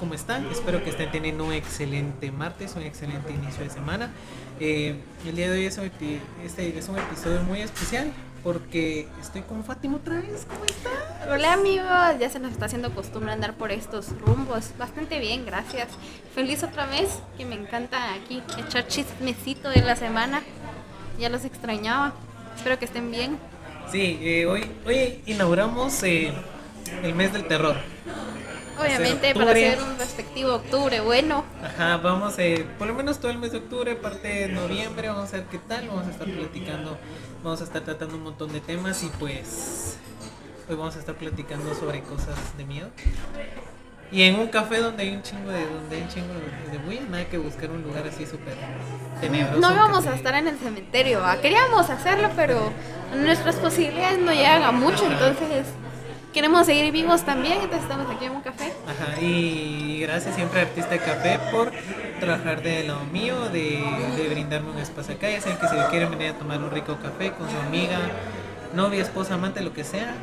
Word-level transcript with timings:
¿Cómo 0.00 0.14
están? 0.14 0.46
Espero 0.50 0.82
que 0.82 0.88
estén 0.90 1.10
teniendo 1.12 1.44
un 1.44 1.52
excelente 1.52 2.32
martes, 2.32 2.74
un 2.74 2.82
excelente 2.82 3.32
inicio 3.32 3.62
de 3.62 3.68
semana. 3.70 4.10
Eh, 4.58 4.96
el 5.26 5.36
día 5.36 5.50
de 5.50 5.58
hoy 5.58 5.66
es 5.66 5.76
un, 5.76 5.84
epi- 5.84 6.20
este 6.42 6.76
es 6.78 6.88
un 6.88 6.98
episodio 6.98 7.42
muy 7.42 7.60
especial 7.60 8.10
porque 8.42 9.06
estoy 9.20 9.42
con 9.42 9.62
Fátima 9.62 9.96
otra 9.98 10.14
vez. 10.16 10.46
¿Cómo 10.48 10.64
está? 10.64 11.30
Hola 11.30 11.52
amigos, 11.52 12.18
ya 12.18 12.30
se 12.30 12.38
nos 12.38 12.52
está 12.52 12.64
haciendo 12.64 12.94
costumbre 12.94 13.30
andar 13.32 13.52
por 13.54 13.72
estos 13.72 14.08
rumbos. 14.20 14.70
Bastante 14.78 15.18
bien, 15.18 15.44
gracias. 15.44 15.88
Feliz 16.34 16.62
otra 16.62 16.86
vez, 16.86 17.18
que 17.36 17.44
me 17.44 17.56
encanta 17.56 18.14
aquí 18.14 18.42
echar 18.58 18.86
chismecito 18.88 19.68
de 19.68 19.82
la 19.82 19.96
semana. 19.96 20.42
Ya 21.18 21.28
los 21.28 21.44
extrañaba. 21.44 22.14
Espero 22.56 22.78
que 22.78 22.86
estén 22.86 23.10
bien. 23.10 23.38
Sí, 23.92 24.18
eh, 24.22 24.46
hoy, 24.46 24.64
hoy 24.86 25.20
inauguramos 25.26 26.02
eh, 26.04 26.32
el 27.02 27.14
mes 27.14 27.34
del 27.34 27.46
terror. 27.46 27.76
Obviamente 28.80 29.34
para 29.34 29.50
hacer 29.50 29.78
un 29.82 29.98
respectivo 29.98 30.54
octubre 30.54 31.00
bueno. 31.00 31.44
Ajá, 31.62 31.98
vamos, 31.98 32.38
eh, 32.38 32.66
por 32.78 32.86
lo 32.86 32.94
menos 32.94 33.18
todo 33.18 33.30
el 33.30 33.38
mes 33.38 33.52
de 33.52 33.58
octubre, 33.58 33.94
parte 33.96 34.28
de 34.28 34.48
noviembre, 34.48 35.08
vamos 35.08 35.32
a 35.32 35.36
ver 35.38 35.46
qué 35.46 35.58
tal, 35.58 35.88
vamos 35.88 36.06
a 36.06 36.10
estar 36.10 36.26
platicando, 36.28 36.98
vamos 37.42 37.60
a 37.60 37.64
estar 37.64 37.82
tratando 37.82 38.16
un 38.16 38.24
montón 38.24 38.52
de 38.52 38.60
temas 38.60 39.02
y 39.02 39.08
pues 39.18 39.96
hoy 40.68 40.76
vamos 40.76 40.96
a 40.96 40.98
estar 40.98 41.14
platicando 41.14 41.74
sobre 41.74 42.00
cosas 42.02 42.36
de 42.56 42.64
miedo. 42.64 42.88
Y 44.12 44.22
en 44.22 44.40
un 44.40 44.48
café 44.48 44.78
donde 44.78 45.04
hay 45.04 45.14
un 45.14 45.22
chingo 45.22 45.52
de, 45.52 45.64
donde 45.64 45.96
hay 45.96 46.02
un 46.02 46.08
chingo 46.08 46.34
de, 46.34 46.72
de 46.72 46.78
bulla, 46.84 47.02
nada 47.08 47.24
que 47.26 47.38
buscar 47.38 47.70
un 47.70 47.82
lugar 47.82 48.04
así 48.08 48.26
súper 48.26 48.54
tenebroso. 49.20 49.60
No 49.60 49.72
íbamos 49.72 50.04
a 50.06 50.16
estar 50.16 50.34
en 50.34 50.48
el 50.48 50.58
cementerio, 50.58 51.20
¿va? 51.20 51.40
queríamos 51.40 51.88
hacerlo, 51.90 52.28
pero 52.34 52.72
nuestras 53.14 53.54
posibilidades 53.56 54.18
no 54.18 54.32
llegan 54.32 54.64
a 54.64 54.72
mucho, 54.72 55.06
entonces 55.06 55.66
queremos 56.32 56.66
seguir 56.66 56.92
vivos 56.92 57.24
también, 57.24 57.54
entonces 57.54 57.82
estamos 57.82 58.10
aquí 58.10 58.24
en 58.24 58.32
un 58.32 58.40
café. 58.42 58.72
Ajá, 58.86 59.20
y 59.20 60.00
gracias 60.00 60.34
siempre 60.34 60.60
a 60.60 60.62
Artista 60.62 60.90
de 60.90 60.98
Café 60.98 61.38
por 61.50 61.72
trabajar 62.20 62.62
del 62.62 62.88
lado 62.88 63.04
mío, 63.06 63.48
de, 63.50 63.82
de 64.16 64.28
brindarme 64.28 64.70
un 64.70 64.78
espacio 64.78 65.14
acá. 65.14 65.30
Ya 65.30 65.40
saben 65.40 65.58
que 65.58 65.68
si 65.68 65.76
quieren 65.90 66.10
venir 66.10 66.28
a 66.30 66.34
tomar 66.34 66.58
un 66.58 66.70
rico 66.70 66.96
café 67.02 67.32
con 67.32 67.50
su 67.50 67.56
amiga, 67.56 67.98
novia, 68.74 69.02
esposa, 69.02 69.34
amante, 69.34 69.60
lo 69.60 69.72
que 69.72 69.84
sea, 69.84 70.14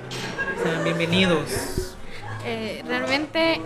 sean 0.64 0.83
bienvenidos. 0.83 1.95
Eh, 2.45 2.83
realmente 2.88 3.61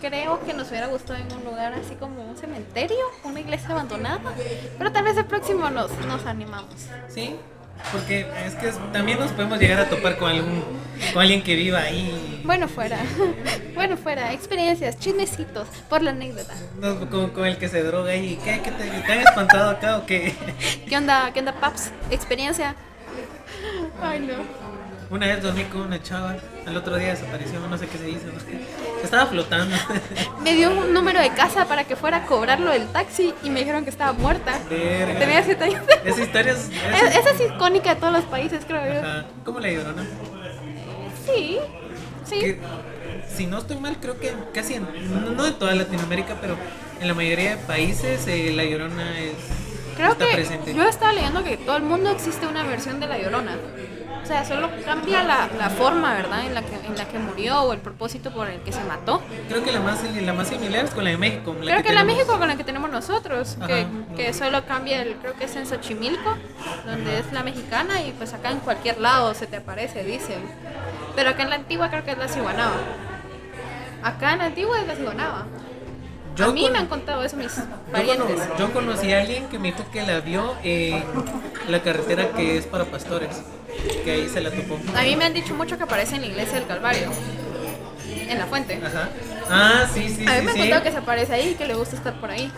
creo 0.00 0.40
que 0.46 0.54
nos 0.54 0.70
hubiera 0.70 0.86
gustado 0.86 1.18
en 1.18 1.30
un 1.30 1.44
lugar 1.44 1.74
así 1.74 1.94
como 1.96 2.22
un 2.22 2.36
cementerio, 2.36 2.96
una 3.24 3.40
iglesia 3.40 3.70
abandonada, 3.70 4.32
pero 4.78 4.90
tal 4.92 5.04
vez 5.04 5.16
el 5.18 5.26
próximo 5.26 5.68
nos, 5.68 5.90
nos 6.06 6.24
animamos. 6.24 6.74
¿Sí? 7.08 7.36
Porque 7.92 8.26
es 8.46 8.54
que 8.54 8.68
es- 8.68 8.92
también 8.92 9.18
nos 9.18 9.32
podemos 9.32 9.58
llegar 9.58 9.80
a 9.80 9.88
topar 9.88 10.16
con 10.16 10.30
algún 10.30 10.62
con 11.12 11.22
alguien 11.22 11.42
que 11.42 11.54
viva 11.56 11.80
ahí. 11.80 12.42
Bueno, 12.44 12.68
fuera, 12.68 12.98
bueno, 13.74 13.96
fuera, 13.96 14.32
experiencias, 14.32 14.98
chismecitos, 14.98 15.66
por 15.88 16.02
la 16.02 16.10
anécdota. 16.10 16.54
No, 16.78 17.08
con, 17.10 17.30
con 17.30 17.46
el 17.46 17.56
que 17.56 17.68
se 17.68 17.82
droga 17.82 18.14
y 18.14 18.36
¿qué, 18.36 18.60
qué 18.62 18.70
te, 18.70 18.84
te 18.84 19.12
han 19.12 19.20
espantado 19.20 19.70
acá 19.70 19.98
o 19.98 20.06
qué? 20.06 20.34
¿Qué 20.88 20.96
onda, 20.96 21.30
qué 21.32 21.40
onda, 21.40 21.52
Paps? 21.58 21.90
¿Experiencia? 22.10 22.74
Ay, 24.02 24.20
no. 24.20 24.34
Una 25.10 25.26
vez 25.26 25.42
dormí 25.42 25.64
con 25.64 25.80
una 25.82 26.00
chava, 26.00 26.36
al 26.66 26.76
otro 26.76 26.96
día 26.96 27.08
desapareció, 27.08 27.58
no 27.68 27.76
sé 27.76 27.88
qué 27.88 27.98
se 27.98 28.10
hizo. 28.10 28.26
Estaba 29.02 29.26
flotando. 29.26 29.74
Me 30.44 30.54
dio 30.54 30.70
un 30.70 30.92
número 30.92 31.20
de 31.20 31.30
casa 31.30 31.64
para 31.66 31.82
que 31.84 31.96
fuera 31.96 32.18
a 32.18 32.26
cobrarlo 32.26 32.70
del 32.70 32.86
taxi 32.88 33.34
y 33.42 33.50
me 33.50 33.60
dijeron 33.60 33.82
que 33.82 33.90
estaba 33.90 34.12
muerta. 34.12 34.52
Verga. 34.68 35.18
Tenía 35.18 35.42
siete 35.42 35.64
años. 35.64 35.82
Esa 36.04 36.22
historia 36.22 36.52
es. 36.52 36.68
Es- 36.68 37.16
Esa 37.16 37.30
es 37.30 37.40
icónica 37.52 37.94
de 37.94 38.00
todos 38.00 38.12
los 38.12 38.24
países, 38.24 38.64
creo 38.66 38.84
yo. 39.02 39.24
¿Cómo 39.44 39.58
la 39.58 39.70
llorona? 39.72 40.04
Sí, 41.26 41.58
sí. 42.24 42.56
Si 43.34 43.46
no 43.46 43.58
estoy 43.58 43.78
mal, 43.78 43.96
creo 44.00 44.18
que 44.20 44.32
casi 44.54 44.74
en, 44.74 44.86
no, 45.36 45.44
en 45.46 45.54
toda 45.54 45.74
Latinoamérica, 45.74 46.36
pero 46.40 46.56
en 47.00 47.08
la 47.08 47.14
mayoría 47.14 47.56
de 47.56 47.56
países 47.56 48.26
eh, 48.28 48.52
la 48.54 48.64
llorona 48.64 49.18
es. 49.18 49.32
Creo 49.96 50.12
está 50.12 50.26
que 50.26 50.34
presente. 50.34 50.74
yo 50.74 50.84
estaba 50.88 51.12
leyendo 51.12 51.42
que 51.44 51.56
todo 51.56 51.76
el 51.76 51.82
mundo 51.82 52.10
existe 52.10 52.46
una 52.46 52.62
versión 52.64 53.00
de 53.00 53.06
la 53.06 53.18
Llorona. 53.18 53.56
O 54.22 54.26
sea, 54.32 54.44
solo 54.44 54.68
cambia 54.84 55.24
la, 55.24 55.48
la 55.58 55.70
forma, 55.70 56.14
¿verdad? 56.14 56.44
En 56.46 56.54
la, 56.54 56.62
que, 56.62 56.74
en 56.86 56.96
la 56.96 57.08
que 57.08 57.18
murió 57.18 57.62
o 57.62 57.72
el 57.72 57.80
propósito 57.80 58.30
por 58.32 58.48
el 58.48 58.60
que 58.60 58.70
se 58.72 58.82
mató. 58.84 59.20
Creo 59.48 59.64
que 59.64 59.72
la 59.72 59.80
más, 59.80 59.98
la 60.04 60.32
más 60.32 60.48
similar 60.48 60.84
es 60.84 60.90
con 60.92 61.02
la 61.04 61.10
de 61.10 61.16
México. 61.16 61.52
la 61.54 61.60
creo 61.60 61.76
que, 61.82 61.92
la 61.92 62.00
tenemos. 62.00 62.06
México 62.16 62.38
con 62.38 62.46
la 62.48 62.56
que 62.56 62.62
tenemos 62.64 62.90
nosotros, 62.90 63.56
que, 63.66 63.86
que 64.16 64.32
solo 64.32 64.64
cambia 64.66 65.02
el, 65.02 65.14
creo 65.16 65.34
que 65.34 65.44
es 65.46 65.56
en 65.56 65.66
Xochimilco, 65.66 66.36
donde 66.86 67.18
es 67.18 67.32
la 67.32 67.42
mexicana 67.42 68.02
y 68.02 68.12
pues 68.12 68.32
acá 68.32 68.50
en 68.50 68.60
cualquier 68.60 69.00
lado 69.00 69.34
se 69.34 69.46
te 69.48 69.56
aparece, 69.56 70.04
dicen. 70.04 70.42
Pero 71.16 71.30
acá 71.30 71.42
en 71.42 71.50
la 71.50 71.56
antigua 71.56 71.90
creo 71.90 72.04
que 72.04 72.12
es 72.12 72.18
la 72.18 72.28
ciguanaba. 72.28 72.74
Acá 74.02 74.32
en 74.34 74.38
la 74.38 74.44
antigua 74.46 74.80
es 74.80 74.86
la 74.86 74.94
ciguanaba. 74.96 75.46
Yo 76.36 76.44
a 76.46 76.52
mí 76.52 76.62
con- 76.62 76.72
me 76.72 76.78
han 76.78 76.86
contado 76.86 77.22
eso 77.24 77.36
mis 77.36 77.56
Yo, 77.56 77.62
parientes. 77.90 78.40
cono- 78.42 78.56
yo 78.58 78.72
conocí 78.72 79.12
a 79.12 79.20
alguien 79.20 79.48
que 79.48 79.58
me 79.58 79.72
dijo 79.72 79.84
que 79.92 80.02
la 80.02 80.20
vio 80.20 80.54
en 80.62 81.02
la 81.68 81.82
carretera 81.82 82.28
que 82.30 82.56
es 82.56 82.66
para 82.66 82.84
pastores. 82.84 83.42
Que 84.04 84.10
ahí 84.12 84.28
se 84.28 84.40
la 84.40 84.50
topó. 84.50 84.78
A 84.96 85.02
mí 85.02 85.16
me 85.16 85.24
han 85.24 85.34
dicho 85.34 85.54
mucho 85.54 85.76
que 85.76 85.84
aparece 85.84 86.16
en 86.16 86.22
la 86.22 86.26
iglesia 86.28 86.54
del 86.54 86.66
Calvario, 86.66 87.10
en 88.28 88.38
la 88.38 88.46
fuente. 88.46 88.80
Ajá. 88.84 89.08
Ah, 89.48 89.86
sí, 89.92 90.08
sí, 90.08 90.24
A 90.26 90.32
mí 90.32 90.38
sí. 90.38 90.44
me 90.44 90.50
han 90.50 90.54
sí. 90.54 90.58
contado 90.60 90.82
que 90.82 90.92
se 90.92 90.98
aparece 90.98 91.34
ahí 91.34 91.48
y 91.50 91.54
que 91.54 91.66
le 91.66 91.74
gusta 91.74 91.96
estar 91.96 92.14
por 92.20 92.30
ahí. 92.30 92.50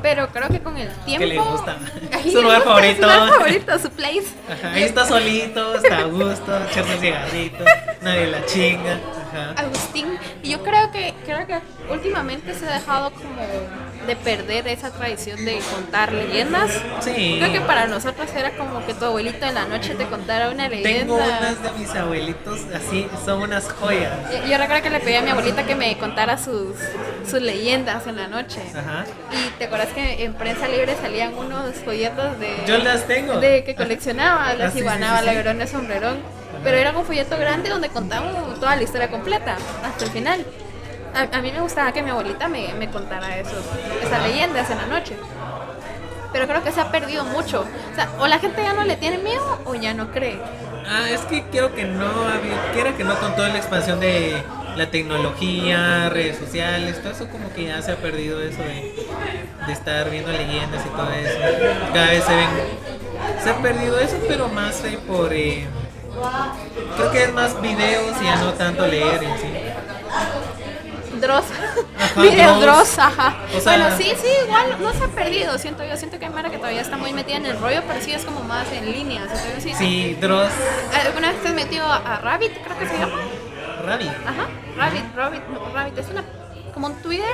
Pero 0.00 0.28
creo 0.32 0.48
que 0.48 0.60
con 0.60 0.76
el 0.78 0.88
tiempo. 1.04 1.26
le 1.26 1.38
gusta. 1.38 1.76
Su 2.32 2.40
lugar 2.40 2.62
favorito. 2.62 3.02
Su 3.02 3.02
lugar 3.02 3.28
favorito, 3.34 3.78
su 3.78 3.90
place. 3.90 4.28
Ajá, 4.50 4.72
ahí 4.72 4.84
está 4.84 5.06
solito, 5.06 5.74
está 5.74 5.98
a 5.98 6.04
gusto, 6.04 6.64
echarse 6.64 6.94
un 6.94 7.00
cigarrito, 7.00 7.64
nadie 8.00 8.26
la 8.28 8.46
chinga. 8.46 8.98
Ajá. 9.30 9.52
Agustín. 9.58 10.18
Y 10.42 10.50
yo 10.50 10.62
creo 10.62 10.90
que, 10.90 11.14
creo 11.26 11.46
que 11.46 11.58
últimamente 11.90 12.54
se 12.54 12.66
ha 12.66 12.72
dejado 12.72 13.10
como 13.12 13.42
de 14.10 14.16
perder 14.16 14.66
esa 14.66 14.90
tradición 14.90 15.44
de 15.44 15.60
contar 15.72 16.12
leyendas. 16.12 16.68
Sí. 17.00 17.36
Creo 17.38 17.52
que 17.52 17.60
para 17.60 17.86
nosotros 17.86 18.28
era 18.34 18.50
como 18.56 18.84
que 18.84 18.92
tu 18.92 19.04
abuelito 19.04 19.46
en 19.46 19.54
la 19.54 19.66
noche 19.66 19.94
te 19.94 20.04
contara 20.06 20.50
una 20.50 20.68
leyenda. 20.68 20.98
Tengo 20.98 21.14
unas 21.16 21.62
de 21.62 21.70
mis 21.78 21.94
abuelitos 21.94 22.58
así, 22.74 23.06
son 23.24 23.42
unas 23.42 23.70
joyas. 23.70 24.10
Yo- 24.32 24.46
Yo 24.50 24.58
recuerdo 24.58 24.82
que 24.82 24.90
le 24.90 24.98
pedí 25.00 25.14
a 25.14 25.22
mi 25.22 25.30
abuelita 25.30 25.62
que 25.64 25.76
me 25.76 25.96
contara 25.96 26.36
sus, 26.38 26.74
sus 27.28 27.40
leyendas 27.40 28.04
en 28.08 28.16
la 28.16 28.26
noche. 28.26 28.60
Ajá. 28.76 29.04
Y 29.30 29.48
te 29.58 29.66
acuerdas 29.66 29.88
que 29.94 30.24
en 30.24 30.34
prensa 30.34 30.66
libre 30.66 30.96
salían 31.00 31.32
unos 31.34 31.76
folletos 31.84 32.38
de. 32.40 32.56
Yo 32.66 32.78
las 32.78 33.06
tengo. 33.06 33.38
De 33.38 33.62
que 33.62 33.76
coleccionaba, 33.76 34.54
la 34.54 34.64
Ah, 34.64 34.68
sí, 34.70 34.72
sí, 34.72 34.78
ciguanaba, 34.80 35.20
sí, 35.20 35.26
la 35.26 35.66
sí. 35.66 35.72
sombrerón. 35.72 36.18
Pero 36.64 36.76
era 36.76 36.90
un 36.90 37.04
folleto 37.06 37.38
grande 37.38 37.70
donde 37.70 37.88
contaban 37.90 38.34
toda 38.58 38.74
la 38.74 38.82
historia 38.82 39.08
completa, 39.08 39.56
hasta 39.84 40.04
el 40.04 40.10
final. 40.10 40.44
A, 41.14 41.36
a 41.36 41.42
mí 41.42 41.50
me 41.52 41.60
gustaba 41.60 41.92
que 41.92 42.02
mi 42.02 42.10
abuelita 42.10 42.48
me, 42.48 42.72
me 42.74 42.88
contara 42.88 43.38
esos, 43.38 43.64
esas 44.02 44.22
leyendas 44.22 44.70
en 44.70 44.78
la 44.78 44.86
noche. 44.86 45.16
Pero 46.32 46.46
creo 46.46 46.62
que 46.62 46.70
se 46.70 46.80
ha 46.80 46.90
perdido 46.92 47.24
mucho. 47.24 47.64
O 47.92 47.94
sea, 47.94 48.08
o 48.18 48.26
la 48.26 48.38
gente 48.38 48.62
ya 48.62 48.72
no 48.72 48.84
le 48.84 48.96
tiene 48.96 49.18
miedo 49.18 49.60
o 49.64 49.74
ya 49.74 49.94
no 49.94 50.12
cree. 50.12 50.40
Ah, 50.88 51.08
es 51.10 51.20
que 51.22 51.44
quiero 51.50 51.74
que 51.74 51.84
no, 51.84 52.10
quiero 52.72 52.96
que 52.96 53.04
no 53.04 53.18
con 53.18 53.34
toda 53.36 53.48
la 53.48 53.58
expansión 53.58 54.00
de 54.00 54.42
la 54.76 54.90
tecnología, 54.90 56.08
redes 56.08 56.38
sociales, 56.38 57.00
todo 57.02 57.12
eso 57.12 57.28
como 57.28 57.52
que 57.52 57.64
ya 57.64 57.82
se 57.82 57.92
ha 57.92 57.96
perdido 57.96 58.40
eso 58.40 58.62
de, 58.62 58.94
de 59.66 59.72
estar 59.72 60.08
viendo 60.10 60.30
leyendas 60.32 60.84
y 60.84 60.88
todo 60.88 61.10
eso. 61.10 61.38
Cada 61.92 62.06
vez 62.06 62.24
se 62.24 62.34
ven, 62.34 62.48
se 63.42 63.50
ha 63.50 63.56
perdido 63.60 63.98
eso, 63.98 64.16
pero 64.26 64.48
más 64.48 64.84
eh, 64.84 64.98
por, 65.06 65.32
eh, 65.32 65.66
creo 66.96 67.10
que 67.10 67.24
es 67.24 67.32
más 67.32 67.60
videos 67.60 68.16
y 68.20 68.24
ya 68.24 68.36
no 68.36 68.52
tanto 68.54 68.86
leer 68.86 69.20
sí. 69.20 69.48
Dross. 71.20 71.44
Ajá, 71.98 72.20
Videos 72.22 72.60
Dross. 72.60 72.98
Ajá. 72.98 73.36
O 73.56 73.60
sea- 73.60 73.76
bueno, 73.76 73.96
sí, 73.96 74.04
sí, 74.20 74.28
igual 74.46 74.76
no 74.80 74.92
se 74.92 75.04
ha 75.04 75.08
perdido, 75.08 75.58
siento 75.58 75.84
yo. 75.84 75.96
Siento 75.96 76.18
que 76.18 76.26
hay 76.26 76.32
Mara 76.32 76.50
que 76.50 76.58
todavía 76.58 76.80
está 76.80 76.96
muy 76.96 77.12
metida 77.12 77.36
en 77.36 77.46
el 77.46 77.58
rollo, 77.58 77.82
pero 77.86 78.00
sí 78.02 78.12
es 78.12 78.24
como 78.24 78.40
más 78.42 78.66
en 78.72 78.90
línea. 78.90 79.22
sí, 79.58 79.72
Sí, 79.76 80.18
Dross, 80.20 80.50
¿Alguna 81.06 81.32
vez 81.32 81.42
te 81.42 81.48
has 81.48 81.54
metido 81.54 81.86
a, 81.86 82.20
Rabbit, 82.22 82.52
creo 82.64 82.78
que 82.78 82.86
se 82.86 82.98
llama? 82.98 83.16
Rabbit. 83.84 84.08
Ajá, 84.26 84.48
Rabbit, 84.76 85.04
Rabbit, 85.16 85.42
no, 85.48 85.72
Rabbit, 85.74 85.98
es 85.98 86.08
una 86.08 86.24
como 86.74 86.86
un 86.88 86.94
Twitter 87.02 87.26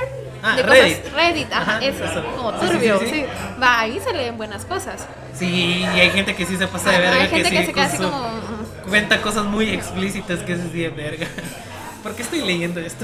Ah, 0.43 0.55
de 0.55 0.63
Reddit. 0.63 0.97
cosas 1.03 1.13
Reddit, 1.13 1.51
ajá, 1.51 1.61
Ajá, 1.77 1.85
eso, 1.85 2.05
eso. 2.05 2.23
como 2.35 2.51
sí, 2.59 2.67
turbio, 2.67 2.99
sí, 2.99 3.05
sí, 3.05 3.11
sí. 3.11 3.25
Va, 3.61 3.79
ahí 3.79 3.99
se 3.99 4.13
leen 4.13 4.37
buenas 4.37 4.65
cosas. 4.65 5.07
Sí, 5.33 5.79
y 5.81 5.99
hay 5.99 6.09
gente 6.11 6.35
que 6.35 6.45
sí 6.45 6.57
se 6.57 6.67
pasa 6.67 6.91
de 6.91 6.99
verga, 6.99 7.21
hay 7.21 7.27
gente 7.29 7.49
que 7.49 7.59
sí 7.59 7.65
se 7.67 7.73
queda 7.73 7.85
así 7.85 7.97
como, 7.97 8.17
mm. 8.29 8.89
cuenta 8.89 9.21
cosas 9.21 9.45
muy 9.45 9.69
explícitas 9.69 10.39
que 10.39 10.53
es 10.53 10.59
así 10.59 10.79
de 10.81 10.89
verga. 10.89 11.27
¿Por 12.07 12.15
qué 12.15 12.23
estoy 12.23 12.41
leyendo 12.41 12.79
esto? 12.79 13.03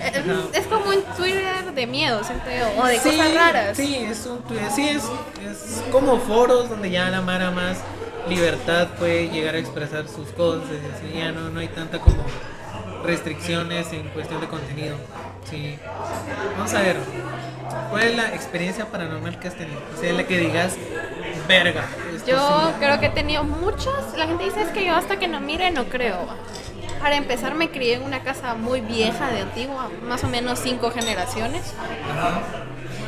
Eh. 0.00 0.24
Es 0.54 0.66
como 0.68 0.88
un 0.88 1.02
Twitter 1.18 1.74
de 1.74 1.86
miedo, 1.86 2.24
siento 2.24 2.46
yo, 2.46 2.82
o 2.82 2.86
de 2.86 2.98
Sí, 2.98 3.10
cosas 3.10 3.34
raras. 3.34 3.76
Sí, 3.76 3.94
es 3.96 4.24
un 4.24 4.38
Twitter, 4.42 4.70
sí, 4.74 4.88
es, 4.88 5.02
es 5.44 5.82
como 5.92 6.18
foros 6.18 6.70
donde 6.70 6.90
ya 6.90 7.10
la 7.10 7.20
Mara 7.20 7.50
más 7.50 7.76
libertad 8.26 8.88
puede 8.98 9.28
llegar 9.28 9.54
a 9.54 9.58
expresar 9.58 10.08
sus 10.08 10.28
cosas, 10.28 10.64
así, 10.96 11.18
ya 11.18 11.30
no, 11.30 11.50
no 11.50 11.60
hay 11.60 11.68
tanta 11.68 11.98
como 11.98 12.16
restricciones 13.04 13.92
en 13.92 14.08
cuestión 14.08 14.40
de 14.40 14.48
contenido. 14.48 14.96
Sí. 15.50 15.78
Vamos 16.56 16.72
a 16.72 16.80
ver, 16.80 16.96
¿cuál 17.90 18.02
es 18.04 18.16
la 18.16 18.34
experiencia 18.34 18.86
paranormal 18.86 19.38
que 19.38 19.48
has 19.48 19.56
tenido? 19.56 19.80
O 19.94 20.00
sea, 20.00 20.10
la 20.14 20.26
que 20.26 20.38
digas, 20.38 20.74
verga. 21.46 21.84
Yo 22.26 22.68
sí". 22.68 22.74
creo 22.80 22.98
que 22.98 23.06
he 23.06 23.10
tenido 23.10 23.44
muchas. 23.44 24.16
La 24.16 24.26
gente 24.26 24.44
dice 24.44 24.62
es 24.62 24.68
que 24.68 24.86
yo 24.86 24.94
hasta 24.94 25.18
que 25.18 25.28
no 25.28 25.38
mire 25.38 25.70
no 25.70 25.84
creo. 25.84 26.26
Para 27.00 27.16
empezar, 27.16 27.54
me 27.54 27.70
crié 27.70 27.94
en 27.94 28.02
una 28.02 28.22
casa 28.22 28.54
muy 28.54 28.80
vieja, 28.80 29.30
de 29.30 29.40
antigua, 29.40 29.90
más 30.02 30.24
o 30.24 30.28
menos 30.28 30.58
cinco 30.58 30.90
generaciones. 30.90 31.74
Ajá. 32.10 32.40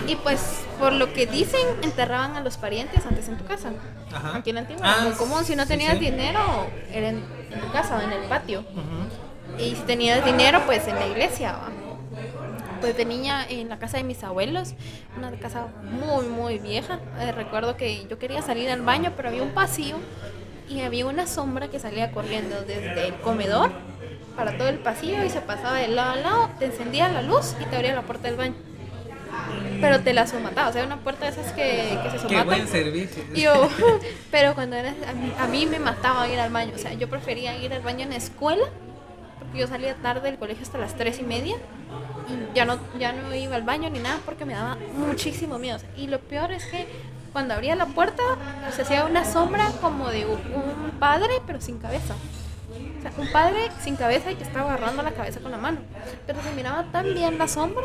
Y 0.06 0.16
pues, 0.16 0.62
por 0.78 0.92
lo 0.92 1.12
que 1.12 1.26
dicen, 1.26 1.60
enterraban 1.82 2.36
a 2.36 2.40
los 2.40 2.56
parientes 2.56 3.04
antes 3.06 3.28
en 3.28 3.36
tu 3.36 3.44
casa. 3.44 3.72
Ajá. 4.12 4.36
Aquí 4.38 4.50
en 4.50 4.56
la 4.56 4.62
antigua, 4.62 4.82
Ah, 4.84 4.94
era 4.96 5.04
muy 5.08 5.16
común. 5.16 5.44
Si 5.44 5.54
no 5.56 5.66
tenías 5.66 5.94
sí. 5.94 5.98
dinero, 6.06 6.40
era 6.92 7.08
en, 7.08 7.22
tu 7.60 7.72
casa 7.72 7.96
o 7.96 8.00
en 8.00 8.12
el 8.12 8.22
patio. 8.28 8.64
Y 9.58 9.74
si 9.74 9.82
tenías 9.82 10.24
dinero, 10.24 10.62
pues 10.66 10.86
en 10.88 10.94
la 10.96 11.06
iglesia. 11.06 11.52
¿va? 11.52 11.68
Pues 12.80 12.96
de 12.96 13.04
niña 13.04 13.44
en 13.46 13.68
la 13.68 13.78
casa 13.78 13.98
de 13.98 14.04
mis 14.04 14.24
abuelos, 14.24 14.74
una 15.16 15.30
casa 15.32 15.66
muy, 15.82 16.26
muy 16.26 16.58
vieja. 16.58 16.98
Eh, 17.18 17.30
recuerdo 17.32 17.76
que 17.76 18.06
yo 18.08 18.18
quería 18.18 18.40
salir 18.40 18.70
al 18.70 18.80
baño, 18.82 19.12
pero 19.16 19.28
había 19.28 19.42
un 19.42 19.50
pasillo 19.52 19.96
y 20.70 20.80
había 20.82 21.04
una 21.06 21.26
sombra 21.26 21.68
que 21.68 21.78
salía 21.80 22.12
corriendo 22.12 22.62
desde 22.62 23.08
el 23.08 23.14
comedor 23.16 23.70
para 24.36 24.56
todo 24.56 24.68
el 24.68 24.78
pasillo 24.78 25.24
y 25.24 25.28
se 25.28 25.40
pasaba 25.40 25.76
de 25.76 25.88
lado 25.88 26.12
a 26.12 26.16
lado, 26.16 26.50
te 26.58 26.66
encendía 26.66 27.08
la 27.08 27.22
luz 27.22 27.54
y 27.60 27.64
te 27.64 27.76
abría 27.76 27.94
la 27.94 28.02
puerta 28.02 28.28
del 28.28 28.36
baño. 28.36 28.54
Pero 29.80 30.00
te 30.00 30.12
la 30.12 30.26
somataba, 30.26 30.68
o 30.68 30.72
sea, 30.72 30.84
una 30.84 30.98
puerta 30.98 31.24
de 31.26 31.32
esas 31.32 31.52
que, 31.52 31.98
que 32.02 32.10
se 32.10 32.16
Qué 32.16 32.34
somatan. 32.36 32.46
buen 32.46 32.68
servicio. 32.68 33.22
Yo, 33.34 33.68
pero 34.30 34.54
cuando 34.54 34.76
era, 34.76 34.90
a 35.08 35.12
mí, 35.12 35.32
a 35.38 35.46
mí 35.48 35.66
me 35.66 35.78
mataba 35.78 36.28
ir 36.28 36.38
al 36.38 36.50
baño. 36.50 36.72
O 36.74 36.78
sea, 36.78 36.92
yo 36.92 37.08
prefería 37.08 37.56
ir 37.56 37.72
al 37.72 37.80
baño 37.82 38.02
en 38.04 38.10
la 38.10 38.16
escuela, 38.16 38.64
porque 39.38 39.58
yo 39.58 39.66
salía 39.66 39.94
tarde 39.96 40.30
del 40.30 40.38
colegio 40.38 40.62
hasta 40.62 40.78
las 40.78 40.94
tres 40.96 41.18
y 41.18 41.22
media. 41.22 41.56
Y 42.28 42.54
ya 42.54 42.64
no, 42.64 42.78
ya 42.98 43.12
no 43.12 43.34
iba 43.34 43.56
al 43.56 43.62
baño 43.62 43.88
ni 43.90 43.98
nada 43.98 44.20
porque 44.24 44.44
me 44.44 44.52
daba 44.54 44.76
muchísimo 44.94 45.58
miedo. 45.58 45.76
O 45.76 45.80
sea, 45.80 45.88
y 45.96 46.06
lo 46.06 46.20
peor 46.20 46.52
es 46.52 46.64
que 46.66 46.86
cuando 47.32 47.54
abría 47.54 47.74
la 47.76 47.86
puerta, 47.86 48.22
se 48.74 48.82
hacía 48.82 49.04
una 49.04 49.24
sombra 49.24 49.66
como 49.80 50.08
de 50.10 50.26
un, 50.26 50.90
padre, 50.98 51.40
pero 51.46 51.60
sin 51.60 51.78
cabeza. 51.78 52.14
O 52.98 53.02
sea, 53.02 53.12
un 53.16 53.32
padre 53.32 53.68
sin 53.82 53.96
cabeza 53.96 54.30
y 54.30 54.36
que 54.36 54.44
estaba 54.44 54.72
agarrando 54.72 55.02
la 55.02 55.12
cabeza 55.12 55.40
con 55.40 55.50
la 55.50 55.56
mano. 55.58 55.78
Pero 56.26 56.42
se 56.42 56.50
miraba 56.52 56.84
tan 56.92 57.14
bien 57.14 57.38
la 57.38 57.48
sombra 57.48 57.84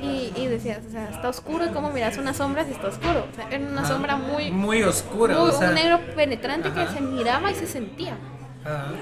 y, 0.00 0.32
y 0.36 0.46
decías, 0.46 0.80
o 0.86 0.90
sea, 0.90 1.08
está 1.10 1.28
oscuro 1.28 1.64
y 1.66 1.68
cómo 1.70 1.90
miras 1.90 2.16
una 2.18 2.32
sombra 2.34 2.64
si 2.64 2.72
está 2.72 2.88
oscuro. 2.88 3.26
O 3.32 3.34
sea, 3.34 3.48
era 3.50 3.64
una 3.64 3.80
Ajá. 3.82 3.88
sombra 3.88 4.16
muy, 4.16 4.50
Muy 4.52 4.82
oscura, 4.82 5.36
muy- 5.38 5.48
o 5.48 5.52
sea. 5.52 5.68
un 5.70 5.74
negro 5.74 6.00
penetrante 6.14 6.68
Ajá. 6.68 6.86
que 6.86 6.92
se 6.94 7.00
miraba 7.00 7.50
y 7.50 7.54
se 7.54 7.66
sentía. 7.66 8.16
Ajá. 8.64 8.92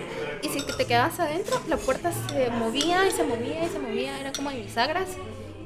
Y 0.42 0.48
si 0.48 0.62
te 0.64 0.84
quedabas 0.86 1.18
adentro, 1.20 1.60
la 1.68 1.76
puerta 1.76 2.10
se 2.12 2.50
movía 2.50 3.06
y 3.06 3.10
se 3.10 3.24
movía 3.24 3.64
y 3.64 3.68
se 3.68 3.78
movía, 3.78 4.18
era 4.20 4.32
como 4.32 4.50
de 4.50 4.60
bisagras 4.62 5.08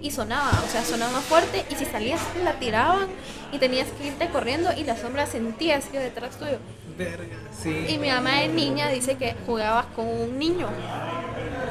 y 0.03 0.11
sonaba, 0.11 0.51
o 0.65 0.69
sea, 0.71 0.85
sonaba 0.85 1.21
fuerte 1.21 1.65
y 1.71 1.75
si 1.75 1.85
salías 1.85 2.21
la 2.45 2.55
tiraban 2.55 3.07
y 3.53 3.59
tenías 3.59 3.89
que 3.89 4.09
irte 4.09 4.29
corriendo 4.29 4.71
y 4.77 4.85
la 4.85 4.97
sombra 4.97 5.27
sentías 5.27 5.87
que 5.87 5.99
detrás 5.99 6.37
tuyo. 6.37 6.59
Verga, 6.97 7.37
sí. 7.63 7.87
Y 7.89 7.99
mi 7.99 8.09
mamá 8.09 8.41
de 8.41 8.49
niña 8.49 8.89
dice 8.89 9.17
que 9.17 9.35
jugabas 9.47 9.87
con 9.95 10.07
un 10.07 10.39
niño 10.39 10.69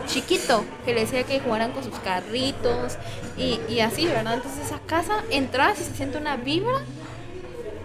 chiquito 0.07 0.63
que 0.85 0.94
le 0.94 1.01
decía 1.01 1.24
que 1.24 1.39
jugaran 1.39 1.71
con 1.74 1.83
sus 1.83 1.97
carritos 2.00 2.97
y, 3.38 3.59
y 3.68 3.81
así, 3.81 4.07
¿verdad? 4.07 4.35
Entonces 4.35 4.65
esa 4.65 4.80
casa 4.80 5.23
entras 5.30 5.80
y 5.80 5.83
se 5.83 5.94
siente 5.94 6.18
una 6.18 6.38
vibra 6.38 6.81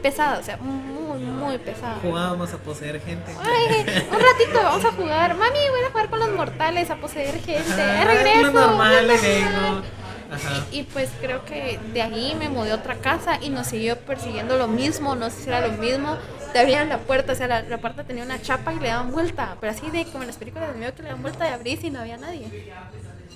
pesada, 0.02 0.38
o 0.38 0.42
sea, 0.42 0.56
muy, 0.56 1.20
muy 1.20 1.58
pesada. 1.58 1.98
Jugábamos 2.02 2.52
a 2.52 2.58
poseer 2.58 3.00
gente. 3.00 3.32
Ay, 3.40 3.80
un 4.10 4.20
ratito 4.20 4.62
vamos 4.62 4.84
a 4.84 4.92
jugar. 4.92 5.36
Mami, 5.36 5.58
voy 5.70 5.84
a 5.86 5.90
jugar 5.90 6.10
con 6.10 6.18
los 6.18 6.30
mortales, 6.30 6.90
a 6.90 6.96
poseer 6.96 7.40
gente. 7.40 7.82
Ajá, 7.82 8.04
regreso. 8.04 8.52
Normal, 8.52 9.10
Y, 10.40 10.80
y 10.80 10.82
pues 10.84 11.10
creo 11.20 11.44
que 11.44 11.78
de 11.92 12.02
ahí 12.02 12.34
me 12.34 12.48
mudé 12.48 12.72
a 12.72 12.76
otra 12.76 12.96
casa 13.00 13.38
y 13.40 13.50
nos 13.50 13.66
siguió 13.68 13.98
persiguiendo 13.98 14.56
lo 14.56 14.68
mismo, 14.68 15.14
no 15.14 15.30
sé 15.30 15.42
si 15.42 15.48
era 15.50 15.60
lo 15.60 15.72
mismo. 15.72 16.18
Te 16.52 16.58
abrían 16.58 16.88
la 16.88 16.98
puerta, 16.98 17.32
o 17.32 17.36
sea, 17.36 17.48
la, 17.48 17.62
la 17.62 17.78
puerta 17.78 18.04
tenía 18.04 18.24
una 18.24 18.40
chapa 18.40 18.72
y 18.72 18.78
le 18.78 18.88
daban 18.88 19.10
vuelta, 19.12 19.56
pero 19.60 19.72
así 19.72 19.90
de 19.90 20.08
como 20.08 20.22
en 20.22 20.28
las 20.28 20.36
películas 20.38 20.68
de 20.72 20.78
miedo 20.78 20.94
que 20.94 21.02
le 21.02 21.08
dan 21.10 21.22
vuelta 21.22 21.48
y 21.48 21.52
abrís 21.52 21.82
y 21.84 21.90
no 21.90 22.00
había 22.00 22.16
nadie. 22.18 22.52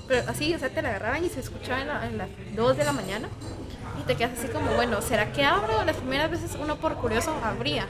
Pero 0.06 0.28
así, 0.30 0.54
o 0.54 0.58
sea, 0.58 0.70
te 0.70 0.82
la 0.82 0.90
agarraban 0.90 1.24
y 1.24 1.28
se 1.30 1.40
escuchaba 1.40 1.80
en, 1.82 1.88
la- 1.88 2.06
en 2.06 2.18
las 2.18 2.28
2 2.54 2.76
de 2.76 2.84
la 2.84 2.92
mañana 2.92 3.28
y 3.94 4.02
te 4.04 4.16
quedas 4.16 4.38
así 4.38 4.48
como, 4.48 4.74
bueno, 4.74 5.02
¿será 5.02 5.32
que 5.32 5.44
abro? 5.44 5.84
Las 5.84 5.96
primeras 5.96 6.30
veces 6.30 6.56
uno 6.60 6.76
por 6.78 6.96
curioso 6.96 7.34
abría. 7.42 7.88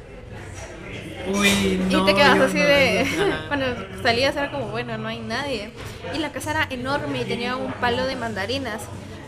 Uy, 1.33 1.81
no. 1.91 2.03
Y 2.03 2.07
te 2.07 2.15
quedas 2.15 2.41
así 2.41 2.59
no, 2.59 2.65
de. 2.65 3.07
Cuando 3.49 3.67
salías 4.03 4.37
era 4.37 4.51
como, 4.51 4.67
bueno, 4.69 4.97
no 4.99 5.09
hay 5.09 5.21
nadie. 5.21 5.71
Y 6.15 6.19
la 6.19 6.31
casa 6.31 6.51
era 6.53 6.67
enorme 6.71 7.23
y 7.23 7.25
tenía 7.25 7.57
un 7.57 7.73
palo 7.73 8.07
de 8.07 8.17
mandarinas. 8.17 8.83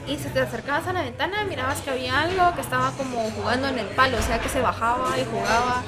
Y 0.07 0.17
si 0.17 0.29
te 0.29 0.41
acercabas 0.41 0.87
a 0.87 0.93
la 0.93 1.03
ventana, 1.03 1.45
mirabas 1.45 1.81
que 1.83 1.91
había 1.91 2.21
algo 2.21 2.55
que 2.55 2.63
estaba 2.63 2.93
como 2.93 3.31
jugando 3.33 3.69
en 3.69 3.79
el 3.79 3.87
palo, 3.89 4.17
o 4.17 4.23
sea 4.23 4.39
que 4.39 4.49
se 4.49 4.61
bajaba 4.61 5.19
y 5.19 5.25
jugaba. 5.25 5.83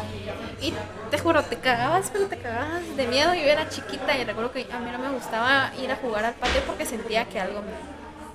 Y 0.60 0.74
te 1.10 1.18
juro, 1.18 1.42
te 1.42 1.56
cagabas, 1.56 2.10
pero 2.12 2.26
te 2.26 2.36
cagabas 2.36 2.96
de 2.96 3.06
miedo. 3.06 3.32
Yo 3.34 3.44
era 3.44 3.68
chiquita 3.70 4.18
y 4.18 4.24
recuerdo 4.24 4.52
que 4.52 4.66
a 4.70 4.78
mí 4.78 4.90
no 4.90 4.98
me 4.98 5.08
gustaba 5.10 5.72
ir 5.82 5.90
a 5.90 5.96
jugar 5.96 6.26
al 6.26 6.34
patio 6.34 6.60
porque 6.66 6.84
sentía 6.84 7.24
que 7.24 7.40
algo 7.40 7.62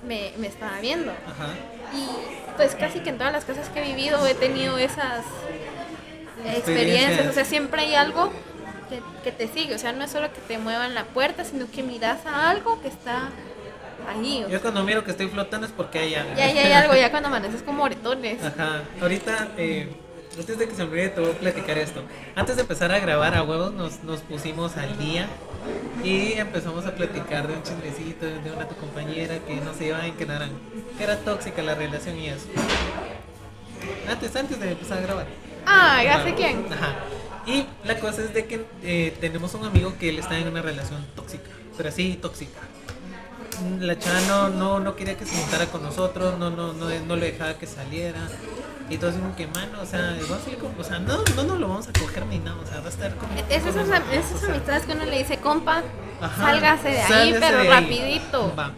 me, 0.02 0.32
me, 0.32 0.32
me 0.38 0.46
estaba 0.48 0.80
viendo. 0.80 1.12
Ajá. 1.12 1.52
Y 1.94 2.08
pues 2.56 2.74
casi 2.74 3.00
que 3.00 3.10
en 3.10 3.18
todas 3.18 3.32
las 3.32 3.44
casas 3.44 3.68
que 3.68 3.80
he 3.80 3.94
vivido 3.94 4.26
he 4.26 4.34
tenido 4.34 4.78
esas 4.78 5.24
experiencias. 6.54 7.26
O 7.26 7.32
sea, 7.32 7.44
siempre 7.44 7.82
hay 7.82 7.94
algo 7.94 8.32
que, 8.88 9.00
que 9.24 9.32
te 9.32 9.48
sigue. 9.48 9.74
O 9.74 9.78
sea, 9.78 9.92
no 9.92 10.04
es 10.04 10.10
solo 10.10 10.32
que 10.32 10.40
te 10.40 10.58
muevan 10.58 10.94
la 10.94 11.04
puerta, 11.04 11.44
sino 11.44 11.70
que 11.70 11.82
miras 11.82 12.24
a 12.26 12.50
algo 12.50 12.80
que 12.80 12.88
está 12.88 13.30
ahí. 14.08 14.44
Yo 14.48 14.60
cuando 14.60 14.82
miro 14.84 15.04
que 15.04 15.10
estoy 15.10 15.28
flotando 15.28 15.66
es 15.66 15.72
porque 15.72 15.98
hay 15.98 16.14
algo. 16.14 16.34
Ya, 16.36 16.52
ya 16.52 16.62
hay 16.62 16.72
algo, 16.72 16.94
ya 16.94 17.10
cuando 17.10 17.28
amaneces 17.28 17.62
como 17.62 17.78
moretones. 17.78 18.42
Ajá. 18.42 18.82
Ahorita, 19.00 19.48
eh, 19.56 19.88
antes 20.38 20.58
de 20.58 20.68
que 20.68 20.74
se 20.74 20.84
me 20.84 20.90
olvide, 20.90 21.08
te 21.10 21.20
voy 21.20 21.30
a 21.30 21.34
platicar 21.34 21.78
esto. 21.78 22.02
Antes 22.34 22.56
de 22.56 22.62
empezar 22.62 22.92
a 22.92 22.98
grabar 22.98 23.34
a 23.34 23.42
huevos, 23.42 23.72
nos, 23.72 24.02
nos 24.04 24.20
pusimos 24.20 24.76
al 24.76 24.98
día 24.98 25.26
y 26.04 26.34
empezamos 26.34 26.86
a 26.86 26.94
platicar 26.94 27.48
de 27.48 27.54
un 27.54 27.62
chismecito 27.62 28.26
de 28.26 28.52
una 28.52 28.68
tu 28.68 28.76
compañera 28.76 29.38
que 29.46 29.56
no 29.56 29.74
se 29.74 29.86
iba 29.86 30.00
que 30.16 30.26
no 30.26 30.34
eran, 30.34 30.50
que 30.96 31.04
era 31.04 31.16
tóxica 31.16 31.62
la 31.62 31.74
relación 31.74 32.18
y 32.18 32.28
eso. 32.28 32.46
Antes, 34.08 34.36
antes 34.36 34.60
de 34.60 34.72
empezar 34.72 34.98
a 34.98 35.00
grabar. 35.00 35.26
Ah, 35.66 36.02
ya 36.02 36.22
sé 36.22 36.34
quién. 36.34 36.66
Ajá. 36.72 36.94
Y 37.46 37.64
la 37.84 37.98
cosa 38.00 38.22
es 38.22 38.34
de 38.34 38.46
que 38.46 38.66
eh, 38.82 39.16
tenemos 39.20 39.54
un 39.54 39.64
amigo 39.64 39.94
que 39.98 40.08
él 40.08 40.18
está 40.18 40.36
en 40.38 40.48
una 40.48 40.62
relación 40.62 41.06
tóxica, 41.14 41.48
pero 41.76 41.88
así 41.88 42.18
tóxica. 42.20 42.58
La 43.80 43.98
chava 43.98 44.20
no, 44.22 44.48
no, 44.50 44.80
no 44.80 44.96
quería 44.96 45.16
que 45.16 45.24
se 45.24 45.34
juntara 45.36 45.66
con 45.66 45.82
nosotros, 45.82 46.38
no, 46.38 46.50
no, 46.50 46.72
no, 46.72 46.88
no 46.88 47.16
le 47.16 47.32
dejaba 47.32 47.54
que 47.54 47.66
saliera. 47.66 48.18
Y 48.90 48.98
todo 48.98 49.10
así 49.10 49.18
como 49.18 49.34
que, 49.34 49.46
mano, 49.48 49.80
o 49.80 49.86
sea, 49.86 50.16
o 50.78 50.84
sea, 50.84 50.98
no, 50.98 51.18
no 51.34 51.42
nos 51.42 51.58
lo 51.58 51.68
vamos 51.68 51.88
a 51.88 51.92
coger 51.92 52.26
ni 52.26 52.38
nada, 52.38 52.56
o 52.62 52.66
sea, 52.66 52.80
va 52.80 52.86
a 52.86 52.90
estar 52.90 53.14
como... 53.16 53.32
Es 53.48 53.64
esas, 53.64 53.88
esas 54.12 54.44
amistades 54.44 54.84
que 54.84 54.92
uno 54.92 55.06
le 55.06 55.18
dice, 55.18 55.38
compa, 55.38 55.82
Ajá, 56.20 56.42
sálgase 56.42 56.88
de 56.90 57.00
ahí, 57.00 57.36
pero 57.40 57.58
de 57.58 57.62
ahí. 57.62 57.68
rapidito. 57.68 58.54
Va. 58.56 58.72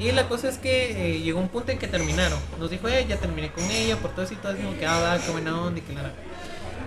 Y 0.00 0.12
la 0.12 0.28
cosa 0.28 0.48
es 0.48 0.56
que 0.56 1.16
eh, 1.16 1.20
llegó 1.20 1.38
un 1.38 1.48
punto 1.48 1.72
en 1.72 1.78
que 1.78 1.86
terminaron. 1.86 2.38
Nos 2.58 2.70
dijo, 2.70 2.88
eh, 2.88 3.04
ya 3.06 3.18
terminé 3.18 3.52
con 3.52 3.62
ella, 3.70 3.96
por 3.96 4.12
todo 4.12 4.24
eso 4.24 4.32
y 4.32 4.38
todo, 4.38 4.56
como 4.56 4.76
que, 4.78 4.86
ah, 4.86 5.18
qué 5.24 5.30
buena 5.30 5.60
onda 5.60 5.78
y 5.78 5.82
que 5.82 5.92
nada. 5.92 6.12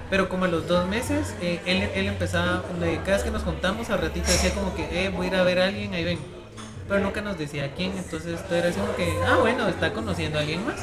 Pero 0.09 0.29
como 0.29 0.45
a 0.45 0.47
los 0.47 0.67
dos 0.67 0.87
meses, 0.87 1.35
eh, 1.41 1.61
él, 1.65 1.89
él 1.93 2.07
empezaba, 2.07 2.63
cada 2.79 3.17
vez 3.17 3.23
que 3.23 3.31
nos 3.31 3.43
juntamos, 3.43 3.89
al 3.91 4.01
ratito 4.01 4.25
decía 4.27 4.51
como 4.51 4.75
que, 4.75 5.05
eh, 5.05 5.09
voy 5.09 5.27
a 5.27 5.29
ir 5.29 5.35
a 5.35 5.43
ver 5.43 5.59
a 5.59 5.65
alguien, 5.65 5.93
ahí 5.93 6.03
ven. 6.03 6.19
Pero 6.87 6.99
nunca 6.99 7.21
nos 7.21 7.37
decía 7.37 7.71
quién, 7.75 7.97
entonces 7.97 8.43
todo 8.43 8.55
era 8.55 8.69
así 8.69 8.79
como 8.79 8.95
que, 8.95 9.11
ah, 9.25 9.37
bueno, 9.39 9.67
está 9.67 9.93
conociendo 9.93 10.39
a 10.39 10.41
alguien 10.41 10.65
más. 10.65 10.81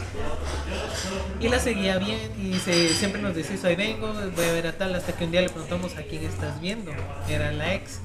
Y 1.40 1.49
la 1.49 1.58
seguía 1.58 1.99
bien 1.99 2.18
y 2.38 2.54
se, 2.58 2.88
siempre 2.94 3.20
nos 3.20 3.34
decía, 3.34 3.56
ahí 3.64 3.76
vengo, 3.76 4.12
voy 4.34 4.44
a 4.46 4.52
ver 4.52 4.68
a 4.68 4.72
tal, 4.72 4.94
hasta 4.94 5.12
que 5.12 5.25
un 5.25 5.32
día 5.32 5.42
le 5.42 5.49
preguntamos 5.49 5.96
a 5.96 6.02
quién 6.02 6.25
estás 6.25 6.60
viendo. 6.60 6.92
Era 7.28 7.52
la 7.52 7.75
ex. 7.75 8.00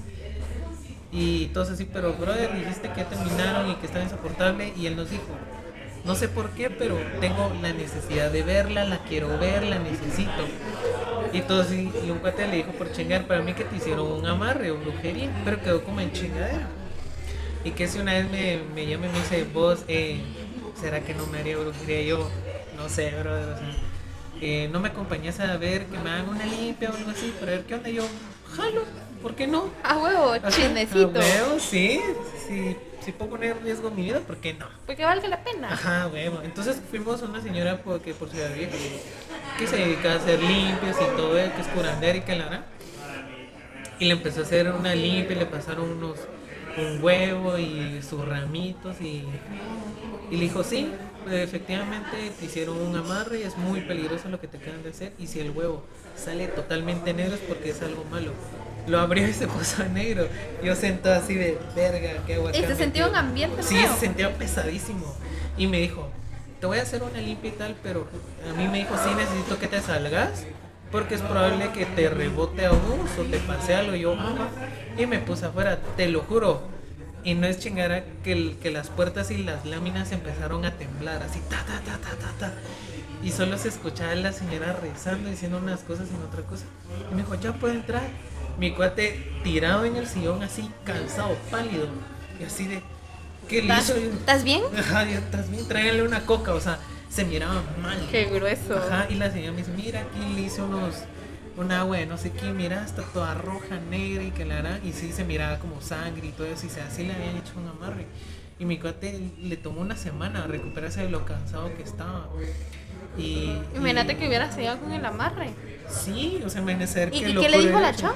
Y 1.15 1.47
todos 1.47 1.69
así, 1.69 1.85
pero 1.85 2.13
brother, 2.13 2.53
dijiste 2.53 2.91
que 2.91 3.05
terminaron 3.05 3.71
y 3.71 3.75
que 3.75 3.85
estaba 3.85 4.03
insoportable. 4.03 4.73
Y 4.75 4.85
él 4.87 4.97
nos 4.97 5.09
dijo, 5.09 5.23
no 6.03 6.13
sé 6.13 6.27
por 6.27 6.49
qué, 6.49 6.69
pero 6.69 6.97
tengo 7.21 7.53
la 7.61 7.71
necesidad 7.71 8.29
de 8.31 8.43
verla, 8.43 8.83
la 8.83 8.99
quiero 8.99 9.39
ver, 9.39 9.63
la 9.63 9.79
necesito. 9.79 10.43
Y 11.31 11.39
todos 11.41 11.67
así, 11.67 11.89
y 12.05 12.11
un 12.11 12.19
cuate 12.19 12.47
le 12.47 12.57
dijo 12.57 12.73
por 12.73 12.91
chingar, 12.91 13.27
para 13.27 13.41
mí 13.41 13.53
que 13.53 13.63
te 13.63 13.77
hicieron 13.77 14.11
un 14.11 14.25
amarre 14.25 14.71
o 14.71 14.77
brujería, 14.77 15.31
pero 15.45 15.61
quedó 15.61 15.85
como 15.85 16.01
en 16.01 16.11
chingadera. 16.11 16.67
Y 17.63 17.71
que 17.71 17.87
si 17.87 17.99
una 17.99 18.11
vez 18.11 18.29
me, 18.29 18.59
me 18.75 18.85
llama 18.85 19.07
y 19.07 19.09
me 19.09 19.19
dice, 19.19 19.45
vos, 19.53 19.85
eh, 19.87 20.19
¿será 20.79 20.99
que 20.99 21.13
no 21.13 21.27
me 21.27 21.39
haría 21.39 21.57
brujería? 21.57 22.01
Y 22.01 22.07
yo, 22.07 22.29
no 22.75 22.89
sé, 22.89 23.11
brother, 23.11 23.53
o 23.53 23.57
sea, 23.57 23.71
eh, 24.41 24.69
no 24.69 24.81
me 24.81 24.89
acompañas 24.89 25.39
a 25.39 25.55
ver 25.55 25.85
que 25.85 25.97
me 25.97 26.09
hagan 26.09 26.27
una 26.27 26.45
limpia 26.45 26.91
o 26.91 26.93
algo 26.93 27.09
así, 27.09 27.33
para 27.39 27.53
ver 27.53 27.63
qué 27.63 27.75
onda. 27.75 27.89
Y 27.89 27.95
yo, 27.95 28.07
jalo, 28.55 28.83
¿por 29.25 29.33
qué 29.33 29.47
no? 29.47 29.71
A 29.81 29.97
huevo, 29.97 30.37
chismecito. 30.51 31.19
a 31.19 31.23
huevo, 31.23 31.59
sí, 31.59 31.99
sí, 32.47 32.77
sí 33.03 33.11
puedo 33.11 33.31
poner 33.31 33.57
en 33.57 33.63
riesgo 33.63 33.89
mi 33.89 34.03
vida, 34.03 34.19
¿por 34.19 34.37
qué 34.37 34.53
no? 34.53 34.67
Porque 34.85 35.03
valga 35.03 35.27
la 35.27 35.43
pena. 35.43 35.73
Ajá, 35.73 36.07
huevo. 36.13 36.41
Entonces 36.43 36.79
fuimos 36.91 37.23
a 37.23 37.25
una 37.25 37.41
señora 37.41 37.81
por, 37.81 38.01
que 38.01 38.13
por 38.13 38.29
Ciudad 38.29 38.53
Vieja 38.53 38.77
que 39.57 39.65
se 39.65 39.77
dedica 39.77 40.13
a 40.13 40.15
hacer 40.17 40.39
limpias 40.43 40.97
y 41.01 41.15
todo, 41.17 41.39
eso, 41.39 41.55
que 41.55 41.61
es 41.61 41.67
curandera 41.69 42.15
y 42.19 42.21
que 42.21 42.35
la 42.35 42.45
hará. 42.45 42.65
Y 43.97 44.05
le 44.05 44.11
empezó 44.11 44.41
a 44.41 44.43
hacer 44.43 44.71
una 44.71 44.93
limpia, 44.93 45.35
le 45.35 45.47
pasaron 45.47 45.89
unos 45.89 46.19
un 46.77 47.03
huevo 47.03 47.57
y 47.57 48.03
sus 48.07 48.23
ramitos 48.27 49.01
y, 49.01 49.23
y 50.29 50.35
le 50.35 50.43
dijo, 50.43 50.63
sí, 50.63 50.91
efectivamente 51.31 52.31
te 52.39 52.45
hicieron 52.45 52.77
un 52.77 52.95
amarre 52.95 53.39
y 53.39 53.41
es 53.41 53.57
muy 53.57 53.81
peligroso 53.81 54.29
lo 54.29 54.39
que 54.39 54.47
te 54.47 54.57
acaban 54.57 54.83
de 54.83 54.89
hacer 54.89 55.13
y 55.17 55.25
si 55.25 55.39
el 55.39 55.49
huevo 55.49 55.83
sale 56.15 56.47
totalmente 56.47 57.11
negro 57.15 57.33
es 57.33 57.41
porque 57.41 57.71
es 57.71 57.81
algo 57.81 58.03
malo. 58.11 58.31
Lo 58.87 58.99
abrió 58.99 59.27
y 59.27 59.33
se 59.33 59.47
puso 59.47 59.83
negro. 59.85 60.27
Yo 60.63 60.75
sentado 60.75 61.15
así 61.15 61.35
de 61.35 61.57
verga, 61.75 62.21
qué 62.27 62.35
agua. 62.35 62.51
Y 62.55 62.61
se 62.61 62.75
sentía 62.75 63.07
un 63.07 63.15
ambiente 63.15 63.63
Sí, 63.63 63.77
se 63.77 63.99
sentía 63.99 64.33
pesadísimo. 64.37 65.13
Y 65.57 65.67
me 65.67 65.79
dijo, 65.79 66.07
te 66.59 66.67
voy 66.67 66.77
a 66.79 66.81
hacer 66.83 67.01
una 67.03 67.19
limpia 67.19 67.49
y 67.49 67.53
tal, 67.53 67.75
pero 67.81 68.07
a 68.49 68.53
mí 68.57 68.67
me 68.67 68.79
dijo, 68.79 68.95
sí, 69.03 69.09
necesito 69.15 69.57
que 69.59 69.67
te 69.67 69.81
salgas. 69.81 70.45
Porque 70.91 71.15
es 71.15 71.21
probable 71.21 71.71
que 71.71 71.85
te 71.85 72.09
rebote 72.09 72.65
a 72.65 72.69
vos 72.71 73.09
o 73.19 73.23
te 73.23 73.37
pase 73.39 73.73
algo. 73.75 73.95
Y 73.95 74.01
yo. 74.01 74.15
Y 74.97 75.05
me 75.07 75.19
puse 75.19 75.45
afuera, 75.47 75.79
te 75.97 76.07
lo 76.07 76.21
juro. 76.21 76.61
Y 77.23 77.33
no 77.33 77.47
es 77.47 77.57
chingara 77.59 78.03
que, 78.23 78.31
el- 78.33 78.57
que 78.61 78.69
las 78.69 78.89
puertas 78.91 79.31
y 79.31 79.37
las 79.39 79.65
láminas 79.65 80.11
empezaron 80.11 80.63
a 80.63 80.71
temblar, 80.77 81.23
así, 81.23 81.39
ta, 81.49 81.65
ta, 81.65 81.81
ta, 81.83 81.97
ta, 81.97 82.15
ta, 82.15 82.31
ta. 82.39 82.53
Y 83.23 83.31
solo 83.31 83.57
se 83.57 83.69
escuchaba 83.69 84.11
a 84.11 84.15
la 84.15 84.31
señora 84.31 84.77
rezando, 84.79 85.27
diciendo 85.31 85.57
unas 85.57 85.79
cosas 85.79 86.07
y 86.11 86.23
otra 86.27 86.43
cosa. 86.43 86.65
Y 87.11 87.15
me 87.15 87.23
dijo, 87.23 87.33
ya 87.35 87.51
puede 87.53 87.73
entrar. 87.73 88.03
Mi 88.57 88.71
cuate 88.71 89.31
tirado 89.43 89.85
en 89.85 89.95
el 89.97 90.07
sillón, 90.07 90.41
así, 90.43 90.69
cansado, 90.85 91.35
pálido. 91.51 91.87
Y 92.39 92.43
así 92.45 92.67
de, 92.67 92.81
¿qué 93.49 93.61
le 93.61 93.73
¿Estás, 93.73 93.89
hizo? 93.89 93.97
estás 93.97 94.43
bien? 94.43 94.61
Ajá, 94.77 95.03
estás 95.09 95.49
bien, 95.49 95.67
tráiganle 95.67 96.03
una 96.03 96.25
coca, 96.25 96.53
o 96.53 96.59
sea, 96.59 96.79
se 97.09 97.25
miraba 97.25 97.63
mal. 97.81 98.07
Qué 98.11 98.25
grueso. 98.25 98.77
Ajá, 98.77 99.07
y 99.09 99.15
la 99.15 99.31
señora 99.31 99.51
me 99.51 99.57
dice, 99.59 99.71
mira, 99.75 100.01
aquí 100.01 100.33
le 100.35 100.41
hice 100.41 100.61
unos, 100.61 100.95
un 101.57 101.71
agua 101.71 101.97
de 101.97 102.05
no 102.05 102.17
sé 102.17 102.31
qué, 102.31 102.51
mira, 102.53 102.83
está 102.85 103.03
toda 103.03 103.33
roja, 103.33 103.79
negra 103.89 104.23
y 104.23 104.31
que 104.31 104.45
la 104.45 104.59
hará. 104.59 104.79
Y 104.83 104.93
sí, 104.93 105.11
se 105.11 105.23
miraba 105.25 105.59
como 105.59 105.81
sangre 105.81 106.27
y 106.27 106.31
todo 106.31 106.47
eso, 106.47 106.65
y 106.65 106.69
se- 106.69 106.81
así 106.81 107.03
le 107.03 107.13
habían 107.13 107.37
hecho 107.37 107.53
un 107.57 107.67
amarre. 107.67 108.05
Y 108.57 108.65
mi 108.65 108.77
cuate 108.79 109.19
le 109.41 109.57
tomó 109.57 109.81
una 109.81 109.95
semana 109.97 110.47
recuperarse 110.47 111.01
de 111.03 111.09
lo 111.09 111.25
cansado 111.25 111.75
que 111.75 111.83
estaba. 111.83 112.27
Y, 113.17 113.51
Imagínate 113.75 114.13
y- 114.13 114.15
que 114.15 114.27
hubiera 114.27 114.51
seguido 114.51 114.77
con 114.79 114.91
el 114.93 115.03
amarre. 115.05 115.49
Sí, 115.89 116.41
o 116.45 116.49
sea, 116.49 116.61
imagínate 116.61 117.09
¿Y, 117.15 117.21
que 117.21 117.29
y 117.31 117.35
qué 117.35 117.49
le 117.49 117.59
dijo 117.59 117.79
la 117.79 117.93
chava? 117.93 118.15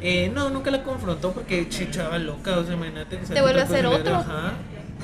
Eh, 0.00 0.30
no, 0.32 0.48
nunca 0.50 0.70
la 0.70 0.84
confrontó 0.84 1.32
porque 1.32 1.68
chichaba 1.68 2.18
loca, 2.18 2.56
o 2.58 2.64
sea, 2.64 2.74
imagínate. 2.74 3.16
o 3.16 3.26
sea, 3.26 3.34
¿Te 3.34 3.42
vuelve 3.42 3.60
a 3.60 3.64
hacer 3.64 3.84
otro? 3.86 4.14
Ajá. 4.14 4.52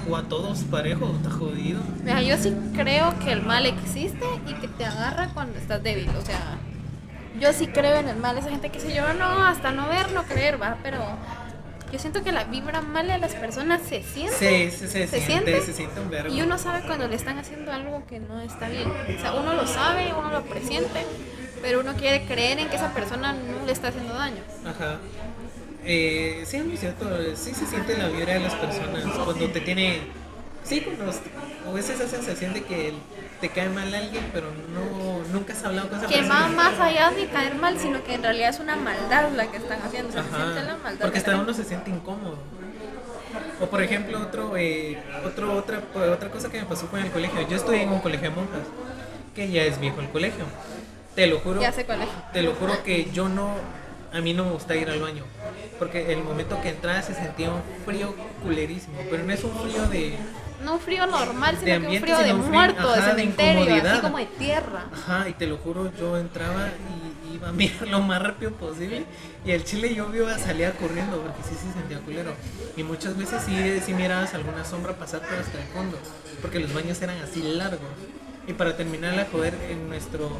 O 0.09 0.17
a 0.17 0.23
todos 0.25 0.61
parejos, 0.65 1.11
está 1.17 1.31
jodido. 1.31 1.81
Mira, 2.05 2.23
yo 2.23 2.37
sí 2.37 2.55
creo 2.75 3.19
que 3.19 3.33
el 3.33 3.43
mal 3.43 3.67
existe 3.67 4.25
y 4.47 4.55
que 4.55 4.69
te 4.69 4.85
agarra 4.85 5.31
cuando 5.35 5.59
estás 5.59 5.83
débil. 5.83 6.09
O 6.11 6.25
sea, 6.25 6.59
yo 7.41 7.53
sí 7.53 7.67
creo 7.69 7.97
en 7.97 8.09
el 8.09 8.17
mal. 8.17 8.39
Esa 8.39 8.51
gente 8.51 8.71
que 8.71 8.81
dice 8.81 8.95
yo 8.95 9.13
no, 9.15 9.45
hasta 9.45 9.73
no 9.73 9.89
ver, 9.89 10.13
no 10.13 10.23
creer, 10.25 10.61
va. 10.61 10.77
Pero 10.83 10.99
yo 11.95 12.01
siento 12.01 12.25
que 12.25 12.33
la 12.33 12.43
vibra 12.43 12.81
mala 12.81 13.15
de 13.15 13.21
las 13.21 13.37
personas 13.37 13.81
se 13.89 14.03
siente. 14.03 14.71
Sí, 14.73 14.77
sí, 14.77 14.89
se, 14.89 15.07
¿Se 15.07 15.21
siente, 15.21 15.21
siente? 15.21 15.61
se 15.63 15.73
siente 15.73 16.01
un 16.01 16.11
verbo. 16.11 16.35
Y 16.35 16.43
uno 16.43 16.59
sabe 16.59 16.85
cuando 16.85 17.07
le 17.07 17.15
están 17.15 17.39
haciendo 17.39 17.71
algo 17.71 18.05
que 18.09 18.19
no 18.19 18.41
está 18.41 18.69
bien. 18.69 18.91
O 18.91 19.21
sea, 19.21 19.33
uno 19.35 19.53
lo 19.53 19.65
sabe, 19.65 20.13
uno 20.13 20.29
lo 20.33 20.43
presiente, 20.43 21.07
pero 21.63 21.79
uno 21.81 21.95
quiere 21.95 22.27
creer 22.27 22.59
en 22.59 22.69
que 22.69 22.75
esa 22.75 22.93
persona 22.93 23.33
no 23.33 23.65
le 23.65 23.71
está 23.71 23.89
haciendo 23.89 24.13
daño. 24.13 24.43
Ajá. 24.67 24.99
Eh, 25.85 26.43
sí, 26.47 26.57
es 26.57 26.65
muy 26.65 26.77
cierto, 26.77 27.07
sí 27.37 27.55
se 27.55 27.65
siente 27.65 27.97
la 27.97 28.09
vibra 28.09 28.35
de 28.35 28.41
las 28.41 28.55
personas 28.55 29.05
cuando 29.25 29.49
te 29.51 29.61
tiene... 29.61 30.01
Sí, 30.65 30.81
cuando 30.81 31.05
a 31.05 31.73
veces 31.73 32.01
esa 32.01 32.09
sensación 32.09 32.55
de 32.55 32.65
que 32.65 32.93
te 33.45 33.51
cae 33.51 33.69
mal 33.69 33.95
alguien, 33.95 34.25
pero 34.33 34.47
no 34.73 35.19
nunca 35.31 35.53
has 35.53 35.63
hablado 35.63 35.91
con 35.91 35.99
esa 35.99 36.07
Que 36.07 36.15
persona. 36.15 36.41
va 36.41 36.49
más 36.49 36.81
allá 36.81 37.11
de 37.11 37.27
caer 37.27 37.55
mal, 37.57 37.79
sino 37.79 38.03
que 38.03 38.15
en 38.15 38.23
realidad 38.23 38.49
es 38.49 38.59
una 38.59 38.75
maldad 38.75 39.33
la 39.33 39.49
que 39.49 39.59
están 39.59 39.83
haciendo. 39.83 40.13
Se 40.13 40.23
siente 40.23 40.63
la 40.63 40.77
maldad. 40.83 41.03
porque 41.03 41.19
hasta 41.19 41.37
uno 41.37 41.53
se 41.53 41.63
siente 41.65 41.91
incómodo. 41.91 42.39
O 43.61 43.67
por 43.67 43.83
ejemplo, 43.83 44.19
otro, 44.19 44.57
eh, 44.57 44.97
otro, 45.27 45.53
otra, 45.59 45.83
otra 46.11 46.31
cosa 46.31 46.51
que 46.51 46.59
me 46.59 46.65
pasó 46.65 46.87
con 46.87 47.01
el 47.01 47.11
colegio. 47.11 47.47
Yo 47.47 47.57
estudié 47.57 47.83
en 47.83 47.91
un 47.91 48.01
colegio 48.01 48.31
de 48.31 48.35
monjas, 48.35 48.63
que 49.35 49.51
ya 49.51 49.65
es 49.65 49.79
viejo 49.79 50.01
el 50.01 50.09
colegio. 50.09 50.47
Te 51.15 51.27
lo 51.27 51.41
juro. 51.41 51.61
Ya 51.61 51.71
sé 51.71 51.85
cuál 51.85 52.01
es. 52.01 52.09
Te 52.33 52.41
lo 52.41 52.55
juro 52.55 52.83
que 52.83 53.11
yo 53.13 53.29
no, 53.29 53.51
a 54.11 54.23
mí 54.23 54.33
no 54.33 54.47
me 54.47 54.53
gusta 54.53 54.75
ir 54.75 54.89
al 54.89 55.03
baño, 55.03 55.25
porque 55.85 56.11
el 56.15 56.25
momento 56.25 56.59
que 56.63 56.71
entraba 56.71 57.03
se 57.03 57.13
sentía 57.13 57.51
un 57.51 57.61
frío 57.85 58.15
culerísimo, 58.43 58.97
pero 59.11 59.23
no 59.23 59.35
es 59.35 59.45
un 59.45 59.53
frío 59.53 59.87
de, 59.89 60.17
No 60.65 60.75
un 60.75 60.81
frío 60.81 61.07
normal, 61.07 61.59
sino 61.61 61.67
que 61.67 61.77
un 61.77 61.85
ambiente, 61.85 62.07
frío 62.07 62.19
de 62.25 62.33
un 62.33 62.41
frío, 62.41 62.53
muerto, 62.55 62.89
ajá, 62.89 62.95
de 62.95 63.03
cementerio, 63.03 63.91
así 63.91 64.01
como 64.01 64.17
de 64.17 64.25
tierra. 64.25 64.87
ajá, 64.91 65.29
y 65.29 65.35
te 65.35 65.47
lo 65.47 65.59
juro, 65.59 65.93
yo 66.01 66.17
entraba 66.17 66.69
y 67.29 67.35
iba 67.35 67.51
a 67.51 67.53
mirar 67.61 67.87
lo 67.87 68.01
más 68.01 68.23
rápido 68.23 68.53
posible, 68.53 69.05
y 69.45 69.51
el 69.51 69.63
chile 69.65 69.95
yo 69.95 70.09
iba 70.15 70.39
salía 70.39 70.73
corriendo, 70.73 71.21
porque 71.21 71.43
sí 71.43 71.55
se 71.55 71.71
sentía 71.79 71.99
culero, 71.99 72.33
y 72.79 72.83
muchas 72.83 73.15
veces 73.19 73.43
sí, 73.45 73.55
sí 73.85 73.93
mirabas 73.93 74.33
alguna 74.33 74.65
sombra 74.65 74.95
pasar 74.95 75.21
pero 75.29 75.43
hasta 75.43 75.61
el 75.61 75.69
fondo, 75.69 75.99
porque 76.41 76.61
los 76.61 76.73
baños 76.73 77.03
eran 77.03 77.19
así 77.19 77.43
largos, 77.43 77.81
y 78.47 78.55
para 78.55 78.75
terminar 78.75 79.13
la 79.13 79.27
joder 79.27 79.53
en 79.69 79.87
nuestro, 79.91 80.31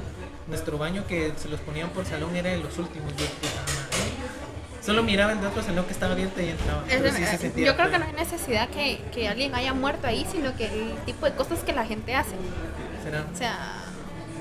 nuestro 0.49 0.79
baño 0.79 1.07
que 1.07 1.35
se 1.37 1.51
los 1.51 1.61
ponían 1.61 1.91
por 1.91 2.07
salón 2.07 2.35
era 2.35 2.49
de 2.49 2.61
los 2.61 2.79
últimos, 2.79 3.15
yo. 3.19 3.27
Solo 4.85 5.03
miraba 5.03 5.33
el 5.33 5.41
de 5.41 5.47
otro 5.47 5.63
salón 5.63 5.85
que 5.87 5.93
estaba 5.93 6.13
abierto 6.13 6.41
y 6.43 6.49
entraba. 6.51 6.85
Pero 6.87 7.11
sí 7.13 7.25
se 7.25 7.39
sentía 7.39 7.67
yo 7.67 7.77
creo 7.77 7.91
que 7.91 7.99
no 7.99 8.05
hay 8.05 8.13
necesidad 8.13 8.69
que, 8.69 9.01
que 9.13 9.29
alguien 9.29 9.55
haya 9.55 9.73
muerto 9.73 10.07
ahí, 10.07 10.27
sino 10.31 10.55
que 10.57 10.67
el 10.67 10.95
tipo 11.07 11.25
de 11.27 11.33
cosas 11.33 11.61
que 11.61 11.73
la 11.73 11.87
gente 11.87 12.15
hace. 12.15 12.35
¿Será? 13.03 13.25
O 13.33 13.37
sea, 13.37 13.77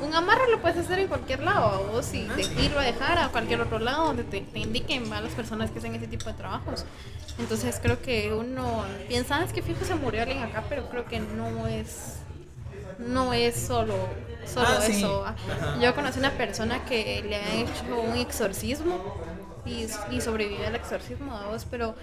un 0.02 0.14
amarre 0.14 0.50
lo 0.52 0.60
puedes 0.62 0.78
hacer 0.78 1.00
en 1.00 1.08
cualquier 1.08 1.42
lado, 1.44 1.90
o 1.94 2.04
si 2.04 2.28
Ah, 2.30 2.34
te 2.36 2.44
sí. 2.44 2.52
ir 2.60 2.78
a 2.78 2.82
dejar 2.82 3.20
a 3.20 3.30
cualquier 3.30 3.62
otro 3.62 3.80
lado 3.80 4.08
donde 4.08 4.24
te, 4.26 4.42
te 4.42 4.60
indiquen 4.60 5.12
a 5.14 5.22
las 5.22 5.32
personas 5.34 5.72
que 5.72 5.80
hacen 5.80 5.96
ese 5.96 6.08
tipo 6.08 6.26
de 6.26 6.34
trabajos. 6.34 6.84
Entonces 7.40 7.80
creo 7.82 8.02
que 8.02 8.34
uno 8.34 8.84
piensa, 9.08 9.38
"Ah, 9.38 9.44
es 9.46 9.54
que 9.54 9.62
fijo 9.62 9.86
se 9.86 9.96
murió 9.96 10.24
alguien 10.24 10.44
acá, 10.44 10.64
pero 10.68 10.90
creo 10.90 11.06
que 11.06 11.20
no 11.22 11.68
es 11.68 12.16
no 13.00 13.34
es 13.34 13.56
solo, 13.56 13.96
solo 14.46 14.68
Ah, 14.70 14.82
sí. 14.82 14.98
eso. 14.98 15.26
Ajá. 15.26 15.80
Yo 15.82 15.96
conocí 15.96 16.20
una 16.20 16.30
persona 16.32 16.86
que 16.86 17.24
le 17.28 17.36
ha 17.38 17.54
hecho 17.56 18.00
un 18.02 18.16
exorcismo 18.18 19.16
y, 19.66 20.22
sobrevivió 20.22 20.68
al 20.68 20.76
exorcismo 20.76 21.40
vos, 21.50 21.66
pero 21.70 21.96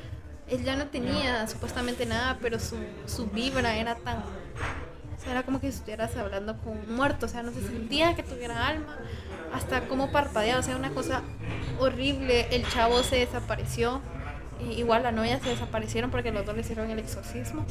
él 0.48 0.64
ya 0.64 0.76
no 0.76 0.86
tenía 0.86 1.46
supuestamente 1.46 2.06
nada, 2.06 2.38
pero 2.40 2.58
su, 2.58 2.76
su 3.06 3.26
vibra 3.26 3.76
era 3.76 3.94
tan... 3.96 4.18
O 4.18 5.22
sea, 5.22 5.32
era 5.32 5.42
como 5.42 5.60
que 5.60 5.68
estuvieras 5.68 6.16
hablando 6.16 6.56
con 6.58 6.78
un 6.78 6.96
muerto, 6.96 7.26
o 7.26 7.28
sea, 7.28 7.42
no 7.42 7.52
se 7.52 7.60
sentía 7.60 8.14
que 8.14 8.22
tuviera 8.22 8.66
alma, 8.66 8.96
hasta 9.52 9.86
como 9.86 10.10
parpadeaba, 10.10 10.60
o 10.60 10.62
sea, 10.62 10.76
una 10.76 10.90
cosa 10.90 11.22
horrible. 11.78 12.46
El 12.50 12.66
chavo 12.66 13.02
se 13.02 13.16
desapareció, 13.16 14.00
igual 14.76 15.02
la 15.02 15.12
novia 15.12 15.38
se 15.40 15.50
desaparecieron 15.50 16.10
porque 16.10 16.32
los 16.32 16.46
dos 16.46 16.54
le 16.54 16.62
hicieron 16.62 16.90
el 16.90 16.98
exorcismo, 16.98 17.66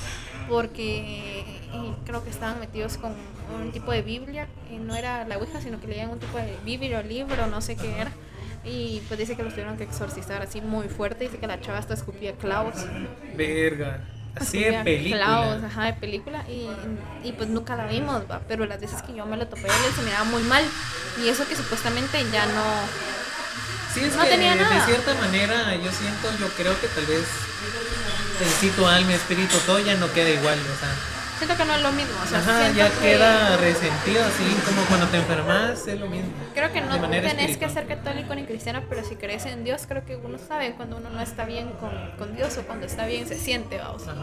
porque 0.47 1.39
eh, 1.73 1.95
creo 2.05 2.23
que 2.23 2.29
estaban 2.29 2.59
metidos 2.59 2.97
con 2.97 3.15
un 3.59 3.71
tipo 3.71 3.91
de 3.91 4.03
Biblia, 4.03 4.47
eh, 4.69 4.77
no 4.77 4.95
era 4.95 5.25
la 5.25 5.39
Ouija, 5.39 5.59
sino 5.59 5.79
que 5.79 5.87
leían 5.87 6.11
un 6.11 6.19
tipo 6.19 6.37
de 6.37 6.55
Biblia 6.63 6.99
o 6.99 7.03
libro, 7.03 7.47
no 7.47 7.61
sé 7.61 7.75
qué 7.75 7.99
era. 7.99 8.11
Y 8.63 9.01
pues 9.07 9.19
dice 9.19 9.35
que 9.35 9.43
los 9.43 9.53
tuvieron 9.53 9.77
que 9.77 9.83
exorcizar 9.83 10.41
así 10.41 10.61
muy 10.61 10.87
fuerte. 10.89 11.25
Dice 11.25 11.37
que 11.37 11.47
la 11.47 11.59
chava 11.61 11.77
hasta 11.79 11.93
escupía 11.93 12.33
clavos. 12.33 12.75
Verga. 13.35 14.01
Así 14.35 14.63
de 14.63 14.83
película. 14.83 15.25
Clavos, 15.25 15.63
ajá, 15.63 15.85
de 15.85 15.93
película. 15.93 16.43
Y, 16.49 16.67
y 17.27 17.31
pues 17.33 17.49
nunca 17.49 17.75
la 17.75 17.87
vimos, 17.87 18.23
¿va? 18.29 18.41
Pero 18.47 18.65
las 18.65 18.79
veces 18.79 19.01
que 19.01 19.15
yo 19.15 19.25
me 19.25 19.37
lo 19.37 19.47
topé, 19.47 19.63
él 19.63 19.93
se 19.95 20.01
miraba 20.03 20.23
muy 20.25 20.43
mal. 20.43 20.63
Y 21.23 21.27
eso 21.29 21.47
que 21.47 21.55
supuestamente 21.55 22.23
ya 22.31 22.45
no. 22.45 22.63
Sí, 23.93 24.01
es 24.03 24.15
No 24.15 24.23
que 24.23 24.29
tenía 24.29 24.55
de 24.55 24.61
nada. 24.61 24.85
cierta 24.85 25.13
manera 25.15 25.75
yo 25.75 25.91
siento, 25.91 26.29
yo 26.39 26.47
creo 26.49 26.79
que 26.79 26.87
tal 26.87 27.05
vez 27.07 27.25
tu 28.75 28.85
alma, 28.85 29.13
espíritu, 29.13 29.57
todo 29.65 29.79
ya 29.79 29.95
no 29.95 30.11
queda 30.13 30.29
igual, 30.29 30.59
o 30.59 30.79
sea, 30.79 30.93
Siento 31.39 31.55
que 31.57 31.65
no 31.65 31.73
es 31.75 31.81
lo 31.81 31.91
mismo. 31.93 32.13
O 32.23 32.27
sea, 32.27 32.39
ajá, 32.39 32.69
ya 32.71 32.89
que- 32.89 32.99
queda 32.99 33.57
resentido, 33.57 34.23
así 34.25 34.43
como 34.65 34.81
cuando 34.83 35.07
te 35.07 35.17
enfermas, 35.17 35.87
es 35.87 35.99
lo 35.99 36.07
mismo. 36.07 36.29
Creo 36.53 36.71
que 36.71 36.81
no 36.81 36.99
tenés 37.09 37.33
que 37.33 37.41
espiritual. 37.65 37.71
ser 37.71 37.87
católico 37.87 38.35
ni 38.35 38.43
cristiano, 38.43 38.81
pero 38.89 39.03
si 39.05 39.15
crees 39.15 39.45
en 39.45 39.63
Dios, 39.63 39.85
creo 39.87 40.05
que 40.05 40.17
uno 40.17 40.37
sabe 40.37 40.73
cuando 40.73 40.97
uno 40.97 41.09
no 41.09 41.21
está 41.21 41.45
bien 41.45 41.71
con, 41.79 41.91
con 42.17 42.35
Dios 42.35 42.57
o 42.57 42.63
cuando 42.63 42.85
está 42.85 43.05
bien 43.05 43.25
se 43.27 43.35
siente, 43.39 43.77
vamos. 43.77 44.05
Ajá. 44.07 44.17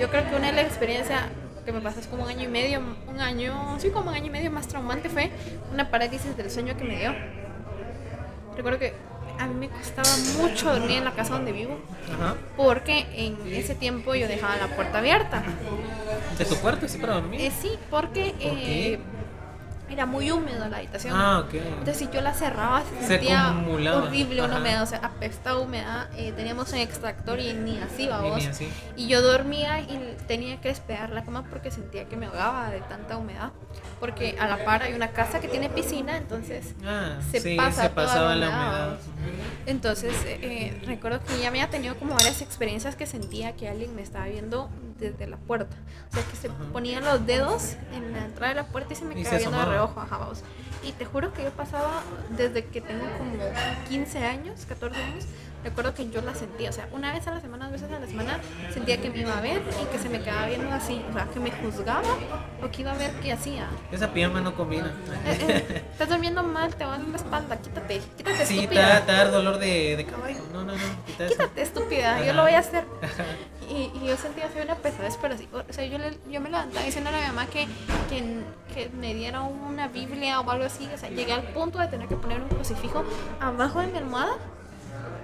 Yo 0.00 0.10
creo 0.10 0.28
que 0.28 0.36
una 0.36 0.48
de 0.48 0.52
las 0.52 0.66
experiencias 0.66 1.22
que 1.64 1.72
me 1.72 1.80
pasó 1.80 2.00
es 2.00 2.06
como 2.06 2.24
un 2.24 2.28
año 2.28 2.44
y 2.44 2.48
medio, 2.48 2.80
un 3.08 3.20
año, 3.20 3.76
sí, 3.80 3.90
como 3.90 4.10
un 4.10 4.16
año 4.16 4.26
y 4.26 4.30
medio 4.30 4.50
más 4.50 4.68
traumante 4.68 5.08
fue 5.08 5.30
una 5.72 5.90
parálisis 5.90 6.36
del 6.36 6.50
sueño 6.50 6.76
que 6.76 6.84
me 6.84 6.98
dio. 6.98 7.14
Recuerdo 8.56 8.78
que 8.78 8.94
a 9.38 9.46
mí 9.46 9.54
me 9.54 9.68
costaba 9.68 10.08
mucho 10.38 10.72
dormir 10.72 10.98
en 10.98 11.04
la 11.04 11.12
casa 11.12 11.34
donde 11.34 11.52
vivo 11.52 11.78
Ajá. 12.14 12.34
porque 12.56 13.06
en 13.14 13.36
ese 13.52 13.74
tiempo 13.74 14.14
yo 14.14 14.28
dejaba 14.28 14.56
la 14.56 14.68
puerta 14.68 14.98
abierta. 14.98 15.42
¿De 16.36 16.44
tu 16.44 16.56
cuarto 16.56 16.88
sí 16.88 16.98
para 16.98 17.14
dormir? 17.14 17.40
Eh, 17.40 17.52
sí, 17.60 17.70
porque 17.90 18.34
eh, 18.40 18.98
era 19.90 20.04
muy 20.06 20.30
húmedo 20.30 20.68
la 20.68 20.76
habitación. 20.78 21.14
Ah, 21.16 21.40
ok. 21.40 21.54
Entonces 21.54 21.96
si 21.96 22.08
yo 22.12 22.20
la 22.20 22.34
cerraba 22.34 22.82
se 22.82 23.00
Se 23.00 23.06
sentía 23.06 23.48
acumulaba. 23.50 24.02
horrible 24.04 24.42
una 24.42 24.58
humedad, 24.58 24.82
o 24.82 24.86
sea, 24.86 24.98
apestaba 25.02 25.58
humedad. 25.60 26.08
Eh, 26.16 26.32
teníamos 26.36 26.70
un 26.72 26.78
extractor 26.78 27.40
y 27.40 27.52
ni 27.54 27.78
así, 27.78 28.06
vamos. 28.06 28.44
así. 28.46 28.68
Y 28.96 29.06
yo 29.08 29.22
dormía 29.22 29.80
y 29.80 30.16
tenía 30.26 30.60
que 30.60 30.68
despegar 30.68 31.10
la 31.10 31.24
cama 31.24 31.44
porque 31.48 31.70
sentía 31.70 32.04
que 32.04 32.16
me 32.16 32.26
ahogaba 32.26 32.70
de 32.70 32.80
tanta 32.80 33.16
humedad. 33.16 33.50
Porque 34.00 34.36
a 34.38 34.46
la 34.46 34.64
par 34.64 34.82
hay 34.82 34.92
una 34.94 35.08
casa 35.10 35.40
que 35.40 35.48
tiene 35.48 35.68
piscina, 35.68 36.16
entonces 36.16 36.74
Ah, 36.84 37.18
se 37.30 37.40
sí, 37.40 37.56
pasa 37.56 37.82
se 37.82 37.90
pasaba 37.90 38.34
la 38.36 38.48
humedad. 38.48 38.98
Entonces, 39.66 40.14
eh, 40.24 40.80
recuerdo 40.86 41.20
que 41.24 41.38
ya 41.40 41.48
había 41.48 41.68
tenido 41.68 41.96
como 41.96 42.14
varias 42.14 42.40
experiencias 42.40 42.96
que 42.96 43.06
sentía 43.06 43.54
que 43.56 43.68
alguien 43.68 43.94
me 43.94 44.02
estaba 44.02 44.26
viendo 44.26 44.70
desde 44.98 45.26
la 45.26 45.36
puerta. 45.36 45.76
O 46.10 46.14
sea, 46.14 46.22
que 46.24 46.36
se 46.36 46.48
Ajá. 46.48 46.56
ponían 46.72 47.04
los 47.04 47.26
dedos 47.26 47.74
en 47.92 48.12
la 48.12 48.24
entrada 48.24 48.54
de 48.54 48.60
la 48.62 48.66
puerta 48.68 48.92
y 48.92 48.96
se 48.96 49.04
me 49.04 49.14
quedaba 49.14 49.36
viendo 49.38 49.58
de 49.58 49.64
reojo, 49.64 50.00
ajá, 50.00 50.18
vamos. 50.18 50.42
Y 50.84 50.92
te 50.92 51.04
juro 51.04 51.32
que 51.32 51.42
yo 51.44 51.50
pasaba 51.50 52.02
desde 52.36 52.64
que 52.64 52.80
tengo 52.80 53.04
como 53.18 53.32
15 53.88 54.24
años, 54.24 54.64
14 54.66 55.00
años, 55.02 55.24
recuerdo 55.64 55.94
que 55.94 56.08
yo 56.10 56.20
la 56.22 56.34
sentía, 56.34 56.70
o 56.70 56.72
sea, 56.72 56.88
una 56.92 57.12
vez 57.12 57.26
a 57.26 57.32
la 57.32 57.40
semana, 57.40 57.64
dos 57.70 57.72
veces 57.80 57.90
a 57.96 57.98
la 58.00 58.06
semana, 58.06 58.38
sentía 58.72 59.00
que 59.00 59.10
me 59.10 59.18
iba 59.18 59.36
a 59.36 59.40
ver 59.40 59.60
y 59.82 59.86
que 59.92 59.98
se 59.98 60.08
me 60.08 60.20
quedaba 60.20 60.46
viendo 60.46 60.70
así, 60.72 61.02
o 61.10 61.12
sea, 61.12 61.26
que 61.32 61.40
me 61.40 61.50
juzgaba 61.50 62.02
o 62.62 62.70
que 62.70 62.82
iba 62.82 62.92
a 62.92 62.96
ver 62.96 63.10
qué 63.22 63.32
hacía. 63.32 63.68
Esa 63.92 64.12
pijama 64.12 64.40
no 64.40 64.54
combina. 64.54 64.92
Eh, 65.26 65.64
eh, 65.68 65.84
estás 65.92 66.08
durmiendo 66.08 66.42
mal, 66.42 66.74
te 66.74 66.84
va 66.84 66.98
dar 66.98 67.08
la 67.08 67.16
espalda, 67.16 67.56
quítate, 67.56 68.00
quítate 68.16 68.46
Sí, 68.46 68.54
te 68.56 68.60
estúpida. 68.62 69.00
dar 69.00 69.30
dolor 69.30 69.58
de, 69.58 69.96
de 69.96 70.04
caballo. 70.06 70.40
No, 70.52 70.62
no, 70.64 70.72
no. 70.72 70.78
Quita 71.06 71.24
eso. 71.26 71.32
Quítate 71.34 71.62
estúpida, 71.62 72.24
yo 72.24 72.32
lo 72.32 72.42
voy 72.42 72.52
a 72.52 72.58
hacer. 72.60 72.84
Y, 73.70 73.90
y 74.02 74.06
yo 74.06 74.16
sentía 74.16 74.46
así 74.46 74.58
una 74.64 74.76
pesadez, 74.76 75.18
pero 75.20 75.34
así, 75.34 75.46
o 75.52 75.62
sea, 75.70 75.84
yo, 75.84 75.98
le- 75.98 76.18
yo 76.30 76.40
me 76.40 76.48
levantaba 76.48 76.86
diciendo 76.86 77.10
a 77.10 77.12
mi 77.12 77.20
mamá 77.26 77.44
que, 77.48 77.66
que, 78.08 78.40
que 78.72 78.88
me 78.98 79.12
diera 79.12 79.42
una 79.42 79.88
Biblia 79.88 80.40
o 80.40 80.50
algo 80.50 80.64
así, 80.64 80.88
o 80.94 80.96
sea, 80.96 81.10
llegué 81.10 81.34
al 81.34 81.42
punto 81.42 81.78
de 81.78 81.86
tener 81.88 82.08
que 82.08 82.16
poner 82.16 82.40
un 82.40 82.48
crucifijo 82.48 83.04
abajo 83.40 83.80
de 83.80 83.88
mi 83.88 83.98
almohada 83.98 84.36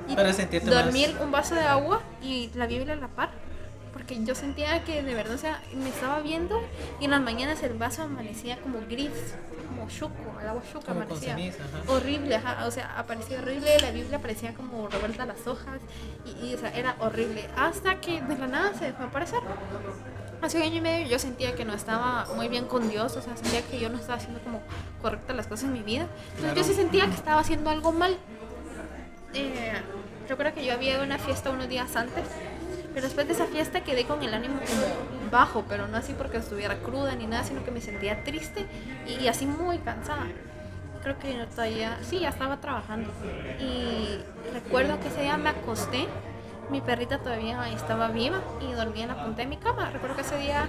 y 0.09 0.15
Para 0.15 0.33
sentirte 0.33 0.71
más- 0.71 0.85
dormir 0.85 1.17
un 1.23 1.31
vaso 1.31 1.55
de 1.55 1.63
agua 1.63 2.01
y 2.23 2.51
la 2.55 2.67
Biblia 2.67 2.93
a 2.95 2.97
la 2.97 3.09
par. 3.09 3.31
Porque 3.93 4.23
yo 4.25 4.35
sentía 4.35 4.83
que 4.85 5.03
de 5.03 5.15
verdad, 5.15 5.35
o 5.35 5.39
sea, 5.39 5.63
me 5.73 5.89
estaba 5.89 6.21
viendo 6.21 6.61
y 7.01 7.05
en 7.05 7.13
las 7.13 7.21
mañanas 7.21 7.63
el 7.63 7.75
vaso 7.75 8.03
amanecía 8.03 8.59
como 8.61 8.81
gris, 8.91 9.11
como 9.69 9.89
chuco, 9.89 10.41
el 10.43 10.49
agua 10.49 10.63
chuca 10.73 10.91
amanecía. 10.93 11.37
ceniza, 11.37 11.63
ajá. 11.65 11.93
Horrible, 11.93 12.35
ajá, 12.35 12.67
o 12.67 12.71
sea, 12.73 12.99
aparecía 12.99 13.39
horrible, 13.39 13.79
la 13.81 13.93
Biblia 13.93 14.19
parecía 14.21 14.53
como 14.53 14.89
revuelta 14.89 15.25
las 15.27 15.47
hojas 15.47 15.81
y, 16.27 16.47
y, 16.49 16.55
o 16.55 16.59
sea, 16.59 16.71
era 16.77 16.97
horrible. 16.99 17.49
Hasta 17.57 18.01
que 18.01 18.21
de 18.21 18.37
la 18.37 18.49
nada 18.49 18.75
se 18.77 18.87
dejó 18.87 18.99
de 18.99 19.05
aparecer. 19.09 19.39
Hace 20.43 20.59
un 20.59 20.65
año 20.65 20.75
y 20.77 20.81
medio 20.83 21.07
yo 21.09 21.19
sentía 21.19 21.55
que 21.55 21.65
no 21.65 21.73
estaba 21.73 22.27
muy 22.35 22.49
bien 22.49 22.67
con 22.67 22.91
Dios, 22.91 23.17
o 23.17 23.23
sea, 23.23 23.35
sentía 23.37 23.63
que 23.63 23.79
yo 23.81 23.89
no 23.89 23.97
estaba 23.99 24.17
haciendo 24.17 24.41
como 24.41 24.61
correctas 25.01 25.35
las 25.37 25.47
cosas 25.47 25.67
en 25.67 25.73
mi 25.73 25.83
vida. 25.83 26.03
Entonces 26.37 26.41
Claro. 26.41 26.57
yo 26.57 26.65
sí 26.65 26.75
sentía 26.75 27.07
que 27.07 27.15
estaba 27.15 27.41
haciendo 27.41 27.71
algo 27.71 27.93
mal. 27.93 28.19
Eh, 29.35 29.73
recuerdo 30.29 30.55
que 30.55 30.65
yo 30.65 30.73
había 30.73 31.01
una 31.03 31.19
fiesta 31.19 31.51
unos 31.51 31.69
días 31.69 31.97
antes, 31.97 32.25
pero 32.93 33.07
después 33.07 33.27
de 33.27 33.35
esa 33.35 33.47
fiesta 33.47 33.83
quedé 33.83 34.05
con 34.05 34.23
el 34.23 34.33
ánimo 34.33 34.61
como 34.61 35.31
bajo, 35.31 35.65
pero 35.69 35.89
no 35.89 35.97
así 35.97 36.15
porque 36.17 36.37
estuviera 36.37 36.77
cruda 36.77 37.15
ni 37.17 37.27
nada, 37.27 37.45
sino 37.45 37.65
que 37.65 37.71
me 37.71 37.81
sentía 37.81 38.23
triste 38.23 38.67
y, 39.07 39.25
y 39.25 39.29
así 39.29 39.47
muy 39.47 39.79
cansada. 39.79 40.27
Creo 41.03 41.19
que 41.19 41.37
yo 41.37 41.47
todavía, 41.49 41.99
sí, 42.03 42.21
ya 42.21 42.31
estaba 42.31 42.59
trabajando. 42.59 43.11
Y 43.61 44.21
recuerdo 44.55 44.99
que 45.01 45.09
ese 45.09 45.23
día 45.23 45.37
me 45.37 45.51
acosté, 45.51 46.07
mi 46.71 46.81
perrita 46.81 47.19
todavía 47.19 47.69
estaba 47.71 48.09
viva 48.09 48.41
y 48.63 48.73
dormía 48.73 49.03
en 49.03 49.09
la 49.09 49.23
punta 49.23 49.43
de 49.43 49.49
mi 49.49 49.59
cama. 49.59 49.91
Recuerdo 49.91 50.17
que 50.17 50.23
ese 50.23 50.39
día 50.39 50.69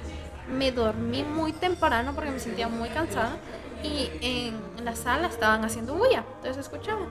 me 0.52 0.72
dormí 0.72 1.24
muy 1.24 1.54
temprano 1.54 2.14
porque 2.14 2.32
me 2.32 2.40
sentía 2.40 2.68
muy 2.68 2.90
cansada 2.90 3.38
y 3.86 4.12
en 4.22 4.86
la 4.86 4.96
sala 4.96 5.28
estaban 5.28 5.64
haciendo 5.66 5.94
bulla, 5.96 6.24
entonces 6.38 6.58
escuchaba. 6.58 7.06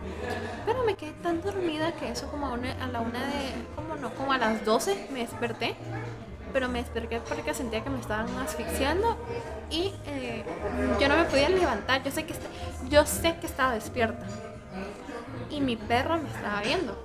Pero 0.66 0.84
me 0.84 0.94
quedé 0.94 1.12
tan 1.22 1.40
dormida 1.42 1.92
que 1.92 2.10
eso 2.10 2.26
como 2.30 2.46
a, 2.46 2.52
una- 2.52 2.72
a 2.82 2.86
la 2.88 3.00
una 3.00 3.20
de, 3.26 3.52
como 3.76 3.94
no, 3.96 4.10
como 4.14 4.32
a 4.32 4.38
las 4.38 4.64
12 4.64 4.96
me 5.12 5.20
desperté, 5.20 5.76
pero 6.52 6.68
me 6.68 6.80
desperté 6.80 7.20
porque 7.28 7.52
sentía 7.54 7.82
que 7.82 7.90
me 7.90 8.00
estaban 8.00 8.26
asfixiando 8.38 9.16
y 9.70 9.92
eh, 10.06 10.44
yo 11.00 11.08
no 11.08 11.16
me 11.16 11.24
podía 11.24 11.48
levantar, 11.48 12.02
yo 12.02 12.10
sé 12.10 12.24
que, 12.24 12.34
yo 12.88 13.04
sé 13.06 13.36
que 13.40 13.46
estaba 13.46 13.72
despierta 13.74 14.24
y 15.50 15.60
mi 15.60 15.76
perro 15.76 16.16
me 16.18 16.28
estaba 16.30 16.60
viendo. 16.62 16.96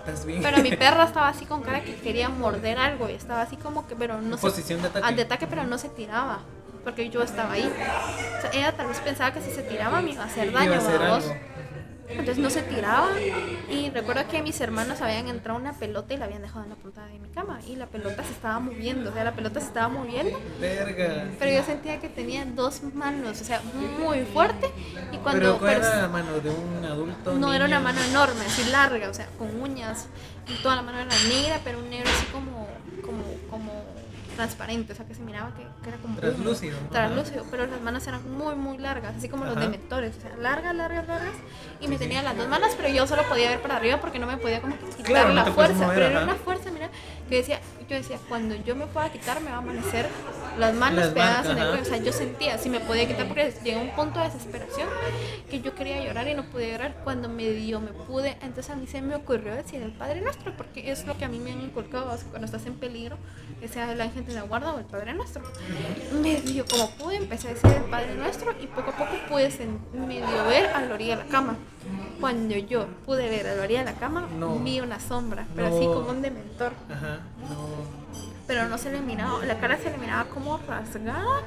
¿Estás 0.00 0.26
bien? 0.26 0.42
Pero 0.42 0.60
mi 0.62 0.70
perra 0.76 1.04
estaba 1.10 1.28
así 1.28 1.46
con 1.46 1.62
cara 1.62 1.82
que 1.82 1.94
quería 1.96 2.28
morder 2.28 2.78
algo 2.78 3.08
y 3.08 3.12
estaba 3.14 3.42
así 3.42 3.56
como 3.56 3.86
que, 3.86 3.96
pero 3.96 4.20
no 4.20 4.36
se, 4.36 4.42
Posición 4.42 4.82
de 4.82 4.88
ataque. 4.88 5.06
ah, 5.08 5.12
de 5.12 5.22
ataque, 5.22 5.46
pero 5.46 5.64
no 5.64 5.78
se 5.78 5.88
tiraba. 5.88 6.40
Porque 6.84 7.08
yo 7.08 7.22
estaba 7.22 7.52
ahí. 7.52 7.64
O 7.66 8.40
sea, 8.40 8.50
ella 8.52 8.72
tal 8.76 8.88
vez 8.88 9.00
pensaba 9.00 9.32
que 9.32 9.40
si 9.40 9.50
se 9.50 9.62
tiraba 9.62 10.00
me 10.02 10.12
iba 10.12 10.22
a 10.22 10.26
hacer 10.26 10.52
daño 10.52 10.74
a 10.74 11.08
vos. 11.16 11.32
Entonces 12.06 12.38
no 12.38 12.50
se 12.50 12.62
tiraba. 12.62 13.08
Y 13.70 13.90
recuerdo 13.90 14.28
que 14.28 14.42
mis 14.42 14.60
hermanos 14.60 15.00
habían 15.00 15.26
entrado 15.28 15.58
una 15.58 15.72
pelota 15.72 16.12
y 16.12 16.18
la 16.18 16.26
habían 16.26 16.42
dejado 16.42 16.64
en 16.64 16.70
la 16.70 16.76
punta 16.76 17.06
de 17.06 17.18
mi 17.18 17.28
cama. 17.30 17.58
Y 17.66 17.76
la 17.76 17.86
pelota 17.86 18.22
se 18.22 18.32
estaba 18.32 18.60
moviendo. 18.60 19.10
O 19.10 19.14
sea, 19.14 19.24
la 19.24 19.32
pelota 19.32 19.60
se 19.60 19.66
estaba 19.66 19.88
moviendo. 19.88 20.38
Verga. 20.60 21.24
Pero 21.38 21.50
yo 21.56 21.64
sentía 21.64 21.98
que 22.00 22.08
tenía 22.10 22.44
dos 22.44 22.82
manos, 22.94 23.40
o 23.40 23.44
sea, 23.44 23.62
muy 23.98 24.20
fuerte. 24.26 24.70
Y 25.12 25.16
cuando. 25.16 25.40
Pero 25.40 25.58
¿cuál 25.58 25.74
pero- 25.76 25.86
era 25.86 26.02
la 26.02 26.08
mano 26.08 26.38
de 26.40 26.50
un 26.50 26.84
adulto? 26.84 27.34
no, 27.34 27.52
era 27.54 27.64
una 27.64 27.80
mano 27.80 28.00
enorme, 28.02 28.44
así 28.46 28.70
larga, 28.70 29.08
o 29.08 29.14
sea, 29.14 29.26
con 29.38 29.60
uñas. 29.60 30.06
Y 30.46 30.62
toda 30.62 30.76
la 30.76 30.82
mano 30.82 30.98
era 30.98 31.10
negra, 31.28 31.60
pero 31.64 31.78
un 31.78 31.88
negro 31.88 32.10
así 32.14 32.26
como, 32.26 32.68
como, 33.02 33.22
como 33.50 33.93
transparente, 34.34 34.92
o 34.92 34.96
sea, 34.96 35.06
que 35.06 35.14
se 35.14 35.22
miraba 35.22 35.54
que, 35.54 35.62
que 35.82 35.88
era 35.88 35.98
como... 35.98 36.18
Translúcido. 36.18 36.78
Translúcido, 36.90 37.44
pero 37.50 37.66
las 37.66 37.80
manos 37.80 38.06
eran 38.06 38.30
muy, 38.36 38.54
muy 38.54 38.78
largas, 38.78 39.16
así 39.16 39.28
como 39.28 39.44
los 39.44 39.56
dementores, 39.58 40.16
o 40.16 40.20
sea, 40.20 40.36
largas, 40.36 40.74
largas, 40.74 41.06
largas. 41.06 41.34
Y 41.80 41.88
me 41.88 41.96
tenía 41.98 42.22
las 42.22 42.36
dos 42.36 42.48
manos, 42.48 42.70
pero 42.76 42.88
yo 42.88 43.06
solo 43.06 43.22
podía 43.28 43.48
ver 43.50 43.60
para 43.60 43.76
arriba 43.76 43.98
porque 44.00 44.18
no 44.18 44.26
me 44.26 44.36
podía 44.36 44.60
como 44.60 44.78
que 44.78 44.84
quitar 44.86 45.04
Claro, 45.04 45.32
la 45.32 45.44
fuerza. 45.46 45.74
mover, 45.74 45.94
pero 45.94 46.06
era 46.06 46.22
una 46.24 46.34
fuerza, 46.34 46.70
mira, 46.70 46.90
que 47.28 47.36
decía, 47.36 47.60
yo 47.88 47.96
decía, 47.96 48.18
cuando 48.28 48.54
yo 48.56 48.74
me 48.76 48.86
pueda 48.86 49.10
quitar 49.10 49.40
me 49.40 49.50
va 49.50 49.56
a 49.56 49.58
amanecer 49.58 50.08
las 50.58 50.74
manos 50.74 51.00
Las 51.04 51.08
pegadas 51.10 51.46
marcas, 51.46 51.52
en 51.52 51.58
el 51.58 51.68
cuello. 51.68 51.82
O 51.82 51.84
sea, 51.86 51.96
yo 51.98 52.12
sentía, 52.12 52.58
si 52.58 52.68
me 52.70 52.80
podía 52.80 53.06
quitar, 53.08 53.26
porque 53.26 53.52
llegó 53.64 53.80
un 53.80 53.90
punto 53.90 54.18
de 54.20 54.26
desesperación 54.26 54.88
que 55.50 55.60
yo 55.60 55.74
quería 55.74 56.02
llorar 56.04 56.28
y 56.28 56.34
no 56.34 56.44
pude 56.44 56.70
llorar. 56.70 57.00
Cuando 57.04 57.28
me 57.28 57.48
dio, 57.50 57.80
me 57.80 57.92
pude, 57.92 58.30
entonces 58.42 58.70
a 58.70 58.76
mí 58.76 58.86
se 58.86 59.02
me 59.02 59.14
ocurrió 59.14 59.54
decir 59.54 59.82
el 59.82 59.92
Padre 59.92 60.20
Nuestro, 60.20 60.56
porque 60.56 60.90
es 60.90 61.06
lo 61.06 61.16
que 61.18 61.24
a 61.24 61.28
mí 61.28 61.38
me 61.38 61.52
han 61.52 61.60
inculcado, 61.60 62.12
o 62.12 62.16
sea, 62.16 62.26
cuando 62.28 62.46
estás 62.46 62.66
en 62.66 62.74
peligro, 62.74 63.16
que 63.60 63.68
sea 63.68 63.90
el 63.92 64.00
ángel 64.00 64.24
de 64.26 64.34
la 64.34 64.42
guarda 64.42 64.72
o 64.74 64.78
el 64.78 64.84
Padre 64.84 65.14
Nuestro. 65.14 65.42
Me 66.22 66.40
dio, 66.40 66.64
como 66.66 66.90
pude, 66.90 67.16
empecé 67.16 67.48
a 67.48 67.54
decir 67.54 67.70
el 67.70 67.90
Padre 67.90 68.14
Nuestro 68.14 68.52
y 68.60 68.66
poco 68.66 68.90
a 68.90 68.96
poco 68.96 69.12
pude 69.28 69.50
medio 69.94 70.44
ver 70.46 70.66
a 70.70 70.80
la 70.82 70.94
orilla 70.94 71.16
de 71.16 71.24
la 71.24 71.28
cama. 71.30 71.56
Cuando 72.20 72.56
yo 72.56 72.86
pude 73.04 73.28
ver 73.28 73.46
a 73.46 73.54
la 73.56 73.62
orilla 73.62 73.80
de 73.80 73.86
la 73.92 73.94
cama, 73.98 74.26
No. 74.38 74.58
vi 74.58 74.80
una 74.80 74.98
sombra, 75.00 75.46
pero 75.54 75.68
No. 75.68 75.76
así 75.76 75.84
como 75.86 76.10
un 76.10 76.22
dementor 76.22 76.72
Ajá. 76.90 77.18
No. 77.40 78.03
Pero 78.46 78.68
no 78.68 78.78
se 78.78 78.90
le 78.92 79.00
miraba, 79.00 79.44
la 79.44 79.58
cara 79.58 79.76
se 79.78 79.90
le 79.90 79.98
miraba 79.98 80.24
como 80.26 80.58
rasgada 80.58 81.42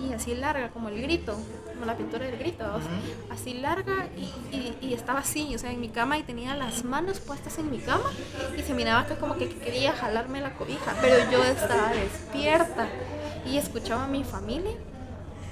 y 0.00 0.12
así 0.12 0.34
larga, 0.34 0.68
como 0.70 0.88
el 0.88 1.00
grito, 1.00 1.36
como 1.72 1.84
la 1.86 1.96
pintura 1.96 2.24
del 2.26 2.36
grito, 2.38 2.64
o 2.64 2.80
sea, 2.80 2.90
así 3.30 3.54
larga 3.54 4.08
y, 4.16 4.22
y- 4.56 4.76
y 4.80 4.94
estaba 4.94 5.20
así, 5.20 5.54
o 5.54 5.58
sea, 5.58 5.70
en 5.70 5.80
mi 5.80 5.88
cama 5.90 6.18
y 6.18 6.22
tenía 6.24 6.54
las 6.56 6.84
manos 6.84 7.20
puestas 7.20 7.58
en 7.58 7.70
mi 7.70 7.78
cama 7.78 8.10
y 8.56 8.62
se 8.62 8.74
miraba 8.74 9.06
que 9.06 9.14
como 9.14 9.36
que 9.36 9.48
quería 9.48 9.92
jalarme 9.92 10.40
la 10.40 10.54
cobija, 10.54 10.94
pero 11.00 11.30
yo 11.30 11.44
estaba 11.44 11.92
despierta 11.92 12.88
y 13.46 13.58
escuchaba 13.58 14.04
a 14.04 14.08
mi 14.08 14.24
familia. 14.24 14.72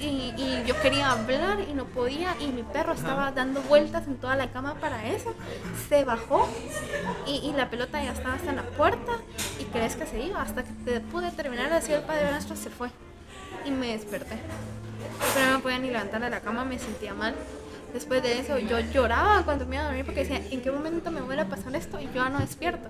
Y, 0.00 0.32
y 0.36 0.64
yo 0.66 0.80
quería 0.80 1.10
hablar 1.10 1.58
y 1.60 1.74
no 1.74 1.84
podía 1.84 2.34
y 2.40 2.46
mi 2.46 2.62
perro 2.62 2.94
estaba 2.94 3.32
dando 3.32 3.60
vueltas 3.62 4.06
en 4.06 4.16
toda 4.16 4.34
la 4.34 4.50
cama 4.50 4.74
para 4.80 5.06
eso. 5.06 5.34
Se 5.88 6.04
bajó 6.04 6.48
y, 7.26 7.36
y 7.46 7.52
la 7.52 7.68
pelota 7.68 8.02
ya 8.02 8.12
estaba 8.12 8.34
hasta 8.34 8.50
en 8.50 8.56
la 8.56 8.62
puerta 8.62 9.12
y 9.58 9.64
crees 9.64 9.96
que 9.96 10.06
se 10.06 10.20
iba 10.20 10.40
hasta 10.40 10.64
que 10.64 10.72
te 10.84 11.00
pude 11.00 11.30
terminar 11.32 11.68
de 11.68 11.74
decir 11.76 11.96
el 11.96 12.02
Padre 12.02 12.30
Nuestro 12.30 12.56
se 12.56 12.70
fue 12.70 12.90
y 13.66 13.70
me 13.70 13.88
desperté. 13.88 14.38
Pero 15.34 15.46
no 15.46 15.56
me 15.58 15.62
podía 15.62 15.78
ni 15.78 15.88
levantar 15.88 16.20
de 16.22 16.30
la 16.30 16.40
cama, 16.40 16.64
me 16.64 16.78
sentía 16.78 17.12
mal. 17.12 17.34
Después 17.92 18.22
de 18.22 18.38
eso 18.38 18.58
yo 18.58 18.78
lloraba 18.80 19.44
cuando 19.44 19.66
me 19.66 19.76
iba 19.76 19.84
a 19.84 19.86
dormir 19.88 20.04
porque 20.04 20.20
decía, 20.20 20.40
¿en 20.50 20.60
qué 20.60 20.70
momento 20.70 21.10
me 21.10 21.20
vuelve 21.20 21.42
a 21.42 21.48
pasar 21.48 21.74
esto? 21.74 22.00
Y 22.00 22.04
yo 22.06 22.14
ya 22.14 22.28
no 22.28 22.38
despierto. 22.38 22.88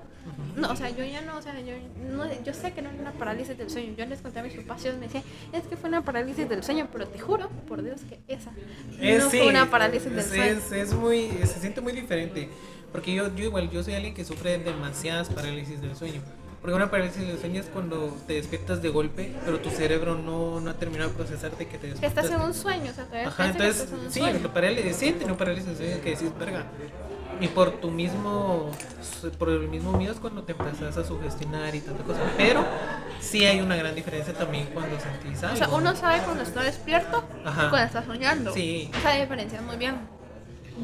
No, 0.57 0.71
o 0.73 0.77
sea, 0.77 0.91
yo 0.91 1.05
ya 1.05 1.21
no, 1.23 1.39
o 1.39 1.43
sea, 1.43 1.59
yo, 1.61 1.73
no, 2.11 2.25
yo 2.43 2.53
sé 2.53 2.73
que 2.73 2.83
no 2.83 2.91
era 2.91 3.01
una 3.01 3.13
parálisis 3.13 3.57
del 3.57 3.71
sueño. 3.71 3.95
Yo 3.97 4.05
les 4.07 4.21
conté 4.21 4.41
a 4.41 4.43
mis 4.43 4.55
papás, 4.55 4.85
ellos 4.85 4.99
me 4.99 5.07
decían, 5.07 5.23
es 5.53 5.63
que 5.65 5.77
fue 5.77 5.89
una 5.89 6.03
parálisis 6.05 6.49
del 6.49 6.63
sueño, 6.63 6.89
pero 6.93 7.07
te 7.07 7.19
juro, 7.19 7.49
por 7.67 7.83
Dios, 7.83 8.01
que 8.09 8.19
esa 8.29 8.51
Es, 9.01 9.25
no 9.25 9.31
sí, 9.31 9.39
fue 9.39 9.49
una 9.49 9.71
parálisis 9.71 10.11
del 10.11 10.19
es, 10.19 10.27
sueño. 10.27 10.45
es, 10.45 10.73
es 10.73 10.95
muy, 10.95 11.29
se 11.45 11.61
siente 11.61 11.81
muy 11.81 11.93
diferente. 11.93 12.49
Porque 12.93 13.15
yo, 13.15 13.35
yo 13.35 13.45
igual, 13.45 13.71
yo 13.71 13.83
soy 13.83 13.95
alguien 13.95 14.15
que 14.15 14.25
sufre 14.25 14.59
de 14.59 14.65
demasiadas 14.65 15.29
parálisis 15.29 15.81
del 15.81 15.95
sueño. 15.97 16.21
Porque 16.61 16.75
una 16.75 16.91
parálisis 16.91 17.27
del 17.27 17.39
sueño 17.39 17.61
es 17.61 17.67
cuando 17.69 18.15
te 18.27 18.35
despiertas 18.35 18.83
de 18.83 18.91
golpe, 18.91 19.35
pero 19.47 19.61
tu 19.61 19.71
cerebro 19.71 20.15
no, 20.17 20.61
no 20.61 20.71
ha 20.71 20.75
terminado 20.75 21.09
de 21.11 21.17
procesarte 21.17 21.67
que 21.67 21.79
te 21.79 21.87
Que 21.87 21.89
despiertas. 21.93 22.25
estás 22.25 22.39
en 22.39 22.47
un 22.47 22.53
sueño, 22.55 22.91
o 22.91 22.95
sea, 22.95 23.05
todavía 23.07 23.29
Ajá, 23.29 23.45
que 23.45 23.51
entonces, 23.51 23.77
estás 23.85 23.93
en 23.99 24.05
un 24.07 24.13
sí, 24.13 24.21
sueño. 24.21 24.53
parálisis, 24.53 24.97
sí, 24.97 25.13
tiene 25.13 25.35
parálisis 25.35 25.67
del 25.69 25.77
sueño 25.77 26.03
que 26.03 26.11
decís, 26.11 26.31
verga. 26.39 26.67
Y 27.41 27.49
por 27.49 27.71
tu 27.81 27.91
mismo, 27.91 28.71
por 29.39 29.49
el 29.49 29.69
mismo 29.69 29.93
miedo 29.93 30.13
es 30.13 30.21
cuando 30.21 30.43
te 30.43 30.53
empezás 30.53 30.99
a 30.99 31.05
sugestionar 31.05 31.75
y 31.75 31.81
tanta 31.81 32.05
cosa. 32.05 32.21
Pero 32.37 32.63
sí 33.21 33.47
hay 33.47 33.61
una 33.63 33.77
gran 33.77 33.95
diferencia 33.95 34.35
también 34.35 34.67
cuando 34.75 35.01
sentís 35.01 35.43
algo. 35.43 35.55
O 35.55 35.57
sea, 35.57 35.69
uno 35.71 35.97
sabe 35.97 36.21
cuando 36.23 36.43
está 36.43 36.63
despierto 36.63 37.25
Ajá. 37.47 37.67
y 37.67 37.71
cuando 37.71 37.87
está 37.87 38.05
soñando. 38.05 38.53
Sí. 38.53 38.91
Esa 38.95 39.13
diferencia 39.13 39.63
muy 39.63 39.77
bien. 39.79 39.97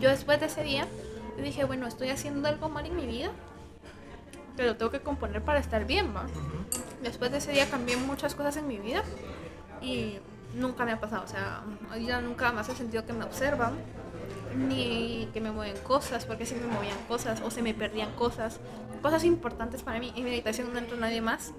Yo 0.00 0.08
después 0.08 0.40
de 0.40 0.46
ese 0.46 0.62
día 0.62 0.86
dije, 1.42 1.64
bueno, 1.64 1.86
estoy 1.86 2.08
haciendo 2.08 2.48
algo 2.48 2.70
mal 2.70 2.86
en 2.86 2.96
mi 2.96 3.06
vida, 3.06 3.30
pero 4.56 4.76
tengo 4.76 4.90
que 4.90 5.00
componer 5.00 5.42
para 5.42 5.58
estar 5.58 5.86
bien, 5.86 6.14
¿va? 6.14 6.26
Después 7.02 7.30
de 7.30 7.38
ese 7.38 7.52
día 7.52 7.68
cambié 7.68 7.96
muchas 7.96 8.34
cosas 8.34 8.56
en 8.56 8.66
mi 8.66 8.78
vida 8.78 9.02
y 9.80 10.18
nunca 10.54 10.84
me 10.84 10.92
ha 10.92 11.00
pasado. 11.00 11.24
O 11.24 11.28
sea, 11.28 11.62
ya 12.04 12.20
nunca 12.20 12.52
más 12.52 12.68
he 12.68 12.74
sentido 12.74 13.04
que 13.04 13.12
me 13.12 13.24
observan 13.24 13.74
ni 14.56 15.28
que 15.34 15.40
me 15.40 15.50
mueven 15.50 15.76
cosas, 15.82 16.24
porque 16.24 16.46
si 16.46 16.54
me 16.54 16.66
movían 16.66 16.98
cosas 17.08 17.42
o 17.42 17.50
se 17.50 17.62
me 17.62 17.74
perdían 17.74 18.12
cosas, 18.14 18.58
cosas 19.02 19.24
importantes 19.24 19.82
para 19.82 19.98
mí. 19.98 20.12
En 20.16 20.24
mi 20.24 20.30
habitación 20.30 20.72
no 20.72 20.78
entró 20.78 20.96
nadie 20.96 21.20
más. 21.20 21.52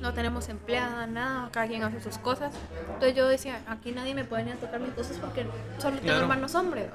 No 0.00 0.12
tenemos 0.14 0.48
empleada, 0.48 1.06
nada, 1.06 1.48
cada 1.52 1.66
quien 1.66 1.82
hace 1.82 2.00
sus 2.00 2.18
cosas. 2.18 2.52
Entonces 2.94 3.14
yo 3.14 3.28
decía, 3.28 3.60
aquí 3.66 3.92
nadie 3.92 4.14
me 4.14 4.24
puede 4.24 4.44
ni 4.44 4.50
a 4.52 4.56
tocar 4.56 4.80
mis 4.80 4.92
cosas 4.92 5.18
porque 5.18 5.42
solo 5.78 5.96
tengo 5.96 6.02
Claro. 6.06 6.20
hermanos 6.22 6.54
hombres. 6.54 6.86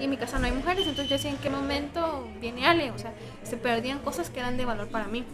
Y 0.00 0.04
en 0.04 0.10
mi 0.10 0.16
casa 0.16 0.38
no 0.38 0.46
hay 0.46 0.52
mujeres, 0.52 0.80
entonces 0.86 1.08
yo 1.08 1.16
decía, 1.16 1.30
¿en 1.30 1.38
qué 1.38 1.50
momento 1.50 2.28
viene 2.40 2.66
Ale? 2.66 2.90
O 2.90 2.98
sea, 2.98 3.12
se 3.42 3.56
perdían 3.56 3.98
cosas 4.00 4.30
que 4.30 4.40
eran 4.40 4.56
de 4.56 4.64
valor 4.64 4.88
para 4.88 5.06
mí. 5.06 5.24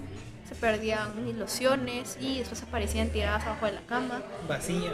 Se 0.51 0.57
perdían 0.57 1.25
mis 1.25 1.37
lociones 1.37 2.19
y 2.21 2.41
después 2.41 2.61
aparecían 2.65 3.09
tiradas 3.11 3.45
abajo 3.47 3.67
de 3.67 3.73
la 3.73 3.81
cama, 3.83 4.21
Vacía. 4.49 4.91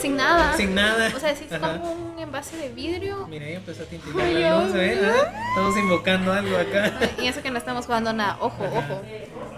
sin 0.00 0.16
nada. 0.16 0.52
Sin 0.56 0.74
nada. 0.74 1.12
O 1.14 1.20
sea, 1.20 1.30
es 1.30 1.52
Ajá. 1.52 1.78
como 1.78 1.92
un 1.92 2.18
envase 2.18 2.56
de 2.56 2.70
vidrio. 2.70 3.26
Mira, 3.28 3.44
ahí 3.46 3.52
empezó 3.54 3.82
a 3.82 3.86
tintinear 3.86 4.26
Ay, 4.26 4.34
la 4.42 4.60
luz, 4.64 4.74
¿eh? 4.74 4.98
Ah, 5.04 5.48
Estamos 5.50 5.76
invocando 5.76 6.32
algo 6.32 6.56
acá. 6.56 6.90
Y 7.20 7.26
eso 7.26 7.42
que 7.42 7.50
no 7.50 7.58
estamos 7.58 7.84
jugando 7.84 8.14
nada, 8.14 8.38
ojo, 8.40 8.64
Ajá. 8.64 8.78
ojo. 8.78 9.02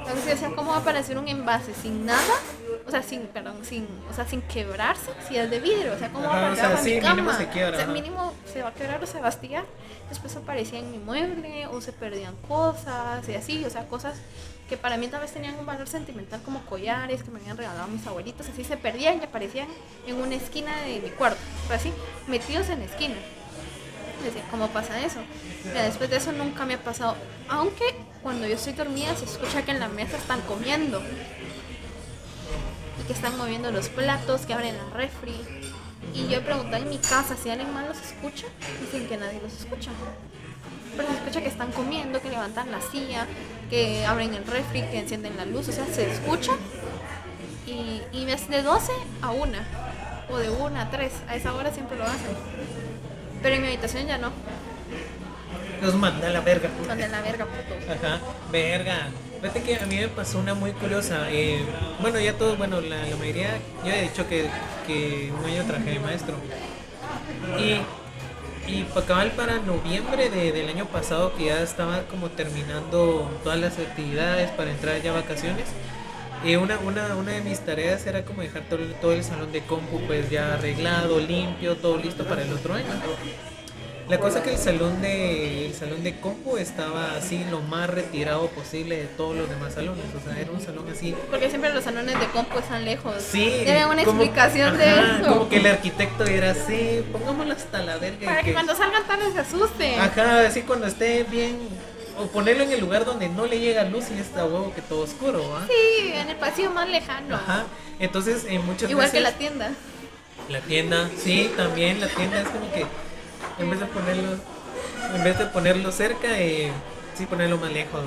Entonces, 0.01 0.35
o 0.35 0.37
sea, 0.37 0.51
¿cómo 0.51 0.73
va 0.73 0.79
a 0.79 0.81
aparecer 0.81 1.17
un 1.17 1.29
envase 1.29 1.73
sin 1.75 2.05
nada? 2.05 2.35
O 2.87 2.91
sea, 2.91 3.03
sin, 3.03 3.23
perdón, 3.29 3.59
sin, 3.63 3.87
o 4.11 4.13
sea, 4.15 4.27
sin 4.27 4.43
quebrarse, 4.43 5.11
si 5.29 5.37
es 5.39 5.49
de 5.49 5.61
vidrio, 5.61 5.95
o 5.95 5.99
sea, 5.99 6.11
¿cómo 6.11 6.27
va 6.27 6.49
a 6.49 6.51
o 6.51 6.53
aparecer 6.53 6.67
sea, 6.69 6.77
sí, 6.79 6.91
mi 6.91 6.97
mínimo 7.01 7.17
cama? 7.31 7.39
se 7.39 7.49
quiebra, 7.49 7.71
o 7.71 7.75
sea, 7.77 7.85
ajá. 7.85 7.93
mínimo 7.93 8.33
se 8.53 8.63
va 8.63 8.69
a 8.69 8.75
quebrar 8.75 9.03
o 9.03 9.07
se 9.07 9.21
va 9.21 9.27
a 9.27 9.29
astillar. 9.29 9.65
Después 10.11 10.37
aparecía 10.37 10.81
en 10.81 10.91
mi 10.91 10.99
mueble, 10.99 11.67
o 11.69 11.81
se 11.81 11.93
perdían 11.93 12.35
cosas, 12.49 13.27
y 13.29 13.35
así, 13.35 13.65
o 13.65 13.71
sea, 13.71 13.87
cosas 13.87 14.17
que 14.69 14.77
para 14.77 14.97
mí 14.97 15.09
tal 15.09 15.21
vez 15.21 15.33
tenían 15.33 15.59
un 15.59 15.67
valor 15.67 15.89
sentimental 15.89 16.41
como 16.43 16.65
collares 16.67 17.23
que 17.23 17.31
me 17.31 17.39
habían 17.41 17.57
regalado 17.57 17.87
mis 17.89 18.07
abuelitos, 18.07 18.49
así 18.49 18.65
se 18.65 18.77
perdían 18.77 19.21
y 19.21 19.25
aparecían 19.25 19.69
en 20.07 20.17
una 20.17 20.35
esquina 20.35 20.75
de 20.83 21.01
mi 21.01 21.11
cuarto, 21.11 21.41
así, 21.71 21.93
metidos 22.27 22.69
en 22.71 22.81
la 22.81 22.87
esquina. 22.87 23.15
Decía, 24.25 24.43
¿cómo 24.51 24.69
pasa 24.69 25.05
eso? 25.05 25.21
Mira, 25.67 25.83
después 25.83 26.09
de 26.09 26.17
eso 26.17 26.33
nunca 26.33 26.65
me 26.65 26.75
ha 26.75 26.83
pasado. 26.83 27.15
Aunque 27.47 27.85
cuando 28.23 28.47
yo 28.47 28.55
estoy 28.55 28.73
dormida 28.73 29.15
se 29.15 29.27
escucha 29.27 29.63
que 29.67 29.73
en 29.73 29.81
la 29.81 29.89
mesa 29.89 30.17
están 30.17 30.41
comiendo. 30.43 31.03
Y 33.01 33.07
que 33.07 33.13
están 33.13 33.37
moviendo 33.37 33.71
los 33.71 33.91
platos, 33.91 34.47
que 34.47 34.55
abren 34.55 34.79
la 34.79 34.89
refri. 34.95 35.35
Y 36.15 36.27
yo 36.29 36.39
he 36.39 36.41
preguntado 36.41 36.83
en 36.83 36.89
mi 36.89 36.97
casa 36.97 37.37
si 37.37 37.51
alguien 37.51 37.71
más 37.75 37.87
los 37.87 38.01
escucha. 38.01 38.47
Dicen 38.81 39.07
que 39.09 39.19
nadie 39.19 39.41
los 39.43 39.53
escucha. 39.53 39.91
Pero 40.97 41.09
se 41.09 41.15
escucha 41.15 41.41
que 41.43 41.49
están 41.49 41.73
comiendo, 41.73 42.21
que 42.21 42.31
levantan 42.31 42.71
la 42.71 42.81
silla, 42.81 43.27
que 43.71 44.05
abren 44.07 44.35
el 44.35 44.47
refri, 44.47 44.83
que 44.83 44.99
encienden 44.99 45.37
la 45.37 45.45
luz. 45.45 45.69
O 45.69 45.73
sea, 45.73 45.87
se 45.87 46.11
escucha. 46.11 46.53
Y, 47.67 48.03
y 48.13 48.27
es 48.31 48.49
de 48.49 48.63
12 48.63 48.93
a 49.23 49.31
1. 49.31 49.59
O 50.31 50.37
de 50.39 50.51
1 50.51 50.81
a 50.81 50.91
3. 50.91 51.13
A 51.29 51.37
esa 51.37 51.55
hora 51.55 51.73
siempre 51.73 51.97
lo 51.97 52.05
hacen. 52.05 52.37
Pero 53.43 53.55
en 53.57 53.63
mi 53.63 53.69
habitación 53.69 54.07
ya 54.07 54.19
no. 54.19 54.31
Los 55.83 55.95
manda 55.97 56.29
la 56.31 56.41
verga. 56.41 56.71
Donde 56.87 57.09
la 57.09 57.21
verga, 57.21 57.45
puto. 57.47 57.93
Ajá, 57.93 58.21
verga. 58.51 59.09
Fíjate 59.41 59.63
que 59.63 59.77
a 59.77 59.87
mí 59.87 59.97
me 59.97 60.09
pasó 60.09 60.39
una 60.39 60.55
muy 60.55 60.73
curiosa. 60.73 61.27
eh, 61.31 61.63
bueno, 62.01 62.19
ya 62.19 62.33
todos, 62.35 62.57
bueno, 62.57 62.81
la, 62.81 63.05
la 63.05 63.17
mayoría, 63.17 63.51
yo 63.85 63.93
he 63.93 64.03
dicho 64.03 64.27
que, 64.27 64.49
que 64.87 65.31
un 65.39 65.45
año 65.45 65.65
trabajé 65.65 65.91
de 65.91 65.99
maestro. 66.01 66.37
Y, 67.59 67.81
y 68.67 68.83
pa' 68.85 69.05
cabal 69.05 69.33
para 69.33 69.59
noviembre 69.59 70.31
de- 70.31 70.53
del 70.53 70.69
año 70.69 70.87
pasado, 70.87 71.35
que 71.37 71.47
ya 71.47 71.61
estaba 71.63 72.03
como 72.11 72.31
terminando 72.31 73.31
todas 73.43 73.59
las 73.59 73.79
actividades 73.79 74.51
para 74.53 74.71
entrar 74.71 75.01
ya 75.03 75.11
a 75.11 75.15
vacaciones, 75.15 75.67
eh, 76.45 76.57
una, 76.59 76.79
una, 76.79 77.15
una 77.17 77.33
de 77.33 77.41
mis 77.43 77.61
tareas 77.61 78.07
era 78.07 78.25
como 78.25 78.43
dejar 78.43 78.63
todo, 78.69 78.81
todo 79.01 79.13
el 79.13 79.25
salón 79.25 79.51
de 79.53 79.63
compu 79.63 80.01
pues 80.07 80.31
ya 80.31 80.55
arreglado, 80.55 81.19
limpio, 81.21 81.77
todo 81.77 81.97
listo 81.99 82.25
para 82.25 82.43
el 82.43 82.53
otro 82.53 82.75
año. 82.75 82.85
La 84.09 84.21
cosa 84.21 84.43
que 84.43 84.51
el 84.51 84.59
salón 84.59 85.01
de 85.01 85.65
el 85.67 85.75
salón 85.75 86.05
de 86.05 86.21
compu 86.21 86.59
estaba 86.59 87.17
así 87.17 87.43
lo 87.51 87.61
más 87.61 87.89
retirado 87.89 88.49
posible 88.49 88.99
de 88.99 89.05
todos 89.07 89.35
los 89.35 89.49
demás 89.49 89.73
salones, 89.73 90.05
o 90.15 90.23
sea, 90.23 90.39
era 90.39 90.51
un 90.51 90.61
salón 90.61 90.85
así. 90.93 91.15
Porque 91.31 91.49
siempre 91.49 91.73
los 91.73 91.85
salones 91.85 92.21
de 92.21 92.27
compu 92.27 92.59
están 92.59 92.85
lejos. 92.85 93.15
Sí, 93.23 93.49
Debe 93.65 93.87
una 93.87 94.05
como- 94.05 94.23
explicación 94.23 94.77
de 94.77 94.91
eso. 94.91 95.27
Como 95.27 95.49
que 95.49 95.57
el 95.57 95.67
arquitecto 95.67 96.25
era 96.27 96.51
así, 96.51 97.03
pongámoslo 97.13 97.55
hasta 97.55 97.83
la 97.83 97.97
verga. 97.97 98.27
Para 98.27 98.41
que 98.41 98.47
que- 98.49 98.53
cuando 98.53 98.75
salgan 98.77 99.07
tarde 99.07 99.33
se 99.33 99.39
asusten. 99.41 99.99
Ajá, 99.99 100.47
así 100.47 100.61
cuando 100.63 100.87
esté 100.87 101.23
bien 101.25 101.57
o 102.19 102.27
ponerlo 102.27 102.65
en 102.65 102.73
el 102.73 102.81
lugar 102.81 103.07
donde 103.07 103.31
no 103.31 103.47
le 103.47 103.59
llega 103.59 103.85
luz 103.85 104.05
y 104.15 104.19
está 104.21 104.45
huevo 104.45 104.73
que 104.75 104.83
todo 104.83 105.03
oscuro, 105.05 105.49
¿va? 105.49 105.67
Sí, 105.67 106.13
en 106.15 106.29
el 106.29 106.37
pasillo 106.37 106.71
más 106.73 106.89
lejano. 106.91 107.37
Ajá. 107.37 107.65
Entonces, 107.99 108.45
en 108.49 108.67
muchas 108.67 108.91
Igual 108.91 109.11
que 109.11 109.21
la 109.21 109.33
tienda. 109.33 109.71
La 110.51 110.61
tienda, 110.61 111.09
sí, 111.19 111.51
también 111.57 112.01
la 112.03 112.09
tienda 112.09 112.43
es 112.43 112.49
como 112.49 112.71
que 112.71 112.85
en 113.59 113.71
vez 113.71 113.81
de 113.81 113.87
ponerlo, 113.87 114.29
en 115.15 115.25
vez 115.25 115.39
de 115.39 115.47
ponerlo 115.47 115.93
cerca, 115.93 116.39
eh, 116.41 116.71
sí 117.17 117.27
ponerlo 117.27 117.59
más 117.59 117.73
lejos. 117.73 118.01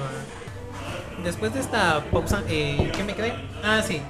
Después 1.24 1.54
de 1.54 1.60
esta 1.62 2.04
pausa, 2.12 2.44
eh, 2.48 2.92
¿qué 2.96 3.04
me 3.04 3.16
quedé? 3.16 3.34
Ah, 3.64 3.82
sí, 3.86 4.02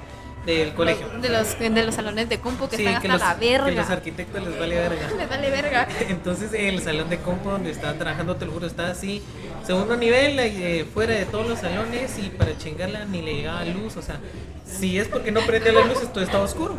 del 0.44 0.74
colegio. 0.74 1.08
De 1.20 1.28
los, 1.30 1.58
de 1.58 1.84
los 1.86 1.94
salones 1.94 2.28
de 2.28 2.38
compu 2.38 2.68
que 2.68 2.76
Sí, 2.76 2.84
están 2.86 3.00
que 3.02 3.08
hasta 3.08 3.18
los, 3.18 3.28
la 3.28 3.34
verga. 3.34 3.66
que 3.66 3.74
los 3.76 3.90
arquitectos 3.90 4.42
les 4.46 4.58
vale 4.58 4.74
verga. 4.74 5.08
Les 5.16 5.28
vale 5.28 5.50
verga. 5.50 5.88
Entonces 6.08 6.50
el 6.52 6.82
salón 6.82 7.08
de 7.08 7.18
compu 7.18 7.48
donde 7.50 7.70
estaba 7.70 7.94
trabajando, 7.94 8.36
te 8.36 8.44
lo 8.46 8.52
juro, 8.52 8.66
estaba 8.66 8.90
así, 8.90 9.22
segundo 9.66 9.96
nivel, 9.96 10.38
eh, 10.38 10.86
fuera 10.92 11.14
de 11.14 11.24
todos 11.24 11.48
los 11.48 11.58
salones 11.60 12.18
y 12.18 12.28
para 12.30 12.56
chingarla 12.58 13.04
ni 13.06 13.22
le 13.22 13.34
llegaba 13.34 13.64
luz, 13.64 13.96
o 13.96 14.02
sea, 14.02 14.20
si 14.66 14.98
es 14.98 15.08
porque 15.08 15.32
no 15.32 15.40
prendía 15.40 15.72
las 15.72 15.86
luces, 15.88 16.12
todo 16.12 16.22
estaba 16.22 16.44
oscuro. 16.44 16.76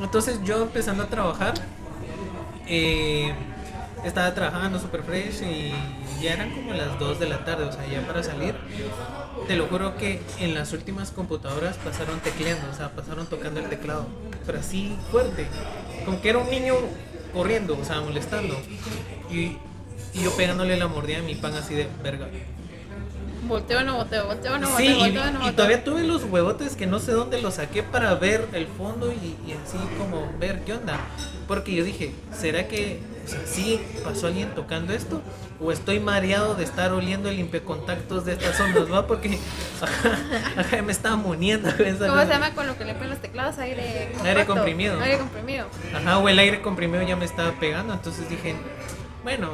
Entonces 0.00 0.40
yo 0.44 0.62
empezando 0.62 1.04
a 1.04 1.06
trabajar, 1.06 1.54
eh, 2.66 3.32
estaba 4.04 4.32
trabajando 4.34 4.78
super 4.78 5.02
fresh 5.02 5.42
y 5.42 5.72
ya 6.22 6.34
eran 6.34 6.50
como 6.52 6.72
las 6.72 6.98
2 6.98 7.18
de 7.18 7.28
la 7.28 7.44
tarde, 7.44 7.64
o 7.64 7.72
sea, 7.72 7.86
ya 7.86 8.06
para 8.06 8.22
salir. 8.22 8.54
Te 9.46 9.56
lo 9.56 9.66
juro 9.66 9.96
que 9.96 10.20
en 10.38 10.54
las 10.54 10.72
últimas 10.72 11.10
computadoras 11.10 11.76
pasaron 11.78 12.20
tecleando, 12.20 12.66
o 12.70 12.74
sea, 12.74 12.90
pasaron 12.90 13.26
tocando 13.26 13.60
el 13.60 13.68
teclado, 13.68 14.06
pero 14.46 14.58
así 14.58 14.96
fuerte, 15.10 15.46
como 16.04 16.20
que 16.20 16.30
era 16.30 16.38
un 16.38 16.50
niño 16.50 16.74
corriendo, 17.32 17.78
o 17.80 17.84
sea, 17.84 18.00
molestando. 18.00 18.56
Y, 19.30 19.56
y 20.12 20.22
yo 20.24 20.34
pegándole 20.36 20.76
la 20.76 20.88
mordida 20.88 21.18
a 21.18 21.22
mi 21.22 21.34
pan 21.34 21.54
así 21.54 21.74
de 21.74 21.88
verga. 22.02 22.28
Volteo 23.46 23.82
no 23.82 23.96
volteo, 23.96 24.26
volteo 24.26 24.58
no 24.58 24.66
Sí, 24.66 24.72
volteo, 24.72 24.90
y, 24.92 24.98
volteo 25.00 25.24
no 25.24 25.30
y 25.30 25.32
volteo. 25.34 25.54
todavía 25.54 25.82
tuve 25.84 26.04
los 26.04 26.24
huevotes 26.24 26.76
que 26.76 26.86
no 26.86 26.98
sé 27.00 27.12
dónde 27.12 27.40
los 27.40 27.54
saqué 27.54 27.82
para 27.82 28.14
ver 28.14 28.46
el 28.52 28.66
fondo 28.66 29.10
y, 29.12 29.36
y 29.48 29.52
así 29.52 29.78
como 29.98 30.30
ver 30.38 30.60
qué 30.64 30.74
onda. 30.74 31.00
Porque 31.48 31.74
yo 31.74 31.82
dije, 31.82 32.12
¿será 32.38 32.68
que 32.68 33.00
o 33.24 33.28
sea, 33.28 33.40
sí 33.46 33.80
pasó 34.04 34.28
alguien 34.28 34.54
tocando 34.54 34.92
esto? 34.92 35.22
¿O 35.60 35.72
estoy 35.72 36.00
mareado 36.00 36.54
de 36.54 36.64
estar 36.64 36.92
oliendo 36.92 37.28
el 37.28 37.36
limpiacontactos 37.36 38.24
de 38.24 38.32
estas 38.32 38.58
ondas, 38.60 38.90
va? 38.90 39.06
Porque 39.06 39.38
ajá, 39.80 40.18
ajá, 40.56 40.82
me 40.82 40.92
estaba 40.92 41.16
muriendo. 41.16 41.68
¿Cómo 41.70 42.20
se 42.20 42.28
llama 42.28 42.54
con 42.54 42.66
lo 42.66 42.76
que 42.78 42.84
le 42.84 42.94
ponen 42.94 43.10
los 43.10 43.20
teclados? 43.20 43.58
Aire 43.58 44.08
compacto. 44.12 44.28
Aire 44.28 44.46
comprimido. 44.46 45.00
Aire 45.00 45.18
comprimido. 45.18 45.66
Ajá, 45.94 46.18
o 46.18 46.28
el 46.28 46.38
aire 46.38 46.62
comprimido 46.62 47.02
ya 47.02 47.16
me 47.16 47.24
estaba 47.24 47.52
pegando, 47.52 47.92
entonces 47.92 48.28
dije, 48.28 48.54
bueno, 49.22 49.50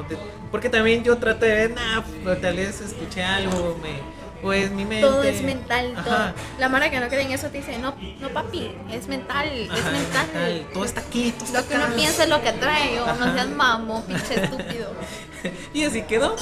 porque 0.51 0.69
también 0.69 1.03
yo 1.03 1.17
traté 1.19 1.47
de 1.47 1.55
ver, 1.55 1.71
nah, 1.73 2.03
tal 2.41 2.57
vez 2.57 2.81
escuché 2.81 3.25
algo, 3.25 3.77
me, 3.83 4.01
pues 4.47 4.71
mi 4.71 4.85
mente. 4.85 5.01
Todo 5.05 5.25
es 5.25 5.43
mental. 5.43 5.93
Todo. 6.05 6.33
La 6.61 6.69
mara 6.69 6.89
que 6.89 7.01
no 7.01 7.09
cree 7.09 7.23
en 7.23 7.33
eso 7.33 7.49
te 7.49 7.59
dice, 7.59 7.79
no, 7.79 7.97
no 8.21 8.29
papi, 8.29 8.71
es 8.93 9.09
mental, 9.09 9.49
es 9.49 9.69
mental. 9.69 10.27
mental, 10.33 10.67
todo 10.73 10.85
está 10.85 11.01
aquí, 11.01 11.33
todo 11.33 11.47
está 11.47 11.63
Lo 11.63 11.69
que 11.69 11.75
uno 11.75 11.97
piensa 11.97 12.23
es 12.23 12.29
lo 12.29 12.41
que 12.41 12.53
trae, 12.53 13.01
o 13.01 13.07
no 13.07 13.33
seas 13.35 13.49
mamo, 13.49 14.05
pinche 14.07 14.35
estúpido. 14.45 14.93
y 15.75 15.85
así 15.85 16.03
quedó. 16.03 16.37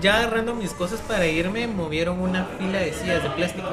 Ya 0.00 0.16
agarrando 0.16 0.54
mis 0.54 0.70
cosas 0.70 1.00
para 1.00 1.26
irme, 1.26 1.66
movieron 1.66 2.18
una 2.20 2.46
fila 2.58 2.78
de 2.78 2.94
sillas 2.94 3.22
de 3.22 3.28
plástico. 3.28 3.68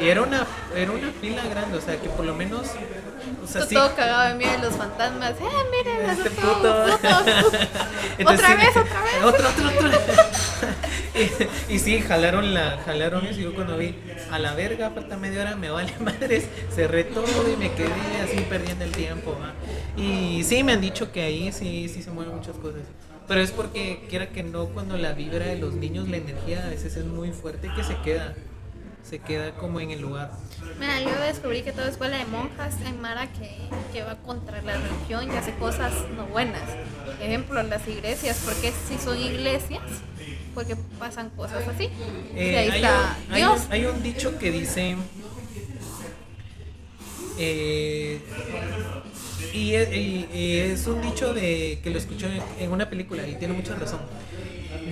Y 0.00 0.08
era 0.08 0.22
una, 0.22 0.46
era 0.74 0.90
una 0.90 1.10
fila 1.20 1.42
grande, 1.44 1.78
o 1.78 1.80
sea 1.80 2.00
que 2.00 2.08
por 2.08 2.24
lo 2.24 2.34
menos. 2.34 2.66
O 3.42 3.46
sea, 3.46 3.62
Tú 3.62 3.68
sí. 3.68 3.74
todo 3.74 3.94
cagado 3.94 4.28
de 4.28 4.34
miedo 4.34 4.52
de 4.52 4.58
los 4.58 4.76
fantasmas. 4.76 5.32
Eh, 5.32 5.44
miren, 5.70 6.10
Este 6.10 6.30
puto. 6.30 6.84
Entonces, 8.18 8.44
otra 8.44 8.54
vez, 8.54 8.76
otra 8.76 9.02
vez. 9.02 9.24
Otro, 9.24 9.48
otro, 9.48 9.68
otro. 9.68 9.90
y, 11.68 11.74
y 11.74 11.78
sí, 11.78 12.00
jalaron 12.00 12.54
la, 12.54 12.78
jalaron 12.84 13.26
eso. 13.26 13.40
Y 13.40 13.44
yo 13.44 13.54
cuando 13.54 13.76
vi 13.76 13.94
a 14.30 14.38
la 14.38 14.54
verga, 14.54 14.90
falta 14.90 15.16
media 15.16 15.42
hora, 15.42 15.56
me 15.56 15.70
vale 15.70 15.92
madres. 16.00 16.48
Cerré 16.74 17.04
todo 17.04 17.26
y 17.52 17.56
me 17.56 17.72
quedé 17.72 17.90
así 18.24 18.40
perdiendo 18.48 18.84
el 18.84 18.92
tiempo. 18.92 19.36
¿va? 19.40 19.52
Y 20.00 20.44
sí, 20.44 20.62
me 20.64 20.72
han 20.72 20.80
dicho 20.80 21.12
que 21.12 21.22
ahí 21.22 21.52
sí, 21.52 21.88
sí 21.88 22.02
se 22.02 22.10
mueven 22.10 22.36
muchas 22.36 22.56
cosas. 22.56 22.82
Pero 23.28 23.42
es 23.42 23.52
porque, 23.52 24.06
quiera 24.08 24.30
que 24.30 24.42
no, 24.42 24.66
cuando 24.66 24.96
la 24.96 25.12
vibra 25.12 25.46
de 25.46 25.56
los 25.56 25.74
niños, 25.74 26.08
la 26.08 26.16
energía 26.16 26.64
a 26.66 26.68
veces 26.70 26.96
es 26.96 27.04
muy 27.04 27.30
fuerte 27.32 27.70
que 27.76 27.84
se 27.84 27.96
queda. 27.98 28.34
Se 29.02 29.18
queda 29.18 29.52
como 29.52 29.80
en 29.80 29.90
el 29.90 30.00
lugar. 30.00 30.30
Mira, 30.78 31.00
yo 31.00 31.20
descubrí 31.20 31.62
que 31.62 31.72
toda 31.72 31.88
escuela 31.88 32.16
de 32.18 32.26
monjas 32.26 32.74
hay 32.86 32.92
Mara 32.92 33.26
que, 33.32 33.50
que 33.92 34.02
va 34.04 34.16
contra 34.16 34.62
la 34.62 34.74
religión 34.76 35.32
y 35.32 35.36
hace 35.36 35.52
cosas 35.54 35.92
no 36.16 36.26
buenas. 36.26 36.62
Ejemplo, 37.20 37.60
las 37.64 37.86
iglesias, 37.88 38.40
porque 38.44 38.72
si 38.88 38.98
son 38.98 39.18
iglesias, 39.18 39.82
porque 40.54 40.76
pasan 40.98 41.30
cosas 41.30 41.66
así. 41.66 41.84
Eh, 42.34 42.52
y 42.52 42.54
ahí 42.54 42.68
hay, 42.70 42.76
está 42.82 43.16
un, 43.28 43.34
Dios. 43.34 43.60
hay 43.70 43.84
un 43.86 44.02
dicho 44.02 44.38
que 44.38 44.52
dice. 44.52 44.96
eh, 47.38 48.20
y, 49.54 49.74
es- 49.74 49.92
y- 49.92 50.28
y 50.32 50.56
es 50.58 50.86
un 50.86 51.00
dicho 51.02 51.32
de 51.34 51.80
que 51.82 51.90
lo 51.90 51.98
escuché 51.98 52.26
en- 52.26 52.42
en 52.64 52.70
una 52.72 52.88
película 52.90 53.26
y 53.26 53.34
tiene 53.36 53.54
mucha 53.54 53.74
razón. 53.74 54.00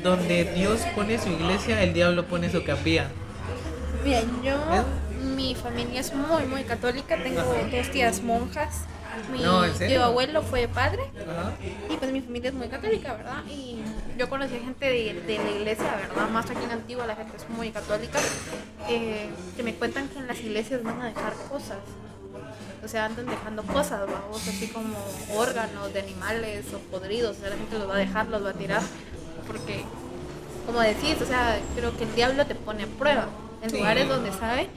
Donde 0.03 0.45
Dios 0.55 0.81
pone 0.95 1.19
su 1.19 1.29
iglesia, 1.31 1.83
el 1.83 1.93
diablo 1.93 2.27
pone 2.27 2.51
su 2.51 2.65
capilla. 2.65 3.11
Mira, 4.09 4.23
yo. 4.43 4.85
Mi 5.37 5.55
familia 5.55 6.01
es 6.01 6.15
muy, 6.15 6.45
muy 6.47 6.65
católica. 6.65 7.17
Tengo 7.23 7.43
dos 7.43 7.91
tías 7.91 8.23
monjas. 8.23 8.85
Mi 9.33 9.95
abuelo 9.97 10.43
fue 10.43 10.67
padre. 10.69 11.11
Ajá. 11.21 11.53
Y 11.91 11.97
pues 11.97 12.11
mi 12.13 12.21
familia 12.23 12.49
es 12.49 12.55
muy 12.55 12.69
católica, 12.69 13.15
¿verdad? 13.15 13.45
Y 13.49 13.81
yo 14.17 14.29
conocí 14.31 14.59
gente 14.61 14.87
de, 14.87 15.15
de 15.27 15.39
la 15.39 15.51
iglesia, 15.51 15.95
¿verdad? 15.97 16.29
Más 16.31 16.49
aquí 16.49 16.65
en 16.65 16.71
Antigua 16.71 17.07
la 17.07 17.17
gente 17.17 17.37
es 17.37 17.49
muy 17.51 17.71
católica. 17.71 18.19
eh, 18.89 19.29
que 19.57 19.63
me 19.63 19.75
cuentan 19.75 20.09
que 20.09 20.19
en 20.21 20.27
las 20.27 20.39
iglesias 20.41 20.83
van 20.83 21.03
a 21.03 21.07
dejar 21.07 21.35
cosas. 21.51 21.79
O 22.83 22.89
sea, 22.89 23.07
andan 23.07 23.27
dejando 23.27 23.63
cosas, 23.65 24.01
vamos, 24.07 24.47
así 24.49 24.69
como 24.69 24.97
órganos 25.37 25.93
de 25.93 26.01
animales 26.01 26.65
o 26.73 26.79
podridos. 26.91 27.37
O 27.37 27.41
sea, 27.41 27.51
la 27.51 27.57
gente 27.57 27.79
los 27.79 27.89
va 27.91 27.97
a 27.97 27.99
dejar, 27.99 28.29
los 28.29 28.43
va 28.45 28.51
a 28.51 28.55
tirar. 28.55 28.83
Porque, 29.47 29.85
como 30.65 30.81
decís, 30.81 31.17
o 31.21 31.27
sea, 31.27 31.59
creo 31.77 31.95
que 31.97 32.05
el 32.05 32.15
diablo 32.15 32.47
te 32.47 32.55
pone 32.55 32.85
a 32.85 32.87
prueba. 32.87 33.27
En 33.63 33.71
Sí. 33.71 33.77
lugares 33.79 34.09
donde 34.09 34.33
sabe. 34.33 34.69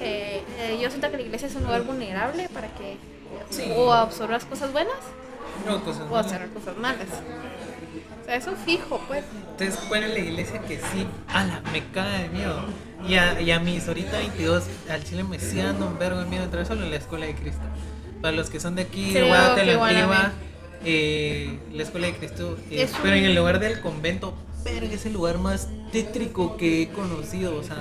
eh, 0.00 0.42
eh, 0.58 0.78
yo 0.82 0.88
siento 0.90 1.08
que 1.10 1.18
la 1.18 1.22
iglesia 1.22 1.46
es 1.46 1.54
un 1.54 1.62
lugar 1.62 1.82
vulnerable 1.84 2.48
para 2.52 2.66
que 2.74 2.96
Sí. 3.50 3.62
o 3.76 3.92
absorbas 3.92 4.44
cosas 4.44 4.72
buenas 4.72 4.92
No, 5.66 5.84
cosas 5.84 6.02
o 6.10 6.16
hacer 6.16 6.48
cosas 6.48 6.76
malas. 6.78 7.06
O 8.20 8.24
sea, 8.24 8.34
es 8.36 8.46
un 8.48 8.56
fijo, 8.56 9.00
pues. 9.06 9.24
Entonces 9.52 9.78
fuera 9.86 10.06
en 10.06 10.14
la 10.14 10.18
iglesia 10.18 10.60
que 10.62 10.78
sí, 10.78 11.06
ala, 11.28 11.62
me 11.72 11.84
caga 11.92 12.18
de 12.18 12.28
miedo. 12.28 12.64
Y 13.08 13.14
a, 13.14 13.40
y 13.40 13.50
a 13.52 13.60
mis 13.60 13.86
ahorita 13.86 14.18
22, 14.18 14.64
al 14.90 15.04
chile 15.04 15.22
me 15.22 15.38
sigue 15.38 15.62
dando 15.62 15.86
un 15.86 15.96
vergo 15.98 16.18
de 16.20 16.26
miedo 16.26 16.42
entrar 16.42 16.66
solo 16.66 16.82
en 16.82 16.90
la 16.90 16.96
escuela 16.96 17.26
de 17.26 17.34
Cristo. 17.36 17.62
Para 18.20 18.34
los 18.34 18.50
que 18.50 18.58
son 18.58 18.74
de 18.74 18.82
aquí, 18.82 19.12
de 19.12 19.22
Guadalajara, 19.28 20.32
eh, 20.84 21.58
la 21.72 21.82
escuela 21.84 22.06
de 22.08 22.14
Cristo, 22.16 22.58
eh, 22.70 22.82
Es 22.82 22.92
pero 23.00 23.12
un- 23.14 23.18
en 23.20 23.24
el 23.26 23.34
lugar 23.36 23.60
del 23.60 23.80
convento, 23.80 24.34
verga, 24.64 24.92
es 24.92 25.06
el 25.06 25.12
lugar 25.12 25.38
más 25.38 25.68
tétrico 25.92 26.56
que 26.56 26.82
he 26.82 26.88
conocido. 26.88 27.54
O 27.56 27.62
sea, 27.62 27.76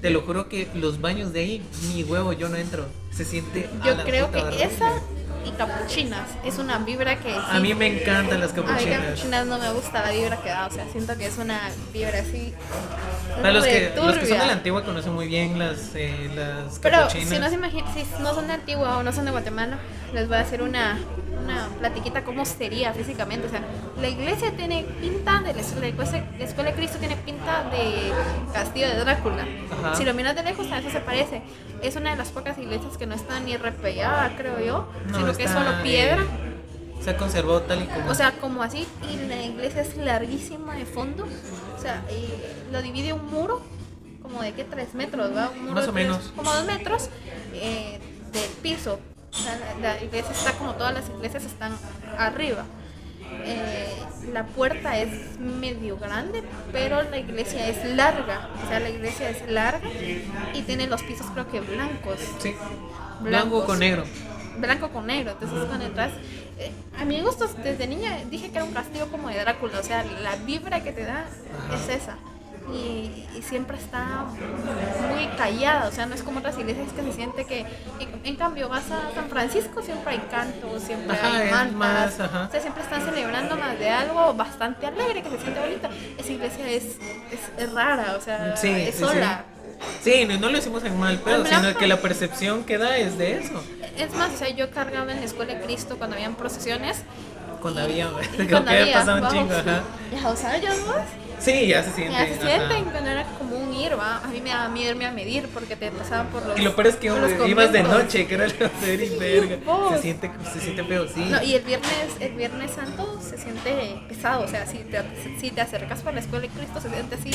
te 0.00 0.10
lo 0.10 0.22
juro 0.22 0.48
que 0.48 0.68
los 0.74 1.00
baños 1.00 1.32
de 1.32 1.40
ahí, 1.40 1.62
ni 1.94 2.04
huevo, 2.04 2.32
yo 2.32 2.48
no 2.48 2.56
entro. 2.56 2.86
Se 3.10 3.24
siente. 3.24 3.68
a 3.80 3.84
Yo 3.86 3.94
la 3.96 4.04
creo 4.04 4.30
que 4.30 4.38
horrible. 4.42 4.64
esa 4.64 5.00
y 5.44 5.50
capuchinas 5.52 6.28
es 6.44 6.58
una 6.58 6.78
vibra 6.78 7.16
que. 7.18 7.34
A 7.34 7.58
mí 7.60 7.74
me 7.74 7.86
encantan 8.00 8.40
las 8.40 8.52
A 8.52 8.56
mí 8.56 8.62
capuchinas. 8.62 9.00
capuchinas 9.00 9.46
no 9.46 9.58
me 9.58 9.72
gusta 9.72 10.02
la 10.02 10.10
vibra 10.10 10.36
que 10.38 10.48
da, 10.48 10.66
o 10.66 10.70
sea, 10.70 10.84
siento 10.92 11.16
que 11.16 11.26
es 11.26 11.38
una 11.38 11.60
vibra 11.92 12.18
así. 12.20 12.54
Para 13.36 13.52
los 13.52 13.64
que, 13.64 13.92
los 13.94 14.16
que 14.16 14.26
son 14.26 14.38
de 14.38 14.46
la 14.46 14.52
antigua 14.52 14.84
conocen 14.84 15.14
muy 15.14 15.26
bien 15.28 15.58
las, 15.58 15.94
eh, 15.94 16.30
las 16.34 16.78
Pero 16.80 16.98
capuchinas. 16.98 17.28
si 17.28 17.38
no 17.38 17.48
se 17.48 17.54
imaginan, 17.54 17.94
si 17.94 18.04
no 18.22 18.34
son 18.34 18.46
de 18.48 18.52
Antigua 18.54 18.98
o 18.98 19.02
no 19.02 19.12
son 19.12 19.24
de 19.26 19.30
Guatemala, 19.30 19.78
les 20.12 20.26
voy 20.26 20.36
a 20.38 20.40
hacer 20.40 20.62
una, 20.62 20.98
una 21.44 21.68
platiquita 21.78 22.24
cómo 22.24 22.44
sería 22.44 22.92
físicamente. 22.94 23.46
O 23.46 23.50
sea, 23.50 23.62
la 24.00 24.08
iglesia 24.08 24.50
tiene 24.56 24.84
pinta 25.00 25.40
de 25.40 25.54
la 25.54 25.60
escuela, 25.60 26.04
la 26.38 26.44
escuela 26.44 26.70
de 26.70 26.76
Cristo 26.76 26.98
tiene 26.98 27.16
pinta 27.16 27.64
de 27.70 28.12
castillo 28.52 28.88
de 28.88 28.96
Drácula. 28.96 29.46
Ajá. 29.70 29.94
Si 29.94 30.04
lo 30.04 30.14
miras 30.14 30.34
de 30.34 30.42
lejos, 30.42 30.66
a 30.72 30.78
eso 30.78 30.90
se 30.90 31.00
parece. 31.00 31.42
Es 31.80 31.94
una 31.94 32.10
de 32.10 32.16
las 32.16 32.30
pocas 32.30 32.58
iglesias 32.58 32.96
que 32.96 33.06
no 33.06 33.14
está 33.14 33.38
ni 33.38 33.56
repellada, 33.56 34.32
creo 34.36 34.58
yo, 34.58 34.88
No, 35.06 35.18
sino 35.18 35.27
que 35.36 35.44
es 35.44 35.50
solo 35.50 35.82
piedra. 35.82 36.22
eh, 36.22 36.26
se 37.02 37.10
ha 37.10 37.16
conservado 37.16 37.62
tal 37.62 37.82
y 37.82 37.86
como. 37.86 38.10
O 38.10 38.14
sea, 38.14 38.32
como 38.40 38.62
así, 38.62 38.86
y 39.12 39.28
la 39.28 39.42
iglesia 39.42 39.82
es 39.82 39.96
larguísima 39.96 40.74
de 40.74 40.84
fondo. 40.84 41.26
O 41.76 41.80
sea, 41.80 42.02
eh, 42.10 42.64
lo 42.72 42.82
divide 42.82 43.12
un 43.12 43.26
muro, 43.26 43.62
como 44.22 44.42
de 44.42 44.52
qué, 44.52 44.64
tres 44.64 44.94
metros, 44.94 45.34
¿va? 45.34 45.50
Un 45.50 45.60
muro 45.62 45.74
Más 45.74 45.84
de 45.84 45.90
o 45.90 45.92
tres- 45.94 46.06
menos. 46.06 46.32
Como 46.34 46.52
dos 46.52 46.64
metros 46.66 47.08
eh, 47.54 48.00
del 48.32 48.50
piso. 48.62 48.98
O 49.32 49.36
sea, 49.36 49.56
la, 49.80 49.94
la 49.94 50.02
iglesia 50.02 50.32
está 50.32 50.52
como 50.52 50.72
todas 50.74 50.92
las 50.94 51.08
iglesias 51.08 51.44
están 51.44 51.72
arriba. 52.18 52.64
Eh, 53.44 53.94
la 54.32 54.46
puerta 54.46 54.98
es 54.98 55.38
medio 55.38 55.98
grande, 55.98 56.42
pero 56.72 57.02
la 57.02 57.18
iglesia 57.18 57.68
es 57.68 57.84
larga. 57.94 58.48
O 58.64 58.68
sea, 58.68 58.80
la 58.80 58.88
iglesia 58.88 59.30
es 59.30 59.48
larga 59.50 59.86
y 60.54 60.62
tiene 60.62 60.86
los 60.86 61.02
pisos 61.02 61.26
creo 61.32 61.48
que 61.48 61.60
blancos 61.60 62.18
sí. 62.40 62.54
Blanco 63.20 63.48
blancos. 63.48 63.64
con 63.64 63.78
negro. 63.78 64.04
Blanco 64.60 64.90
con 64.90 65.06
negro. 65.06 65.32
Entonces 65.32 65.64
cuando 65.66 65.86
entras, 65.86 66.12
eh, 66.58 66.72
a 66.98 67.04
mi 67.04 67.20
gusto 67.20 67.46
desde 67.62 67.86
niña 67.86 68.18
dije 68.30 68.50
que 68.50 68.56
era 68.56 68.64
un 68.64 68.72
castillo 68.72 69.10
como 69.10 69.28
de 69.28 69.40
Drácula, 69.40 69.80
o 69.80 69.82
sea, 69.82 70.04
la 70.04 70.36
vibra 70.36 70.82
que 70.82 70.92
te 70.92 71.04
da 71.04 71.24
es 71.74 71.88
esa. 71.88 72.16
Y, 72.70 73.24
y 73.34 73.40
siempre 73.42 73.78
está 73.78 74.26
muy 75.10 75.26
callada, 75.38 75.88
o 75.88 75.90
sea, 75.90 76.04
no 76.04 76.14
es 76.14 76.22
como 76.22 76.40
otras 76.40 76.58
iglesias 76.58 76.92
que 76.92 77.02
se 77.02 77.12
siente 77.12 77.46
que, 77.46 77.60
en, 77.60 78.20
en 78.24 78.36
cambio, 78.36 78.68
vas 78.68 78.90
a 78.90 79.10
San 79.14 79.30
Francisco, 79.30 79.80
siempre 79.80 80.12
hay 80.12 80.18
cantos, 80.30 80.82
siempre 80.82 81.16
Ajá, 81.16 81.38
hay 81.38 81.50
mantas, 81.50 81.74
más, 81.74 82.20
o 82.20 82.50
sea, 82.50 82.60
siempre 82.60 82.82
están 82.82 83.02
celebrando 83.06 83.56
más 83.56 83.78
de 83.78 83.88
algo 83.88 84.34
bastante 84.34 84.86
alegre, 84.86 85.22
que 85.22 85.30
se 85.30 85.38
siente 85.38 85.60
bonito. 85.60 85.88
Esa 86.18 86.30
iglesia 86.30 86.68
es, 86.68 86.84
es, 86.84 87.40
es 87.56 87.72
rara, 87.72 88.16
o 88.18 88.20
sea, 88.20 88.54
Sí, 88.54 88.68
es 88.68 88.96
sí, 88.96 89.04
sí. 89.04 89.10
Sí, 90.02 90.24
no, 90.24 90.38
no 90.38 90.48
lo 90.50 90.58
hicimos 90.58 90.84
en 90.84 90.98
mal 90.98 91.18
pedo, 91.18 91.44
sino 91.46 91.74
que 91.76 91.86
la 91.86 91.98
percepción 91.98 92.64
que 92.64 92.78
da 92.78 92.96
es 92.96 93.18
de 93.18 93.38
eso. 93.38 93.62
Es 93.96 94.14
más, 94.14 94.32
o 94.32 94.36
sea, 94.36 94.48
yo 94.50 94.70
cargaba 94.70 95.10
en 95.12 95.18
la 95.20 95.24
escuela 95.24 95.54
de 95.54 95.60
Cristo 95.60 95.96
cuando 95.98 96.16
habían 96.16 96.36
procesiones 96.36 97.02
Cuando 97.60 97.80
había, 97.80 98.08
cuando 98.50 98.70
había 98.70 98.92
pasado 98.92 99.26
un 99.26 99.32
chingo, 99.32 99.52
ajá. 99.52 99.82
Ya, 100.12 100.36
sea, 100.36 100.58
yo. 100.58 100.70
Sí, 101.40 101.68
ya 101.68 101.82
se 101.84 101.92
siente. 101.92 102.12
Ya 102.12 102.26
se 102.26 102.40
sienten 102.40 102.84
cuando 102.86 103.10
era 103.10 103.24
como 103.38 103.56
un 103.56 103.72
ir, 103.72 103.96
¿va? 103.98 104.18
A 104.18 104.28
mí 104.28 104.40
me 104.40 104.50
daba 104.50 104.68
miedo 104.68 104.90
irme 104.90 105.06
a 105.06 105.12
medir 105.12 105.48
porque 105.54 105.76
te 105.76 105.90
pasaban 105.90 106.28
por 106.28 106.44
los. 106.44 106.58
Y 106.58 106.62
lo 106.62 106.74
peor 106.74 106.88
es 106.88 106.96
que 106.96 107.06
ibas 107.46 107.72
de 107.72 107.82
noche, 107.82 108.26
que 108.26 108.34
era 108.34 108.46
la 108.46 108.66
hacer 108.66 109.00
y 109.00 109.16
verga. 109.18 109.56
Se 109.94 110.02
siente, 110.02 110.30
se 110.52 110.60
siente 110.60 110.84
feo, 110.84 111.06
sí. 111.06 111.26
No, 111.28 111.42
y 111.42 111.54
el 111.54 111.62
viernes, 111.62 111.90
el 112.20 112.32
viernes 112.34 112.72
santo 112.72 113.20
se 113.20 113.38
siente 113.38 114.00
pesado, 114.08 114.44
o 114.44 114.48
sea, 114.48 114.66
si 114.66 114.78
te, 114.78 115.00
si 115.40 115.50
te 115.50 115.60
acercas 115.60 116.00
por 116.00 116.14
la 116.14 116.20
escuela 116.20 116.42
de 116.42 116.48
Cristo 116.48 116.80
se 116.80 116.90
siente 116.90 117.14
así, 117.14 117.30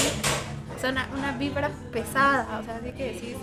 o 0.76 0.80
sea, 0.80 0.92
una, 0.92 1.10
una 1.18 1.32
vibra 1.34 1.70
pesada, 1.92 2.60
o 2.60 2.64
sea, 2.64 2.78
así 2.78 2.92
que 2.92 3.18
sí, 3.20 3.36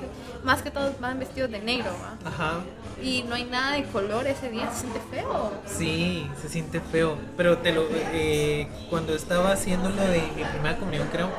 más 0.44 0.62
que 0.62 0.70
todos 0.70 0.98
van 1.00 1.18
vestidos 1.18 1.50
de 1.50 1.60
negro, 1.60 1.90
¿va? 2.02 2.28
Ajá. 2.28 2.60
Y 3.02 3.22
no 3.24 3.34
hay 3.34 3.44
nada 3.44 3.76
de 3.76 3.84
color 3.84 4.26
ese 4.26 4.50
día, 4.50 4.70
se 4.70 4.80
siente 4.80 5.00
feo. 5.10 5.52
Sí, 5.66 6.30
se 6.40 6.48
siente 6.48 6.80
feo. 6.80 7.16
Pero 7.36 7.58
te 7.58 7.72
lo, 7.72 7.86
eh, 7.90 8.68
cuando 8.90 9.14
estaba 9.14 9.52
haciendo 9.52 9.88
lo 9.88 10.02
de 10.02 10.22
mi 10.36 10.44
primera 10.44 10.76
comunión, 10.76 11.08
creo, 11.10 11.30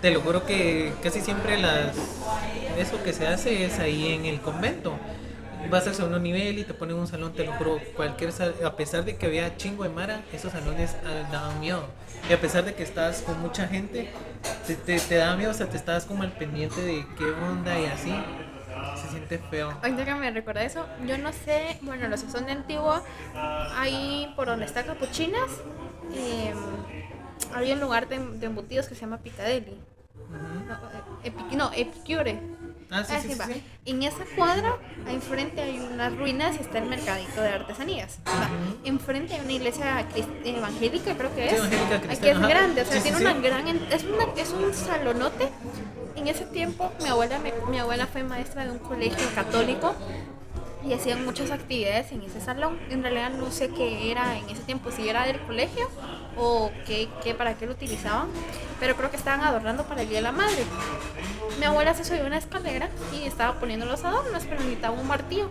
te 0.00 0.10
lo 0.10 0.20
juro 0.20 0.44
que 0.44 0.92
casi 1.02 1.20
siempre 1.20 1.58
las, 1.58 1.96
eso 2.78 3.02
que 3.02 3.12
se 3.12 3.26
hace 3.26 3.64
es 3.64 3.78
ahí 3.78 4.14
en 4.14 4.24
el 4.24 4.40
convento. 4.40 4.98
Vas 5.70 5.86
al 5.86 5.94
segundo 5.94 6.18
nivel 6.18 6.58
y 6.58 6.64
te 6.64 6.74
ponen 6.74 6.96
un 6.96 7.06
salón, 7.06 7.32
te 7.32 7.44
lo 7.44 7.52
juro, 7.52 7.78
cualquier 7.96 8.32
sal- 8.32 8.54
a 8.64 8.74
pesar 8.76 9.04
de 9.04 9.16
que 9.16 9.26
había 9.26 9.56
chingo 9.56 9.84
de 9.84 9.88
mara, 9.90 10.22
esos 10.32 10.52
salones 10.52 10.96
ah, 11.06 11.28
daban 11.30 11.60
miedo. 11.60 11.84
Y 12.28 12.32
a 12.32 12.40
pesar 12.40 12.64
de 12.64 12.74
que 12.74 12.82
estás 12.82 13.22
con 13.22 13.40
mucha 13.40 13.66
gente, 13.68 14.10
te, 14.66 14.74
te, 14.74 14.98
te 14.98 15.14
da 15.16 15.36
miedo, 15.36 15.50
o 15.52 15.54
sea, 15.54 15.66
te 15.68 15.76
estás 15.76 16.04
como 16.06 16.22
al 16.24 16.32
pendiente 16.32 16.80
de 16.82 17.06
qué 17.16 17.24
onda 17.24 17.78
y 17.78 17.86
así. 17.86 18.12
Se 19.00 19.08
siente 19.10 19.38
feo. 19.38 19.72
Ahorita 19.82 20.04
que 20.04 20.14
me 20.14 20.30
recuerda 20.30 20.62
eso, 20.62 20.86
yo 21.06 21.18
no 21.18 21.32
sé, 21.32 21.78
bueno, 21.82 22.08
los 22.08 22.22
que 22.22 22.30
son 22.30 22.46
de 22.46 22.52
Antigua, 22.52 23.02
ahí 23.76 24.32
por 24.36 24.46
donde 24.46 24.64
está 24.64 24.84
Capuchinas, 24.84 25.50
eh, 26.14 26.52
había 27.54 27.74
un 27.74 27.80
lugar 27.80 28.08
de, 28.08 28.18
de 28.18 28.46
embutidos 28.46 28.88
que 28.88 28.94
se 28.94 29.02
llama 29.02 29.18
Piccadilly. 29.18 29.76
No, 30.66 30.74
eh, 31.24 31.32
no, 31.56 31.70
Epicure. 31.74 32.38
Ah, 32.90 33.04
sí, 33.04 33.28
sí, 33.28 33.34
sí. 33.54 33.62
En 33.86 34.02
esa 34.02 34.24
cuadra, 34.36 34.76
enfrente 35.08 35.60
hay 35.62 35.78
unas 35.78 36.16
ruinas 36.16 36.56
y 36.56 36.60
está 36.60 36.78
el 36.78 36.86
mercadito 36.86 37.40
de 37.40 37.48
artesanías. 37.48 38.18
Enfrente 38.84 39.34
hay 39.34 39.40
una 39.40 39.52
iglesia 39.52 40.04
evangélica, 40.44 41.14
creo 41.16 41.34
que 41.34 41.46
es. 41.46 41.60
cristiana, 42.00 42.40
es 42.40 42.48
grande, 42.48 42.82
o 42.82 42.84
sea, 42.84 43.02
tiene 43.02 43.18
una 43.18 43.34
gran. 43.34 43.68
Es, 43.92 44.04
una, 44.04 44.24
es 44.36 44.50
un 44.50 44.74
salonote. 44.74 45.48
En 46.16 46.26
ese 46.28 46.44
tiempo, 46.46 46.90
mi 47.02 47.08
abuela, 47.08 47.38
me- 47.38 47.52
mi 47.70 47.78
abuela 47.78 48.06
fue 48.06 48.22
maestra 48.24 48.64
de 48.64 48.72
un 48.72 48.78
colegio 48.78 49.26
católico 49.34 49.94
y 50.84 50.92
hacían 50.92 51.24
muchas 51.24 51.50
actividades 51.50 52.10
en 52.12 52.22
ese 52.22 52.40
salón. 52.40 52.78
En 52.90 53.02
realidad 53.02 53.30
no 53.30 53.50
sé 53.50 53.68
qué 53.68 54.10
era 54.10 54.36
en 54.36 54.48
ese 54.50 54.62
tiempo, 54.62 54.90
si 54.90 55.08
era 55.08 55.24
del 55.26 55.40
colegio 55.42 55.88
o 56.36 56.70
qué, 56.86 57.08
qué, 57.22 57.34
para 57.34 57.54
qué 57.54 57.66
lo 57.66 57.72
utilizaban, 57.72 58.28
pero 58.80 58.96
creo 58.96 59.10
que 59.10 59.16
estaban 59.16 59.42
adornando 59.44 59.84
para 59.84 60.02
el 60.02 60.08
Día 60.08 60.18
de 60.18 60.22
la 60.22 60.32
Madre. 60.32 60.64
Mi 61.58 61.66
abuela 61.66 61.94
se 61.94 62.04
subió 62.04 62.26
una 62.26 62.38
escalera 62.38 62.88
y 63.12 63.24
estaba 63.26 63.58
poniendo 63.58 63.86
los 63.86 64.04
adornos, 64.04 64.44
pero 64.44 64.60
necesitaba 64.60 64.98
un 64.98 65.06
martillo. 65.06 65.50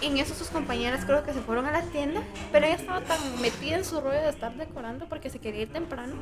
En 0.00 0.16
eso 0.18 0.34
sus 0.34 0.48
compañeras 0.48 1.04
creo 1.04 1.24
que 1.24 1.32
se 1.32 1.40
fueron 1.40 1.66
a 1.66 1.72
la 1.72 1.82
tienda, 1.82 2.22
pero 2.52 2.66
ella 2.66 2.76
estaba 2.76 3.00
tan 3.00 3.18
metida 3.40 3.76
en 3.76 3.84
su 3.84 4.00
rollo 4.00 4.20
de 4.20 4.28
estar 4.28 4.54
decorando 4.54 5.06
porque 5.08 5.28
se 5.28 5.38
quería 5.40 5.62
ir 5.62 5.72
temprano. 5.72 6.14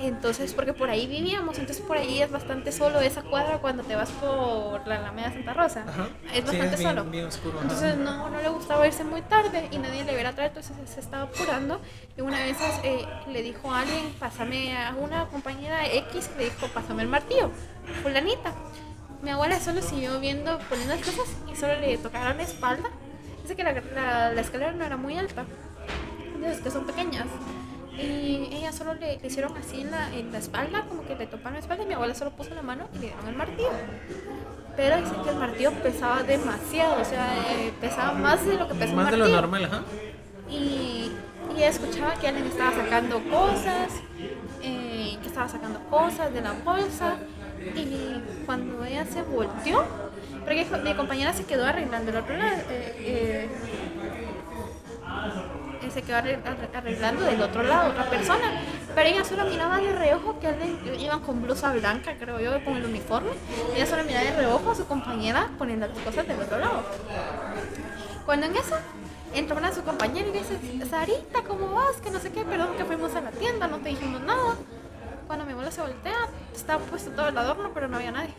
Entonces, 0.00 0.52
porque 0.54 0.72
por 0.72 0.88
ahí 0.90 1.06
vivíamos, 1.06 1.58
entonces 1.58 1.84
por 1.84 1.96
ahí 1.98 2.22
es 2.22 2.30
bastante 2.30 2.72
solo 2.72 3.00
esa 3.00 3.22
cuadra 3.22 3.58
cuando 3.58 3.82
te 3.82 3.94
vas 3.94 4.10
por 4.12 4.86
la 4.86 4.96
Alameda 4.96 5.32
Santa 5.32 5.52
Rosa. 5.54 5.84
Ajá. 5.86 6.08
Es 6.32 6.36
Sí, 6.36 6.40
bastante 6.56 6.76
bien- 6.76 6.88
solo. 6.90 7.04
bien 7.04 7.24
oscuro. 7.26 7.60
Entonces 7.62 7.96
no, 7.96 8.30
no 8.30 8.40
le 8.40 8.48
gustaba 8.48 8.86
irse 8.86 9.04
muy 9.04 9.22
tarde 9.22 9.68
y 9.70 9.78
nadie 9.78 10.04
le 10.04 10.12
hubiera 10.12 10.32
traído, 10.32 10.58
entonces 10.60 10.76
se 10.92 11.00
estaba 11.00 11.24
apurando. 11.24 11.80
Y 12.16 12.22
una 12.22 12.38
vez 12.40 12.56
eh, 12.84 13.04
le 13.30 13.42
dijo 13.42 13.70
a 13.70 13.80
alguien, 13.80 14.12
pásame 14.18 14.76
a 14.76 14.94
una 14.94 15.26
compañera 15.26 15.86
X, 15.92 16.30
le 16.38 16.44
dijo, 16.44 16.68
pásame 16.68 17.02
el 17.02 17.08
martillo, 17.08 17.50
fulanita. 18.02 18.52
Mi 19.24 19.30
abuela 19.30 19.58
solo 19.58 19.80
siguió 19.82 20.20
viendo, 20.20 20.58
poniendo 20.68 20.94
las 20.94 21.04
cosas 21.04 21.26
y 21.50 21.56
solo 21.56 21.80
le 21.80 21.96
tocaron 21.98 22.36
la 22.36 22.42
espalda. 22.42 22.90
Dice 23.42 23.56
que 23.56 23.64
la, 23.64 23.72
la- 23.72 24.32
la 24.32 24.40
escalera 24.40 24.72
no 24.72 24.84
era 24.84 24.96
muy 24.96 25.16
alta, 25.18 25.44
las 26.40 26.58
que 26.60 26.70
son 26.70 26.84
pequeñas. 26.86 27.26
Y 27.96 28.48
ella 28.52 28.72
solo 28.72 28.94
le, 28.94 29.18
le 29.18 29.26
hicieron 29.26 29.56
así 29.56 29.80
en 29.82 29.90
la, 29.90 30.12
en 30.14 30.32
la 30.32 30.38
espalda, 30.38 30.82
como 30.88 31.06
que 31.06 31.14
le 31.14 31.26
toparon 31.26 31.54
la 31.54 31.60
espalda 31.60 31.84
y 31.84 31.86
mi 31.86 31.94
abuela 31.94 32.14
solo 32.14 32.32
puso 32.32 32.54
la 32.54 32.62
mano 32.62 32.88
y 32.92 32.98
le 32.98 33.06
dieron 33.06 33.28
el 33.28 33.36
martillo. 33.36 33.70
Pero 34.76 34.96
dicen 34.96 35.22
que 35.22 35.30
el 35.30 35.36
martillo 35.36 35.70
pesaba 35.82 36.22
demasiado, 36.24 37.00
o 37.00 37.04
sea, 37.04 37.28
eh, 37.52 37.72
pesaba 37.80 38.12
más 38.12 38.44
de 38.44 38.56
lo 38.58 38.66
que 38.68 38.74
pesaba 38.74 39.02
Más 39.04 39.10
de 39.12 39.16
lo 39.16 39.28
normal, 39.28 39.64
ajá. 39.66 39.82
Y, 40.50 41.12
y 41.56 41.62
escuchaba 41.62 42.14
que 42.14 42.26
alguien 42.28 42.46
estaba 42.46 42.72
sacando 42.74 43.22
cosas, 43.30 43.92
eh, 44.62 45.16
que 45.22 45.28
estaba 45.28 45.48
sacando 45.48 45.78
cosas 45.88 46.32
de 46.34 46.40
la 46.40 46.52
bolsa. 46.52 47.16
Y 47.74 48.44
cuando 48.46 48.84
ella 48.84 49.04
se 49.06 49.22
volteó, 49.22 49.84
porque 50.44 50.66
mi 50.84 50.94
compañera 50.94 51.32
se 51.32 51.44
quedó 51.44 51.66
arreglando 51.66 52.18
otro 52.18 52.36
lado, 52.36 52.56
eh, 52.70 52.94
eh, 52.98 53.48
eh, 55.82 55.90
se 55.90 56.02
quedó 56.02 56.16
arre- 56.18 56.38
arre- 56.44 56.68
arreglando 56.76 57.24
del 57.24 57.40
otro 57.42 57.62
lado, 57.62 57.90
otra 57.90 58.08
persona. 58.10 58.60
Pero 58.94 59.08
ella 59.08 59.24
solo 59.24 59.44
miraba 59.46 59.78
de 59.78 59.92
reojo 59.92 60.38
que 60.40 60.46
alguien 60.48 60.78
iban 61.00 61.20
con 61.20 61.42
blusa 61.42 61.72
blanca, 61.72 62.14
creo 62.18 62.40
yo, 62.40 62.64
con 62.64 62.76
el 62.76 62.84
uniforme. 62.84 63.30
Ella 63.74 63.86
solo 63.86 64.04
miraba 64.04 64.24
de 64.24 64.36
reojo 64.36 64.70
a 64.70 64.74
su 64.74 64.86
compañera 64.86 65.50
poniendo 65.58 65.86
las 65.86 65.98
cosas 65.98 66.26
del 66.26 66.40
otro 66.40 66.58
lado. 66.58 66.82
Cuando 68.24 68.46
en 68.46 68.56
eso 68.56 68.76
entra 69.34 69.56
una 69.56 69.68
de 69.70 69.74
su 69.74 69.82
compañera 69.82 70.28
y 70.28 70.32
dice, 70.32 70.58
Sarita, 70.88 71.42
¿cómo 71.46 71.72
vas? 71.74 71.96
Que 72.02 72.10
no 72.10 72.18
sé 72.20 72.30
qué, 72.32 72.44
perdón 72.44 72.76
que 72.76 72.84
fuimos 72.84 73.14
a 73.14 73.20
la 73.20 73.30
tienda, 73.32 73.66
no 73.66 73.78
te 73.78 73.88
dijimos 73.90 74.20
nada. 74.22 74.54
Cuando 75.26 75.44
mi 75.46 75.52
abuela 75.52 75.70
se 75.70 75.80
voltea, 75.80 76.28
estaba 76.54 76.82
puesto 76.84 77.10
todo 77.12 77.28
el 77.28 77.38
adorno, 77.38 77.70
pero 77.72 77.88
no 77.88 77.96
había 77.96 78.12
nadie. 78.12 78.34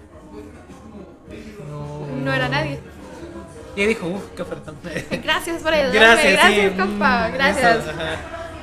No. 1.69 2.07
No 2.23 2.33
era 2.33 2.47
nadie. 2.49 2.79
Y 3.75 3.81
ella 3.81 3.89
dijo, 3.89 4.07
uff, 4.07 4.23
qué 4.35 4.41
ofertón. 4.43 4.77
Gracias 5.23 5.61
por 5.61 5.73
ayudarme. 5.73 5.99
gracias, 5.99 6.33
Gracias, 6.33 6.71
sí. 6.71 6.77
compa. 6.79 7.29
Gracias. 7.29 7.77
eso. 7.77 7.91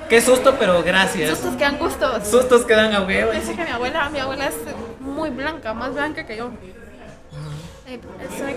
Qué 0.08 0.20
susto, 0.20 0.56
pero 0.58 0.82
gracias. 0.82 1.30
Sustos 1.30 1.54
que 1.56 1.64
dan 1.64 1.78
gustos. 1.78 2.28
Sustos 2.28 2.64
que 2.66 2.74
dan 2.74 2.92
a 2.94 3.00
huevo. 3.02 3.32
Dice 3.32 3.54
que 3.54 3.64
mi 3.64 3.70
abuela, 3.70 4.08
mi 4.10 4.18
abuela 4.18 4.46
es 4.48 4.54
muy 5.00 5.30
blanca, 5.30 5.72
más 5.74 5.94
blanca 5.94 6.26
que 6.26 6.36
yo. 6.36 6.50
Eh, 7.86 7.98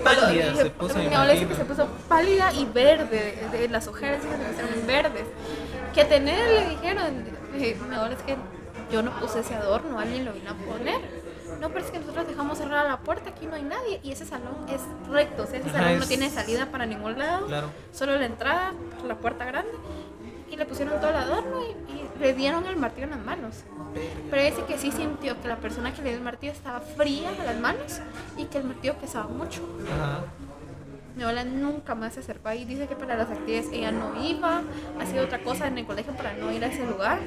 Pálida, 0.04 0.54
se 0.54 0.70
puso, 0.70 0.98
Mi 0.98 1.06
abuela 1.14 1.32
dice 1.32 1.46
que 1.46 1.54
se 1.54 1.64
puso 1.64 1.86
pálida 2.08 2.52
y 2.52 2.64
verde. 2.66 3.48
De, 3.52 3.58
de 3.58 3.68
las 3.68 3.86
ojeras 3.86 4.20
que 4.22 4.28
se 4.30 4.36
pusieron 4.36 4.86
verdes. 4.86 5.24
Que 5.94 6.04
tener, 6.04 6.48
le 6.48 6.68
dijeron. 6.70 7.24
Dije, 7.54 7.76
mi 7.88 7.94
abuela 7.94 8.14
es 8.14 8.22
que 8.22 8.36
yo 8.90 9.02
no 9.02 9.10
puse 9.18 9.40
ese 9.40 9.54
adorno, 9.54 9.98
alguien 9.98 10.24
lo 10.24 10.32
vino 10.32 10.50
a 10.50 10.54
poner. 10.54 11.00
No, 11.60 11.68
pero 11.70 11.84
es 11.84 11.90
que 11.90 11.98
nosotros 11.98 12.26
dejamos 12.28 12.58
cerrada 12.58 12.88
la 12.88 12.98
puerta, 12.98 13.30
aquí 13.30 13.46
no 13.46 13.54
hay 13.54 13.62
nadie. 13.62 14.00
Y 14.02 14.12
ese 14.12 14.26
salón 14.26 14.66
es 14.68 14.82
recto, 15.10 15.44
o 15.44 15.46
sea, 15.46 15.58
ese 15.60 15.70
Ajá, 15.70 15.78
salón 15.78 16.00
no 16.00 16.06
tiene 16.06 16.28
salida 16.30 16.66
para 16.66 16.86
ningún 16.86 17.18
lado. 17.18 17.46
Claro. 17.46 17.70
Solo 17.92 18.18
la 18.18 18.26
entrada, 18.26 18.74
la 19.06 19.16
puerta 19.16 19.44
grande. 19.44 19.72
Y 20.50 20.56
le 20.56 20.66
pusieron 20.66 21.00
todo 21.00 21.10
el 21.10 21.16
adorno 21.16 21.60
y, 21.62 21.92
y 21.92 22.10
le 22.20 22.34
dieron 22.34 22.66
el 22.66 22.76
martillo 22.76 23.04
en 23.04 23.10
las 23.10 23.24
manos. 23.24 23.64
Pero 24.30 24.42
dice 24.42 24.64
que 24.66 24.78
sí 24.78 24.92
sintió 24.92 25.40
que 25.40 25.48
la 25.48 25.56
persona 25.56 25.92
que 25.92 26.02
le 26.02 26.10
dio 26.10 26.18
el 26.18 26.24
martillo 26.24 26.52
estaba 26.52 26.80
fría 26.80 27.30
a 27.30 27.44
las 27.44 27.58
manos 27.58 28.00
y 28.36 28.44
que 28.44 28.58
el 28.58 28.64
martillo 28.64 28.94
pesaba 28.94 29.26
mucho. 29.28 29.62
Ajá. 29.92 30.24
Mi 31.16 31.22
abuela 31.22 31.44
nunca 31.44 31.94
más 31.94 32.12
se 32.12 32.20
acercó 32.20 32.50
ahí. 32.50 32.66
Dice 32.66 32.86
que 32.86 32.94
para 32.94 33.16
las 33.16 33.30
actividades 33.30 33.72
ella 33.72 33.90
no 33.90 34.22
iba, 34.22 34.60
hacía 35.00 35.22
otra 35.22 35.42
cosa 35.42 35.66
en 35.66 35.78
el 35.78 35.86
colegio 35.86 36.12
para 36.14 36.34
no 36.34 36.52
ir 36.52 36.62
a 36.62 36.66
ese 36.66 36.84
lugar. 36.86 37.18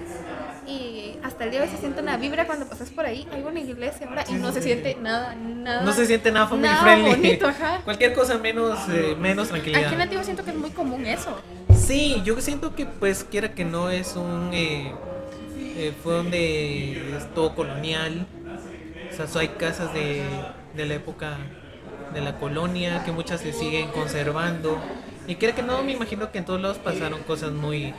Y 0.69 1.15
hasta 1.23 1.45
el 1.45 1.51
día 1.51 1.62
de 1.62 1.65
hoy 1.67 1.71
se 1.73 1.79
siente 1.79 2.01
una 2.01 2.17
vibra 2.17 2.45
cuando 2.45 2.67
pasas 2.67 2.89
por 2.91 3.05
ahí. 3.05 3.27
Hay 3.34 3.41
una 3.41 3.60
iglesia 3.60 4.08
ahora 4.08 4.23
y 4.29 4.34
no 4.34 4.51
se 4.51 4.62
siente 4.62 4.95
nada, 5.01 5.34
nada. 5.36 5.82
No 5.82 5.91
se 5.93 6.05
siente 6.05 6.32
nada 6.32 6.47
family 6.47 6.67
nada 6.67 6.84
friendly. 6.84 7.10
bonito, 7.10 7.47
ajá. 7.47 7.82
Cualquier 7.84 8.13
cosa 8.13 8.38
menos, 8.38 8.77
eh, 8.89 9.15
menos 9.19 9.49
tranquilidad. 9.49 9.86
Aquí 9.86 9.93
en 9.93 9.99
Nativo 9.99 10.23
siento 10.23 10.43
que 10.43 10.51
es 10.51 10.58
muy 10.58 10.69
común 10.69 11.05
eso. 11.05 11.36
Sí, 11.75 12.21
yo 12.23 12.39
siento 12.41 12.75
que 12.75 12.86
pues 12.86 13.23
quiera 13.23 13.53
que 13.53 13.65
no 13.65 13.89
es 13.89 14.15
un 14.15 14.51
eh, 14.53 14.93
eh, 15.58 15.93
fue 16.03 16.13
donde 16.13 17.15
es 17.17 17.34
todo 17.34 17.55
colonial. 17.55 18.27
O 19.12 19.15
sea, 19.15 19.27
so- 19.27 19.39
hay 19.39 19.47
casas 19.49 19.91
de, 19.93 20.23
de 20.75 20.86
la 20.86 20.93
época 20.93 21.38
de 22.13 22.21
la 22.21 22.38
colonia 22.38 23.03
que 23.03 23.12
muchas 23.12 23.41
se 23.41 23.53
siguen 23.53 23.88
conservando. 23.89 24.77
Y 25.27 25.36
quiera 25.36 25.55
que 25.55 25.62
no, 25.63 25.82
me 25.84 25.91
imagino 25.93 26.32
que 26.32 26.38
en 26.39 26.45
todos 26.45 26.62
lados 26.62 26.77
pasaron 26.77 27.21
cosas 27.23 27.51
muy 27.51 27.93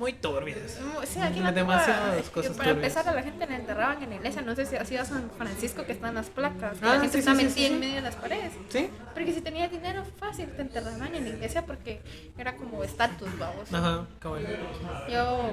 muy 0.00 0.14
turbias. 0.14 0.78
Mm, 0.80 1.06
Sí, 1.06 1.20
aquí 1.20 1.40
Nativo, 1.40 1.52
Demasiadas 1.66 2.30
cosas 2.30 2.56
Para 2.56 2.70
empezar, 2.70 3.06
a 3.08 3.14
la 3.14 3.22
gente 3.22 3.46
la 3.46 3.56
enterraban 3.56 4.02
en 4.02 4.10
la 4.10 4.16
iglesia. 4.16 4.40
No 4.42 4.56
sé 4.56 4.64
si 4.66 4.74
ha 4.76 4.84
sido 4.84 5.04
San 5.04 5.30
Francisco 5.36 5.84
que 5.84 5.92
están 5.92 6.14
las 6.14 6.30
placas. 6.30 6.78
que 6.78 6.86
Ah, 6.86 6.94
la 6.94 7.00
gente 7.00 7.12
sí, 7.12 7.18
está 7.18 7.34
sí, 7.34 7.44
metida 7.44 7.54
sí, 7.68 7.72
en 7.74 7.80
medio 7.80 7.94
de 7.96 8.00
las 8.00 8.16
paredes. 8.16 8.52
¿Sí? 8.70 8.88
Porque 9.14 9.32
si 9.34 9.40
tenías 9.42 9.70
dinero 9.70 10.02
fácil, 10.18 10.48
te 10.56 10.62
enterraban 10.62 11.14
en 11.14 11.22
la 11.24 11.30
iglesia 11.30 11.64
porque 11.66 12.00
era 12.38 12.56
como 12.56 12.82
estatus, 12.82 13.28
vamos. 13.38 13.72
Ajá, 13.72 14.06
cabrón. 14.18 14.46
Yo 15.12 15.50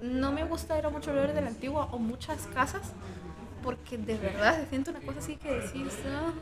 no 0.00 0.32
me 0.32 0.44
gusta 0.44 0.78
ir 0.78 0.86
a 0.86 0.90
muchos 0.90 1.12
lugares 1.14 1.34
de 1.34 1.42
la 1.42 1.48
antigua 1.48 1.88
o 1.92 1.98
muchas 1.98 2.46
casas 2.54 2.92
porque 3.62 3.98
de 3.98 4.16
verdad 4.16 4.58
se 4.58 4.70
siente 4.70 4.90
una 4.90 5.00
cosa 5.00 5.18
así 5.18 5.36
que 5.36 5.52
decís, 5.52 5.92
"Ah, 6.06 6.32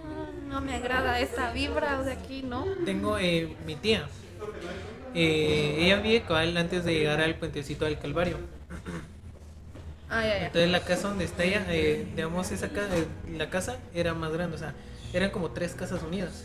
no 0.49 0.61
me 0.61 0.77
agrada 0.77 1.19
esta 1.19 1.51
vibra 1.53 2.01
de 2.05 2.13
aquí, 2.13 2.43
¿no? 2.43 2.65
Tengo 2.85 3.19
eh, 3.19 3.57
mi 3.67 3.75
tía. 3.75 4.07
Eh, 5.15 5.77
ella 5.81 5.97
vive 6.01 6.23
cabal 6.23 6.57
antes 6.57 6.85
de 6.85 6.95
llegar 6.95 7.21
al 7.21 7.35
puentecito 7.37 7.85
del 7.85 7.99
Calvario. 7.99 8.37
Ah, 10.11 10.23
ya, 10.23 10.39
ya. 10.39 10.47
Entonces 10.47 10.71
la 10.71 10.81
casa 10.81 11.09
donde 11.09 11.25
está 11.25 11.45
ella, 11.45 11.67
eh, 11.69 12.07
digamos, 12.17 12.51
esa 12.51 12.69
ca- 12.71 12.89
eh, 12.95 13.07
la 13.37 13.51
casa 13.51 13.77
era 13.95 14.15
más 14.15 14.33
grande, 14.33 14.57
o 14.57 14.59
sea, 14.59 14.75
eran 15.13 15.31
como 15.31 15.51
tres 15.51 15.75
casas 15.75 16.03
unidas. 16.03 16.45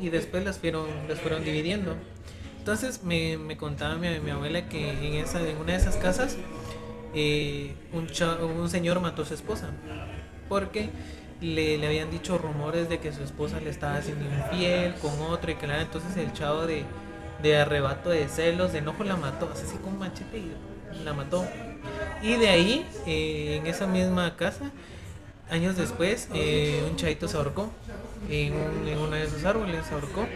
Y 0.00 0.10
después 0.10 0.44
las 0.44 0.58
fueron, 0.58 0.86
las 1.08 1.18
fueron 1.20 1.44
dividiendo. 1.44 1.94
Entonces 2.58 3.02
me, 3.02 3.36
me 3.36 3.56
contaba 3.56 3.96
mi, 3.96 4.08
mi 4.20 4.30
abuela 4.30 4.68
que 4.68 4.90
en, 4.90 5.14
esa, 5.14 5.40
en 5.46 5.56
una 5.58 5.72
de 5.72 5.78
esas 5.78 5.96
casas 5.96 6.36
eh, 7.14 7.74
un, 7.92 8.06
cha- 8.08 8.36
un 8.36 8.68
señor 8.70 9.00
mató 9.00 9.22
a 9.22 9.24
su 9.26 9.34
esposa. 9.34 9.70
Porque 10.48 10.90
le, 11.40 11.78
le 11.78 11.86
habían 11.86 12.10
dicho 12.10 12.38
rumores 12.38 12.88
de 12.88 12.98
que 13.00 13.12
su 13.12 13.22
esposa 13.24 13.60
le 13.60 13.70
estaba 13.70 13.96
haciendo 13.96 14.24
infiel 14.24 14.94
con 14.94 15.20
otro 15.20 15.50
y 15.50 15.56
que 15.56 15.66
la 15.66 15.80
entonces 15.80 16.16
el 16.16 16.32
chavo 16.32 16.66
de, 16.66 16.84
de 17.42 17.56
arrebato 17.56 18.10
de 18.10 18.28
celos, 18.28 18.72
de 18.72 18.78
enojo 18.78 19.04
la 19.04 19.16
mató, 19.16 19.50
así 19.52 19.76
con 19.78 19.98
machete 19.98 20.38
y 20.38 21.04
la 21.04 21.12
mató. 21.12 21.46
Y 22.22 22.36
de 22.36 22.48
ahí, 22.48 22.86
eh, 23.06 23.58
en 23.60 23.66
esa 23.66 23.86
misma 23.86 24.36
casa, 24.36 24.70
años 25.50 25.76
después, 25.76 26.28
eh, 26.34 26.82
un 26.88 26.96
chavito 26.96 27.28
se 27.28 27.36
ahorcó 27.36 27.70
en, 28.30 28.54
en 28.86 28.98
uno 28.98 29.12
de 29.12 29.24
esos 29.24 29.44
árboles, 29.44 29.84
se 29.86 29.94
ahorcó. 29.94 30.26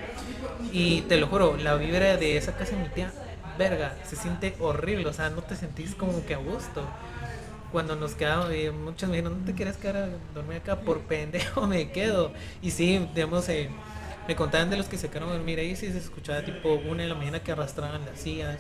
Y 0.73 1.03
te 1.03 1.17
lo 1.17 1.29
juro, 1.29 1.57
la 1.57 1.75
vibra 1.77 2.17
de 2.17 2.37
esa 2.37 2.57
casa 2.57 2.77
mi 2.77 2.89
tía, 2.89 3.13
verga, 3.59 3.97
se 4.05 4.17
siente 4.17 4.55
horrible, 4.61 5.07
o 5.07 5.13
sea, 5.13 5.31
no 5.31 5.43
te 5.43 5.57
sentís 5.57 5.95
como 5.95 6.25
que 6.27 6.35
a 6.35 6.39
gusto. 6.39 6.83
Cuando 7.73 7.97
nos 7.97 8.15
quedamos, 8.15 8.51
eh, 8.51 8.71
muchos 8.71 9.09
me 9.11 9.17
dijeron, 9.17 9.41
no 9.41 9.47
te 9.47 9.55
quieres 9.55 9.77
quedar 9.77 9.97
a 9.97 10.09
dormir 10.35 10.59
acá, 10.59 10.77
por 10.81 11.01
pendejo 11.01 11.67
me 11.67 11.91
quedo. 11.91 12.33
Y 12.63 12.71
sí, 12.71 13.09
digamos, 13.15 13.49
eh, 13.49 13.69
me 14.29 14.37
contaban 14.37 14.69
de 14.69 14.77
los 14.77 14.87
que 14.87 14.99
se 14.99 15.09
quedaron 15.09 15.31
a 15.31 15.33
dormir 15.33 15.59
ahí, 15.59 15.75
sí 15.75 15.91
se 15.91 15.97
escuchaba 15.99 16.43
tipo 16.43 16.75
una 16.75 17.03
de 17.03 17.09
la 17.09 17.15
mañana 17.15 17.41
que 17.43 17.51
arrastraban 17.51 18.05
las 18.05 18.21
sillas. 18.21 18.59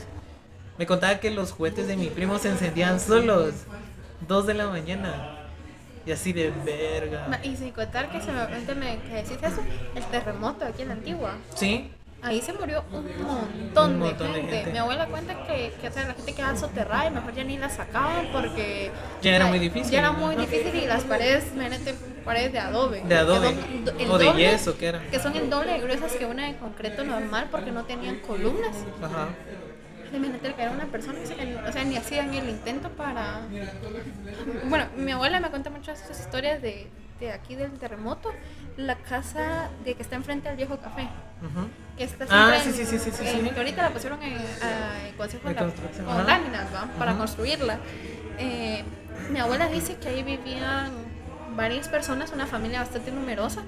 Me 0.78 0.86
contaba 0.86 1.20
que 1.20 1.30
los 1.30 1.52
juguetes 1.52 1.86
de 1.86 1.96
mi 1.96 2.06
primo 2.06 2.38
se 2.38 2.48
encendían 2.48 2.98
solos, 2.98 3.52
dos 4.26 4.46
de 4.46 4.54
la 4.54 4.68
mañana. 4.68 5.34
Y 6.06 6.12
así 6.12 6.32
de 6.32 6.50
verga. 6.64 7.38
Y 7.42 7.54
sin 7.56 7.70
contar 7.72 8.10
que 8.10 8.18
se 8.22 8.32
me, 8.32 8.46
me 8.76 8.98
que 9.02 9.14
decís 9.14 9.36
eso, 9.42 9.62
el 9.94 10.04
terremoto 10.06 10.64
aquí 10.64 10.82
en 10.82 10.88
la 10.88 10.94
antigua. 10.94 11.34
Sí, 11.54 11.90
Ahí 12.20 12.40
se 12.40 12.52
murió 12.52 12.82
un 12.92 13.04
montón, 13.22 13.92
Un 13.92 13.98
montón 14.00 14.32
de, 14.32 14.38
de 14.38 14.40
gente. 14.42 14.56
gente. 14.56 14.72
Mi 14.72 14.78
abuela 14.78 15.06
cuenta 15.06 15.46
que, 15.46 15.72
que 15.80 15.86
o 15.86 15.92
sea, 15.92 16.08
la 16.08 16.14
gente 16.14 16.34
quedaba 16.34 16.56
soterrada 16.56 17.06
y 17.06 17.10
mejor 17.12 17.32
ya 17.32 17.44
ni 17.44 17.56
la 17.58 17.68
sacaban 17.68 18.26
porque... 18.32 18.90
Ya 19.22 19.36
era 19.36 19.46
muy 19.46 19.60
difícil, 19.60 19.92
Ya 19.92 20.00
era 20.00 20.10
muy 20.12 20.34
difícil 20.34 20.74
y 20.74 20.86
las 20.86 21.04
paredes, 21.04 21.52
imagínate, 21.54 21.94
paredes 22.28 22.52
de 22.52 22.58
adobe. 22.60 23.02
De 23.04 23.14
adobe. 23.16 23.48
son 23.48 24.10
O 24.10 24.18
de 24.18 24.24
doble- 24.26 24.38
yeso, 24.52 24.76
¿qué 24.78 24.86
era? 24.88 25.00
Que 25.10 25.18
son 25.18 25.34
el 25.36 25.48
doble 25.50 25.72
de 25.72 25.80
gruesas 25.80 26.12
que 26.12 26.26
una 26.26 26.46
de 26.46 26.56
concreto 26.56 27.02
normal 27.04 27.48
porque 27.50 27.72
no 27.72 27.84
tenían 27.84 28.16
columnas. 28.20 28.76
ajá. 29.02 29.28
Imagínate 30.12 30.54
que 30.54 30.62
era 30.62 30.70
una 30.70 30.86
persona, 30.86 31.18
o 31.68 31.72
sea, 31.72 31.84
ni 31.84 31.96
hacían 31.98 32.32
el 32.32 32.48
intento 32.48 32.88
para... 32.90 33.42
Bueno, 34.68 34.86
mi 34.96 35.12
abuela 35.12 35.38
me 35.40 35.50
cuenta 35.50 35.68
muchas 35.68 36.00
esas 36.02 36.18
historias 36.20 36.62
de, 36.62 36.86
de 37.20 37.32
aquí 37.32 37.56
del 37.56 37.72
terremoto. 37.72 38.32
La 38.78 38.96
casa 38.96 39.68
de 39.84 39.94
que 39.94 40.02
está 40.02 40.16
enfrente 40.16 40.48
al 40.48 40.56
viejo 40.56 40.78
café. 40.78 41.02
ujú. 41.42 41.68
Que 41.98 42.04
está 42.04 42.24
Ah, 42.30 42.54
sí, 42.62 42.72
sí, 42.72 42.86
sí, 42.86 42.98
sí, 42.98 43.10
sí, 43.10 43.22
en- 43.26 43.44
sí. 43.44 43.50
Que 43.50 43.58
ahorita 43.58 43.82
la 43.82 43.90
pusieron 43.90 44.22
en, 44.22 44.38
a- 44.38 45.08
en 45.08 45.14
consejo 45.16 45.48
De 45.48 45.54
la- 45.54 45.60
con 46.14 46.26
láminas, 46.26 46.66
¿va? 46.74 46.86
Para 46.98 47.10
Ajá. 47.10 47.18
construirla. 47.18 47.78
Eh, 48.38 48.84
mi 49.30 49.38
abuela 49.40 49.68
dice 49.68 49.96
que 49.96 50.08
ahí 50.08 50.22
vivían 50.22 50.92
varias 51.58 51.88
personas, 51.88 52.32
una 52.32 52.46
familia 52.46 52.80
bastante 52.80 53.10
numerosa. 53.10 53.62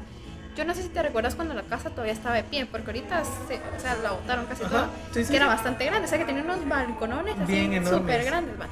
Yo 0.57 0.64
no 0.64 0.74
sé 0.74 0.82
si 0.82 0.88
te 0.88 1.03
recuerdas 1.03 1.34
cuando 1.34 1.55
la 1.55 1.62
casa 1.62 1.91
todavía 1.91 2.12
estaba 2.12 2.34
de 2.36 2.45
pie, 2.45 2.66
porque 2.66 2.86
ahorita 2.86 3.22
se, 3.49 3.57
o 3.76 3.80
sea, 3.80 3.97
la 3.97 4.12
botaron 4.12 4.47
casi 4.47 4.62
Ajá, 4.62 4.70
toda. 4.70 4.88
sí, 5.12 5.24
sí, 5.24 5.30
que 5.30 5.36
era 5.36 5.47
sí. 5.47 5.53
bastante 5.55 5.84
grande, 5.84 6.07
o 6.07 6.09
sea, 6.09 6.18
que 6.18 6.24
tenía 6.24 6.43
unos 6.43 6.66
balconones 6.68 7.38
así 7.38 7.53
Bien 7.68 7.86
súper 7.86 8.24
grandes. 8.24 8.61
¿va? 8.61 8.66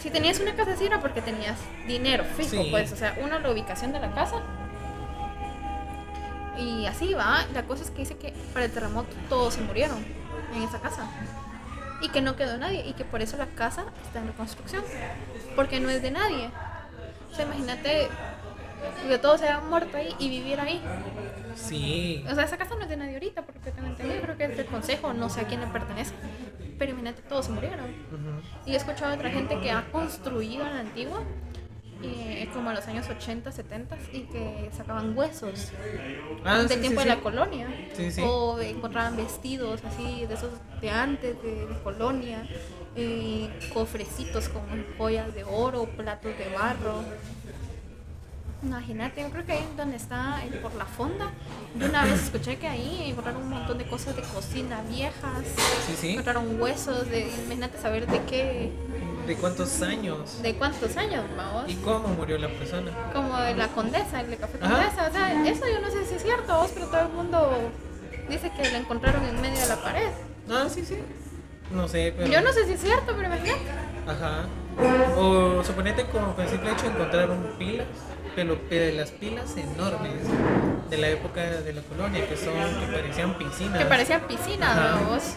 Si 0.00 0.10
tenías 0.10 0.40
una 0.40 0.54
casa 0.54 0.72
así 0.72 0.84
era 0.86 1.00
porque 1.00 1.22
tenías 1.22 1.56
dinero 1.86 2.24
fijo, 2.36 2.64
pues, 2.70 2.92
o 2.92 2.96
sea, 2.96 3.16
uno, 3.22 3.38
la 3.38 3.50
ubicación 3.50 3.92
de 3.92 4.00
la 4.00 4.12
casa. 4.12 4.36
Y 6.58 6.86
así 6.86 7.14
va. 7.14 7.44
La 7.54 7.62
cosa 7.62 7.82
es 7.82 7.90
que 7.90 7.98
dice 7.98 8.16
que 8.16 8.32
para 8.52 8.66
el 8.66 8.72
terremoto 8.72 9.08
todos 9.28 9.54
se 9.54 9.60
murieron 9.62 10.04
en 10.54 10.62
esa 10.62 10.80
casa. 10.80 11.06
y 12.00 12.08
que 12.08 12.20
no 12.20 12.34
quedó 12.34 12.58
nadie 12.58 12.84
y 12.84 12.94
que 12.94 13.04
por 13.04 13.22
eso 13.22 13.36
la 13.36 13.46
casa 13.46 13.84
está 14.04 14.18
en 14.18 14.26
reconstrucción, 14.26 14.82
porque 15.54 15.78
no 15.78 15.88
es 15.88 16.02
de 16.02 16.10
nadie. 16.10 16.50
O 17.32 17.34
sea, 17.34 17.46
imagínate 17.46 18.08
que 19.08 19.18
todos 19.18 19.40
se 19.40 19.46
hayan 19.48 19.68
muerto 19.70 19.96
ahí 19.96 20.14
y 20.18 20.28
vivir 20.28 20.60
ahí. 20.60 20.82
Sí. 21.54 22.24
O 22.30 22.34
sea, 22.34 22.44
esa 22.44 22.56
casa 22.56 22.74
no 22.74 22.82
es 22.82 22.88
de 22.88 22.96
nadie 22.96 23.14
ahorita, 23.14 23.42
porque 23.42 23.70
tengo 23.70 23.88
entendido, 23.88 24.22
creo 24.22 24.36
que 24.36 24.44
es 24.44 24.56
del 24.56 24.66
consejo, 24.66 25.12
no 25.12 25.28
sé 25.28 25.40
a 25.42 25.44
quién 25.46 25.60
le 25.60 25.66
pertenece. 25.68 26.12
Pero 26.78 26.90
imagínate, 26.92 27.22
todos 27.22 27.46
se 27.46 27.52
murieron. 27.52 27.86
Y 28.66 28.72
he 28.72 28.76
escuchado 28.76 29.12
a 29.12 29.14
otra 29.16 29.30
gente 29.30 29.58
que 29.60 29.70
ha 29.70 29.84
construido 29.92 30.66
en 30.66 30.74
la 30.74 30.80
antigua, 30.80 31.22
eh, 32.02 32.48
como 32.52 32.70
en 32.70 32.76
los 32.76 32.86
años 32.88 33.08
80, 33.08 33.52
70, 33.52 33.96
y 34.12 34.22
que 34.22 34.70
sacaban 34.76 35.16
huesos 35.16 35.70
Ah, 36.44 36.58
del 36.58 36.68
sí, 36.68 36.76
tiempo 36.80 37.00
sí, 37.00 37.06
de 37.06 37.12
sí. 37.12 37.16
la 37.16 37.22
colonia. 37.22 37.68
Sí, 37.94 38.10
sí. 38.10 38.22
O 38.24 38.58
encontraban 38.60 39.16
vestidos 39.16 39.84
así, 39.84 40.26
de 40.26 40.34
esos 40.34 40.50
de 40.80 40.90
antes, 40.90 41.40
de, 41.42 41.66
de 41.66 41.78
colonia, 41.84 42.44
eh, 42.96 43.48
cofrecitos 43.72 44.48
con 44.48 44.62
joyas 44.98 45.34
de 45.34 45.44
oro, 45.44 45.84
platos 45.86 46.36
de 46.36 46.48
barro. 46.54 47.02
Imagínate, 48.62 49.22
yo 49.22 49.30
creo 49.30 49.44
que 49.44 49.52
ahí 49.52 49.68
donde 49.76 49.96
está, 49.96 50.40
eh, 50.44 50.50
por 50.62 50.72
la 50.76 50.84
fonda, 50.86 51.32
yo 51.76 51.86
una 51.88 52.04
vez 52.04 52.22
escuché 52.22 52.58
que 52.58 52.68
ahí 52.68 53.02
encontraron 53.10 53.42
un 53.42 53.50
montón 53.50 53.76
de 53.76 53.84
cosas 53.88 54.14
de 54.14 54.22
cocina 54.22 54.80
viejas, 54.88 55.42
Sí, 55.88 55.96
sí. 56.00 56.10
encontraron 56.12 56.60
huesos, 56.60 57.08
de, 57.10 57.28
imagínate 57.44 57.78
saber 57.78 58.06
de 58.06 58.20
qué, 58.22 58.70
¿De 59.26 59.34
cuántos 59.36 59.82
años? 59.82 60.40
de 60.42 60.54
cuántos 60.54 60.96
años, 60.96 61.24
vamos. 61.36 61.64
¿Y 61.68 61.74
cómo 61.76 62.06
murió 62.08 62.38
la 62.38 62.48
persona? 62.48 62.92
Como 63.12 63.36
de 63.38 63.54
la 63.56 63.66
condesa, 63.68 64.20
el 64.20 64.30
de 64.30 64.36
Café 64.36 64.58
Ajá. 64.60 64.74
Condesa. 64.76 65.08
O 65.08 65.12
sea, 65.12 65.44
eso 65.48 65.64
yo 65.68 65.80
no 65.80 65.90
sé 65.90 66.04
si 66.06 66.14
es 66.14 66.22
cierto, 66.22 66.56
vos, 66.56 66.70
pero 66.72 66.86
todo 66.86 67.00
el 67.00 67.08
mundo 67.08 67.50
dice 68.28 68.52
que 68.56 68.70
la 68.70 68.78
encontraron 68.78 69.24
en 69.24 69.40
medio 69.40 69.60
de 69.60 69.66
la 69.66 69.76
pared. 69.82 70.08
Ah, 70.48 70.66
sí, 70.72 70.84
sí. 70.84 70.98
No 71.72 71.88
sé, 71.88 72.14
pero. 72.16 72.30
Yo 72.30 72.40
no 72.42 72.52
sé 72.52 72.66
si 72.66 72.72
es 72.72 72.80
cierto, 72.80 73.14
pero 73.16 73.26
imagínate. 73.28 73.60
Ajá. 74.06 74.46
O 75.16 75.62
suponete 75.64 76.06
como 76.06 76.34
con 76.34 76.44
el 76.44 76.50
simple 76.50 76.72
hecho 76.72 76.84
de 76.84 76.90
encontrar 76.90 77.30
un 77.30 77.42
pilas, 77.58 77.86
pero 78.34 78.58
las 78.70 79.10
pilas 79.10 79.56
enormes 79.56 80.22
de 80.90 80.98
la 80.98 81.08
época 81.08 81.42
de 81.42 81.72
la 81.72 81.82
colonia, 81.82 82.26
que 82.28 82.36
son, 82.36 82.54
que 82.54 82.92
parecían 82.92 83.38
piscinas. 83.38 83.78
Que 83.78 83.84
parecía 83.84 84.26
piscina, 84.26 84.72
Ajá. 84.72 85.00
¿no, 85.00 85.10
vos. 85.10 85.34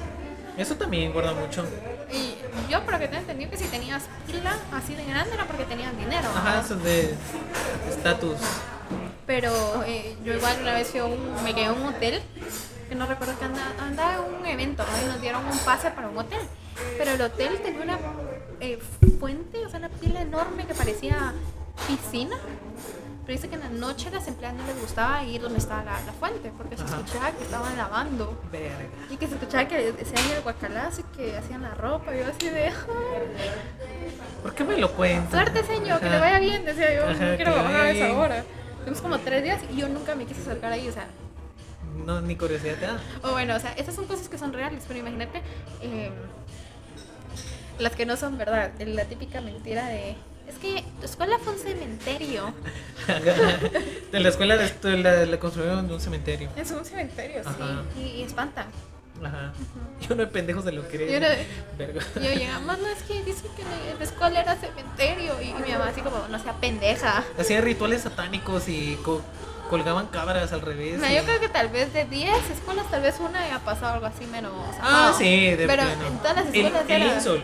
Eso 0.57 0.75
también 0.75 1.11
guarda 1.11 1.33
mucho. 1.33 1.65
Y 2.11 2.36
yo, 2.71 2.81
por 2.83 2.93
lo 2.93 2.99
que 2.99 3.07
tengo 3.07 3.21
entendido, 3.21 3.51
que 3.51 3.57
si 3.57 3.65
tenías 3.65 4.03
pila 4.25 4.55
así 4.71 4.95
de 4.95 5.03
grande 5.03 5.33
era 5.33 5.45
porque 5.45 5.65
tenías 5.65 5.97
dinero. 5.97 6.23
¿no? 6.23 6.39
Ajá, 6.39 6.61
eso 6.61 6.75
de 6.75 7.13
estatus. 7.89 8.38
Pero 9.25 9.51
eh, 9.86 10.15
yo 10.23 10.33
igual 10.33 10.55
una 10.61 10.73
vez 10.75 10.93
un, 10.95 11.43
me 11.43 11.53
quedé 11.53 11.65
en 11.65 11.71
un 11.71 11.88
hotel, 11.88 12.21
que 12.88 12.95
no 12.95 13.05
recuerdo 13.05 13.38
que 13.38 13.45
andaba, 13.45 13.71
andaba 13.79 14.13
en 14.27 14.33
un 14.41 14.45
evento, 14.45 14.83
¿no? 14.83 15.03
y 15.05 15.09
nos 15.11 15.21
dieron 15.21 15.45
un 15.45 15.57
pase 15.59 15.91
para 15.91 16.09
un 16.09 16.17
hotel. 16.17 16.41
Pero 16.97 17.11
el 17.11 17.21
hotel 17.21 17.59
tenía 17.63 17.81
una 17.83 17.97
eh, 18.59 18.79
fuente, 19.19 19.65
o 19.65 19.69
sea, 19.69 19.79
una 19.79 19.89
pila 19.89 20.21
enorme 20.21 20.65
que 20.65 20.73
parecía 20.73 21.33
piscina. 21.88 22.36
Pero 23.25 23.38
dice 23.38 23.49
que 23.49 23.55
en 23.55 23.61
la 23.61 23.69
noche 23.69 24.09
a 24.09 24.11
las 24.11 24.27
empleadas 24.27 24.55
no 24.59 24.67
les 24.67 24.79
gustaba 24.79 25.23
ir 25.23 25.41
donde 25.41 25.57
estaba 25.57 25.83
la, 25.83 25.99
la 26.01 26.11
fuente, 26.13 26.51
porque 26.55 26.77
se 26.77 26.83
escuchaba 26.86 27.31
que 27.31 27.43
estaban 27.43 27.75
lavando. 27.75 28.39
Verga. 28.51 28.77
Y 29.09 29.17
que 29.17 29.25
se 29.27 29.33
escuchaba 29.33 29.67
que 29.67 29.95
hacían 29.99 30.31
el 30.36 30.41
guacalazo 30.43 31.01
y 31.01 31.03
que 31.17 31.36
hacían 31.38 31.63
la 31.63 31.73
ropa. 31.73 32.13
Y 32.15 32.19
yo 32.19 32.25
así 32.27 32.49
de, 32.49 32.65
"Ay, 32.67 32.73
¿Por 34.43 34.53
qué 34.53 34.63
me 34.63 34.77
lo 34.77 34.91
cuentas? 34.91 35.31
suerte 35.31 35.63
señor, 35.63 35.99
que 36.01 36.09
le 36.09 36.19
vaya 36.19 36.38
bien. 36.39 36.65
Decía 36.65 36.93
yo, 36.93 37.03
Ajá, 37.09 37.25
no 37.31 37.36
quiero 37.36 37.51
le 37.51 37.57
bajar 37.57 37.73
vaya 37.73 37.83
a 37.83 37.91
esa 38.07 38.13
hora. 38.19 38.43
Tuvimos 38.79 39.01
como 39.01 39.17
tres 39.17 39.43
días 39.43 39.61
y 39.73 39.77
yo 39.77 39.89
nunca 39.89 40.13
me 40.13 40.25
quise 40.25 40.41
acercar 40.41 40.71
ahí, 40.71 40.88
o 40.88 40.91
sea, 40.93 41.07
No, 42.05 42.21
ni 42.21 42.35
curiosidad 42.35 42.75
te 42.75 42.85
da. 42.85 42.99
O 43.23 43.31
bueno, 43.31 43.55
o 43.55 43.59
sea, 43.59 43.73
estas 43.73 43.95
son 43.95 44.05
cosas 44.05 44.27
que 44.29 44.37
son 44.37 44.51
reales, 44.53 44.83
pero 44.87 44.99
imagínate 44.99 45.41
eh, 45.81 46.09
las 47.79 47.93
que 47.95 48.05
no 48.05 48.17
son 48.17 48.37
verdad. 48.37 48.71
La 48.79 49.05
típica 49.05 49.41
mentira 49.41 49.87
de. 49.87 50.15
Es 50.47 50.55
que 50.59 50.83
tu 50.99 51.05
escuela 51.05 51.39
fue 51.39 51.53
un 51.53 51.59
cementerio. 51.59 52.53
de 54.11 54.19
la 54.19 54.29
escuela 54.29 54.57
de 54.57 54.97
la, 54.97 55.25
la 55.25 55.39
construyeron 55.39 55.87
de 55.87 55.93
un 55.95 55.99
cementerio. 56.01 56.49
Es 56.55 56.69
un 56.71 56.85
cementerio, 56.85 57.41
Ajá. 57.43 57.83
sí. 57.95 58.01
Y, 58.01 58.05
y 58.19 58.23
espantan. 58.23 58.67
Ajá. 59.23 59.53
Yo 60.01 60.09
no 60.13 60.21
de 60.23 60.27
pendejo 60.27 60.61
se 60.61 60.71
lo 60.71 60.83
creo. 60.87 61.09
Yo 61.09 61.19
no-. 61.19 62.21
Y 62.21 62.25
yo 62.27 62.33
llegamos, 62.33 62.77
no, 62.79 62.87
es 62.87 63.01
que 63.03 63.23
dice 63.23 63.47
que 63.55 63.63
la, 63.63 63.97
la 63.97 64.03
escuela 64.03 64.41
era 64.41 64.55
cementerio. 64.55 65.41
Y, 65.41 65.45
y 65.49 65.53
mi 65.65 65.71
mamá 65.71 65.87
así 65.87 66.01
como, 66.01 66.27
no 66.27 66.37
sea 66.37 66.53
pendeja. 66.53 67.23
Hacían 67.39 67.63
rituales 67.63 68.03
satánicos 68.03 68.67
y 68.69 68.97
co- 69.03 69.23
colgaban 69.70 70.07
cabras 70.07 70.51
al 70.53 70.61
revés. 70.61 70.99
No, 70.99 71.09
y- 71.09 71.16
yo 71.16 71.24
creo 71.24 71.39
que 71.39 71.49
tal 71.49 71.70
vez 71.70 71.91
de 71.93 72.05
10 72.05 72.49
escuelas, 72.49 72.89
tal 72.91 73.01
vez 73.01 73.16
una 73.20 73.41
haya 73.43 73.59
pasado 73.59 73.93
algo 73.95 74.05
así 74.05 74.26
menos. 74.26 74.51
Ah, 74.82 75.09
no. 75.11 75.18
sí, 75.18 75.51
de 75.51 75.66
Pero 75.68 75.84
en 75.84 76.18
todas 76.20 76.36
las 76.36 76.45
El- 76.47 76.55
escuelas 76.66 76.89
el, 76.89 77.01
era- 77.03 77.16
Insol. 77.16 77.43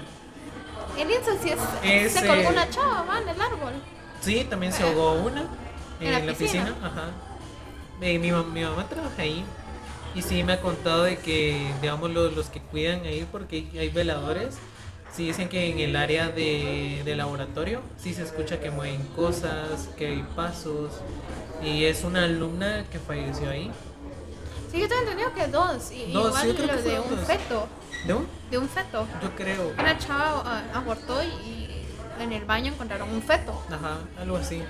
El 0.97 1.11
Insul 1.11 1.37
sí 1.41 1.49
es. 1.49 1.59
Es, 1.83 2.11
se 2.13 2.27
colgó 2.27 2.41
eh, 2.43 2.47
una 2.49 2.69
chava, 2.69 3.03
va, 3.03 3.19
en 3.21 3.29
el 3.29 3.41
árbol. 3.41 3.73
Sí, 4.21 4.45
también 4.49 4.71
se 4.73 4.83
ahogó 4.83 5.13
una 5.13 5.41
en, 5.99 6.07
En 6.13 6.25
la 6.27 6.33
piscina. 6.33 6.65
piscina. 6.65 6.87
Ajá. 6.87 7.03
Eh, 8.01 8.19
mi, 8.19 8.31
mi 8.31 8.63
mamá 8.63 8.85
trabaja 8.87 9.21
ahí. 9.21 9.43
Y 10.13 10.21
sí 10.21 10.43
me 10.43 10.53
ha 10.53 10.61
contado 10.61 11.03
de 11.03 11.17
que, 11.17 11.71
digamos, 11.81 12.09
los, 12.11 12.35
los 12.35 12.47
que 12.49 12.59
cuidan 12.59 13.01
ahí, 13.05 13.25
porque 13.31 13.65
hay 13.79 13.87
veladores, 13.89 14.57
sí 15.15 15.25
dicen 15.27 15.49
que 15.49 15.69
en 15.69 15.79
el 15.79 15.95
área 15.95 16.29
de, 16.29 17.01
de 17.03 17.15
laboratorio 17.15 17.81
sí 17.97 18.13
se 18.13 18.23
escucha 18.23 18.59
que 18.59 18.71
mueven 18.71 19.03
cosas, 19.15 19.89
que 19.97 20.07
hay 20.07 20.23
pasos. 20.35 20.91
Y 21.63 21.85
es 21.85 22.03
una 22.03 22.23
alumna 22.25 22.85
que 22.91 22.99
falleció 22.99 23.49
ahí. 23.49 23.71
Sí, 24.71 24.79
yo 24.79 24.87
tengo 24.87 25.01
entendido 25.01 25.33
que 25.33 25.47
dos. 25.47 25.91
Y, 25.91 26.11
Dos, 26.11 26.27
igual 26.27 26.47
yo 26.47 26.55
creo 26.55 26.77
que 26.77 26.81
de 26.89 26.99
un 26.99 27.15
dos. 27.15 27.25
feto. 27.27 27.67
¿De 28.07 28.13
un? 28.13 28.27
De 28.49 28.57
un 28.57 28.69
feto. 28.69 29.05
Yo 29.21 29.35
creo. 29.35 29.73
Una 29.77 29.97
chava 29.97 30.43
ah, 30.45 30.63
abortó 30.73 31.21
y, 31.21 31.27
y 31.27 31.85
en 32.19 32.31
el 32.31 32.45
baño 32.45 32.71
encontraron 32.71 33.09
un 33.09 33.21
feto. 33.21 33.51
Ajá, 33.69 33.97
algo 34.19 34.37
así. 34.37 34.63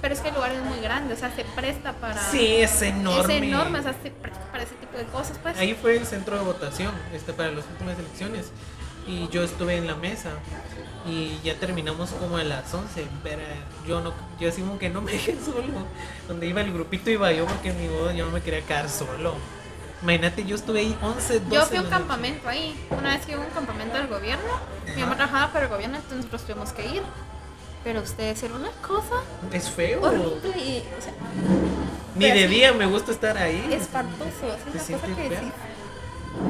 Pero 0.00 0.14
es 0.14 0.20
que 0.20 0.28
el 0.28 0.34
lugar 0.34 0.52
es 0.52 0.62
muy 0.62 0.80
grande, 0.80 1.14
o 1.14 1.16
sea, 1.16 1.34
se 1.34 1.44
presta 1.44 1.92
para. 1.94 2.20
Sí, 2.30 2.56
es 2.56 2.82
enorme. 2.82 3.36
Es 3.38 3.42
enorme, 3.42 3.78
o 3.78 3.82
sea, 3.82 3.94
se 4.02 4.10
presta 4.10 4.44
para 4.50 4.62
ese 4.64 4.74
tipo 4.74 4.96
de 4.96 5.04
cosas, 5.04 5.38
pues. 5.42 5.56
Ahí 5.56 5.74
fue 5.74 5.96
el 5.96 6.06
centro 6.06 6.36
de 6.36 6.44
votación 6.44 6.92
este, 7.14 7.32
para 7.32 7.50
las 7.50 7.64
últimas 7.66 7.98
elecciones. 7.98 8.50
Y 9.08 9.26
yo 9.28 9.42
estuve 9.42 9.76
en 9.76 9.86
la 9.86 9.94
mesa. 9.94 10.30
Y 11.06 11.38
ya 11.42 11.54
terminamos 11.58 12.10
como 12.10 12.36
a 12.36 12.44
las 12.44 12.72
11. 12.72 13.06
Pero 13.22 13.40
yo 13.86 14.00
no, 14.02 14.12
yo 14.38 14.48
así 14.50 14.60
como 14.60 14.78
que 14.78 14.90
no 14.90 15.00
me 15.00 15.12
dejé 15.18 15.36
solo. 15.42 15.62
Donde 16.28 16.46
iba 16.46 16.60
el 16.60 16.72
grupito 16.72 17.10
iba 17.10 17.32
yo 17.32 17.46
porque 17.46 17.72
mi 17.72 17.88
boda 17.88 18.12
yo 18.12 18.26
no 18.26 18.32
me 18.32 18.42
quería 18.42 18.60
quedar 18.62 18.88
solo. 18.90 19.34
Imagínate, 20.02 20.44
yo 20.44 20.54
estuve 20.54 20.80
ahí 20.80 20.96
11, 21.02 21.40
12 21.40 21.54
Yo 21.54 21.64
fui 21.66 21.76
a 21.76 21.80
un 21.80 21.86
noche. 21.86 21.98
campamento 21.98 22.48
ahí. 22.48 22.86
Una 22.90 23.16
vez 23.16 23.24
fui 23.24 23.34
a 23.34 23.38
un 23.40 23.46
campamento 23.46 23.96
del 23.96 24.06
gobierno. 24.06 24.44
Mi 24.94 25.00
mamá 25.02 25.16
trabajaba 25.16 25.52
para 25.52 25.64
el 25.64 25.70
gobierno, 25.72 25.96
entonces 25.96 26.18
nosotros 26.18 26.42
tuvimos 26.42 26.72
que 26.72 26.86
ir. 26.86 27.02
Pero 27.82 28.02
ustedes 28.02 28.42
era 28.42 28.54
una 28.54 28.70
cosa 28.86 29.22
Es 29.52 29.70
feo. 29.70 30.02
horrible 30.02 30.52
y, 30.58 30.84
o 30.98 31.02
sea, 31.02 31.12
Ni 32.16 32.30
de 32.30 32.46
día 32.48 32.72
me 32.72 32.86
gusta 32.86 33.12
estar 33.12 33.38
ahí. 33.38 33.66
espantoso. 33.72 34.28
Es 34.74 34.88
una 34.90 34.98
cosa 34.98 35.16
que 35.16 35.22
decís, 35.30 35.52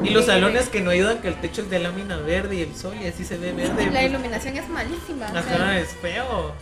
Y 0.04 0.10
los 0.10 0.26
salones 0.26 0.68
que 0.68 0.80
no 0.80 0.90
ayudan, 0.90 1.18
que 1.18 1.28
el 1.28 1.40
techo 1.40 1.62
es 1.62 1.70
de 1.70 1.78
lámina 1.78 2.16
verde 2.18 2.56
y 2.56 2.62
el 2.62 2.74
sol 2.76 2.94
y 3.00 3.06
así 3.06 3.24
se 3.24 3.38
ve 3.38 3.52
verde. 3.52 3.86
La 3.86 3.90
pues, 3.92 4.04
iluminación 4.04 4.56
es 4.56 4.68
malísima. 4.68 5.26
o 5.26 5.32
sea, 5.32 5.40
Ajá, 5.40 5.78
es 5.78 5.88
feo. 6.00 6.52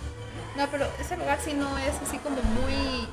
No, 0.56 0.66
pero 0.70 0.86
ese 1.00 1.16
lugar 1.16 1.38
sí 1.44 1.52
no 1.54 1.76
es 1.78 1.94
así 2.06 2.18
como 2.18 2.36
muy 2.42 3.06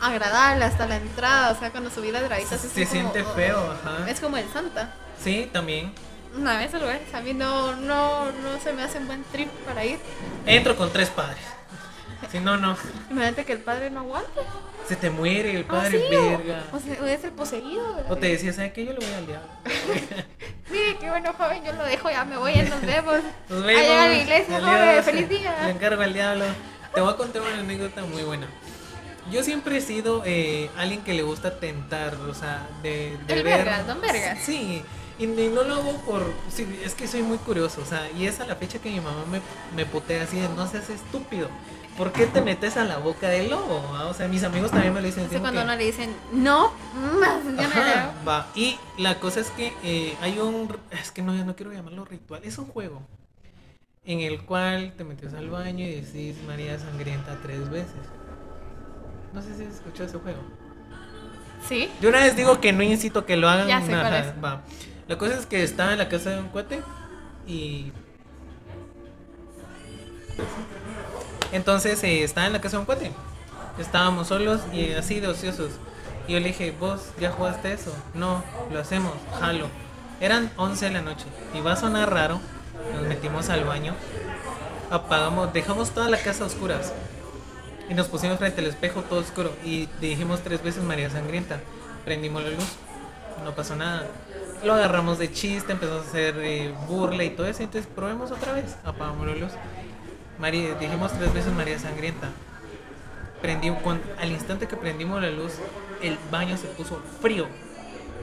agradable 0.00 0.64
hasta 0.64 0.86
la 0.86 0.96
entrada. 0.96 1.52
O 1.52 1.58
sea, 1.58 1.70
cuando 1.70 1.90
subí 1.90 2.10
las 2.10 2.22
graditas 2.24 2.60
Se 2.60 2.68
como- 2.68 2.86
siente 2.90 3.24
feo, 3.24 3.58
ajá. 3.72 4.08
Es 4.10 4.20
como 4.20 4.36
el 4.36 4.48
Santa. 4.52 4.94
Sí, 5.22 5.48
también. 5.52 5.92
Vez 6.34 6.68
ese 6.68 6.78
lugar 6.78 7.00
a 7.14 7.20
mí 7.20 7.32
no, 7.32 7.76
no, 7.76 8.26
no 8.30 8.60
se 8.62 8.72
me 8.74 8.82
hace 8.82 8.98
un 8.98 9.06
buen 9.06 9.24
trip 9.32 9.48
para 9.64 9.84
ir. 9.86 9.98
Entro 10.44 10.76
con 10.76 10.92
tres 10.92 11.08
padres. 11.08 11.38
Si 12.30 12.40
no, 12.40 12.56
no. 12.56 12.76
Imagínate 13.10 13.44
que 13.44 13.52
el 13.52 13.60
padre 13.60 13.90
no 13.90 14.00
aguante. 14.00 14.40
Se 14.88 14.96
te 14.96 15.10
muere 15.10 15.50
el 15.56 15.64
Ah, 15.68 15.72
padre, 15.72 15.98
sí, 16.08 16.14
o- 16.16 16.30
verga. 16.38 16.64
O, 16.72 16.78
sea, 16.78 16.96
o 17.02 17.06
es 17.06 17.24
el 17.24 17.32
poseído. 17.32 17.94
¿verdad? 17.96 18.12
O 18.12 18.16
te 18.16 18.28
decía, 18.28 18.52
¿sabes 18.52 18.72
qué? 18.72 18.84
Yo 18.84 18.92
le 18.92 18.98
voy 18.98 19.14
al 19.14 19.26
diablo. 19.26 19.48
Mire, 20.70 20.96
qué 20.98 21.10
bueno, 21.10 21.32
joven, 21.32 21.62
yo 21.64 21.72
lo 21.72 21.84
dejo, 21.84 22.10
ya 22.10 22.24
me 22.24 22.36
voy, 22.36 22.54
ya 22.54 22.64
nos 22.64 22.80
vemos. 22.82 23.16
Nos 23.48 23.64
Allá 23.64 24.04
a 24.04 24.08
la 24.08 24.14
iglesia, 24.18 24.60
joven, 24.60 25.02
feliz 25.04 25.28
Le 25.30 25.38
día. 25.38 25.70
encargo 25.70 26.02
al 26.02 26.12
diablo. 26.12 26.44
Te 26.94 27.00
voy 27.00 27.12
a 27.12 27.16
contar 27.16 27.42
una 27.42 27.58
anécdota 27.60 28.02
muy 28.04 28.22
buena. 28.22 28.46
Yo 29.30 29.42
siempre 29.42 29.78
he 29.78 29.80
sido 29.80 30.22
eh, 30.24 30.70
alguien 30.76 31.02
que 31.02 31.12
le 31.12 31.22
gusta 31.22 31.58
tentar, 31.58 32.14
o 32.14 32.32
sea, 32.34 32.66
de, 32.82 33.16
de 33.26 33.34
El 33.34 33.42
ver. 33.42 33.58
vergas, 33.58 33.86
don 33.86 34.00
vergas. 34.00 34.38
Sí, 34.44 34.84
y, 35.18 35.24
y 35.24 35.26
no 35.48 35.64
lo 35.64 35.74
hago 35.74 35.92
por. 36.02 36.32
sí, 36.48 36.80
es 36.84 36.94
que 36.94 37.08
soy 37.08 37.22
muy 37.22 37.38
curioso, 37.38 37.80
o 37.82 37.84
sea, 37.84 38.08
y 38.16 38.26
es 38.26 38.38
a 38.40 38.46
la 38.46 38.54
fecha 38.54 38.78
que 38.78 38.88
mi 38.88 39.00
mamá 39.00 39.24
me, 39.30 39.40
me 39.74 39.84
putea 39.84 40.22
así 40.22 40.38
de 40.38 40.48
no 40.50 40.66
seas 40.68 40.88
estúpido. 40.90 41.48
¿Por 41.96 42.12
qué 42.12 42.26
te 42.26 42.42
metes 42.42 42.76
a 42.76 42.84
la 42.84 42.98
boca 42.98 43.28
del 43.28 43.48
lobo? 43.50 43.82
O 44.08 44.12
sea, 44.14 44.28
mis 44.28 44.44
amigos 44.44 44.70
también 44.70 44.92
me 44.92 45.00
lo 45.00 45.06
dicen. 45.06 45.28
Digo 45.30 45.40
cuando 45.40 45.60
que- 45.62 45.66
no 45.66 45.76
le 45.76 45.84
dicen, 45.84 46.14
no, 46.32 46.72
Ajá, 47.58 48.12
va. 48.26 48.46
Y 48.54 48.76
la 48.98 49.18
cosa 49.18 49.40
es 49.40 49.50
que 49.50 49.72
eh, 49.82 50.14
hay 50.20 50.38
un. 50.38 50.76
Es 50.90 51.10
que 51.10 51.22
no, 51.22 51.32
no 51.32 51.56
quiero 51.56 51.72
llamarlo 51.72 52.04
ritual. 52.04 52.42
Es 52.44 52.58
un 52.58 52.66
juego 52.66 53.00
en 54.04 54.20
el 54.20 54.42
cual 54.42 54.92
te 54.96 55.04
metes 55.04 55.32
al 55.34 55.48
baño 55.48 55.84
y 55.86 56.00
decís 56.00 56.36
María 56.46 56.78
Sangrienta 56.78 57.38
tres 57.42 57.68
veces. 57.70 57.94
No 59.32 59.40
sé 59.40 59.54
si 59.56 59.64
has 59.64 59.74
escuchado 59.74 60.04
ese 60.08 60.18
juego. 60.18 60.38
Sí. 61.66 61.90
Yo 62.02 62.10
una 62.10 62.20
vez 62.20 62.36
digo 62.36 62.60
que 62.60 62.72
no 62.74 62.82
incito 62.82 63.24
que 63.24 63.36
lo 63.36 63.48
hagan. 63.48 63.68
Ya 63.68 63.80
sé 63.80 63.88
cuál 63.90 64.14
es. 64.14 64.44
va. 64.44 64.60
La 65.08 65.16
cosa 65.16 65.34
es 65.38 65.46
que 65.46 65.62
estaba 65.62 65.92
en 65.92 65.98
la 65.98 66.08
casa 66.10 66.30
de 66.30 66.40
un 66.40 66.48
cuate 66.48 66.82
y. 67.46 67.90
Entonces 71.56 72.04
eh, 72.04 72.22
estaba 72.22 72.46
en 72.46 72.52
la 72.52 72.60
casa 72.60 72.76
de 72.76 72.80
un 72.80 72.86
cuate. 72.86 73.10
Estábamos 73.78 74.28
solos 74.28 74.60
y 74.74 74.92
así 74.92 75.20
de 75.20 75.28
ociosos. 75.28 75.70
Y 76.28 76.34
yo 76.34 76.40
le 76.40 76.48
dije, 76.48 76.74
¿vos 76.78 77.00
ya 77.18 77.32
jugaste 77.32 77.72
eso? 77.72 77.94
No, 78.12 78.44
lo 78.70 78.78
hacemos, 78.78 79.14
jalo. 79.40 79.66
Eran 80.20 80.50
11 80.56 80.84
de 80.84 80.90
la 80.90 81.00
noche 81.00 81.24
y 81.54 81.60
va 81.60 81.72
a 81.72 81.76
sonar 81.76 82.12
raro. 82.12 82.40
Nos 82.92 83.08
metimos 83.08 83.48
al 83.48 83.64
baño, 83.64 83.94
apagamos, 84.90 85.52
dejamos 85.52 85.90
toda 85.90 86.10
la 86.10 86.18
casa 86.18 86.44
a 86.44 86.46
oscuras 86.46 86.92
y 87.88 87.94
nos 87.94 88.06
pusimos 88.08 88.38
frente 88.38 88.60
al 88.60 88.66
espejo 88.66 89.02
todo 89.02 89.20
oscuro 89.20 89.50
y 89.64 89.86
dijimos 90.00 90.40
tres 90.42 90.62
veces 90.62 90.84
María 90.84 91.08
Sangrienta. 91.08 91.60
Prendimos 92.04 92.42
la 92.42 92.50
luz, 92.50 92.68
no 93.44 93.54
pasó 93.54 93.76
nada. 93.76 94.06
Lo 94.62 94.74
agarramos 94.74 95.18
de 95.18 95.32
chiste, 95.32 95.72
empezamos 95.72 96.04
a 96.04 96.08
hacer 96.08 96.36
eh, 96.38 96.74
burla 96.86 97.24
y 97.24 97.30
todo 97.30 97.46
eso. 97.46 97.62
Entonces 97.62 97.90
probemos 97.92 98.30
otra 98.30 98.52
vez, 98.52 98.76
apagamos 98.84 99.26
la 99.26 99.34
luz. 99.36 99.52
María, 100.38 100.74
dijimos 100.74 101.12
tres 101.12 101.32
veces 101.32 101.52
María 101.52 101.78
Sangrienta. 101.78 102.28
Prendimos, 103.40 103.82
cuando- 103.82 104.04
al 104.18 104.30
instante 104.32 104.66
que 104.66 104.76
prendimos 104.76 105.20
la 105.20 105.30
luz, 105.30 105.52
el 106.02 106.18
baño 106.30 106.56
se 106.56 106.66
puso 106.68 107.00
frío. 107.20 107.46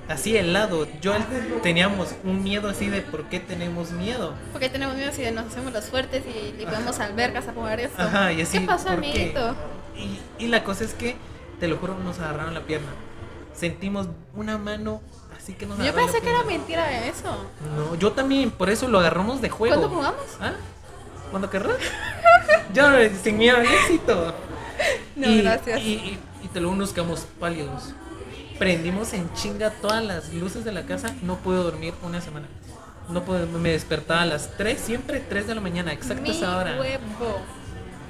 Así 0.09 0.35
helado. 0.35 0.85
Yo 1.01 1.13
teníamos 1.61 2.09
un 2.25 2.43
miedo 2.43 2.67
así 2.69 2.89
de 2.89 3.01
por 3.01 3.23
qué 3.25 3.39
tenemos 3.39 3.91
miedo. 3.91 4.33
Porque 4.51 4.69
tenemos 4.69 4.95
miedo 4.95 5.11
si 5.13 5.29
nos 5.31 5.45
hacemos 5.45 5.71
los 5.71 5.85
fuertes 5.85 6.23
y 6.25 6.51
le 6.57 6.65
vamos 6.65 6.99
albergas 6.99 7.47
a 7.47 7.53
jugar 7.53 7.79
esto. 7.79 8.01
Ajá, 8.01 8.33
y 8.33 8.41
así. 8.41 8.59
¿Qué 8.59 8.65
pasó, 8.65 8.89
amiguito? 8.89 9.55
Y, 9.95 10.19
y 10.43 10.47
la 10.47 10.63
cosa 10.63 10.83
es 10.83 10.93
que, 10.93 11.15
te 11.59 11.67
lo 11.69 11.77
juro, 11.77 11.95
nos 11.99 12.19
agarraron 12.19 12.53
la 12.53 12.61
pierna. 12.61 12.89
Sentimos 13.53 14.09
una 14.35 14.57
mano 14.57 15.01
así 15.37 15.53
que 15.53 15.65
nos 15.65 15.77
Yo 15.77 15.93
pensé 15.93 16.19
que 16.19 16.29
era 16.29 16.43
mentira 16.43 17.05
eso. 17.07 17.45
No, 17.77 17.95
yo 17.95 18.11
también, 18.11 18.51
por 18.51 18.69
eso 18.69 18.87
lo 18.89 18.99
agarramos 18.99 19.39
de 19.41 19.49
juego. 19.49 19.75
¿Cuándo 19.75 19.95
jugamos? 19.95 20.21
¿Ah? 20.41 20.53
¿Cuándo 21.33 21.49
querrás? 21.49 21.77
yo 22.75 22.83
sin 23.23 23.39
miedo 23.39 23.57
al 23.57 23.65
éxito. 23.65 24.35
No, 25.15 25.29
y, 25.29 25.41
gracias. 25.41 25.79
Y, 25.81 25.93
y- 25.93 26.19
y 26.43 26.47
te 26.49 26.59
lo 26.59 26.67
juro, 26.69 26.81
nos 26.81 26.91
quedamos 26.93 27.27
pálidos. 27.39 27.93
Prendimos 28.59 29.13
en 29.13 29.31
chinga 29.33 29.69
todas 29.71 30.03
las 30.03 30.31
luces 30.33 30.63
de 30.63 30.71
la 30.71 30.83
casa. 30.83 31.15
No 31.21 31.37
pude 31.37 31.57
dormir 31.57 31.93
una 32.03 32.19
semana. 32.21 32.47
No 33.09 33.23
pude, 33.23 33.45
me 33.45 33.69
despertaba 33.69 34.21
a 34.23 34.25
las 34.25 34.51
3, 34.57 34.79
siempre 34.79 35.19
3 35.21 35.47
de 35.47 35.55
la 35.55 35.61
mañana, 35.61 35.91
exacto 35.93 36.21
Mi 36.23 36.31
esa 36.31 36.57
hora. 36.57 36.77
huevo. 36.79 37.41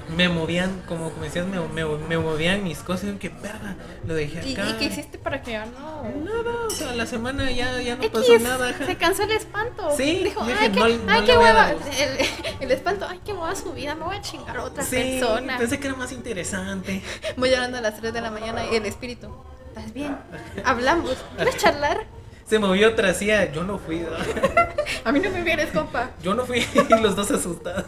Me 0.10 0.28
movían, 0.30 0.82
como, 0.88 1.12
decías, 1.22 1.45
me, 1.47 1.60
me, 1.60 1.86
me 1.86 2.18
movían 2.18 2.64
mis 2.64 2.80
cosas. 2.80 3.06
Y 3.06 3.08
yo, 3.14 3.20
qué 3.20 3.30
verga, 3.30 3.76
lo 4.06 4.14
dejé 4.14 4.47
¿Y, 4.47 4.54
acá. 4.54 4.70
y 4.70 4.74
qué 4.74 4.86
hiciste 4.86 5.18
para 5.18 5.41
que 5.41 5.51
ya 5.51 5.66
no? 5.66 6.04
Nada, 6.24 6.66
o 6.68 6.70
sea, 6.70 6.93
la 6.93 7.06
semana 7.06 7.49
ya, 7.51 7.82
ya 7.82 7.95
no 7.95 8.04
X, 8.04 8.12
pasó 8.20 8.38
nada. 8.39 8.70
ajá. 8.70 8.86
se 8.86 8.97
cansó 8.97 9.24
el 9.24 9.32
espanto. 9.32 9.89
Sí, 9.95 10.22
dijo, 10.24 10.45
dije, 10.45 10.58
ay, 10.60 10.72
qué, 10.72 10.80
no- 10.80 11.12
ay, 11.12 11.24
qué 11.26 11.32
a 11.34 11.39
hueva. 11.39 11.72
El, 11.72 12.18
el 12.62 12.72
espanto, 12.72 13.06
ay, 13.10 13.22
qué 13.26 13.32
hueva 13.34 13.56
su 13.56 13.72
vida, 13.74 13.95
me 13.95 14.04
voy 14.04 14.16
a 14.18 14.22
chingar 14.22 14.58
a 14.58 14.64
otra 14.66 14.84
Sí, 14.84 15.20
persona. 15.20 15.58
pensé 15.58 15.80
que 15.80 15.88
era 15.88 15.95
más 15.95 16.12
interesante. 16.12 17.01
Voy 17.38 17.49
llorando 17.49 17.78
a 17.78 17.82
las 17.82 17.95
3 17.99 18.14
de 18.14 18.22
la 18.22 18.30
mañana 18.32 18.66
y 18.72 18.76
el 18.76 18.86
espíritu, 18.86 19.30
¿estás 19.70 19.93
bien? 19.93 20.18
Hablamos, 20.66 21.16
¿quieres 21.38 21.58
charlar? 21.64 22.06
Se 22.47 22.59
movió 22.59 22.89
otra, 22.89 23.09
hacía, 23.09 23.51
yo 23.51 23.63
no 23.63 23.77
fui, 23.79 23.99
¿no? 23.99 24.09
A 25.05 25.11
mí 25.11 25.19
no 25.19 25.29
me 25.31 25.43
vienes, 25.43 25.69
compa. 25.71 26.11
yo 26.21 26.33
no 26.33 26.45
fui, 26.45 26.59
y 26.89 27.01
los 27.01 27.15
dos 27.15 27.31
asustados. 27.31 27.85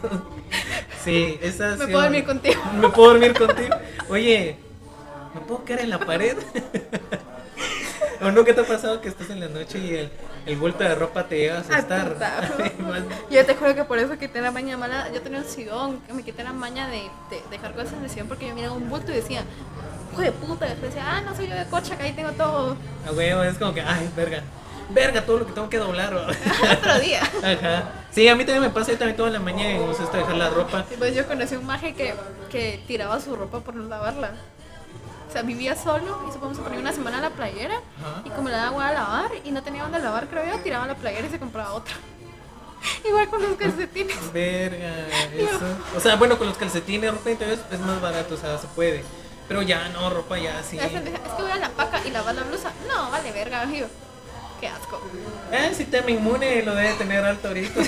Sí, 1.04 1.38
esa 1.42 1.76
Me 1.76 1.86
puedo 1.86 2.02
dormir 2.02 2.24
contigo. 2.24 2.60
Me 2.80 2.88
puedo 2.88 3.10
dormir 3.10 3.34
contigo. 3.34 3.76
Oye, 4.08 4.56
¿me 5.34 5.40
puedo 5.42 5.64
quedar 5.64 5.80
en 5.82 5.90
la 5.90 5.98
pared? 5.98 6.36
¿O 8.22 8.30
no? 8.30 8.44
¿Qué 8.44 8.54
te 8.54 8.62
ha 8.62 8.64
pasado 8.64 9.00
que 9.00 9.08
estás 9.08 9.30
en 9.30 9.40
la 9.40 9.48
noche 9.48 9.78
y 9.78 9.94
el, 9.94 10.10
el 10.46 10.56
vuelto 10.56 10.84
de 10.84 10.94
ropa 10.94 11.24
te 11.28 11.38
llega 11.38 11.56
a 11.56 11.60
asustar? 11.60 12.16
Más- 12.80 13.02
Yo 13.30 13.44
te 13.44 13.54
juro 13.54 13.74
que 13.74 13.84
por 13.84 13.98
eso 13.98 14.16
quité 14.18 14.40
la 14.40 14.50
maña 14.50 14.76
mala. 14.76 15.08
Yo 15.12 15.20
tenía 15.20 15.40
un 15.40 15.44
sillón, 15.44 16.00
que 16.02 16.12
me 16.12 16.22
quité 16.22 16.42
la 16.44 16.52
maña 16.52 16.86
de, 16.88 17.02
de 17.30 17.42
dejar 17.50 17.74
cosas 17.74 17.94
en 17.94 18.04
el 18.04 18.10
sillón 18.10 18.28
porque 18.28 18.48
yo 18.48 18.54
miraba 18.54 18.74
un 18.74 18.88
bulto 18.88 19.12
y 19.12 19.16
decía, 19.16 19.42
hijo 20.12 20.20
de 20.22 20.32
puta. 20.32 20.66
Después 20.66 20.94
decía, 20.94 21.04
ah, 21.06 21.20
no 21.20 21.34
soy 21.34 21.48
yo 21.48 21.54
de 21.56 21.66
cocha, 21.66 21.96
que 21.96 22.04
ahí 22.04 22.12
tengo 22.12 22.30
todo. 22.32 22.76
A 23.06 23.12
huevo, 23.12 23.42
es 23.42 23.58
como 23.58 23.74
que, 23.74 23.80
ay, 23.82 24.08
verga. 24.16 24.42
Verga, 24.88 25.20
todo 25.26 25.38
lo 25.40 25.46
que 25.46 25.52
tengo 25.52 25.68
que 25.68 25.78
doblar. 25.78 26.14
Otro 26.78 26.98
día. 27.00 27.20
Ajá. 27.42 27.90
Sí, 28.12 28.28
a 28.28 28.36
mí 28.36 28.44
también 28.44 28.62
me 28.62 28.70
pasa, 28.70 28.92
yo 28.92 28.98
también 28.98 29.16
toda 29.16 29.30
la 29.30 29.40
mañana 29.40 29.72
y 29.72 29.78
me 29.80 29.86
gusta 29.86 30.16
dejar 30.16 30.36
la 30.36 30.48
ropa. 30.48 30.84
Y 30.92 30.96
pues 30.96 31.14
yo 31.14 31.26
conocí 31.26 31.56
un 31.56 31.66
maje 31.66 31.92
que, 31.94 32.14
que 32.50 32.80
tiraba 32.86 33.20
su 33.20 33.34
ropa 33.34 33.58
por 33.60 33.74
no 33.74 33.88
lavarla. 33.88 34.30
O 35.28 35.32
sea, 35.32 35.42
vivía 35.42 35.74
solo 35.74 36.24
y 36.28 36.32
supongo 36.32 36.50
que 36.50 36.56
se 36.56 36.62
ponía 36.62 36.78
una 36.78 36.92
semana 36.92 37.20
la 37.20 37.30
playera 37.30 37.80
y 38.24 38.30
como 38.30 38.48
le 38.48 38.54
daba 38.54 38.68
agua 38.68 38.88
a 38.88 38.92
lavar 38.92 39.30
y 39.44 39.50
no 39.50 39.62
tenía 39.62 39.82
dónde 39.82 39.98
lavar, 39.98 40.28
creo 40.28 40.44
yo, 40.46 40.58
tiraba 40.60 40.86
la 40.86 40.94
playera 40.94 41.26
y 41.26 41.30
se 41.30 41.38
compraba 41.38 41.72
otra. 41.74 41.94
Igual 43.04 43.28
con 43.28 43.42
los 43.42 43.56
calcetines. 43.56 44.32
Verga, 44.32 44.92
eso. 45.34 45.66
O 45.96 46.00
sea, 46.00 46.16
bueno, 46.16 46.38
con 46.38 46.46
los 46.46 46.56
calcetines, 46.56 47.12
ropa 47.12 47.30
interior 47.30 47.58
es 47.70 47.80
más 47.80 48.00
barato, 48.00 48.34
o 48.34 48.38
sea, 48.38 48.58
se 48.58 48.66
puede. 48.68 49.02
Pero 49.48 49.62
ya 49.62 49.88
no, 49.90 50.10
ropa 50.10 50.38
ya 50.38 50.62
sí. 50.62 50.78
Es 50.78 50.88
que 50.88 51.00
voy 51.38 51.50
a 51.50 51.56
la 51.56 51.70
paca 51.70 52.00
y 52.04 52.10
lavar 52.10 52.34
la 52.34 52.42
blusa. 52.42 52.72
No, 52.88 53.10
vale, 53.10 53.30
verga, 53.32 53.62
amigo. 53.62 53.86
Qué 54.60 54.68
asco. 54.68 55.00
El 55.52 55.74
sistema 55.74 56.10
inmune 56.10 56.62
lo 56.62 56.74
debe 56.74 56.94
tener 56.94 57.24
alto 57.24 57.48
ahorita. 57.48 57.80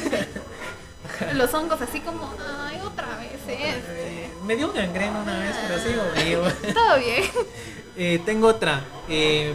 Los 1.35 1.53
hongos 1.55 1.81
así 1.81 2.01
como, 2.01 2.33
ay, 2.39 2.81
otra 2.85 3.17
vez 3.17 3.29
me 4.49 4.57
dio 4.57 4.73
gangrena 4.73 5.21
una 5.21 5.39
vez, 5.39 5.55
pero 5.67 5.79
sigo 5.79 6.03
vivo. 6.25 6.73
Todo 6.75 6.99
bien. 6.99 7.23
Eh, 7.97 8.19
tengo 8.25 8.49
otra. 8.49 8.83
Eh, 9.09 9.55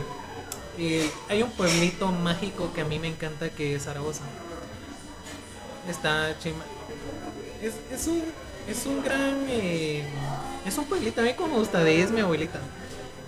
eh, 0.78 1.10
hay 1.30 1.42
un 1.42 1.50
pueblito 1.50 2.12
mágico 2.12 2.72
que 2.74 2.82
a 2.82 2.86
mí 2.86 3.00
me 3.00 3.08
encanta 3.08 3.50
que 3.50 3.76
es 3.76 3.84
Zaragoza. 3.84 4.24
Está 5.90 6.38
chima. 6.40 6.64
Es, 7.62 7.74
es 7.92 8.08
un 8.08 8.24
es 8.68 8.86
un 8.86 9.04
gran 9.04 9.46
eh, 9.50 10.06
es 10.66 10.78
un 10.78 10.86
pueblito 10.86 11.20
a 11.20 11.24
mí 11.26 11.34
como 11.34 11.58
gusta 11.58 11.84
de 11.84 12.02
es 12.02 12.12
mi 12.12 12.22
abuelita. 12.22 12.60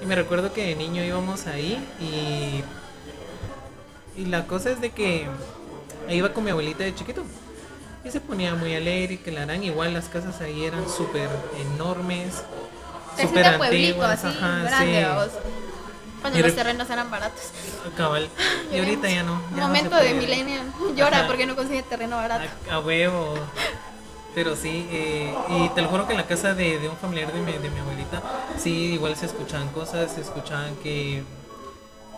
Y 0.02 0.06
me 0.06 0.16
recuerdo 0.16 0.54
que 0.54 0.68
de 0.68 0.76
niño 0.76 1.04
íbamos 1.04 1.48
ahí 1.48 1.84
y 2.00 2.64
y 4.22 4.26
la 4.26 4.46
cosa 4.46 4.70
es 4.70 4.82
de 4.82 4.92
que 4.92 5.26
ahí 6.08 6.18
iba 6.18 6.32
con 6.32 6.44
mi 6.44 6.52
abuelita 6.52 6.84
de 6.84 6.94
chiquito. 6.94 7.24
Y 8.06 8.12
se 8.12 8.22
ponía 8.22 8.54
muy 8.56 8.76
alegre 8.76 9.16
y 9.16 9.18
que 9.18 9.32
la 9.32 9.44
harán 9.44 9.64
igual 9.64 9.94
las 9.94 10.08
casas 10.10 10.40
ahí 10.42 10.64
eran 10.66 10.88
súper 10.90 11.28
enormes, 11.74 12.44
súper 13.20 13.46
antiguas, 13.48 14.24
así, 14.24 14.38
ajá, 14.38 14.64
grande, 14.64 15.08
sí. 15.32 15.38
Cuando 16.22 16.40
Y 16.40 16.42
los 16.44 16.52
re- 16.52 16.58
terrenos 16.58 16.90
eran 16.90 17.10
baratos. 17.12 17.42
Cabal. 17.98 18.30
Y 18.72 18.80
ahorita 18.80 19.10
ya 19.10 19.24
no. 19.24 19.42
ya 19.56 19.68
Momento 19.68 19.96
de 19.96 20.14
millennial. 20.16 20.66
Llora 20.96 21.18
Ajá. 21.20 21.28
porque 21.28 21.46
no 21.46 21.56
consigue 21.56 21.84
terreno 21.84 22.18
barato. 22.18 22.48
A, 22.70 22.76
a 22.76 22.80
huevo. 22.80 23.36
Pero 24.34 24.56
sí, 24.56 24.88
eh, 24.92 25.34
y 25.50 25.70
te 25.70 25.82
lo 25.82 25.88
juro 25.88 26.06
que 26.08 26.12
en 26.14 26.18
la 26.18 26.28
casa 26.28 26.54
de, 26.54 26.78
de 26.80 26.90
un 26.90 26.98
familiar 26.98 27.32
de 27.32 27.40
mi, 27.40 27.54
de 27.54 27.70
mi 27.70 27.80
abuelita, 27.80 28.22
sí, 28.62 28.94
igual 28.94 29.16
se 29.16 29.28
escuchaban 29.28 29.70
cosas, 29.70 30.12
se 30.12 30.22
escuchaban 30.22 30.76
que, 30.84 31.24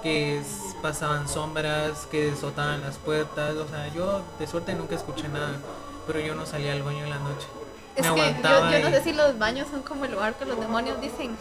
que 0.02 0.42
pasaban 0.82 1.28
sombras, 1.28 2.08
que 2.10 2.36
soltaban 2.36 2.82
las 2.82 2.98
puertas, 2.98 3.56
o 3.56 3.68
sea, 3.68 3.88
yo 3.94 4.22
de 4.40 4.48
suerte 4.48 4.74
nunca 4.74 4.96
escuché 4.96 5.28
nada, 5.28 5.58
pero 6.06 6.20
yo 6.20 6.36
no 6.36 6.46
salía 6.46 6.74
al 6.74 6.84
baño 6.84 7.04
en 7.04 7.10
la 7.10 7.20
noche. 7.20 7.48
Es 7.96 8.04
Me 8.04 8.14
que 8.14 8.18
yo, 8.18 8.24
aguantaba 8.26 8.72
yo 8.72 8.80
no 8.80 8.96
sé 8.96 9.04
si 9.04 9.14
los 9.14 9.40
baños 9.40 9.68
son 9.72 9.82
como 9.82 10.06
el 10.06 10.12
lugar 10.12 10.36
que 10.36 10.46
los 10.46 10.60
demonios 10.60 11.02
dicen, 11.02 11.36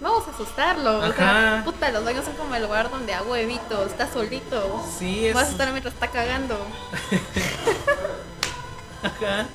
vamos 0.00 0.28
a 0.28 0.30
asustarlo. 0.30 1.00
O 1.00 1.12
sea, 1.12 1.62
puta, 1.64 1.90
los 1.90 2.04
baños 2.04 2.24
son 2.24 2.34
como 2.34 2.54
el 2.54 2.62
lugar 2.62 2.88
donde 2.88 3.12
hago 3.14 3.32
huevito, 3.32 3.84
está 3.84 4.08
solito. 4.10 4.84
Sí, 4.96 5.26
es... 5.26 5.34
Vas 5.34 5.48
a 5.48 5.50
estar 5.50 5.68
mientras 5.72 5.94
está 5.94 6.06
cagando. 6.06 6.54
Ajá. 9.02 9.46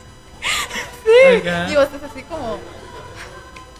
Sí. 1.06 1.48
Ajá. 1.48 1.70
Y 1.70 1.76
vos 1.76 1.86
estás 1.86 2.12
así 2.12 2.24
como, 2.24 2.60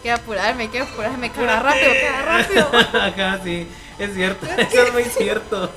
quiero 0.00 0.16
apurarme, 0.16 0.70
quiero 0.70 0.86
apurarme, 0.86 1.30
caga 1.32 1.60
rápido, 1.60 1.92
caga 2.00 2.22
rápido. 2.22 2.70
Ajá, 2.98 3.40
sí, 3.44 3.68
es 3.98 4.14
cierto, 4.14 4.46
eso 4.58 4.82
es 4.82 4.92
muy 4.92 5.04
cierto. 5.04 5.70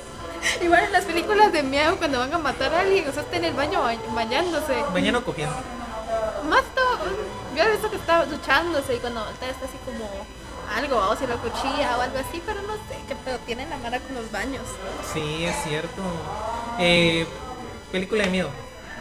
Igual 0.62 0.84
en 0.84 0.92
las 0.92 1.04
películas 1.04 1.52
de 1.52 1.62
miedo 1.62 1.96
cuando 1.96 2.18
van 2.20 2.32
a 2.32 2.38
matar 2.38 2.72
a 2.74 2.80
alguien, 2.80 3.08
o 3.08 3.12
sea, 3.12 3.22
está 3.22 3.36
en 3.36 3.44
el 3.44 3.54
baño 3.54 3.80
ba- 3.82 3.94
bañándose. 4.14 4.74
Mañana 4.92 5.20
cogiendo. 5.20 5.54
Más 6.48 6.62
todo, 6.74 6.98
yo 7.56 7.62
he 7.64 7.70
visto 7.72 7.90
que 7.90 7.96
está 7.96 8.24
duchándose 8.24 8.94
y 8.96 8.98
cuando 8.98 9.28
está 9.30 9.46
así 9.46 9.76
como 9.84 10.08
algo, 10.74 10.96
o 11.10 11.16
si 11.16 11.26
lo 11.26 11.36
cuchilla 11.38 11.96
o 11.98 12.00
algo 12.02 12.18
así, 12.18 12.40
pero 12.46 12.62
no 12.62 12.74
sé, 12.74 12.96
qué 13.08 13.16
pedo 13.16 13.38
tienen 13.46 13.68
la 13.70 13.78
mara 13.78 13.98
con 14.00 14.14
los 14.14 14.30
baños. 14.30 14.62
Sí, 15.12 15.44
es 15.44 15.56
cierto. 15.64 16.02
Eh, 16.78 17.26
película 17.90 18.24
de 18.24 18.30
miedo. 18.30 18.50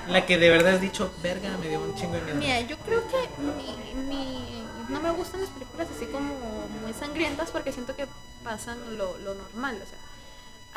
La 0.07 0.26
que 0.26 0.38
de 0.38 0.49
verdad 0.49 0.76
has 0.76 0.82
dicho, 0.82 1.11
verga, 1.22 1.49
me 1.61 1.68
dio 1.68 1.80
un 1.82 1.93
chingo 1.95 2.13
de 2.13 2.22
miedo. 2.22 2.38
Mira, 2.38 2.61
yo 2.61 2.78
creo 2.80 3.03
que 3.07 3.18
mi, 3.41 4.03
mi- 4.07 4.63
no 4.89 4.99
me 5.01 5.11
gustan 5.11 5.41
las 5.41 5.49
películas 5.49 5.88
así 5.95 6.05
como 6.07 6.34
muy 6.82 6.93
sangrientas 6.97 7.51
porque 7.51 7.74
siento 7.74 7.93
que 7.95 8.07
pasan 8.47 8.77
lo, 8.97 9.17
lo 9.17 9.33
normal, 9.35 9.75
o 9.75 9.85
sea. 9.85 9.99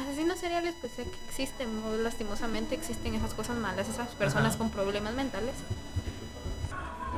Asesinos 0.05 0.39
seriales, 0.41 0.75
pues 0.81 0.93
sé 0.95 1.05
que 1.05 1.17
existen, 1.29 1.69
muy 1.83 1.99
lastimosamente 1.99 2.75
existen 2.75 3.15
esas 3.15 3.33
cosas 3.35 3.57
malas, 3.57 3.89
esas 3.89 4.09
personas 4.09 4.51
Ajá. 4.51 4.59
con 4.59 4.71
problemas 4.71 5.13
mentales. 5.15 5.55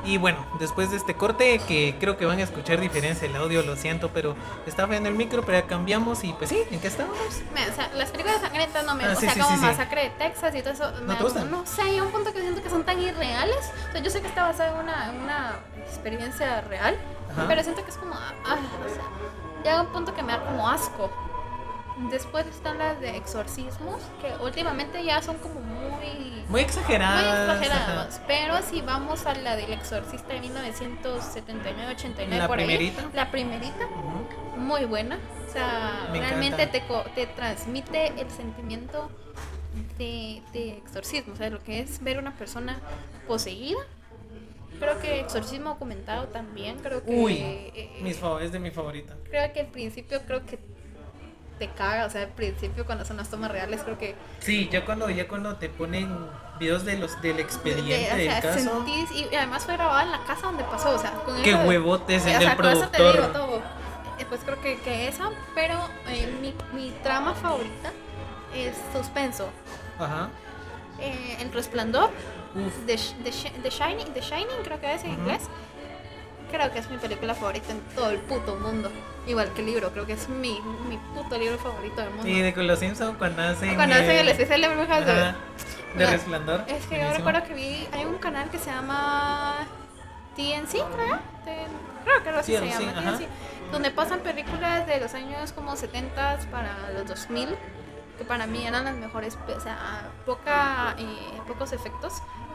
Y 0.05 0.17
bueno, 0.17 0.45
después 0.59 0.91
de 0.91 0.97
este 0.97 1.15
corte, 1.15 1.59
que 1.65 1.95
creo 1.97 2.17
que 2.17 2.25
van 2.25 2.37
a 2.39 2.43
escuchar 2.43 2.79
diferencia 2.81 3.25
el 3.25 3.35
audio, 3.37 3.63
lo 3.63 3.77
siento, 3.77 4.09
pero 4.09 4.35
está 4.67 4.85
fallando 4.85 5.07
el 5.07 5.15
micro, 5.15 5.45
pero 5.45 5.59
ya 5.59 5.65
cambiamos 5.67 6.25
y 6.25 6.33
pues 6.33 6.49
sí, 6.49 6.59
¿en 6.71 6.81
qué 6.81 6.87
estábamos? 6.87 7.17
Me- 7.53 7.69
o 7.69 7.73
sea, 7.73 7.89
las 7.93 8.11
películas 8.11 8.41
sangrientas 8.41 8.85
no 8.85 8.95
me 8.95 9.05
Ah, 9.05 9.13
o 9.13 9.15
sí, 9.15 9.21
sea, 9.27 9.33
sí, 9.33 9.39
como 9.39 9.55
sí. 9.55 9.61
Masacre 9.61 10.03
de 10.03 10.09
Texas 10.09 10.53
y 10.55 10.61
todo 10.61 10.73
eso. 10.73 10.91
me- 11.05 11.15
te 11.15 11.23
gustan? 11.23 11.49
No 11.49 11.65
sé, 11.65 11.81
hay 11.83 12.01
un 12.01 12.11
punto 12.11 12.33
que 12.33 12.41
siento 12.41 12.61
que 12.61 12.69
son 12.69 12.83
tan 12.83 13.01
irreales. 13.01 13.65
O 13.89 13.91
sea, 13.93 14.01
yo 14.01 14.09
sé 14.11 14.19
que 14.21 14.27
está 14.27 14.43
basada 14.43 14.71
en 14.73 14.79
una, 14.83 15.09
en 15.09 15.21
una 15.21 15.55
experiencia 15.87 16.59
real, 16.61 16.97
Ajá. 17.31 17.45
pero 17.47 17.63
siento 17.63 17.81
que 17.85 17.91
es 17.91 17.97
como. 17.97 18.13
ah, 18.15 18.33
o 18.45 18.93
sea, 18.93 19.03
llega 19.63 19.81
un 19.81 19.87
punto 19.87 20.13
que 20.13 20.23
me 20.23 20.31
da 20.33 20.43
como 20.45 20.67
asco. 20.69 21.09
Después 22.09 22.47
están 22.47 22.79
las 22.79 22.99
de 22.99 23.15
exorcismos, 23.17 24.01
que 24.19 24.33
últimamente 24.43 25.03
ya 25.03 25.21
son 25.21 25.37
como 25.37 25.59
muy. 25.59 26.43
Muy 26.43 26.43
Muy 26.49 26.61
exageradas. 26.61 27.49
exagerados, 27.59 28.15
ajá. 28.15 28.23
pero 28.27 28.61
si 28.63 28.81
vamos 28.81 29.25
a 29.25 29.33
la 29.35 29.55
del 29.55 29.71
exorcista 29.73 30.33
de 30.33 30.41
1979-89 30.41 32.27
¿La 32.37 32.47
por 32.47 32.57
primerita? 32.57 33.01
ahí, 33.01 33.09
la 33.13 33.31
primerita, 33.31 33.87
muy 34.57 34.85
buena. 34.85 35.17
O 35.47 35.51
sea, 35.51 36.09
Me 36.11 36.19
realmente 36.19 36.67
te, 36.67 36.83
te 37.15 37.27
transmite 37.27 38.07
el 38.19 38.29
sentimiento 38.31 39.09
de, 39.97 40.41
de 40.51 40.77
exorcismo, 40.77 41.33
o 41.33 41.37
sea, 41.37 41.49
lo 41.49 41.63
que 41.63 41.79
es 41.79 42.03
ver 42.03 42.17
una 42.19 42.31
persona 42.33 42.79
poseída. 43.27 43.79
Creo 44.79 44.99
que 44.99 45.19
exorcismo 45.21 45.69
documentado 45.71 46.27
también, 46.27 46.79
creo 46.79 47.03
que... 47.03 47.11
Uy, 47.11 47.33
eh, 47.39 47.99
mis 48.01 48.19
es 48.41 48.51
de 48.51 48.59
mi 48.59 48.71
favorita. 48.71 49.15
creo 49.29 49.51
que 49.53 49.61
al 49.61 49.67
principio 49.67 50.21
creo 50.25 50.45
que 50.45 50.59
te 51.59 51.69
caga, 51.69 52.05
o 52.05 52.09
sea, 52.09 52.23
al 52.23 52.29
principio 52.29 52.85
cuando 52.85 53.05
son 53.05 53.17
las 53.17 53.29
tomas 53.29 53.51
reales 53.51 53.81
creo 53.83 53.97
que... 53.97 54.15
Sí, 54.39 54.67
ya 54.71 54.83
cuando, 54.85 55.09
ya 55.09 55.27
cuando 55.27 55.55
te 55.57 55.69
ponen 55.69 56.09
videos 56.59 56.83
de 56.83 56.97
los 56.97 57.21
del 57.21 57.39
expediente 57.39 57.93
de- 57.93 58.15
del 58.17 58.27
o 58.27 58.31
sea, 58.31 58.41
caso. 58.41 58.59
sentís- 58.85 59.11
y 59.31 59.35
además 59.35 59.63
fue 59.65 59.75
grabada 59.75 60.03
en 60.03 60.11
la 60.11 60.23
casa 60.25 60.47
donde 60.47 60.63
pasó, 60.63 60.95
o 60.95 60.99
sea, 60.99 61.11
con 61.11 61.41
Qué 61.43 61.51
eso 61.51 61.59
huevotes 61.67 62.25
el 62.25 62.29
sea, 62.31 62.39
del 62.39 62.55
con 62.57 62.65
eso 62.65 62.87
te 62.89 62.97
productor. 62.97 63.13
digo 63.21 63.27
todo. 63.45 63.61
Después 64.17 64.41
creo 64.45 64.61
que, 64.61 64.77
que 64.79 65.07
esa, 65.07 65.29
pero 65.55 65.75
eh, 66.07 66.31
mi, 66.41 66.53
mi 66.77 66.91
trama 67.03 67.33
favorita 67.35 67.91
es 68.55 68.75
suspenso. 68.91 69.47
Ajá. 69.99 70.29
Eh, 70.99 71.37
el 71.39 71.51
resplandor. 71.51 72.09
The, 72.53 72.97
The 73.23 73.31
The 73.63 73.69
Shining, 73.69 74.13
The 74.13 74.21
Shining 74.21 74.63
creo 74.63 74.79
que 74.79 74.93
es 74.93 75.03
en 75.03 75.11
inglés. 75.11 75.43
Creo 76.51 76.71
que 76.71 76.79
es 76.79 76.89
mi 76.89 76.97
película 76.97 77.33
favorita 77.33 77.71
en 77.71 77.81
todo 77.95 78.11
el 78.11 78.19
puto 78.19 78.55
mundo. 78.57 78.91
Igual 79.25 79.51
que 79.53 79.61
el 79.61 79.67
libro, 79.67 79.91
creo 79.91 80.05
que 80.05 80.13
es 80.13 80.29
mi, 80.29 80.59
mi 80.87 80.97
puto 81.15 81.37
libro 81.37 81.57
favorito 81.57 82.01
del 82.01 82.11
mundo. 82.11 82.27
Y 82.27 82.41
de 82.41 82.51
los 82.63 82.79
Simpsons 82.79 83.17
cuando 83.17 83.41
hacen. 83.41 83.75
Cuando 83.75 83.95
hacen 83.95 84.11
el 84.11 84.29
especial 84.29 84.61
de 84.61 84.67
brujas 84.67 85.05
de... 85.05 85.33
de 85.97 86.05
resplandor. 86.11 86.63
Es 86.67 86.85
que 86.85 86.95
yo 86.95 87.01
buenísimo. 87.01 87.13
recuerdo 87.17 87.43
que 87.47 87.53
vi, 87.55 87.87
hay 87.91 88.05
un 88.05 88.17
canal 88.17 88.49
que 88.49 88.59
se 88.59 88.69
llama 88.69 89.65
TNC, 90.35 90.71
creo. 90.71 91.19
Creo 92.03 92.23
que 92.23 92.29
así 92.29 92.55
se 92.55 92.65
llama, 92.67 92.99
ajá. 92.99 93.17
TNC, 93.17 93.27
donde 93.71 93.89
pasan 93.91 94.19
películas 94.19 94.85
de 94.85 94.99
los 94.99 95.13
años 95.15 95.53
como 95.53 95.75
70 95.75 96.39
para 96.51 96.91
los 96.93 97.07
2000, 97.07 97.49
que 98.17 98.25
para 98.25 98.47
mí 98.47 98.65
eran 98.65 98.85
las 98.85 98.95
mejores, 98.95 99.37
o 99.47 99.59
sea, 99.59 100.11
poca, 100.25 100.95
eh, 100.97 101.41
pocos 101.47 101.73
efectos, 101.73 102.13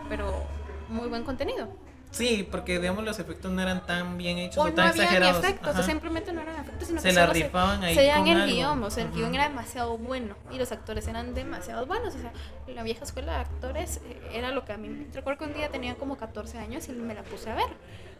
pero 0.08 0.50
muy 0.88 1.08
buen 1.08 1.24
contenido. 1.24 1.68
Sí, 2.10 2.48
porque 2.50 2.78
digamos 2.80 3.04
los 3.04 3.18
efectos 3.18 3.52
no 3.52 3.60
eran 3.60 3.84
tan 3.84 4.16
bien 4.16 4.38
hechos 4.38 4.64
O 4.64 4.68
o, 4.68 4.72
no 4.72 4.74
tan 4.74 4.88
había 4.88 5.04
exagerados. 5.04 5.44
efectos, 5.44 5.78
o 5.78 5.82
simplemente 5.82 6.32
no 6.32 6.40
eran 6.40 6.56
efectos, 6.56 6.88
sino 6.88 7.02
Se 7.02 7.08
que 7.08 7.12
la 7.12 7.22
solo 7.22 7.32
rifaban 7.34 7.82
ahí 7.82 7.94
se 7.94 8.10
con 8.14 8.26
el 8.28 8.40
algo. 8.40 8.46
guion, 8.46 8.82
o 8.82 8.90
sea, 8.90 9.04
el 9.04 9.12
guion 9.12 9.34
era 9.34 9.48
demasiado 9.48 9.98
bueno 9.98 10.36
y 10.50 10.56
los 10.58 10.72
actores 10.72 11.06
eran 11.06 11.34
demasiado 11.34 11.84
buenos, 11.86 12.14
o 12.14 12.18
sea, 12.18 12.32
la 12.66 12.82
vieja 12.82 13.04
escuela 13.04 13.32
de 13.34 13.38
actores 13.40 13.98
eh, 14.04 14.22
era 14.32 14.52
lo 14.52 14.64
que 14.64 14.72
a 14.72 14.78
mí, 14.78 15.06
recuerdo 15.12 15.40
que 15.40 15.44
un 15.46 15.54
día 15.54 15.68
tenía 15.70 15.96
como 15.96 16.16
14 16.16 16.58
años 16.58 16.88
y 16.88 16.92
me 16.92 17.14
la 17.14 17.24
puse 17.24 17.50
a 17.50 17.54
ver, 17.54 17.68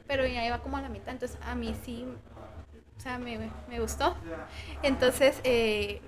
pero 0.06 0.26
ya 0.26 0.44
iba 0.44 0.58
como 0.58 0.76
a 0.76 0.82
la 0.82 0.90
mitad, 0.90 1.10
entonces 1.14 1.38
a 1.46 1.54
mí 1.54 1.74
sí, 1.84 2.06
o 2.98 3.00
sea, 3.00 3.18
me, 3.18 3.38
me 3.68 3.80
gustó. 3.80 4.14
Entonces, 4.82 5.40
eh, 5.44 6.02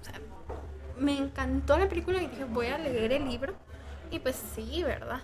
o 0.00 0.04
sea, 0.04 0.20
me 0.98 1.16
encantó 1.16 1.78
la 1.78 1.88
película 1.88 2.22
y 2.22 2.26
dije, 2.26 2.44
voy 2.44 2.66
a 2.66 2.78
leer 2.78 3.12
el 3.12 3.28
libro. 3.28 3.54
Y 4.10 4.18
pues 4.18 4.40
sí, 4.54 4.82
¿verdad? 4.82 5.20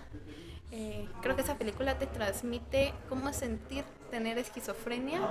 Eh, 0.71 1.07
creo 1.21 1.35
que 1.35 1.41
esa 1.41 1.57
película 1.57 1.97
te 1.97 2.07
transmite 2.07 2.93
cómo 3.09 3.31
sentir 3.33 3.83
tener 4.09 4.37
esquizofrenia 4.37 5.21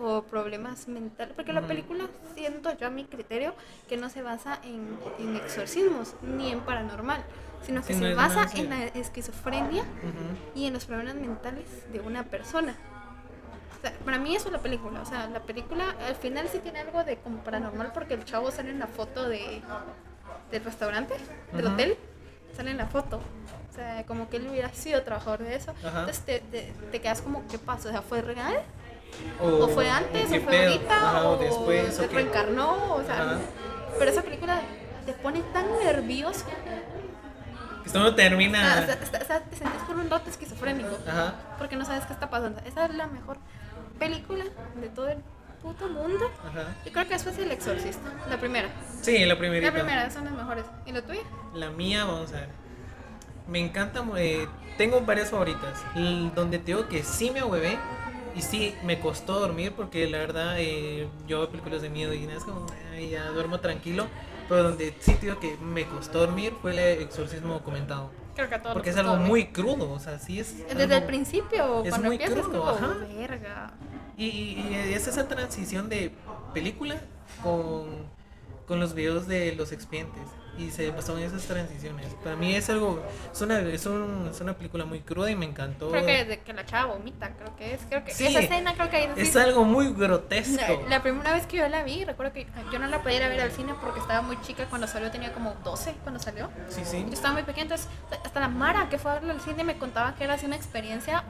o 0.00 0.22
problemas 0.22 0.88
mentales. 0.88 1.34
Porque 1.34 1.52
la 1.52 1.62
película, 1.62 2.06
siento 2.34 2.76
yo 2.76 2.86
a 2.86 2.90
mi 2.90 3.04
criterio, 3.04 3.54
que 3.88 3.96
no 3.96 4.08
se 4.08 4.22
basa 4.22 4.58
en, 4.64 4.96
en 5.18 5.36
exorcismos 5.36 6.14
ni 6.22 6.50
en 6.50 6.60
paranormal, 6.60 7.22
sino 7.64 7.82
que 7.82 7.94
Sí, 7.94 8.00
se 8.00 8.14
basa 8.14 8.48
en 8.54 8.70
la 8.70 8.84
esquizofrenia 8.86 9.84
y 10.54 10.66
en 10.66 10.72
los 10.72 10.86
problemas 10.86 11.16
mentales 11.16 11.66
de 11.92 12.00
una 12.00 12.24
persona. 12.24 12.76
Para 14.04 14.18
mí 14.18 14.34
eso 14.34 14.46
es 14.46 14.52
la 14.52 14.58
película. 14.58 15.00
O 15.00 15.06
sea, 15.06 15.26
la 15.28 15.40
película 15.40 15.94
al 16.06 16.16
final 16.16 16.48
sí 16.48 16.58
tiene 16.58 16.80
algo 16.80 17.04
de 17.04 17.16
como 17.18 17.38
paranormal 17.38 17.92
porque 17.92 18.14
el 18.14 18.24
chavo 18.24 18.50
sale 18.50 18.70
en 18.70 18.78
la 18.78 18.86
foto 18.86 19.28
de, 19.28 19.62
del 20.50 20.64
restaurante, 20.64 21.14
del 21.52 21.66
hotel, 21.66 21.96
sale 22.56 22.70
en 22.70 22.78
la 22.78 22.86
foto. 22.86 23.20
O 23.70 23.74
sea, 23.74 24.04
como 24.06 24.28
que 24.28 24.36
él 24.36 24.48
hubiera 24.48 24.72
sido 24.72 25.02
trabajador 25.02 25.40
de 25.40 25.56
eso. 25.56 25.74
Entonces 25.82 26.20
te, 26.20 26.40
te, 26.40 26.72
te 26.92 27.00
quedas 27.00 27.22
como, 27.22 27.46
¿qué 27.48 27.58
pasa? 27.58 27.88
O 27.88 27.92
sea, 27.92 28.02
¿fue 28.02 28.22
real? 28.22 28.62
O, 29.40 29.64
¿O 29.64 29.68
fue 29.68 29.88
antes? 29.88 30.26
¿O 30.26 30.40
fue 30.40 30.66
ahorita? 30.66 31.28
¿O, 31.28 31.36
después. 31.36 31.94
se 31.94 32.06
reencarnó? 32.06 32.94
O 32.94 33.02
sea, 33.04 33.38
pero 33.98 34.10
esa 34.10 34.22
película 34.22 34.60
te 35.06 35.12
pone 35.12 35.40
tan 35.52 35.66
nervioso. 35.84 36.44
Que 37.82 37.86
esto 37.86 37.98
no 37.98 38.14
termina. 38.14 38.60
O 38.60 38.86
sea, 38.86 38.98
o 39.02 39.06
sea, 39.06 39.20
o 39.20 39.24
sea, 39.24 39.40
te 39.40 39.56
sentís 39.56 39.82
por 39.82 39.96
un 39.96 40.08
rato 40.08 40.30
esquizofrénico. 40.30 40.96
Ajá. 41.06 41.34
porque 41.58 41.76
no 41.76 41.84
sabes 41.84 42.06
qué 42.06 42.12
está 42.12 42.30
pasando. 42.30 42.60
Esa 42.64 42.86
es 42.86 42.94
la 42.94 43.06
mejor 43.06 43.38
película 43.98 44.44
de 44.80 44.88
todo 44.88 45.08
el 45.08 45.18
puto 45.62 45.88
mundo. 45.88 46.30
Ajá. 46.46 46.74
Y 46.84 46.90
creo 46.90 47.04
que 47.06 47.14
después 47.14 47.38
El 47.38 47.50
Exorcista, 47.50 48.12
la 48.28 48.38
primera. 48.38 48.68
Sí, 49.00 49.24
la 49.24 49.38
primerita. 49.38 49.72
La 49.72 49.78
primera, 49.82 50.10
son 50.10 50.24
las 50.26 50.34
mejores. 50.34 50.64
¿Y 50.86 50.92
la 50.92 51.02
tuya? 51.02 51.22
La 51.54 51.70
mía, 51.70 52.04
vamos 52.04 52.32
a 52.32 52.40
ver. 52.40 52.48
Me 53.48 53.60
encanta, 53.60 54.04
eh, 54.16 54.46
tengo 54.76 55.00
varias 55.02 55.30
favoritas. 55.30 55.82
Donde 56.34 56.58
te 56.58 56.66
digo 56.66 56.88
que 56.88 57.02
sí 57.02 57.30
me 57.30 57.40
ahuevé 57.40 57.78
y 58.34 58.42
sí 58.42 58.74
me 58.84 58.98
costó 59.00 59.38
dormir 59.38 59.72
porque 59.72 60.08
la 60.08 60.18
verdad 60.18 60.56
eh, 60.58 61.08
yo 61.26 61.40
veo 61.40 61.50
películas 61.50 61.82
de 61.82 61.90
miedo 61.90 62.12
y 62.14 62.20
nada, 62.26 62.38
es 62.38 62.44
como, 62.44 62.66
"Ay, 62.92 63.10
ya 63.10 63.26
duermo 63.28 63.60
tranquilo. 63.60 64.06
Pero 64.48 64.62
donde 64.64 64.94
sí 65.00 65.14
te 65.14 65.26
digo 65.26 65.40
que 65.40 65.56
me 65.56 65.86
costó 65.86 66.18
dormir 66.20 66.52
fue 66.60 66.72
el 66.72 67.00
exorcismo 67.02 67.54
documentado. 67.54 68.10
Creo 68.34 68.48
que 68.48 68.54
a 68.54 68.62
todos 68.62 68.74
Porque 68.74 68.90
es 68.90 68.96
algo 68.96 69.12
gustó, 69.12 69.26
muy 69.26 69.46
crudo, 69.46 69.92
o 69.92 70.00
sea, 70.00 70.18
sí 70.18 70.40
es. 70.40 70.60
¿eh? 70.60 70.66
Desde 70.76 70.96
el 70.96 71.04
principio, 71.04 71.84
es 71.84 71.90
cuando 71.90 72.08
muy 72.08 72.16
empiezas, 72.16 72.44
crudo, 72.44 72.60
como, 72.60 72.70
ajá. 72.70 72.96
verga. 73.16 73.72
Y 74.16 74.74
es 74.74 75.06
esa 75.06 75.26
transición 75.28 75.88
de 75.88 76.12
película 76.52 77.00
con, 77.42 78.06
con 78.66 78.80
los 78.80 78.94
videos 78.94 79.26
de 79.26 79.54
los 79.54 79.72
expedientes. 79.72 80.22
Y 80.58 80.70
se 80.70 80.92
son 81.02 81.18
esas 81.18 81.42
transiciones. 81.44 82.06
Para 82.22 82.36
mí 82.36 82.54
es 82.54 82.70
algo. 82.70 83.02
Es 83.32 83.40
una, 83.40 83.58
es, 83.60 83.86
un- 83.86 84.28
es 84.30 84.40
una 84.40 84.54
película 84.54 84.84
muy 84.84 85.00
cruda 85.00 85.30
y 85.30 85.36
me 85.36 85.46
encantó. 85.46 85.90
Creo 85.90 86.06
que 86.06 86.24
desde 86.24 86.40
que 86.40 86.52
la 86.52 86.64
chava 86.64 86.94
vomita, 86.94 87.30
creo 87.36 87.56
que 87.56 87.74
es. 87.74 87.80
Creo 87.88 88.04
que 88.04 88.12
Sí. 88.14 88.26
esa 88.26 88.40
escena 88.40 88.74
creo 88.74 88.88
que 88.90 88.96
ahí 88.96 89.08
Es 89.16 89.34
algo 89.36 89.64
muy 89.64 89.92
grotesco. 89.92 90.82
La, 90.84 90.88
la 90.88 91.02
primera 91.02 91.32
vez 91.32 91.46
que 91.46 91.56
yo 91.56 91.68
la 91.68 91.82
vi, 91.82 92.04
recuerdo 92.04 92.32
que 92.32 92.46
yo 92.72 92.78
no 92.78 92.86
la 92.86 93.02
podía 93.02 93.16
ir 93.18 93.22
a 93.24 93.28
ver 93.28 93.40
al 93.40 93.50
cine 93.50 93.74
porque 93.80 94.00
estaba 94.00 94.22
muy 94.22 94.40
chica 94.42 94.66
cuando 94.66 94.86
salió, 94.86 95.10
tenía 95.10 95.32
como 95.32 95.54
12 95.64 95.94
cuando 96.02 96.20
salió. 96.20 96.50
Sí, 96.68 96.82
sí. 96.84 97.04
Yo 97.06 97.12
estaba 97.12 97.34
muy 97.34 97.42
pequeña, 97.42 97.62
entonces 97.64 97.88
hasta 98.24 98.40
la 98.40 98.48
Mara 98.48 98.88
que 98.88 98.98
fue 98.98 99.10
a 99.10 99.14
verla 99.14 99.32
al 99.32 99.40
cine 99.40 99.64
me 99.64 99.76
contaba 99.78 100.14
que 100.14 100.24
era 100.24 100.34
así 100.34 100.46
una 100.46 100.56
experiencia 100.56 101.24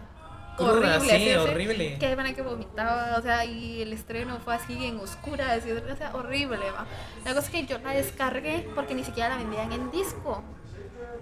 Cruda, 0.56 0.96
horrible. 0.96 1.18
sí, 1.18 1.34
horrible. 1.34 1.98
Que 1.98 2.14
van 2.14 2.34
que 2.34 2.42
vomitaba, 2.42 3.16
o 3.18 3.22
sea, 3.22 3.44
y 3.44 3.82
el 3.82 3.92
estreno 3.92 4.38
fue 4.40 4.54
así 4.54 4.84
en 4.86 4.98
oscura, 5.00 5.52
así, 5.52 5.70
o 5.72 5.96
sea, 5.96 6.14
horrible, 6.14 6.70
va. 6.70 6.86
La 7.24 7.34
cosa 7.34 7.46
es 7.46 7.50
que 7.50 7.66
yo 7.66 7.78
la 7.78 7.90
descargué 7.92 8.68
porque 8.74 8.94
ni 8.94 9.04
siquiera 9.04 9.30
la 9.30 9.36
vendían 9.36 9.72
en 9.72 9.90
disco. 9.90 10.42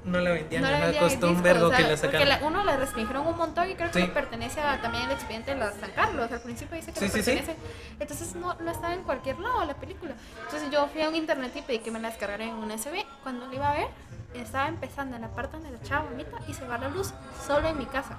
No 0.05 0.19
la 0.19 0.33
vendían, 0.33 0.63
No 0.63 0.71
la 0.71 0.81
vendían 0.81 1.05
en 1.05 1.11
costó 1.11 1.27
un 1.29 1.33
disco, 1.35 1.45
vergo 1.45 1.67
o 1.67 1.69
sea, 1.69 1.77
que 1.77 1.83
la 1.85 1.89
porque 1.91 2.07
sacaran. 2.19 2.29
la- 2.29 2.47
uno 2.47 2.65
la 2.65 2.77
restringieron 2.77 3.25
un 3.27 3.37
montón 3.37 3.71
y 3.71 3.75
creo 3.75 3.91
que 3.93 4.01
Sí. 4.03 4.07
pertenece 4.13 4.61
a, 4.61 4.81
también 4.83 5.05
al 5.05 5.13
expediente 5.13 5.53
de 5.55 5.61
la 5.61 5.71
San 5.71 5.93
Carlos. 5.93 6.31
Al 6.33 6.41
principio 6.41 6.75
dice 6.77 6.93
que 6.93 6.99
sí, 6.99 7.07
sí. 7.09 7.13
pertenece. 7.13 7.57
Entonces 8.01 8.35
no, 8.35 8.55
no 8.55 8.71
estaba 8.73 8.95
en 8.95 9.03
cualquier 9.05 9.39
lado 9.39 9.65
la 9.65 9.75
película. 9.75 10.15
Entonces 10.45 10.71
yo 10.73 10.89
fui 10.89 11.03
a 11.03 11.09
un 11.09 11.15
internet 11.15 11.53
y 11.55 11.63
pedí 11.63 11.79
que 11.79 11.93
me 11.93 12.01
la 12.01 12.09
descargaran 12.09 12.49
en 12.49 12.55
un 12.57 12.71
USB. 12.73 13.05
Cuando 13.23 13.47
la 13.47 13.55
iba 13.55 13.71
a 13.71 13.75
ver, 13.75 13.87
estaba 14.35 14.67
empezando 14.67 15.15
en 15.15 15.23
la 15.23 15.29
parte 15.29 15.57
donde 15.57 15.71
la 15.71 15.81
chava 15.83 16.07
vomita 16.11 16.37
y 16.49 16.55
se 16.55 16.67
va 16.67 16.79
la 16.79 16.89
luz 16.89 17.13
solo 17.47 17.69
en 17.69 17.79
mi 17.79 17.87
casa. 17.87 18.17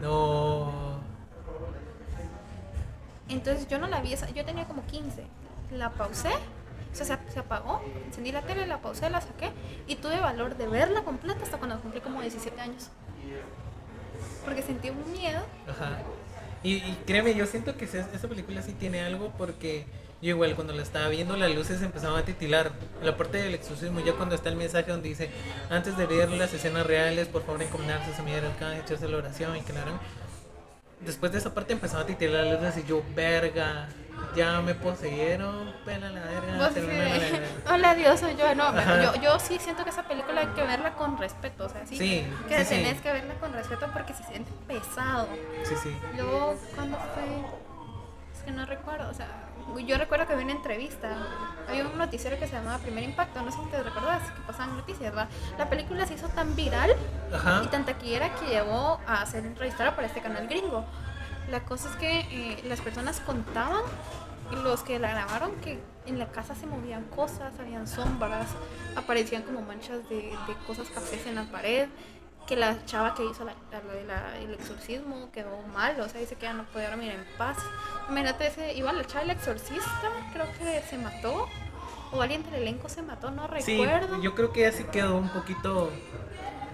No. 0.00 1.00
Entonces 3.28 3.68
yo 3.68 3.78
no 3.78 3.86
la 3.86 4.00
vi, 4.00 4.12
esa- 4.12 4.30
yo 4.30 4.44
tenía 4.44 4.64
como 4.66 4.84
15. 4.86 5.24
La 5.72 5.90
pausé, 5.90 6.30
o 6.30 6.94
sea, 6.94 7.04
se, 7.06 7.32
se 7.32 7.38
apagó, 7.38 7.80
encendí 8.06 8.32
la 8.32 8.42
tele, 8.42 8.66
la 8.66 8.78
pausé, 8.82 9.08
la 9.08 9.20
saqué 9.20 9.50
y 9.86 9.96
tuve 9.96 10.18
valor 10.18 10.56
de 10.56 10.66
verla 10.66 11.02
completa 11.04 11.42
hasta 11.44 11.58
cuando 11.58 11.80
cumplí 11.80 12.00
como 12.00 12.20
17 12.20 12.60
años. 12.60 12.88
Porque 14.44 14.62
sentí 14.62 14.90
un 14.90 15.12
miedo. 15.12 15.40
Ajá. 15.68 15.98
Y, 16.62 16.74
y 16.76 16.98
créeme, 17.06 17.34
yo 17.34 17.46
siento 17.46 17.76
que 17.76 17.84
esa 17.84 18.28
película 18.28 18.62
sí 18.62 18.72
tiene 18.72 19.00
algo 19.02 19.32
porque 19.38 19.86
Yo 20.22 20.30
igual 20.30 20.54
cuando 20.54 20.74
la 20.74 20.82
estaba 20.82 21.08
viendo 21.08 21.34
las 21.36 21.54
luces 21.54 21.80
empezaban 21.80 22.18
a 22.18 22.24
titilar. 22.24 22.72
La 23.02 23.16
parte 23.16 23.38
del 23.38 23.54
exorcismo, 23.54 24.00
ya 24.00 24.12
cuando 24.12 24.34
está 24.34 24.50
el 24.50 24.56
mensaje 24.56 24.90
donde 24.90 25.08
dice, 25.08 25.30
antes 25.70 25.96
de 25.96 26.04
ver 26.04 26.30
las 26.30 26.52
escenas 26.52 26.86
reales, 26.86 27.28
por 27.28 27.42
favor 27.44 27.62
encomendarse 27.62 28.12
a 28.12 28.16
su 28.16 28.22
al 28.22 28.44
alcance, 28.44 28.80
echarse 28.80 29.08
la 29.08 29.16
oración 29.16 29.56
y 29.56 29.62
que 29.62 29.72
la 29.72 29.82
harán. 29.82 30.00
Después 31.00 31.32
de 31.32 31.38
esa 31.38 31.54
parte 31.54 31.72
empezaba 31.72 32.02
a 32.02 32.06
titilar 32.06 32.44
las 32.44 32.60
luces 32.60 32.84
y 32.84 32.86
yo, 32.86 33.02
verga, 33.14 33.88
ya 34.36 34.60
me 34.60 34.74
poseyeron, 34.74 35.72
pena 35.86 36.10
la 36.10 36.20
verga. 36.20 36.56
La 36.58 36.70
sí. 36.70 36.80
verga". 36.80 37.38
Hola 37.72 37.94
Dios, 37.94 38.20
soy 38.20 38.36
yo. 38.36 38.54
No, 38.54 38.74
yo, 39.02 39.22
yo 39.22 39.40
sí 39.40 39.58
siento 39.58 39.84
que 39.84 39.90
esa 39.90 40.06
película 40.06 40.42
hay 40.42 40.48
que 40.48 40.62
verla 40.62 40.92
con 40.96 41.16
respeto. 41.16 41.64
O 41.64 41.68
sea, 41.70 41.86
sí, 41.86 41.96
Sí, 41.96 42.26
que 42.46 42.64
sí, 42.66 42.74
tenés 42.74 43.00
que 43.00 43.10
verla 43.10 43.32
con 43.40 43.54
respeto 43.54 43.88
porque 43.94 44.12
se 44.12 44.24
siente 44.24 44.50
pesado. 44.68 45.28
Sí, 45.64 45.74
sí. 45.82 45.96
Yo, 46.18 46.54
¿cuándo 46.74 46.98
fue? 47.14 47.24
Es 48.36 48.42
que 48.44 48.50
no 48.50 48.66
recuerdo, 48.66 49.08
o 49.08 49.14
sea, 49.14 49.49
yo 49.78 49.96
recuerdo 49.96 50.26
que 50.26 50.36
vi 50.36 50.44
una 50.44 50.52
entrevista. 50.52 51.16
Había 51.68 51.86
un 51.86 51.96
noticiero 51.98 52.38
que 52.38 52.46
se 52.46 52.54
llamaba 52.54 52.78
Primer 52.78 53.04
Impacto, 53.04 53.42
no 53.42 53.50
sé 53.50 53.58
si 53.58 53.70
te 53.70 53.82
recuerdas, 53.82 54.22
que 54.30 54.40
pasaban 54.42 54.76
noticias, 54.76 55.16
¿va? 55.16 55.28
La 55.58 55.68
película 55.68 56.06
se 56.06 56.14
hizo 56.14 56.28
tan 56.28 56.54
viral 56.56 56.94
Ajá. 57.32 57.62
y 57.64 57.68
tan 57.68 57.84
taquillera 57.84 58.34
que 58.34 58.46
llevó 58.46 59.00
a 59.06 59.24
ser 59.26 59.46
entrevistada 59.46 59.94
por 59.94 60.04
este 60.04 60.20
canal 60.20 60.48
gringo. 60.48 60.84
La 61.50 61.60
cosa 61.64 61.88
es 61.90 61.96
que 61.96 62.20
eh, 62.20 62.62
las 62.64 62.80
personas 62.80 63.20
contaban, 63.20 63.82
los 64.62 64.82
que 64.82 64.98
la 64.98 65.10
grabaron, 65.10 65.54
que 65.56 65.80
en 66.06 66.18
la 66.18 66.26
casa 66.30 66.54
se 66.54 66.66
movían 66.66 67.04
cosas, 67.04 67.52
habían 67.58 67.86
sombras, 67.86 68.48
aparecían 68.96 69.42
como 69.42 69.62
manchas 69.62 70.08
de, 70.08 70.16
de 70.16 70.54
cosas 70.66 70.88
cafés 70.88 71.26
en 71.26 71.36
la 71.36 71.44
pared, 71.44 71.88
que 72.46 72.56
la 72.56 72.84
chava 72.84 73.14
que 73.14 73.24
hizo 73.24 73.44
la- 73.44 73.54
la- 74.06 74.36
el 74.38 74.54
exorcismo 74.54 75.30
quedó 75.32 75.62
mal, 75.72 76.00
o 76.00 76.08
sea, 76.08 76.20
dice 76.20 76.34
que 76.34 76.42
ya 76.42 76.52
no 76.52 76.64
podía 76.64 76.88
dormir 76.90 77.12
en 77.12 77.24
paz. 77.38 77.58
Imagínate, 78.08 78.46
ese, 78.48 78.74
igual 78.74 78.96
la 78.98 79.04
chava 79.04 79.20
del 79.20 79.30
exorcista, 79.30 80.10
creo 80.32 80.46
que 80.58 80.82
se 80.82 80.98
mató, 80.98 81.46
o 82.12 82.20
alguien 82.22 82.42
del 82.44 82.54
elenco 82.62 82.88
se 82.88 83.02
mató, 83.02 83.30
no 83.30 83.48
Sí, 83.60 83.76
recuerdo. 83.80 84.20
yo 84.20 84.34
creo 84.34 84.52
que 84.52 84.66
así 84.66 84.82
quedó 84.84 85.16
un 85.16 85.28
poquito, 85.28 85.92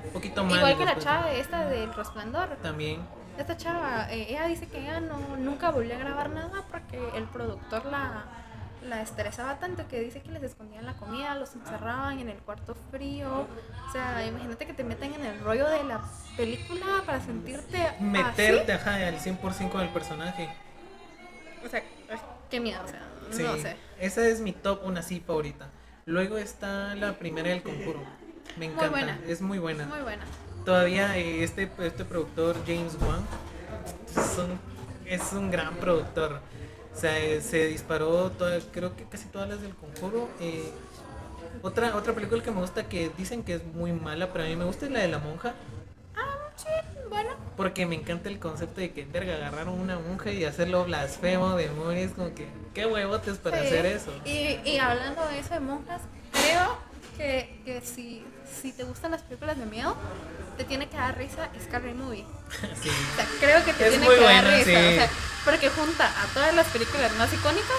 un 0.04 0.10
poquito 0.12 0.44
mal. 0.44 0.56
Igual 0.56 0.78
que 0.78 0.84
la 0.86 0.98
chava 0.98 1.26
de 1.26 1.40
esta 1.40 1.66
del 1.66 1.92
resplandor. 1.92 2.56
También. 2.62 3.06
Esta 3.36 3.54
chava, 3.58 4.10
eh, 4.10 4.28
ella 4.30 4.46
dice 4.46 4.66
que 4.66 4.78
ella 4.80 4.98
no, 5.00 5.18
nunca 5.36 5.70
volvió 5.70 5.94
a 5.94 5.98
grabar 5.98 6.30
nada 6.30 6.62
porque 6.70 6.98
el 7.16 7.24
productor 7.24 7.84
la, 7.84 8.24
la 8.82 9.02
estresaba 9.02 9.58
tanto 9.58 9.86
que 9.88 10.00
dice 10.00 10.22
que 10.22 10.30
les 10.30 10.42
escondían 10.42 10.86
la 10.86 10.94
comida, 10.96 11.34
los 11.34 11.54
encerraban 11.54 12.18
en 12.20 12.28
el 12.28 12.38
cuarto 12.38 12.76
frío. 12.90 13.46
O 13.88 13.92
sea, 13.92 14.24
imagínate 14.26 14.66
que 14.66 14.74
te 14.74 14.84
meten 14.84 15.14
en 15.14 15.24
el 15.24 15.40
rollo 15.40 15.68
de 15.68 15.82
la 15.84 16.02
película 16.36 17.02
para 17.04 17.20
sentirte 17.20 17.92
Meterte, 18.00 18.72
ajá, 18.72 18.94
al 18.96 19.18
100% 19.18 19.70
con 19.70 19.80
el 19.80 19.88
personaje. 19.90 20.44
así. 20.44 21.66
O 21.66 21.68
sea, 21.68 21.82
qué 22.50 22.60
miedo, 22.60 22.80
o 22.84 22.88
sea, 22.88 23.02
Sí. 23.32 23.42
no 23.42 23.56
sé. 23.56 23.76
Esa 23.98 24.26
es 24.28 24.40
mi 24.40 24.52
top 24.52 24.84
una 24.84 25.02
sí 25.02 25.20
favorita. 25.26 25.68
Luego 26.04 26.36
está 26.38 26.94
la 26.94 27.14
primera 27.18 27.48
del 27.48 27.62
conjuro. 27.62 28.00
Me 28.56 28.66
encanta. 28.66 28.88
buena. 28.90 29.18
Es 29.26 29.40
muy 29.40 29.58
buena. 29.58 29.86
Muy 29.86 30.00
buena. 30.02 30.24
Todavía 30.64 31.16
eh, 31.18 31.42
este, 31.42 31.68
este 31.80 32.04
productor, 32.04 32.56
James 32.66 32.96
Wan, 33.00 33.24
es 34.16 34.38
un, 34.38 34.60
es 35.06 35.32
un 35.32 35.50
gran 35.50 35.74
productor. 35.76 36.40
O 36.96 36.98
sea, 36.98 37.18
eh, 37.18 37.42
se 37.42 37.66
disparó, 37.66 38.30
toda- 38.30 38.58
creo 38.72 38.96
que 38.96 39.04
casi 39.04 39.26
todas 39.26 39.48
las 39.50 39.60
del 39.60 39.74
conjuro. 39.74 40.28
Eh, 40.40 40.70
otra, 41.62 41.94
otra 41.94 42.14
película 42.14 42.42
que 42.42 42.50
me 42.50 42.60
gusta 42.60 42.88
que 42.88 43.10
dicen 43.18 43.42
que 43.42 43.54
es 43.56 43.64
muy 43.64 43.92
mala, 43.92 44.32
pero 44.32 44.44
a 44.44 44.48
mí 44.48 44.56
me 44.56 44.64
gusta 44.64 44.86
es 44.86 44.92
la 44.92 45.00
de 45.00 45.08
la 45.08 45.18
monja. 45.18 45.54
Sí, 46.56 46.68
bueno. 47.10 47.32
Porque 47.54 47.84
me 47.84 47.96
encanta 47.96 48.30
el 48.30 48.38
concepto 48.38 48.80
de 48.80 48.90
que, 48.92 49.04
verga, 49.04 49.34
agarraron 49.34 49.78
una 49.78 49.98
monja 49.98 50.32
y 50.32 50.42
hacerlo 50.44 50.84
blasfemo, 50.86 51.54
demonio. 51.54 52.02
Es 52.02 52.12
como 52.12 52.34
que, 52.34 52.48
qué 52.72 52.86
huevotes 52.86 53.36
para 53.36 53.60
Sí. 53.60 53.66
hacer 53.66 53.84
eso. 53.84 54.10
Y, 54.24 54.58
y 54.64 54.78
hablando 54.78 55.26
de 55.28 55.38
eso 55.40 55.52
de 55.52 55.60
monjas, 55.60 56.00
que, 57.16 57.60
que 57.64 57.80
si, 57.80 58.24
si 58.60 58.72
te 58.72 58.84
gustan 58.84 59.10
las 59.12 59.22
películas 59.22 59.58
de 59.58 59.66
miedo, 59.66 59.96
te 60.56 60.64
tiene 60.64 60.88
que 60.88 60.96
dar 60.96 61.16
risa 61.16 61.48
Scary 61.64 61.94
Movie. 61.94 62.24
Sí. 62.82 62.88
O 62.90 63.16
sea, 63.16 63.26
creo 63.40 63.64
que 63.64 63.72
te 63.72 63.84
Es 63.84 63.90
tiene 63.90 64.06
que 64.08 64.20
dar 64.20 64.44
risa. 64.44 64.64
sí. 64.64 64.76
O 64.76 64.90
sea, 64.94 65.08
porque 65.44 65.68
junta 65.70 66.06
a 66.06 66.26
todas 66.34 66.54
las 66.54 66.66
películas 66.68 67.12
más 67.14 67.32
icónicas. 67.32 67.76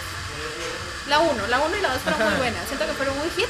La 1.08 1.20
1, 1.20 1.48
la 1.48 1.60
1 1.60 1.78
y 1.78 1.82
la 1.82 1.94
2 1.94 2.02
fueron 2.02 2.22
Ajá. 2.22 2.30
muy 2.32 2.40
buenas. 2.40 2.66
Siento 2.68 2.86
que 2.86 2.94
fueron 2.94 3.18
muy 3.18 3.30
hit. 3.30 3.48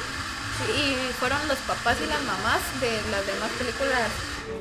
Y 0.76 1.12
fueron 1.20 1.38
los 1.48 1.58
papás 1.58 1.96
y 2.02 2.06
las 2.06 2.20
mamás 2.22 2.60
de 2.80 2.90
las 3.10 3.24
demás 3.26 3.50
películas 3.58 4.08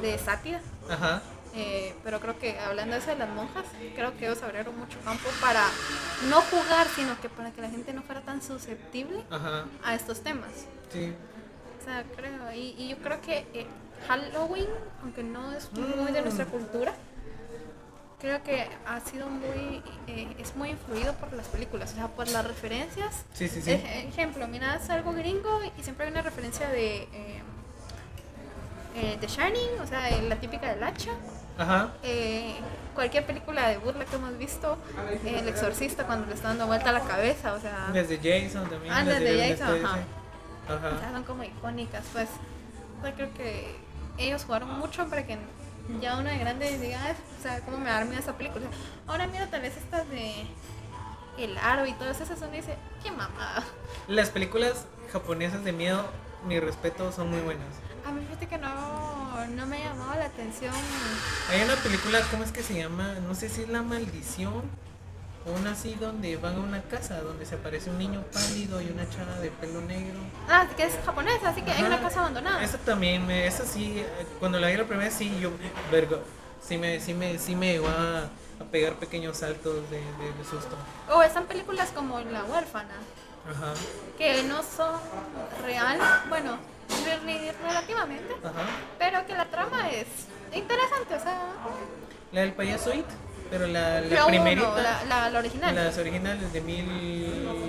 de 0.01 0.17
sátira. 0.19 0.61
Ajá. 0.89 1.21
Eh, 1.59 1.95
pero 2.03 2.19
creo 2.19 2.37
que 2.37 2.59
hablando 2.59 2.93
de 2.93 2.99
eso 3.01 3.09
de 3.09 3.15
las 3.17 3.29
monjas, 3.29 3.65
creo 3.95 4.15
que 4.15 4.27
ellos 4.27 4.43
abrieron 4.43 4.77
mucho 4.77 4.99
campo 5.03 5.27
para 5.41 5.63
no 6.29 6.39
jugar, 6.41 6.87
sino 6.95 7.19
que 7.19 7.29
para 7.29 7.51
que 7.51 7.61
la 7.61 7.69
gente 7.69 7.93
no 7.93 8.03
fuera 8.03 8.21
tan 8.21 8.41
susceptible 8.43 9.23
Ajá. 9.31 9.65
a 9.83 9.95
estos 9.95 10.21
temas. 10.21 10.51
Sí. 10.93 11.13
O 11.81 11.83
sea, 11.83 12.03
creo, 12.15 12.51
y, 12.53 12.75
y 12.77 12.89
yo 12.89 12.97
creo 12.97 13.19
que 13.21 13.47
eh, 13.53 13.65
Halloween, 14.07 14.67
aunque 15.01 15.23
no 15.23 15.51
es 15.53 15.71
muy 15.73 16.11
de 16.11 16.21
nuestra 16.21 16.45
Mm. 16.45 16.49
cultura, 16.49 16.93
creo 18.19 18.43
que 18.43 18.67
ha 18.85 18.99
sido 18.99 19.27
muy, 19.27 19.81
eh, 20.07 20.35
es 20.37 20.55
muy 20.55 20.69
influido 20.69 21.13
por 21.13 21.33
las 21.33 21.47
películas, 21.47 21.91
o 21.93 21.95
sea, 21.95 22.07
por 22.07 22.27
las 22.27 22.45
referencias. 22.45 23.23
Sí, 23.33 23.47
sí, 23.47 23.61
sí. 23.63 23.71
Ej- 23.71 24.07
ejemplo, 24.09 24.47
miras 24.47 24.89
algo 24.91 25.13
gringo 25.13 25.59
y 25.77 25.83
siempre 25.83 26.05
hay 26.05 26.11
una 26.11 26.21
referencia 26.21 26.67
de 26.69 27.07
eh, 28.95 29.17
The 29.19 29.27
Shining, 29.27 29.79
o 29.81 29.87
sea, 29.87 30.09
la 30.21 30.35
típica 30.37 30.69
del 30.73 30.83
hacha. 30.83 31.11
Ajá. 31.57 31.89
Eh, 32.03 32.55
cualquier 32.93 33.25
película 33.25 33.67
de 33.69 33.77
burla 33.77 34.05
que 34.05 34.15
hemos 34.15 34.37
visto, 34.37 34.77
eh, 35.25 35.39
El 35.39 35.47
Exorcista 35.47 36.05
cuando 36.05 36.27
le 36.27 36.33
está 36.33 36.49
dando 36.49 36.67
vuelta 36.67 36.89
a 36.89 36.93
la 36.93 37.01
cabeza, 37.01 37.53
o 37.53 37.59
sea, 37.59 37.89
Las 37.93 38.09
de 38.09 38.17
Jason 38.17 38.69
también. 38.69 38.93
Ah, 38.93 38.97
las 39.03 39.07
las 39.07 39.19
de 39.19 39.31
Golden 39.31 39.57
Jason, 39.57 39.85
ajá. 39.85 39.97
o 40.65 40.67
sea, 40.67 40.75
Ajá. 40.99 41.11
son 41.13 41.23
como 41.23 41.43
icónicas, 41.43 42.03
pues. 42.13 42.29
Yo 43.03 43.13
creo 43.13 43.33
que 43.33 43.75
ellos 44.17 44.43
jugaron 44.45 44.79
mucho 44.79 45.07
para 45.07 45.25
que 45.25 45.37
ya 46.01 46.17
una 46.17 46.31
de 46.31 46.39
grande 46.39 46.77
diga, 46.79 46.99
"Ay, 47.03 47.13
o 47.39 47.41
sea, 47.43 47.61
cómo 47.61 47.77
me 47.77 47.89
miedo 48.05 48.19
esta 48.19 48.33
película. 48.33 48.65
O 48.65 48.69
sea, 48.69 48.79
ahora 49.07 49.27
mira 49.27 49.47
tal 49.47 49.61
vez 49.61 49.77
estas 49.77 50.09
de 50.09 50.45
El 51.37 51.57
Aro 51.59 51.85
y 51.85 51.93
todas 51.93 52.19
esas 52.19 52.39
son 52.39 52.51
dice, 52.51 52.75
qué 53.03 53.11
mamada. 53.11 53.63
Las 54.07 54.29
películas 54.31 54.85
japonesas 55.13 55.63
de 55.63 55.71
miedo, 55.71 56.03
mi 56.47 56.59
respeto, 56.59 57.11
son 57.11 57.29
muy 57.29 57.39
buenas. 57.41 57.67
A 58.07 58.11
mí 58.11 58.21
fíjate 58.25 58.47
que 58.47 58.57
no, 58.57 59.45
no 59.47 59.65
me 59.65 59.79
llamaba 59.83 60.15
la 60.15 60.25
atención. 60.25 60.73
Hay 61.49 61.61
una 61.61 61.75
película, 61.75 62.21
¿cómo 62.31 62.43
es 62.43 62.51
que 62.51 62.63
se 62.63 62.75
llama? 62.75 63.15
No 63.27 63.35
sé 63.35 63.49
si 63.49 63.63
es 63.63 63.69
La 63.69 63.81
Maldición. 63.81 64.63
O 65.45 65.51
una 65.51 65.71
así 65.71 65.95
donde 65.95 66.35
van 66.37 66.55
a 66.55 66.59
una 66.59 66.81
casa 66.83 67.21
donde 67.21 67.45
se 67.45 67.55
aparece 67.55 67.89
un 67.89 67.97
niño 67.97 68.21
pálido 68.33 68.81
y 68.81 68.89
una 68.89 69.09
chava 69.09 69.39
de 69.39 69.49
pelo 69.49 69.79
negro. 69.81 70.19
Ah, 70.49 70.67
que 70.75 70.83
es 70.83 70.93
japonesa, 71.05 71.49
así 71.49 71.61
que 71.61 71.71
hay 71.71 71.83
una 71.83 71.95
Ajá. 71.95 72.03
casa 72.03 72.19
abandonada. 72.19 72.61
Esa 72.63 72.77
también, 72.79 73.25
me, 73.25 73.47
esa 73.47 73.65
sí, 73.65 74.03
cuando 74.39 74.59
la 74.59 74.67
vi 74.67 74.75
la 74.75 74.83
primera 74.83 75.07
vez, 75.07 75.17
sí, 75.17 75.37
yo, 75.39 75.51
verga, 75.89 76.17
sí 76.61 76.77
me, 76.77 76.99
sí 76.99 77.13
me, 77.13 77.39
sí 77.39 77.55
me 77.55 77.73
llegó 77.73 77.87
a, 77.87 78.23
a 78.61 78.63
pegar 78.71 78.95
pequeños 78.95 79.37
saltos 79.37 79.89
de, 79.89 79.99
de, 79.99 80.33
de 80.37 80.43
susto. 80.49 80.75
O 81.13 81.23
están 81.23 81.45
películas 81.45 81.91
como 81.95 82.19
La 82.19 82.43
huérfana, 82.43 82.95
Ajá, 83.49 83.73
que 84.17 84.43
no 84.43 84.61
son 84.63 84.99
real, 85.63 85.97
bueno, 86.27 86.57
relativamente, 87.63 88.33
ajá. 88.43 88.65
pero 88.97 89.25
que 89.25 89.33
la 89.35 89.45
trama 89.45 89.89
es 89.91 90.07
interesante, 90.53 91.15
o 91.15 91.19
sea, 91.19 91.39
La 92.31 92.41
del 92.41 92.53
payaso 92.53 92.93
It, 92.93 93.05
pero 93.49 93.67
la, 93.67 94.01
la, 94.01 94.17
uno, 94.25 94.27
primerita, 94.27 94.75
la, 94.81 95.03
la, 95.05 95.29
la 95.29 95.39
original. 95.39 95.75
las 95.75 95.97
originales 95.97 96.51
de 96.53 96.61
mil... 96.61 96.85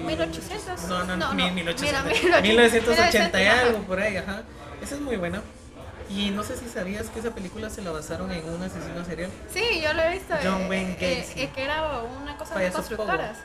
1800. 0.06 0.84
No, 0.88 1.04
no, 1.04 1.16
No, 1.16 1.32
mil- 1.34 1.48
no. 1.48 1.54
1800. 1.54 2.22
Mira, 2.22 2.40
1980 2.40 3.40
y 3.40 3.44
1900, 3.44 3.68
algo 3.68 3.78
por 3.84 4.00
ahí, 4.00 4.16
ajá. 4.16 4.42
Esa 4.82 4.94
es 4.96 5.00
muy 5.00 5.16
buena. 5.16 5.42
Y 6.10 6.30
no 6.30 6.42
sé 6.42 6.56
si 6.56 6.68
sabías 6.68 7.08
que 7.10 7.20
esa 7.20 7.34
película 7.34 7.68
se 7.68 7.82
la 7.82 7.90
basaron 7.90 8.32
en 8.32 8.48
un 8.48 8.62
asesino 8.62 9.04
serial. 9.04 9.30
Sí, 9.52 9.80
yo 9.82 9.92
lo 9.92 10.02
he 10.02 10.12
visto. 10.14 10.34
John 10.42 10.62
eh, 10.62 10.66
Wayne 10.68 10.96
eh, 11.00 11.16
Gacy. 11.20 11.40
eh, 11.42 11.50
que 11.54 11.62
era 11.64 12.00
una 12.02 12.36
cosa 12.38 12.54
de 12.54 12.60
Payaso 12.60 12.76
constructoras. 12.78 13.36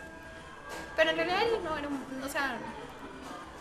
Pero 0.96 1.10
en 1.10 1.16
realidad 1.18 1.42
él 1.44 1.60
no 1.64 1.78
era 1.78 1.88
un, 1.90 2.24
o 2.24 2.30
sea, 2.30 2.56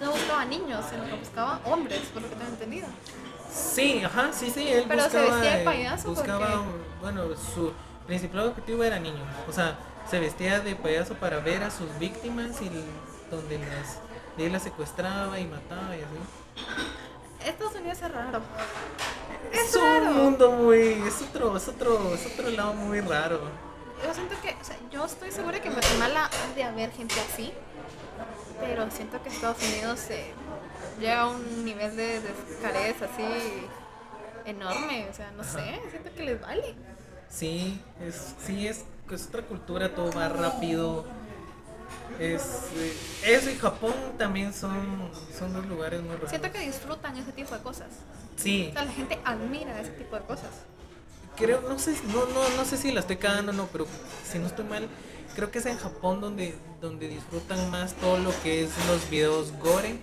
no 0.02 0.10
buscaba 0.12 0.44
niños, 0.44 0.84
sino 0.90 1.04
que 1.04 1.12
buscaba 1.14 1.60
hombres, 1.64 2.00
por 2.12 2.22
lo 2.22 2.28
que 2.28 2.34
tengo 2.36 2.50
entendido. 2.50 2.86
Sí, 3.52 4.02
ajá, 4.04 4.30
sí, 4.32 4.50
sí, 4.50 4.66
él 4.68 4.84
Pero 4.88 5.02
se 5.02 5.08
buscaba, 5.08 5.30
vestía 5.36 5.50
de 5.56 5.62
eh, 5.62 5.64
payaso 5.64 6.08
buscaba, 6.08 6.46
porque- 6.46 6.62
bueno, 7.00 7.22
su 7.54 7.72
principal 8.06 8.48
objetivo 8.48 8.82
era 8.84 8.98
niños, 8.98 9.26
o 9.48 9.52
sea, 9.52 9.76
se 10.10 10.18
vestía 10.18 10.60
de 10.60 10.74
payaso 10.74 11.14
para 11.14 11.38
ver 11.40 11.62
a 11.62 11.70
sus 11.70 11.86
víctimas 11.98 12.60
y 12.62 12.70
donde 13.30 13.58
las, 13.58 13.98
y 14.38 14.42
él 14.44 14.52
las 14.52 14.62
secuestraba 14.62 15.38
y 15.38 15.46
mataba 15.46 15.96
y 15.96 16.00
así. 16.00 17.48
Estados 17.48 17.74
Unidos 17.74 17.98
es 18.02 18.12
raro. 18.12 18.40
Es, 19.52 19.60
Es 19.74 19.76
un 19.76 20.16
mundo 20.16 20.52
muy, 20.52 20.78
es 21.06 21.20
otro, 21.22 21.56
es 21.56 21.68
otro, 21.68 22.14
es 22.14 22.26
otro 22.26 22.50
lado 22.50 22.72
muy 22.74 23.00
raro. 23.00 23.40
Yo 24.04 24.14
siento 24.14 24.34
que, 24.40 24.56
o 24.60 24.64
sea, 24.64 24.76
yo 24.90 25.04
estoy 25.04 25.30
segura 25.30 25.60
que 25.60 25.68
en 25.68 25.74
Guatemala 25.74 26.28
ha 26.28 26.54
de 26.54 26.64
haber 26.64 26.90
gente 26.92 27.14
así, 27.20 27.52
pero 28.60 28.90
siento 28.90 29.22
que 29.22 29.28
Estados 29.28 29.58
Unidos 29.62 30.00
eh, 30.10 30.32
llega 31.00 31.22
a 31.22 31.28
un 31.28 31.64
nivel 31.64 31.96
de 31.96 32.20
descarez 32.20 33.00
así 33.02 33.22
enorme, 34.44 35.08
o 35.10 35.14
sea, 35.14 35.30
no 35.32 35.44
sé, 35.44 35.80
siento 35.90 36.10
que 36.14 36.22
les 36.24 36.40
vale. 36.40 36.74
Sí, 37.28 37.80
es, 38.06 38.34
sí 38.44 38.66
es, 38.66 38.84
es 39.10 39.26
otra 39.26 39.42
cultura, 39.42 39.94
todo 39.94 40.10
va 40.12 40.28
rápido. 40.28 41.04
Es, 42.18 42.42
eh, 42.76 42.96
eso 43.24 43.50
y 43.50 43.56
Japón 43.56 43.94
también 44.18 44.52
son, 44.52 45.10
son 45.36 45.52
dos 45.52 45.66
lugares 45.66 46.02
muy 46.02 46.14
raros. 46.14 46.28
Siento 46.30 46.52
que 46.52 46.60
disfrutan 46.60 47.16
ese 47.16 47.32
tipo 47.32 47.54
de 47.54 47.62
cosas. 47.62 47.88
Sí, 48.36 48.68
O 48.70 48.72
sea, 48.74 48.84
la 48.84 48.92
gente 48.92 49.18
admira 49.24 49.80
ese 49.80 49.92
tipo 49.92 50.16
de 50.16 50.22
cosas. 50.22 50.50
creo, 51.36 51.62
no 51.62 51.78
sé, 51.78 51.96
no, 52.08 52.26
no, 52.26 52.56
no 52.56 52.64
sé 52.64 52.76
si 52.76 52.92
la 52.92 53.00
estoy 53.00 53.16
cagando 53.16 53.52
o 53.52 53.54
no, 53.54 53.66
pero 53.68 53.86
si 54.30 54.38
no 54.38 54.46
estoy 54.46 54.64
mal, 54.66 54.88
creo 55.34 55.50
que 55.50 55.58
es 55.58 55.66
en 55.66 55.78
Japón 55.78 56.20
donde, 56.20 56.54
donde 56.80 57.08
disfrutan 57.08 57.70
más 57.70 57.94
todo 57.94 58.18
lo 58.18 58.30
que 58.42 58.64
es 58.64 58.70
los 58.86 59.08
videos 59.10 59.52
gore, 59.58 59.98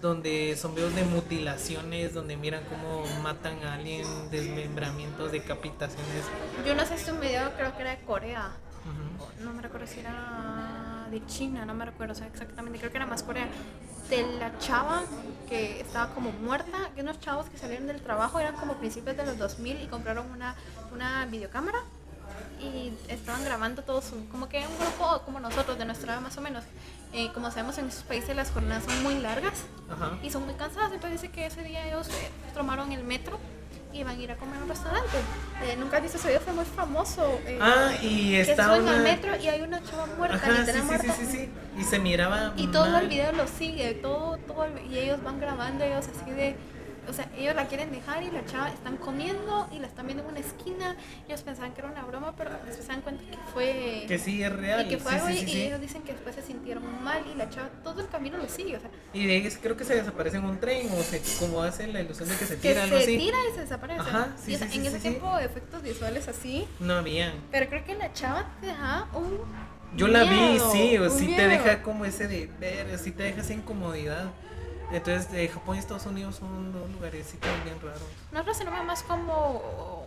donde 0.00 0.56
son 0.56 0.74
videos 0.74 0.94
de 0.94 1.04
mutilaciones, 1.04 2.14
donde 2.14 2.36
miran 2.36 2.64
cómo 2.64 3.04
matan 3.22 3.62
a 3.64 3.74
alguien, 3.74 4.06
desmembramientos, 4.30 5.32
decapitaciones. 5.32 6.24
Yo 6.66 6.74
no 6.74 6.84
sé 6.86 6.98
si 6.98 7.10
un 7.10 7.20
video 7.20 7.52
creo 7.56 7.74
que 7.76 7.82
era 7.82 7.90
de 7.90 8.02
Corea. 8.02 8.52
No 9.40 9.52
me 9.52 9.62
recuerdo 9.62 9.86
si 9.86 10.00
era 10.00 11.06
de 11.10 11.24
China, 11.26 11.64
no 11.64 11.74
me 11.74 11.84
recuerdo 11.84 12.12
o 12.12 12.16
sea, 12.16 12.26
exactamente. 12.26 12.78
Creo 12.78 12.90
que 12.90 12.96
era 12.96 13.06
más 13.06 13.22
Corea. 13.22 13.48
De 14.08 14.22
la 14.38 14.56
chava 14.58 15.02
que 15.50 15.80
estaba 15.80 16.14
como 16.14 16.32
muerta, 16.32 16.90
que 16.94 17.02
unos 17.02 17.20
chavos 17.20 17.46
que 17.50 17.58
salieron 17.58 17.86
del 17.86 18.00
trabajo, 18.00 18.40
eran 18.40 18.54
como 18.54 18.74
principios 18.74 19.16
de 19.18 19.26
los 19.26 19.36
2000 19.36 19.82
y 19.82 19.86
compraron 19.86 20.30
una, 20.30 20.54
una 20.92 21.26
videocámara 21.26 21.78
y 22.60 22.92
estaban 23.08 23.44
grabando 23.44 23.82
todos, 23.82 24.12
un- 24.12 24.26
como 24.26 24.48
que 24.48 24.58
un 24.58 24.78
grupo 24.78 25.22
como 25.24 25.40
nosotros, 25.40 25.78
de 25.78 25.84
nuestra 25.84 26.12
edad 26.14 26.20
más 26.20 26.36
o 26.38 26.40
menos. 26.40 26.64
Eh, 27.12 27.30
como 27.32 27.50
sabemos, 27.50 27.78
en 27.78 27.86
esos 27.88 28.02
países 28.04 28.36
las 28.36 28.50
jornadas 28.50 28.84
son 28.84 29.02
muy 29.02 29.14
largas 29.18 29.54
Ajá. 29.90 30.18
y 30.22 30.30
son 30.30 30.44
muy 30.44 30.54
cansadas. 30.54 30.92
Entonces 30.92 31.20
dice 31.22 31.32
que 31.32 31.46
ese 31.46 31.62
día 31.62 31.86
ellos 31.86 32.08
eh, 32.08 32.30
tomaron 32.54 32.92
el 32.92 33.02
metro 33.04 33.38
y 33.92 34.00
iban 34.00 34.18
a 34.18 34.20
ir 34.22 34.30
a 34.30 34.36
comer 34.36 34.58
a 34.60 34.62
un 34.64 34.68
restaurante. 34.68 35.16
Eh, 35.64 35.76
Nunca 35.78 35.96
has 35.96 36.02
visto 36.02 36.18
ese 36.18 36.28
video, 36.28 36.40
fue 36.42 36.52
muy 36.52 36.66
famoso. 36.66 37.40
Ah, 37.60 37.92
y 38.02 38.32
que 38.32 38.40
está 38.42 38.74
al 38.74 38.82
una... 38.82 38.98
metro 38.98 39.34
y 39.36 39.48
hay 39.48 39.62
una 39.62 39.82
chava 39.82 40.04
muerta, 40.18 40.36
Ajá, 40.36 40.46
sí, 40.52 40.58
literal 40.60 40.80
sí, 40.82 40.86
muerta. 40.86 41.12
sí, 41.14 41.24
sí, 41.24 41.32
sí. 41.32 41.50
Y 41.78 41.84
se 41.84 41.98
miraba 41.98 42.52
Y 42.56 42.66
todo 42.66 42.98
el 42.98 43.08
video 43.08 43.32
lo 43.32 43.46
sigue, 43.48 43.94
todo, 43.94 44.36
todo 44.38 44.64
el- 44.64 44.92
y 44.92 44.98
ellos 44.98 45.22
van 45.22 45.40
grabando, 45.40 45.84
ellos 45.84 46.04
así 46.14 46.30
de, 46.30 46.56
o 47.08 47.12
sea, 47.12 47.28
ellos 47.36 47.54
la 47.54 47.66
quieren 47.66 47.90
dejar 47.90 48.22
y 48.22 48.30
la 48.30 48.44
chava 48.44 48.68
están 48.68 48.96
comiendo 48.98 49.68
y 49.72 49.78
la 49.78 49.86
están 49.86 50.06
viendo 50.06 50.22
en 50.24 50.30
una 50.30 50.40
esquina. 50.40 50.96
Ellos 51.26 51.42
pensaban 51.42 51.72
que 51.72 51.80
era 51.80 51.90
una 51.90 52.04
broma, 52.04 52.34
pero 52.36 52.50
después 52.50 52.76
se 52.76 52.86
dan 52.92 53.00
cuenta 53.00 53.22
que 53.24 53.36
fue 53.52 54.04
Que 54.06 54.18
sí, 54.18 54.42
es 54.42 54.52
real. 54.52 54.84
y 54.86 54.88
que 54.88 54.98
fue 54.98 55.12
sí, 55.12 55.18
algo 55.18 55.28
sí, 55.28 55.32
y- 55.34 55.38
sí, 55.38 55.44
y 55.44 55.52
sí. 55.52 55.62
ellos 55.62 55.80
dicen 55.80 56.02
que 56.02 56.12
después 56.12 56.34
se 56.34 56.42
sintieron 56.42 56.84
mal 57.02 57.22
y 57.32 57.36
la 57.36 57.48
chava 57.50 57.68
todo 57.82 58.00
el 58.00 58.08
camino 58.08 58.36
lo 58.38 58.48
sigue, 58.48 58.76
o 58.76 58.80
sea, 58.80 58.90
Y 59.12 59.26
de 59.26 59.32
ahí 59.36 59.46
es- 59.46 59.58
creo 59.58 59.76
que 59.76 59.84
se 59.84 59.94
desaparece 59.94 60.36
en 60.36 60.44
un 60.44 60.58
tren 60.60 60.88
o 60.92 61.02
se, 61.02 61.20
como 61.38 61.62
hacen 61.62 61.92
la 61.92 62.00
ilusión 62.00 62.28
de 62.28 62.36
que 62.36 62.44
se 62.46 62.56
que 62.56 62.68
tira, 62.68 62.82
algo 62.84 62.96
se 62.98 63.02
así. 63.04 63.18
tira 63.18 63.36
y 63.50 63.54
se 63.54 63.60
desaparece. 63.62 64.00
Ajá, 64.00 64.28
sí, 64.42 64.52
Y, 64.52 64.54
o 64.54 64.58
sea, 64.58 64.68
sí, 64.68 64.78
en 64.78 64.86
ese 64.86 64.98
tiempo 64.98 65.38
efectos 65.38 65.82
visuales 65.82 66.28
así, 66.28 66.66
No 66.80 66.94
habían. 66.94 67.32
pero 67.50 67.68
creo 67.68 67.84
que 67.84 67.94
la 67.94 68.12
chava 68.12 68.46
te 68.60 68.66
da 68.68 69.08
un 69.14 69.38
Yo 69.96 70.06
la 70.08 70.24
vi, 70.24 70.58
sí, 70.70 70.98
o 70.98 71.08
sí 71.10 71.28
te 71.34 71.48
deja 71.48 71.82
como 71.82 72.04
ese 72.04 72.28
de 72.28 72.50
ver, 72.60 72.98
sí 72.98 73.10
te 73.12 73.22
deja 73.22 73.40
esa 73.40 73.54
incomodidad. 73.54 74.30
Entonces, 74.90 75.28
eh, 75.34 75.48
Japón 75.48 75.76
y 75.76 75.78
Estados 75.80 76.06
Unidos 76.06 76.36
son 76.36 76.72
dos 76.72 76.90
lugares 76.90 77.26
sí, 77.30 77.38
bien 77.64 77.78
raros. 77.82 78.00
Nosotros 78.32 78.56
se 78.56 78.64
vemos 78.64 78.84
más 78.84 79.02
como 79.02 80.04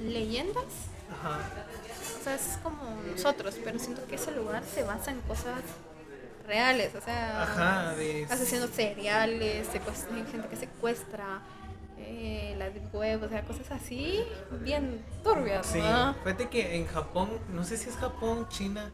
leyendas 0.00 0.64
Ajá. 1.10 1.38
O 2.20 2.24
sea, 2.24 2.34
es 2.34 2.58
como 2.62 2.82
nosotros, 3.10 3.56
pero 3.64 3.78
siento 3.78 4.06
que 4.06 4.14
ese 4.14 4.30
lugar 4.32 4.62
se 4.64 4.82
basa 4.84 5.10
en 5.10 5.20
cosas 5.22 5.60
reales, 6.46 6.94
o 6.94 7.00
sea, 7.00 7.42
Ajá, 7.42 7.94
de... 7.94 8.26
asesinos 8.30 8.70
seriales, 8.70 9.68
gente 10.30 10.48
que 10.48 10.56
secuestra, 10.56 11.40
eh, 11.98 12.54
la 12.58 12.70
deep 12.70 12.94
web, 12.94 13.22
o 13.22 13.28
sea, 13.28 13.42
cosas 13.44 13.70
así 13.70 14.24
bien 14.60 15.04
turbias, 15.22 15.66
Sí, 15.66 15.78
¿no? 15.80 16.14
fíjate 16.24 16.48
que 16.48 16.76
en 16.76 16.86
Japón, 16.86 17.30
no 17.52 17.64
sé 17.64 17.76
si 17.76 17.88
es 17.88 17.96
Japón, 17.96 18.46
China, 18.48 18.92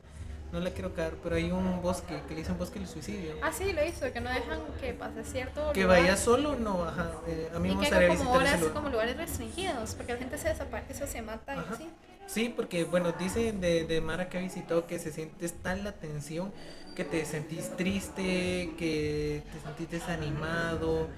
no 0.52 0.60
la 0.60 0.70
quiero 0.70 0.94
caer, 0.94 1.14
pero 1.22 1.36
hay 1.36 1.50
un 1.50 1.82
bosque 1.82 2.20
que 2.28 2.34
le 2.34 2.40
dicen 2.40 2.56
bosque 2.58 2.78
del 2.78 2.88
suicidio. 2.88 3.34
Ah, 3.42 3.52
sí, 3.52 3.72
lo 3.72 3.84
hizo, 3.84 4.10
que 4.12 4.20
no 4.20 4.30
dejan 4.30 4.60
que 4.80 4.94
pase 4.94 5.24
cierto 5.24 5.72
Que 5.72 5.82
lugar. 5.82 6.00
vaya 6.00 6.16
solo, 6.16 6.56
no, 6.56 6.84
ajá. 6.84 7.10
eh, 7.26 7.50
a 7.54 7.58
mí 7.58 7.68
me 7.68 7.74
y 7.74 7.76
gustaría 7.76 8.08
como 8.08 8.20
visitar 8.20 8.40
horas, 8.40 8.60
lugar. 8.60 8.74
como 8.74 8.88
lugares 8.90 9.16
restringidos, 9.16 9.94
porque 9.94 10.12
la 10.12 10.18
gente 10.18 10.38
se 10.38 10.48
desaparece 10.48 11.06
se 11.06 11.22
mata 11.22 11.54
y 11.56 11.74
así. 11.74 11.88
Sí, 12.26 12.52
porque 12.54 12.84
bueno, 12.84 13.12
dicen 13.12 13.60
de, 13.60 13.84
de 13.84 14.00
Mara 14.00 14.28
que 14.28 14.38
visitó 14.38 14.86
que 14.86 14.98
se 14.98 15.12
siente 15.12 15.48
tal 15.48 15.84
la 15.84 15.92
tensión 15.92 16.52
que 16.96 17.04
te 17.04 17.24
sentís 17.26 17.76
triste, 17.76 18.72
que 18.78 19.42
te 19.52 19.60
sentís 19.60 19.90
desanimado, 19.90 21.08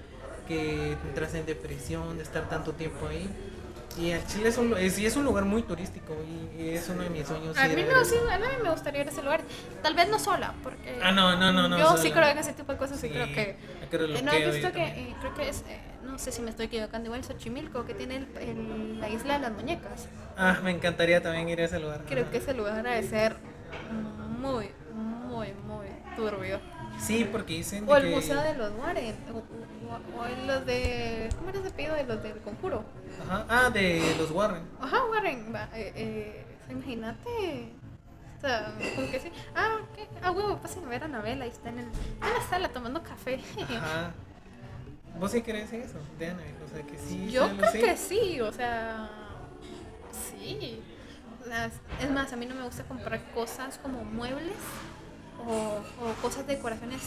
que 0.47 0.91
entras 1.07 1.33
en 1.35 1.45
depresión 1.45 2.17
de 2.17 2.23
estar 2.23 2.49
tanto 2.49 2.73
tiempo 2.73 3.07
ahí. 3.07 3.29
Y 3.97 4.11
el 4.11 4.25
Chile 4.27 4.49
es 4.49 4.57
un, 4.57 4.77
es, 4.77 4.93
sí 4.93 5.05
es 5.05 5.15
un 5.17 5.25
lugar 5.25 5.45
muy 5.45 5.61
turístico 5.63 6.15
y, 6.57 6.61
y 6.63 6.69
es 6.75 6.87
uno 6.89 7.03
de 7.03 7.09
mis 7.09 7.27
sueños. 7.27 7.57
A 7.57 7.67
mí 7.67 7.81
eso. 7.81 8.05
sí, 8.05 8.15
a 8.31 8.37
mí 8.37 8.45
me 8.63 8.69
gustaría 8.71 9.01
ir 9.01 9.07
a 9.07 9.11
ese 9.11 9.21
lugar. 9.23 9.41
Tal 9.81 9.93
vez 9.95 10.07
no 10.09 10.19
sola, 10.19 10.53
porque 10.63 10.99
Ah, 11.03 11.11
no, 11.11 11.35
no, 11.35 11.51
no, 11.51 11.67
no. 11.67 11.77
yo 11.77 11.87
sola. 11.89 12.01
sí 12.01 12.11
creo 12.11 12.27
en 12.29 12.37
ese 12.37 12.53
tipo 12.53 12.71
de 12.71 12.77
cosas, 12.77 12.99
sí, 12.99 13.09
creo 13.09 13.25
que... 13.27 13.57
¿No 14.23 14.31
que 14.31 14.51
visto 14.51 14.71
que, 14.71 14.83
eh, 14.85 15.15
creo 15.19 15.33
que 15.33 15.49
es, 15.49 15.61
eh, 15.67 15.79
no 16.03 16.17
sé 16.19 16.31
si 16.31 16.41
me 16.41 16.49
estoy 16.51 16.67
equivocando, 16.67 17.07
igual 17.07 17.23
Xochimilco, 17.23 17.85
que 17.85 17.93
tiene 17.95 18.17
el- 18.17 18.27
el- 18.39 18.99
la 19.01 19.09
isla 19.09 19.33
de 19.33 19.39
las 19.39 19.51
muñecas? 19.51 20.07
Ah, 20.37 20.59
me 20.63 20.71
encantaría 20.71 21.21
también 21.21 21.49
ir 21.49 21.59
a 21.59 21.65
ese 21.65 21.79
lugar. 21.79 22.01
Creo 22.07 22.23
ajá. 22.23 22.31
que 22.31 22.37
ese 22.37 22.53
lugar 22.53 22.85
ha 22.87 22.91
de 22.93 23.03
ser 23.03 23.35
muy, 24.39 24.69
muy, 24.93 25.53
muy 25.65 25.87
turbio. 26.15 26.59
Sí, 26.99 27.27
porque 27.31 27.53
dicen 27.53 27.85
O 27.87 27.95
el 27.95 28.03
que... 28.03 28.09
Museo 28.15 28.41
de 28.41 28.53
los 28.55 28.71
Warren, 28.73 29.15
o, 29.33 29.41
o- 29.95 30.45
los 30.47 30.65
de... 30.65 31.29
¿Cómo 31.37 31.49
era 31.49 31.59
ese 31.59 31.71
pedido 31.71 31.95
de 31.95 32.03
los 32.05 32.21
del 32.23 32.37
conjuro? 32.39 32.83
Ajá. 33.25 33.45
Ah, 33.49 33.69
de 33.69 34.15
los 34.17 34.31
Warren. 34.31 34.63
Ajá, 34.81 35.05
Warren, 35.05 35.53
va, 35.53 35.69
eh, 35.73 35.91
eh, 35.95 36.45
imagínate... 36.69 37.73
O 38.37 38.41
sea, 38.41 38.73
como 38.95 39.11
que 39.11 39.19
sí. 39.19 39.31
Ah, 39.53 39.79
¿qué? 39.95 40.07
Ah, 40.23 40.31
huevo, 40.31 40.57
pasen 40.61 40.85
a 40.85 40.87
ver 40.89 41.01
a 41.03 41.05
Anabel, 41.07 41.41
ahí 41.41 41.49
está 41.49 41.69
en, 41.69 41.79
el, 41.79 41.85
en 41.85 42.33
la 42.33 42.41
sala 42.49 42.69
tomando 42.69 43.03
café. 43.03 43.41
Ajá. 43.77 44.13
¿Vos 45.19 45.31
sí 45.31 45.41
crees 45.41 45.73
en 45.73 45.81
eso, 45.81 45.97
de 46.17 46.27
Annabelle? 46.27 46.55
O 46.65 46.69
sea, 46.73 46.81
que 46.87 46.97
sí. 46.97 47.29
Yo 47.29 47.49
creo 47.57 47.71
que 47.73 47.97
sí, 47.97 48.39
o 48.39 48.53
sea, 48.53 49.09
sí. 50.31 50.81
Sea, 51.45 51.65
es- 51.99 52.11
más, 52.11 52.31
a 52.31 52.37
mí 52.37 52.45
no 52.45 52.55
me 52.55 52.63
gusta 52.63 52.83
comprar 52.83 53.21
cosas 53.33 53.77
como 53.79 54.05
muebles 54.05 54.55
o, 55.45 55.81
o 56.05 56.13
cosas, 56.21 56.47
decoraciones 56.47 57.01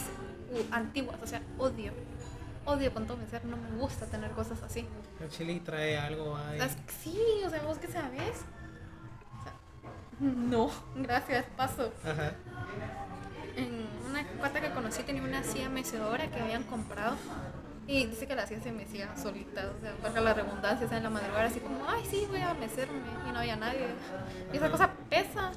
uh, 0.51 0.73
antiguas, 0.73 1.17
o 1.23 1.25
sea, 1.27 1.41
odio. 1.57 1.93
Odio 2.65 2.93
con 2.93 3.05
todo 3.05 3.17
mi 3.17 3.27
ser, 3.27 3.43
no 3.45 3.57
me 3.57 3.69
gusta 3.77 4.05
tener 4.05 4.31
cosas 4.31 4.61
así. 4.63 4.87
El 5.19 5.29
Chile 5.29 5.61
trae 5.65 5.97
algo 5.97 6.35
ahí. 6.37 6.57
Las- 6.57 6.77
sí, 7.01 7.19
o 7.45 7.49
sea, 7.49 7.61
vos 7.63 7.77
que 7.77 7.87
sabes. 7.87 8.45
O 9.39 9.43
sea, 9.43 9.53
no, 10.19 10.69
gracias, 10.95 11.45
paso. 11.57 11.91
Ajá. 12.03 12.33
En 13.55 13.85
una 14.09 14.25
cuata 14.39 14.61
que 14.61 14.71
conocí 14.71 15.03
tenía 15.03 15.21
una 15.23 15.43
silla 15.43 15.69
mecedora 15.69 16.27
que 16.31 16.39
habían 16.39 16.63
comprado. 16.63 17.15
Y 17.85 18.05
dice 18.05 18.25
que 18.27 18.35
la 18.35 18.47
silla 18.47 18.61
se 18.63 18.71
mecía 18.71 19.13
solita, 19.17 19.69
o 19.77 19.81
sea, 19.81 19.93
valga 20.01 20.21
la 20.21 20.33
redundancia, 20.33 20.85
o 20.85 20.89
sea, 20.89 20.97
en 20.99 21.03
la 21.03 21.09
madrugada 21.09 21.43
así 21.47 21.59
como, 21.59 21.85
ay, 21.85 22.01
sí, 22.09 22.25
voy 22.29 22.39
a 22.39 22.53
mecerme, 22.53 23.01
y 23.27 23.31
no 23.33 23.39
había 23.39 23.57
nadie. 23.57 23.87
Y 24.53 24.55
esa 24.55 24.71
cosa 24.71 24.89
pesa. 25.09 25.51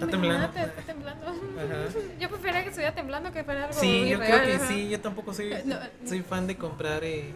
Está 0.00 0.10
temblando. 0.10 0.44
Imagínate, 0.46 0.80
Está 0.80 0.92
temblando. 0.92 1.26
Ajá. 1.28 1.98
Yo 2.20 2.28
preferiría 2.28 2.62
que 2.62 2.68
estuviera 2.68 2.94
temblando 2.94 3.32
que 3.32 3.44
fuera 3.44 3.64
algo 3.66 3.78
Sí, 3.80 4.08
yo 4.08 4.18
creo 4.18 4.42
que 4.42 4.54
ajá. 4.54 4.66
sí. 4.68 4.88
Yo 4.88 5.00
tampoco 5.00 5.34
soy, 5.34 5.54
No. 5.64 5.76
soy 6.06 6.22
fan 6.22 6.46
de 6.46 6.56
comprar 6.56 7.04
eh, 7.04 7.32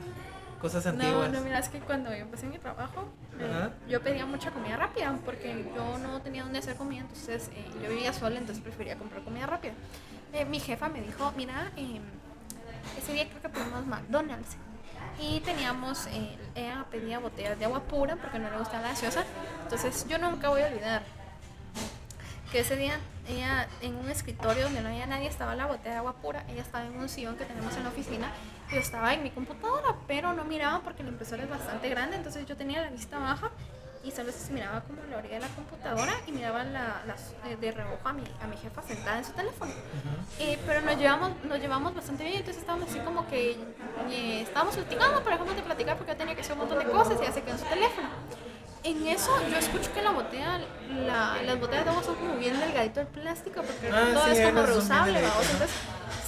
cosas 0.61 0.85
No, 0.87 0.91
antiguas. 0.93 1.31
no, 1.31 1.41
mira, 1.43 1.59
es 1.59 1.69
que 1.69 1.79
cuando 1.81 2.11
yo 2.11 2.17
empecé 2.23 2.47
mi 2.47 2.59
trabajo, 2.59 3.07
eh, 3.39 3.69
yo 3.89 4.01
pedía 4.03 4.25
mucha 4.27 4.51
comida 4.51 4.77
rápida 4.77 5.19
porque 5.25 5.71
yo 5.77 5.99
no 5.99 6.21
tenía 6.23 6.43
dónde 6.43 6.59
hacer 6.59 6.77
comida, 6.77 7.03
entonces 7.03 7.51
eh, 7.55 7.67
yo 7.83 7.91
vivía 7.91 8.13
sola, 8.13 8.39
entonces 8.39 8.63
prefería 8.65 8.97
comprar 8.97 9.23
comida 9.23 9.47
rápida. 9.47 9.73
Eh, 10.33 10.45
mi 10.47 10.59
jefa 10.61 10.89
me 10.89 11.01
dijo, 11.03 11.33
mira, 11.37 11.71
eh, 11.77 12.01
ese 12.99 13.13
día 13.13 13.29
creo 13.29 13.43
que 13.43 13.49
pedimos 13.51 13.87
McDonald's 13.87 14.57
y 15.21 15.41
teníamos, 15.41 16.07
eh, 16.07 16.37
ella 16.55 16.87
pedía 16.91 17.19
botellas 17.19 17.59
de 17.59 17.67
agua 17.67 17.81
pura 17.81 18.17
porque 18.17 18.39
no 18.39 18.51
le 18.51 18.57
gustaba 18.59 18.83
la 18.83 18.89
gaseosa, 18.91 19.25
entonces 19.63 20.07
yo 20.09 20.19
nunca 20.19 20.49
voy 20.49 20.63
a 20.63 20.67
olvidar 20.69 21.03
que 22.55 22.61
ese 22.61 22.77
día 22.77 23.01
ella 23.29 23.67
en 23.81 23.97
un 23.97 24.09
escritorio 24.09 24.63
donde 24.63 24.81
no 24.81 24.89
había 24.89 25.07
nadie 25.07 25.27
estaba 25.27 25.57
la 25.57 25.67
botella 25.67 25.91
de 25.91 25.97
agua 25.97 26.13
pura, 26.23 26.45
ella 26.49 26.63
estaba 26.63 26.87
en 26.87 26.95
un 26.95 27.09
sillón 27.09 27.37
que 27.37 27.45
tenemos 27.45 27.77
en 27.77 27.83
la 27.83 27.89
oficina, 27.89 28.31
yo 28.71 28.79
estaba 28.79 29.13
en 29.13 29.25
mi 29.25 29.31
computadora, 29.31 29.97
pero 30.07 30.35
no 30.35 30.45
miraba 30.45 30.79
porque 30.83 31.03
la 31.03 31.09
impresora 31.09 31.43
es 31.43 31.51
bastante 31.51 31.89
grande, 31.89 32.15
entonces 32.15 32.47
yo 32.47 32.57
tenía 32.57 32.81
la 32.81 32.91
vista 32.91 33.19
baja 33.19 33.51
y 34.05 34.13
solo 34.13 34.31
se 34.31 34.53
miraba 34.53 34.83
como 34.83 35.03
la 35.11 35.17
orilla 35.17 35.35
de 35.35 35.41
la 35.41 35.49
computadora 35.49 36.13
y 36.29 36.31
miraba 36.31 36.63
la, 36.63 37.03
las, 37.09 37.35
eh, 37.45 37.57
de 37.61 37.73
reojo 37.73 38.09
a 38.09 38.13
mi, 38.13 38.23
a 38.41 38.47
mi 38.47 38.57
jefa 38.57 38.83
sentada 38.83 39.19
en 39.19 39.25
su 39.25 39.33
teléfono. 39.33 39.73
Eh, 40.39 40.57
pero 40.65 40.81
nos 40.83 40.97
llevamos, 40.97 41.33
nos 41.43 41.59
llevamos 41.59 41.93
bastante 41.93 42.23
bien, 42.23 42.37
entonces 42.37 42.61
estábamos 42.61 42.89
así 42.89 43.01
como 43.01 43.27
que 43.27 43.57
eh, 44.11 44.43
estábamos 44.43 44.77
platicando, 44.77 45.25
pero 45.25 45.39
dejamos 45.39 45.57
de 45.57 45.63
platicar 45.63 45.97
porque 45.97 46.13
yo 46.13 46.19
tenía 46.19 46.37
que 46.37 46.43
hacer 46.43 46.53
un 46.53 46.61
montón 46.61 46.79
de 46.79 46.85
cosas 46.85 47.19
y 47.19 47.25
ella 47.25 47.33
se 47.33 47.43
quedó 47.43 47.55
en 47.55 47.59
su 47.59 47.67
teléfono. 47.67 48.11
En 48.85 49.07
eso 49.07 49.31
yo 49.51 49.57
escucho 49.57 49.91
que 49.95 50.03
la 50.03 50.11
botella, 50.11 50.61
la, 51.07 51.43
las 51.43 51.59
botellas 51.59 51.85
de 51.85 51.91
agua 51.91 52.03
son 52.05 52.17
como 52.17 52.37
bien 52.37 52.61
delgadito 52.61 53.01
el 53.01 53.07
plástico 53.07 53.63
porque 53.63 53.89
Ah, 53.91 54.11
todo 54.13 54.25
sí, 54.27 54.41
es 54.41 54.47
como 54.47 54.63
reusable, 54.67 55.23
¿vamos? 55.23 55.51
Entonces 55.51 55.77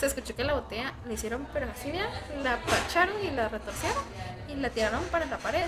se 0.01 0.07
escuchó 0.07 0.35
que 0.35 0.43
la 0.45 0.55
botella 0.55 0.95
le 1.07 1.15
hicieron 1.15 1.47
pero 1.53 1.67
así, 1.71 1.91
mira, 1.93 2.09
la 2.43 2.57
pacharon 2.63 3.15
y 3.23 3.31
la 3.31 3.49
retorcieron 3.49 4.03
y 4.49 4.55
la 4.55 4.71
tiraron 4.71 5.05
para 5.05 5.27
la 5.27 5.37
pared. 5.37 5.67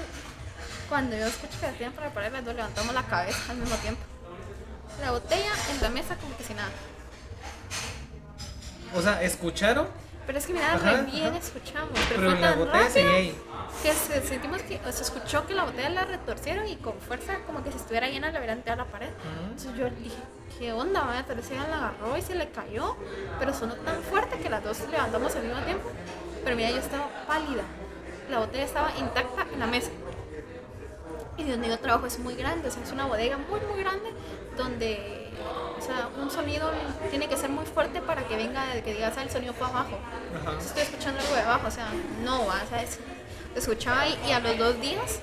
Cuando 0.89 1.15
yo 1.15 1.27
escucho 1.27 1.61
que 1.61 1.67
la 1.67 1.73
tiran 1.73 1.93
para 1.93 2.09
la 2.09 2.15
pared, 2.15 2.33
las 2.33 2.45
dos 2.45 2.55
levantamos 2.55 2.95
la 2.95 3.03
cabeza 3.03 3.39
al 3.53 3.59
mismo 3.59 3.77
tiempo. 3.77 4.01
la 5.03 5.11
botella 5.11 5.53
en 5.75 5.83
la 5.83 5.91
mesa 5.91 6.17
como 6.17 6.35
que 6.39 6.45
sin 6.45 6.57
nada. 6.57 6.71
O 8.97 9.03
sea, 9.03 9.23
¿escucharon? 9.23 9.89
Pero 10.29 10.39
es 10.39 10.47
que 10.47 10.53
mira, 10.53 10.75
Ajá, 10.75 10.91
re 10.93 11.03
bien 11.11 11.27
ajá. 11.29 11.39
escuchamos. 11.39 11.91
Pero, 12.09 12.21
Pero 12.21 12.31
fue 12.33 12.41
la 12.41 12.55
tan 12.55 12.67
rápido 12.67 13.35
que 13.83 13.93
se- 13.95 14.23
sentimos 14.23 14.61
que 14.63 14.79
o 14.87 14.93
se 14.93 15.03
escuchó 15.03 15.47
que 15.47 15.55
la 15.55 15.65
botella 15.65 15.89
la 15.89 16.05
retorcieron 16.05 16.69
y 16.69 16.77
con 16.77 17.01
fuerza 17.01 17.39
como 17.47 17.65
que 17.65 17.71
si 17.73 17.79
estuviera 17.79 18.09
llena 18.09 18.31
le 18.31 18.39
hubieran 18.39 18.61
tirado 18.63 18.83
a 18.83 18.85
la 18.85 18.91
pared. 18.93 19.09
Entonces 19.43 19.73
yo 19.77 19.89
dije, 19.89 20.17
¿qué 20.59 20.73
onda? 20.75 21.01
Vaya, 21.05 21.25
tal 21.25 21.37
vez 21.37 21.51
ella 21.51 21.67
la 21.69 21.77
agarró 21.79 22.17
y 22.19 22.21
se 22.23 22.35
le 22.35 22.51
cayó. 22.51 22.95
Pero 23.39 23.55
sonó 23.55 23.75
tan 23.77 24.03
fuerte 24.03 24.39
que 24.39 24.51
las 24.51 24.63
dos 24.63 24.79
levantamos 24.91 25.35
al 25.35 25.45
mismo 25.45 25.61
tiempo. 25.63 25.89
Pero 26.45 26.57
mira, 26.57 26.71
yo 26.71 26.77
estaba 26.79 27.09
pálida. 27.27 27.63
La 28.31 28.41
botella 28.41 28.65
estaba 28.65 28.93
intacta 28.99 29.47
en 29.51 29.59
la 29.61 29.67
mesa. 29.67 29.91
Y 31.39 31.45
donde 31.45 31.69
yo 31.69 31.79
trabajo 31.79 32.05
es 32.07 32.19
muy 32.19 32.35
grande, 32.35 32.69
o 32.69 32.71
sea, 32.71 32.83
es 32.83 32.91
una 32.93 33.07
bodega 33.07 33.39
muy, 33.39 33.61
muy 33.61 33.81
grande 33.81 34.11
donde, 34.59 35.28
o 35.79 35.81
sea, 35.81 36.09
un 36.21 36.31
sonido 36.31 36.71
tiene 37.11 37.29
que 37.29 37.37
ser 37.37 37.51
muy 37.51 37.65
fuerte 37.67 38.01
para 38.01 38.23
que 38.27 38.37
venga, 38.37 38.65
que 38.85 38.95
digas, 38.95 39.15
ah, 39.17 39.23
el 39.23 39.31
sonido 39.31 39.53
fue 39.55 39.67
abajo. 39.67 39.99
Ajá. 40.43 40.59
Estoy 40.59 40.83
escuchando 40.83 41.21
algo 41.21 41.35
de 41.35 41.41
abajo, 41.43 41.69
o 41.69 41.71
sea, 41.71 41.89
no 42.25 42.47
va, 42.47 42.61
¿sabes? 42.69 42.99
Se 43.55 43.59
escuchaba 43.61 44.03
ahí 44.03 44.19
y 44.29 44.33
a 44.33 44.41
los 44.41 44.57
dos 44.59 44.81
días, 44.81 45.21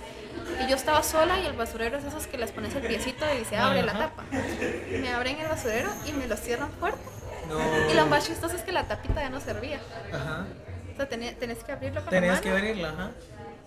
y 0.64 0.70
yo 0.70 0.76
estaba 0.76 1.02
sola 1.04 1.40
y 1.40 1.46
el 1.46 1.54
basurero 1.54 1.98
es 1.98 2.04
esos 2.06 2.28
que 2.28 2.38
les 2.38 2.52
pones 2.52 2.74
el 2.76 2.82
piecito 2.86 3.26
y 3.40 3.46
se 3.46 3.58
abre 3.58 3.82
la 3.84 3.94
tapa. 3.94 4.24
Me 4.32 5.14
abren 5.14 5.40
el 5.40 5.48
basurero 5.48 5.90
y 6.06 6.12
me 6.14 6.28
lo 6.28 6.36
cierran 6.38 6.72
fuerte. 6.74 7.00
No. 7.48 7.60
Y 7.92 7.94
lo 7.94 8.06
más 8.08 8.26
chistoso 8.26 8.56
es 8.56 8.64
que 8.64 8.72
la 8.72 8.84
tapita 8.88 9.22
ya 9.22 9.30
no 9.30 9.40
servía. 9.40 9.80
Ajá. 10.12 10.46
O 10.92 10.96
sea, 10.98 11.08
tenía- 11.08 11.36
tenés 11.38 11.64
que 11.64 11.72
abrirlo 11.72 12.02
con 12.02 12.10
Tenías 12.10 12.36
la 12.38 12.42
que 12.42 12.50
mano. 12.50 12.60
abrirla, 12.60 12.90
ajá. 12.90 13.12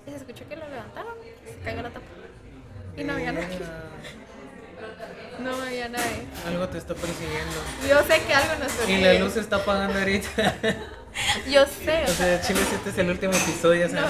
Y 0.07 0.11
se 0.11 0.16
escuchó 0.16 0.49
que 0.49 0.57
lo 0.57 0.68
levantaron, 0.68 1.14
se 1.46 1.59
cayó 1.61 1.82
la 1.82 1.90
tapa. 1.90 2.07
Y 2.96 3.05
no 3.05 3.12
había 3.12 3.32
nadie. 3.32 3.59
No 5.40 5.55
había 5.62 5.88
nadie. 5.88 6.26
Algo 6.46 6.68
te 6.68 6.78
está 6.78 6.94
persiguiendo. 6.94 7.55
Yo 7.88 8.03
sé 8.05 8.20
que 8.22 8.34
algo 8.34 8.55
nos 8.62 8.72
Y 8.72 8.76
persigue. 8.76 9.14
la 9.14 9.20
luz 9.20 9.32
se 9.34 9.40
está 9.40 9.57
apagando 9.57 9.99
ahorita. 9.99 10.55
Yo 11.49 11.64
sé, 11.66 12.05
o 12.05 12.12
sea, 12.12 12.40
Chile, 12.42 12.61
este 12.72 12.90
es 12.90 12.99
el 12.99 13.11
último 13.11 13.32
episodio, 13.32 13.88
No, 13.88 14.01
no, 14.03 14.07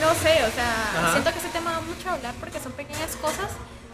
no 0.00 0.14
sé, 0.14 0.42
o 0.44 0.50
sea, 0.50 0.90
Ajá. 0.96 1.12
siento 1.12 1.30
que 1.32 1.38
ese 1.38 1.48
tema 1.48 1.72
da 1.72 1.80
mucho 1.80 2.08
a 2.08 2.12
hablar 2.14 2.34
porque 2.40 2.60
son 2.60 2.72
pequeñas 2.72 3.14
cosas. 3.16 3.50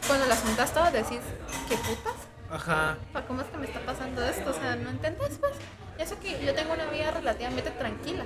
Cuando 0.06 0.26
las 0.26 0.40
juntas 0.40 0.72
todas 0.72 0.92
decís, 0.92 1.20
¿qué 1.68 1.76
putas? 1.76 2.12
Ajá. 2.50 2.96
¿Cómo 3.26 3.40
es 3.40 3.46
que 3.48 3.56
me 3.56 3.66
está 3.66 3.80
pasando 3.80 4.22
esto? 4.24 4.50
O 4.50 4.52
sea, 4.54 4.76
¿no 4.76 4.90
entendés? 4.90 5.38
Pues, 5.40 5.52
eso 5.98 6.18
que 6.20 6.44
yo 6.44 6.54
tengo 6.54 6.74
una 6.74 6.86
vida 6.86 7.10
relativamente 7.12 7.70
tranquila. 7.70 8.24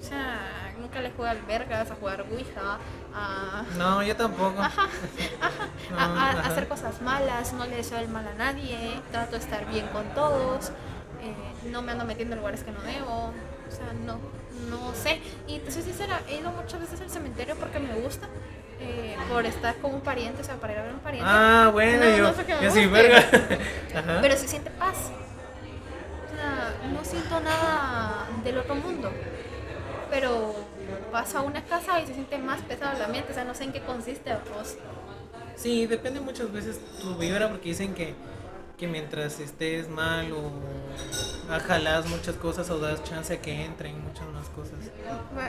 O 0.00 0.04
sea, 0.08 0.72
nunca 0.78 1.00
le 1.00 1.10
juego 1.10 1.30
al 1.30 1.40
vergas, 1.42 1.90
a 1.90 1.94
jugar 1.96 2.24
Ouija, 2.30 2.78
a, 3.14 3.62
No, 3.76 4.02
yo 4.02 4.14
tampoco. 4.14 4.60
ajá, 4.60 4.82
ajá, 5.40 5.68
a, 5.98 6.04
a- 6.04 6.26
a 6.26 6.30
ajá. 6.30 6.48
hacer 6.48 6.68
cosas 6.68 7.00
malas, 7.02 7.52
no 7.54 7.64
le 7.66 7.76
deseo 7.76 7.98
el 7.98 8.08
mal 8.08 8.26
a 8.28 8.34
nadie, 8.34 9.00
trato 9.10 9.32
de 9.32 9.38
estar 9.38 9.66
bien 9.70 9.86
con 9.88 10.04
todos, 10.14 10.68
eh, 11.22 11.34
no 11.70 11.82
me 11.82 11.92
ando 11.92 12.04
metiendo 12.04 12.34
en 12.34 12.40
lugares 12.40 12.62
que 12.62 12.70
no 12.72 12.80
debo, 12.82 13.32
o 13.68 13.70
sea, 13.70 13.92
no, 14.04 14.18
no 14.70 14.94
sé. 14.94 15.20
Y 15.48 15.58
te 15.60 15.72
soy 15.72 15.82
sincera, 15.82 16.20
he 16.28 16.36
ido 16.40 16.50
muchas 16.52 16.78
veces 16.80 17.00
al 17.00 17.10
cementerio 17.10 17.56
porque 17.56 17.78
me 17.80 17.94
gusta, 17.94 18.28
eh, 18.78 19.16
por 19.30 19.44
estar 19.46 19.74
con 19.76 19.94
un 19.94 20.02
pariente, 20.02 20.42
o 20.42 20.44
sea, 20.44 20.56
para 20.56 20.74
ir 20.74 20.78
a 20.78 20.82
ver 20.82 20.90
a 20.92 20.94
un 20.94 21.00
pariente. 21.00 21.30
Ah, 21.32 21.70
bueno, 21.72 22.04
No, 22.04 22.16
yo, 22.16 22.22
no 22.28 22.34
sé 22.34 22.44
qué 22.44 22.54
me 22.54 22.62
yo 22.62 22.70
sí, 22.70 22.84
guste. 22.86 23.02
verga. 23.02 23.18
Ajá. 23.98 24.18
Pero 24.20 24.36
se 24.36 24.46
siente 24.46 24.70
paz. 24.70 25.10
O 26.26 26.36
sea, 26.36 26.90
no 26.92 27.02
siento 27.04 27.40
nada 27.40 28.26
del 28.44 28.58
otro 28.58 28.74
mundo. 28.74 29.10
Pero 30.10 30.54
vas 31.12 31.34
a 31.34 31.42
una 31.42 31.64
casa 31.64 32.00
y 32.00 32.06
se 32.06 32.14
siente 32.14 32.38
más 32.38 32.60
pesado 32.62 32.96
el 32.96 33.02
ambiente. 33.02 33.32
O 33.32 33.34
sea, 33.34 33.44
no 33.44 33.54
sé 33.54 33.64
en 33.64 33.72
qué 33.72 33.80
consiste. 33.80 34.34
Pues. 34.54 34.78
Sí, 35.56 35.86
depende 35.86 36.20
muchas 36.20 36.52
veces 36.52 36.78
tu 37.00 37.14
vibra 37.16 37.48
porque 37.48 37.70
dicen 37.70 37.94
que, 37.94 38.14
que 38.78 38.86
mientras 38.86 39.40
estés 39.40 39.88
mal 39.88 40.30
o 40.32 40.50
jalas 41.66 42.06
muchas 42.08 42.34
cosas 42.36 42.68
o 42.70 42.78
das 42.78 43.02
chance 43.04 43.32
a 43.32 43.40
que 43.40 43.64
entren 43.64 44.02
muchas 44.02 44.26
más 44.28 44.48
cosas. 44.48 44.74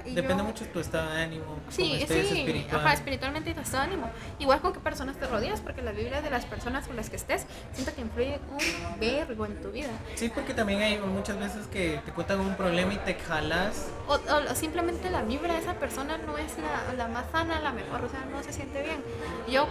Y 0.05 0.13
Depende 0.15 0.43
yo- 0.43 0.47
mucho 0.47 0.63
de 0.63 0.69
tu 0.71 0.80
estado 0.80 1.09
de 1.11 1.21
ánimo, 1.23 1.57
Sí, 1.69 1.93
estés 2.01 2.30
sí, 2.30 2.39
espiritual. 2.39 2.82
ajá, 2.82 2.93
espiritualmente 2.93 3.49
y 3.49 3.53
tu 3.53 3.61
estado 3.61 3.84
de 3.84 3.89
ánimo. 3.93 4.09
Igual 4.39 4.61
con 4.61 4.73
qué 4.73 4.80
personas 4.80 5.17
te 5.17 5.28
rodeas, 5.28 5.59
porque 5.61 5.82
las 5.82 5.95
vidas 5.95 6.23
de 6.23 6.30
las 6.30 6.45
personas 6.45 6.88
con 6.88 6.95
las 6.95 7.09
que 7.09 7.15
estés, 7.17 7.45
siento 7.73 7.93
que 7.95 8.01
influye 8.01 8.39
un 8.51 8.99
vergo 8.99 9.45
en 9.45 9.61
tu 9.61 9.71
vida. 9.71 9.89
Sí, 10.15 10.30
porque 10.30 10.53
también 10.53 10.82
hay 10.82 10.97
muchas 10.99 11.38
veces 11.39 11.67
que 11.67 11.99
te 12.05 12.11
cuentan 12.13 12.39
un 12.39 12.55
problema 12.55 12.93
y 12.93 12.97
te 12.97 13.15
jalas. 13.15 13.88
O, 14.07 14.13
o 14.13 14.55
simplemente 14.55 15.09
la 15.09 15.23
vibra 15.23 15.53
de 15.53 15.59
esa 15.59 15.73
persona 15.73 16.17
no 16.19 16.38
es 16.38 16.53
la, 16.59 16.93
la 16.93 17.07
más 17.09 17.25
sana, 17.32 17.59
la 17.59 17.71
mejor, 17.73 18.05
o 18.05 18.09
sea, 18.09 18.23
no 18.32 18.41
se 18.43 18.53
siente 18.53 18.84
bien. 18.84 19.03
Yo 19.49 19.67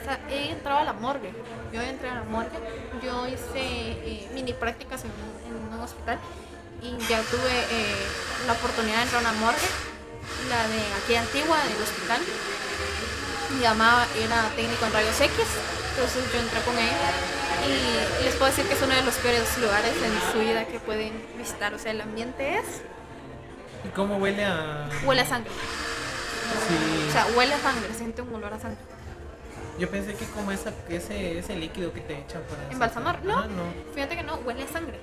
o 0.00 0.04
sea, 0.04 0.18
he 0.30 0.50
entrado 0.50 0.78
a 0.80 0.84
la 0.84 0.92
morgue, 0.92 1.32
yo 1.72 1.80
entré 1.80 2.08
a 2.10 2.14
la 2.16 2.22
morgue, 2.24 2.58
yo 3.02 3.26
hice 3.28 3.60
eh, 3.60 4.28
mini 4.34 4.52
prácticas 4.52 5.04
en, 5.04 5.10
un- 5.10 5.56
en 5.68 5.74
un 5.74 5.80
hospital 5.80 6.18
y 6.82 6.96
ya 7.08 7.20
tuve 7.22 7.50
eh, 7.70 7.96
la 8.46 8.52
oportunidad 8.54 8.96
de 8.98 9.02
entrar 9.04 9.24
a 9.24 9.30
una 9.30 9.38
morgue, 9.40 9.68
la 10.48 10.66
de 10.68 10.82
aquí 11.02 11.14
antigua 11.16 11.56
del 11.64 11.82
hospital. 11.82 12.20
Mi 13.58 13.62
mamá 13.64 14.06
era 14.18 14.48
técnico 14.56 14.84
en 14.86 14.92
rayos 14.92 15.20
X, 15.20 15.34
entonces 15.90 16.24
yo 16.32 16.40
entré 16.40 16.60
con 16.62 16.74
ella 16.78 17.10
y 17.68 18.24
les 18.24 18.34
puedo 18.36 18.50
decir 18.50 18.64
que 18.66 18.74
es 18.74 18.82
uno 18.82 18.94
de 18.94 19.02
los 19.02 19.14
peores 19.16 19.58
lugares 19.58 19.92
en 20.02 20.32
su 20.32 20.38
vida 20.38 20.64
que 20.64 20.80
pueden 20.80 21.12
visitar, 21.38 21.72
o 21.74 21.78
sea, 21.78 21.92
el 21.92 22.00
ambiente 22.00 22.58
es 22.58 22.64
¿Y 23.84 23.88
cómo 23.88 24.16
huele 24.16 24.44
a...? 24.44 24.88
huele 25.04 25.20
a 25.22 25.26
sangre. 25.26 25.50
Sí. 26.68 27.06
O 27.08 27.12
sea, 27.12 27.26
huele 27.36 27.54
a 27.54 27.58
sangre, 27.58 27.92
siente 27.94 28.22
un 28.22 28.34
olor 28.34 28.54
a 28.54 28.58
sangre. 28.58 28.78
Yo 29.82 29.90
pensé 29.90 30.14
que 30.14 30.26
como 30.26 30.52
esa, 30.52 30.72
ese, 30.88 31.40
ese 31.40 31.56
líquido 31.56 31.92
que 31.92 32.02
te 32.02 32.16
echan 32.16 32.40
para... 32.42 32.70
¿Embalsamar? 32.70 33.24
No. 33.24 33.36
Ajá, 33.36 33.48
no. 33.48 33.64
Fíjate 33.92 34.14
que 34.14 34.22
no, 34.22 34.36
huele 34.36 34.62
a 34.62 34.68
sangre. 34.68 34.96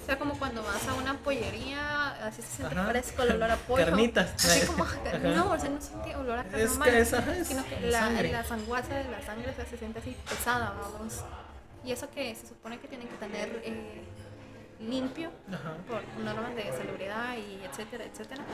O 0.00 0.06
sea, 0.06 0.16
como 0.16 0.38
cuando 0.38 0.62
vas 0.62 0.86
a 0.86 0.94
una 0.94 1.14
pollería, 1.18 2.24
así 2.24 2.40
se 2.40 2.58
siente 2.58 2.72
Ajá. 2.72 2.88
fresco 2.90 3.24
el 3.24 3.32
olor 3.32 3.50
a 3.50 3.56
pollo. 3.66 3.84
Carnitas. 3.84 4.32
Así 4.44 4.64
como, 4.68 4.84
Ajá. 4.84 5.18
no, 5.18 5.50
o 5.50 5.58
sea, 5.58 5.70
no 5.70 5.80
siente 5.80 6.14
olor 6.14 6.38
a 6.38 6.44
carne 6.44 6.62
Es 6.62 6.78
que 6.78 7.00
esa 7.00 7.18
es 7.34 7.48
sino 7.48 7.64
que 7.66 7.80
la 7.80 7.88
la, 7.90 7.98
sangre. 7.98 8.30
la 8.30 8.44
sanguaza 8.44 8.94
de 8.94 9.10
la 9.10 9.22
sangre 9.22 9.50
o 9.50 9.54
sea, 9.56 9.66
se 9.66 9.76
siente 9.76 9.98
así 9.98 10.16
pesada, 10.28 10.72
vamos. 10.80 11.24
Y 11.84 11.90
eso 11.90 12.08
que 12.08 12.32
se 12.36 12.46
supone 12.46 12.78
que 12.78 12.86
tienen 12.86 13.08
que 13.08 13.16
tener 13.16 13.60
eh, 13.64 14.04
limpio 14.78 15.32
Ajá. 15.48 15.74
por 15.88 16.00
normas 16.24 16.54
de 16.54 16.70
salubridad 16.78 17.34
y 17.38 17.64
etcétera, 17.64 18.04
etcétera. 18.04 18.44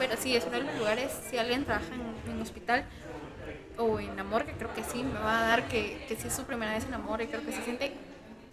Pero 0.00 0.16
sí, 0.18 0.34
es 0.34 0.44
uno 0.46 0.58
de 0.58 0.64
los 0.64 0.74
lugares, 0.78 1.12
si 1.30 1.38
alguien 1.38 1.64
trabaja 1.64 1.94
en 1.94 2.32
un 2.32 2.42
hospital 2.42 2.84
o 3.78 4.00
en 4.00 4.16
la 4.16 4.24
morgue, 4.24 4.52
creo 4.56 4.72
que 4.74 4.82
sí, 4.82 5.02
me 5.02 5.18
va 5.18 5.44
a 5.44 5.48
dar 5.48 5.68
que, 5.68 6.04
que 6.08 6.16
si 6.16 6.28
es 6.28 6.34
su 6.34 6.44
primera 6.44 6.72
vez 6.72 6.84
en 6.84 6.92
la 6.92 6.98
morgue, 6.98 7.28
creo 7.28 7.44
que 7.44 7.52
se 7.52 7.62
siente 7.62 7.92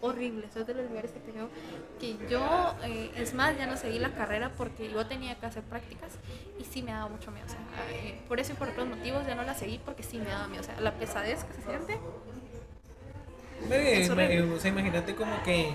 horrible. 0.04 0.46
Eso 0.48 0.60
es 0.60 0.68
de 0.68 0.74
los 0.74 0.88
lugares 0.90 1.12
que 1.12 1.20
te 1.20 1.32
digo 1.32 1.50
que 2.00 2.18
yo, 2.30 2.76
eh, 2.84 3.12
es 3.16 3.34
más, 3.34 3.58
ya 3.58 3.66
no 3.66 3.78
seguí 3.78 4.00
la 4.00 4.14
carrera 4.14 4.52
porque 4.58 4.92
yo 4.92 5.06
tenía 5.08 5.36
que 5.36 5.46
hacer 5.46 5.64
prácticas 5.64 6.12
y 6.60 6.66
sí 6.66 6.84
me 6.84 6.92
daba 6.92 7.08
mucho 7.08 7.32
miedo. 7.32 7.46
O 7.48 7.50
sea, 7.50 7.60
eh, 7.92 8.20
por 8.28 8.40
eso 8.40 8.52
y 8.54 8.56
por 8.56 8.70
otros 8.70 8.88
motivos 8.88 9.26
ya 9.26 9.36
no 9.36 9.44
la 9.44 9.56
seguí 9.56 9.80
porque 9.84 10.04
sí 10.04 10.18
me 10.18 10.26
daba 10.26 10.48
miedo. 10.48 10.62
O 10.62 10.66
sea, 10.66 10.80
la 10.82 10.94
pesadez 10.94 11.44
que 11.46 11.54
se 11.54 11.62
siente. 11.64 12.00
O 13.66 14.60
sea, 14.60 14.70
imagínate 14.70 15.16
como 15.16 15.42
que 15.44 15.74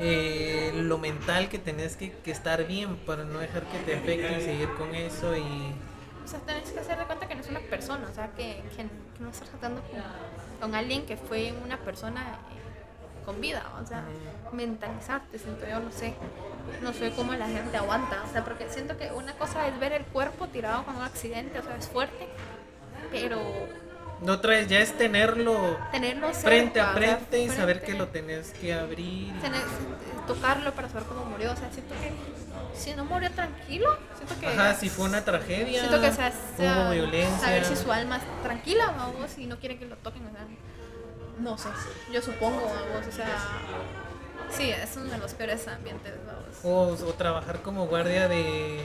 eh, 0.00 0.72
lo 0.74 0.98
mental 0.98 1.48
que 1.48 1.58
tenés 1.58 1.96
que, 1.96 2.10
que 2.10 2.32
estar 2.32 2.66
bien 2.66 2.96
para 2.96 3.24
no 3.24 3.38
dejar 3.38 3.62
que 3.62 3.78
te 3.78 3.94
afecte 3.94 4.38
y 4.38 4.44
seguir 4.44 4.68
con 4.74 4.94
eso 4.94 5.36
y... 5.36 5.74
O 6.24 6.28
sea, 6.28 6.38
tenés 6.40 6.70
que 6.70 6.80
hacer 6.80 6.98
de 6.98 7.04
cuenta 7.04 7.28
que 7.28 7.34
no 7.34 7.40
es 7.42 7.48
una 7.48 7.60
persona, 7.60 8.08
o 8.10 8.14
sea, 8.14 8.28
que, 8.28 8.62
que, 8.70 8.76
que 8.76 9.20
no 9.20 9.30
estás 9.30 9.48
tratando 9.50 9.82
con, 9.82 10.00
con 10.60 10.74
alguien 10.74 11.04
que 11.06 11.16
fue 11.16 11.52
una 11.64 11.76
persona 11.78 12.22
eh, 12.22 13.24
con 13.26 13.40
vida, 13.40 13.62
o 13.82 13.86
sea, 13.86 14.04
mentalizarte, 14.52 15.38
siento 15.38 15.66
yo, 15.68 15.80
no 15.80 15.90
sé, 15.90 16.14
no 16.82 16.92
sé 16.92 17.12
cómo 17.14 17.34
la 17.34 17.46
gente 17.48 17.76
aguanta, 17.76 18.22
o 18.28 18.32
sea, 18.32 18.44
porque 18.44 18.68
siento 18.70 18.96
que 18.96 19.10
una 19.12 19.32
cosa 19.34 19.66
es 19.68 19.78
ver 19.78 19.92
el 19.92 20.04
cuerpo 20.06 20.46
tirado 20.48 20.84
con 20.84 20.96
un 20.96 21.02
accidente, 21.02 21.58
o 21.58 21.62
sea, 21.62 21.76
es 21.76 21.88
fuerte, 21.88 22.28
pero 23.10 23.38
No 24.22 24.40
traes, 24.40 24.68
ya 24.68 24.78
es 24.80 24.96
tenerlo 24.96 25.76
tenerlo 25.92 26.32
frente 26.32 26.80
a 26.80 26.92
cerca, 26.92 26.98
o 26.98 27.00
sea, 27.02 27.16
frente 27.18 27.38
y 27.42 27.48
saber 27.50 27.76
frente, 27.78 27.92
que 27.92 27.98
lo 27.98 28.08
tenés 28.08 28.50
que 28.52 28.72
abrir. 28.74 29.32
tener- 29.40 29.60
tocarlo 30.26 30.72
para 30.72 30.88
saber 30.88 31.04
cómo 31.04 31.24
murió, 31.26 31.52
o 31.52 31.56
sea, 31.56 31.70
siento 31.70 31.94
que 31.94 32.10
si 32.76 32.94
no 32.94 33.04
murió 33.04 33.30
tranquilo, 33.30 33.88
siento 34.16 34.38
que... 34.40 34.46
Ajá, 34.46 34.74
si 34.74 34.88
fue 34.88 35.06
una 35.06 35.24
tragedia, 35.24 35.80
Siento 35.80 36.00
que 36.00 36.12
sea, 36.12 36.32
sea, 36.56 36.82
hubo 36.84 36.90
violencia. 36.92 37.38
saber 37.38 37.64
si 37.64 37.76
su 37.76 37.90
alma 37.92 38.16
está 38.16 38.30
tranquila, 38.42 38.86
vamos, 38.96 39.38
y 39.38 39.46
no 39.46 39.58
quiere 39.58 39.78
que 39.78 39.86
lo 39.86 39.96
toquen, 39.96 40.26
o 40.26 40.30
sea, 40.30 40.46
no 41.38 41.58
sé, 41.58 41.68
yo 42.12 42.20
supongo, 42.22 42.62
vamos, 42.62 43.06
o 43.08 43.12
sea, 43.12 43.26
sí, 44.50 44.70
es 44.70 44.96
uno 44.96 45.10
de 45.10 45.18
los 45.18 45.34
peores 45.34 45.66
ambientes, 45.68 46.12
vamos, 46.26 46.64
O, 46.64 47.06
o 47.08 47.12
trabajar 47.14 47.60
como 47.62 47.86
guardia 47.86 48.28
de... 48.28 48.80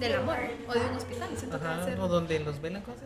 del 0.00 0.14
amor, 0.16 0.36
o 0.68 0.72
de 0.72 0.80
un 0.80 0.96
hospital, 0.96 1.28
siento 1.36 1.58
que 1.58 1.64
va 1.64 1.70
a 1.72 1.76
Ajá, 1.76 1.84
ser 1.84 2.00
o 2.00 2.08
donde 2.08 2.38
los 2.40 2.60
velan, 2.60 2.82
¿cómo? 2.82 2.96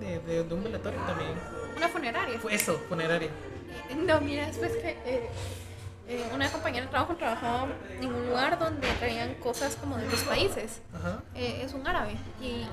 De, 0.00 0.18
de, 0.20 0.44
de 0.44 0.54
un 0.54 0.64
velatorio 0.64 1.00
también. 1.06 1.30
una 1.76 1.88
funeraria. 1.88 2.38
Eso, 2.50 2.78
funeraria. 2.88 3.30
No, 3.96 4.20
mira, 4.20 4.46
después 4.46 4.72
que 4.72 4.90
eh, 5.06 5.28
eh, 6.08 6.28
una 6.34 6.50
compañera 6.50 6.84
de 6.84 6.90
trabajo 6.90 7.14
trabajaba 7.16 7.68
en 8.00 8.12
un 8.12 8.26
lugar 8.26 8.58
donde 8.58 8.86
traían 8.98 9.34
cosas 9.36 9.76
como 9.76 9.96
de 9.96 10.06
otros 10.06 10.22
países. 10.22 10.82
Ajá. 10.94 11.22
eh, 11.34 11.62
es 11.64 11.72
un 11.72 11.86
árabe 11.86 12.16
y, 12.40 12.46
y 12.46 12.68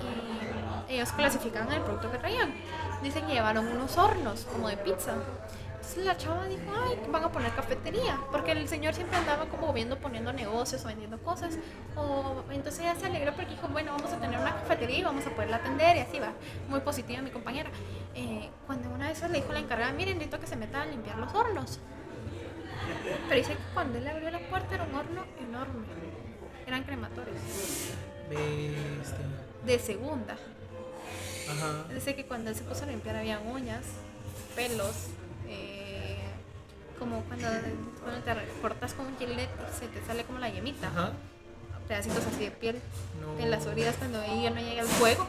ellos 0.90 1.12
clasificaban 1.14 1.72
el 1.72 1.82
producto 1.82 2.12
que 2.12 2.18
traían. 2.18 2.54
Dicen 3.02 3.26
que 3.26 3.34
llevaron 3.34 3.68
unos 3.68 3.98
hornos 3.98 4.46
como 4.52 4.68
de 4.68 4.78
pizza. 4.78 5.14
Entonces 5.76 6.06
la 6.06 6.16
chava 6.16 6.46
dijo, 6.46 6.62
ay, 6.86 7.00
van 7.12 7.24
a 7.24 7.32
poner 7.32 7.52
cafetería, 7.54 8.18
porque 8.32 8.52
el 8.52 8.68
señor 8.70 8.94
siempre 8.94 9.18
andaba 9.18 9.46
como 9.48 9.74
viendo, 9.74 9.98
poniendo 9.98 10.32
negocios 10.32 10.86
o 10.86 10.88
vendiendo 10.88 11.18
cosas. 11.18 11.58
O, 11.98 12.44
entonces 12.52 12.82
ella 12.82 12.96
se 12.96 13.08
alegró 13.08 13.34
porque 13.34 13.52
dijo, 13.52 13.68
bueno, 13.68 13.92
vamos 13.94 14.14
a 14.14 14.18
tener 14.18 14.40
una 14.40 14.54
cafetería 14.54 15.00
y 15.00 15.04
vamos 15.04 15.26
a 15.26 15.32
poderla 15.32 15.58
atender 15.58 15.98
y 15.98 16.00
así 16.02 16.20
va. 16.20 16.34
Muy 16.70 16.82
positiva 16.82 17.22
mi 17.22 17.32
compañera. 17.32 17.72
Eh, 18.14 18.50
cuando 18.68 18.90
una 18.90 19.08
vez 19.10 19.22
le 19.24 19.40
dijo 19.40 19.50
a 19.50 19.54
la 19.54 19.60
encargada, 19.60 19.92
miren, 19.92 20.18
necesito 20.18 20.40
que 20.40 20.48
se 20.48 20.56
meta 20.56 20.84
a 20.84 20.86
limpiar 20.86 21.18
los 21.18 21.34
hornos. 21.34 21.80
Pero 23.28 23.36
dice 23.36 23.54
que 23.54 23.74
cuando 23.74 23.98
él 23.98 24.08
abrió 24.08 24.30
la 24.32 24.40
puerta 24.40 24.76
era 24.76 24.84
un 24.84 24.96
horno 24.96 25.26
enorme. 25.40 25.86
Eran 26.68 26.84
crematorios. 26.84 27.38
Bestia. 28.30 29.18
De 29.66 29.80
segunda. 29.80 30.34
Ajá. 31.50 31.84
Dice 31.94 32.16
que 32.16 32.26
cuando 32.26 32.50
él 32.50 32.56
se 32.56 32.64
puso 32.64 32.84
a 32.84 32.88
limpiar 32.88 33.16
había 33.18 33.40
uñas, 33.40 33.84
pelos, 34.56 35.08
eh, 35.48 36.18
como 36.98 37.22
cuando, 37.24 37.48
cuando 38.04 38.22
te 38.22 38.34
cortas 38.62 38.94
con 38.94 39.08
un 39.08 39.18
gilet 39.18 39.50
se 39.78 39.88
te 39.88 40.04
sale 40.06 40.24
como 40.24 40.40
la 40.40 40.50
yemita, 40.50 40.88
Ajá. 40.88 41.12
pedacitos 41.88 42.26
así 42.26 42.46
de 42.46 42.52
piel 42.52 42.80
No. 43.22 43.42
en 43.44 43.52
las 43.52 43.66
orillas 43.66 43.96
cuando 43.98 44.22
ella 44.24 44.50
no 44.52 44.62
llega 44.62 44.82
al 44.84 44.88
fuego. 44.88 45.24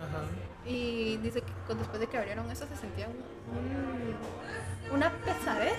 Ajá. 0.00 0.22
Y 0.70 1.16
dice 1.18 1.42
que 1.42 1.74
después 1.74 2.00
de 2.00 2.06
que 2.06 2.16
abrieron 2.18 2.50
eso 2.50 2.66
se 2.66 2.76
sentía 2.76 3.06
un- 3.08 3.16
un- 3.56 4.94
una 4.94 5.10
pesadez 5.12 5.78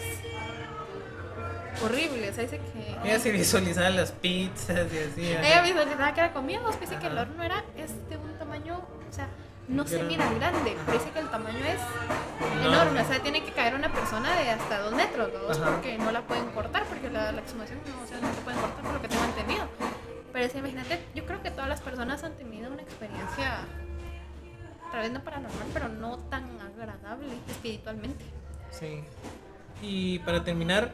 horrible. 1.83 2.29
O 2.29 2.33
sea, 2.33 2.43
dice 2.43 2.59
que. 2.59 2.95
Ella 3.09 3.19
se 3.19 3.31
visualizaba 3.31 3.89
las 3.89 4.11
pizzas 4.11 4.91
y 4.91 4.97
así. 4.97 5.27
Ella 5.27 5.61
visualizaba 5.61 6.13
que 6.13 6.19
era 6.19 6.33
comida, 6.33 6.59
pues 6.63 6.79
dice 6.79 6.97
que 6.97 7.07
el 7.07 7.17
horno 7.17 7.43
era 7.43 7.63
es 7.77 7.91
de 8.09 8.17
un 8.17 8.37
tamaño, 8.37 8.77
o 8.77 9.13
sea, 9.13 9.27
no 9.67 9.85
se 9.85 10.01
mira 10.03 10.29
grande, 10.33 10.75
pero 10.85 10.97
dice 10.97 11.11
que 11.11 11.19
el 11.19 11.29
tamaño 11.29 11.59
es 11.59 11.81
Enorme. 12.61 12.67
enorme, 12.67 13.01
o 13.01 13.05
sea, 13.07 13.19
tiene 13.21 13.43
que 13.43 13.51
caer 13.51 13.75
una 13.75 13.91
persona 13.91 14.33
de 14.39 14.49
hasta 14.51 14.79
dos 14.79 14.93
metros. 14.93 15.29
Ajá. 15.49 15.71
porque 15.71 15.97
no 15.97 16.11
la 16.11 16.21
pueden 16.21 16.45
cortar, 16.51 16.83
porque 16.85 17.09
la, 17.09 17.31
la 17.33 17.41
exhumación 17.41 17.79
no, 17.85 18.03
o 18.03 18.07
sea, 18.07 18.17
no 18.21 18.33
se 18.33 18.41
pueden 18.41 18.59
cortar 18.61 18.83
por 18.83 18.93
lo 18.93 19.01
que 19.01 19.07
tengo 19.09 19.23
entendido. 19.25 19.65
Pero 20.31 20.49
sí, 20.51 20.57
imagínate, 20.59 20.99
yo 21.15 21.25
creo 21.25 21.41
que 21.41 21.51
todas 21.51 21.67
las 21.67 21.81
personas 21.81 22.23
han 22.23 22.33
tenido 22.33 22.71
una 22.71 22.81
experiencia, 22.83 23.59
tal 24.91 25.01
vez 25.01 25.11
no 25.11 25.21
paranormal, 25.23 25.67
pero 25.73 25.89
no 25.89 26.17
tan 26.17 26.43
agradable 26.61 27.33
espiritualmente. 27.49 28.23
Sí. 28.71 29.03
Y 29.81 30.19
para 30.19 30.43
terminar, 30.43 30.91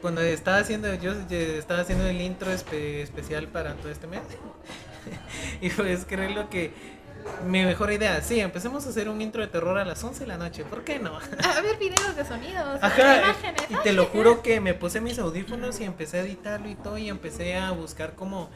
cuando 0.00 0.20
estaba 0.20 0.58
haciendo, 0.58 0.92
yo 0.94 1.12
estaba 1.30 1.80
haciendo 1.80 2.06
el 2.06 2.20
intro 2.20 2.50
espe- 2.52 3.02
especial 3.02 3.48
para 3.48 3.74
todo 3.74 3.90
este 3.90 4.06
mes. 4.06 4.20
y 5.60 5.70
pues 5.70 6.04
creo 6.08 6.48
que 6.50 6.72
mi 7.46 7.64
mejor 7.64 7.92
idea, 7.92 8.20
sí, 8.20 8.40
empecemos 8.40 8.84
a 8.86 8.88
hacer 8.90 9.08
un 9.08 9.20
intro 9.22 9.42
de 9.42 9.48
terror 9.48 9.78
a 9.78 9.84
las 9.84 10.02
11 10.02 10.20
de 10.20 10.26
la 10.26 10.38
noche, 10.38 10.64
¿por 10.64 10.82
qué 10.82 10.98
no? 10.98 11.16
A 11.16 11.60
ver 11.60 11.76
videos 11.78 12.16
de 12.16 12.24
sonidos, 12.24 12.78
Ajá, 12.82 13.18
imágenes. 13.18 13.62
y 13.70 13.74
te 13.76 13.92
lo 13.92 14.06
juro 14.06 14.42
que 14.42 14.60
me 14.60 14.74
puse 14.74 15.00
mis 15.00 15.18
audífonos 15.20 15.78
y 15.80 15.84
empecé 15.84 16.18
a 16.18 16.20
editarlo 16.22 16.68
y 16.68 16.74
todo 16.74 16.98
y 16.98 17.08
empecé 17.08 17.56
a 17.56 17.70
buscar 17.70 18.14
como 18.14 18.50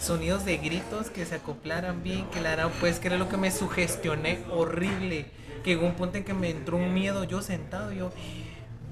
sonidos 0.00 0.44
de 0.44 0.56
gritos 0.58 1.10
que 1.10 1.26
se 1.26 1.34
acoplaran 1.36 2.02
bien, 2.02 2.26
que 2.30 2.40
la 2.40 2.68
pues 2.80 2.98
que 3.00 3.08
era 3.08 3.18
lo 3.18 3.28
que 3.28 3.36
me 3.36 3.50
sugestioné 3.50 4.38
horrible, 4.50 5.26
que 5.62 5.70
llegó 5.70 5.86
un 5.86 5.94
punto 5.94 6.18
en 6.18 6.24
que 6.24 6.34
me 6.34 6.50
entró 6.50 6.76
un 6.76 6.92
miedo, 6.94 7.24
yo 7.24 7.42
sentado, 7.42 7.92
yo 7.92 8.12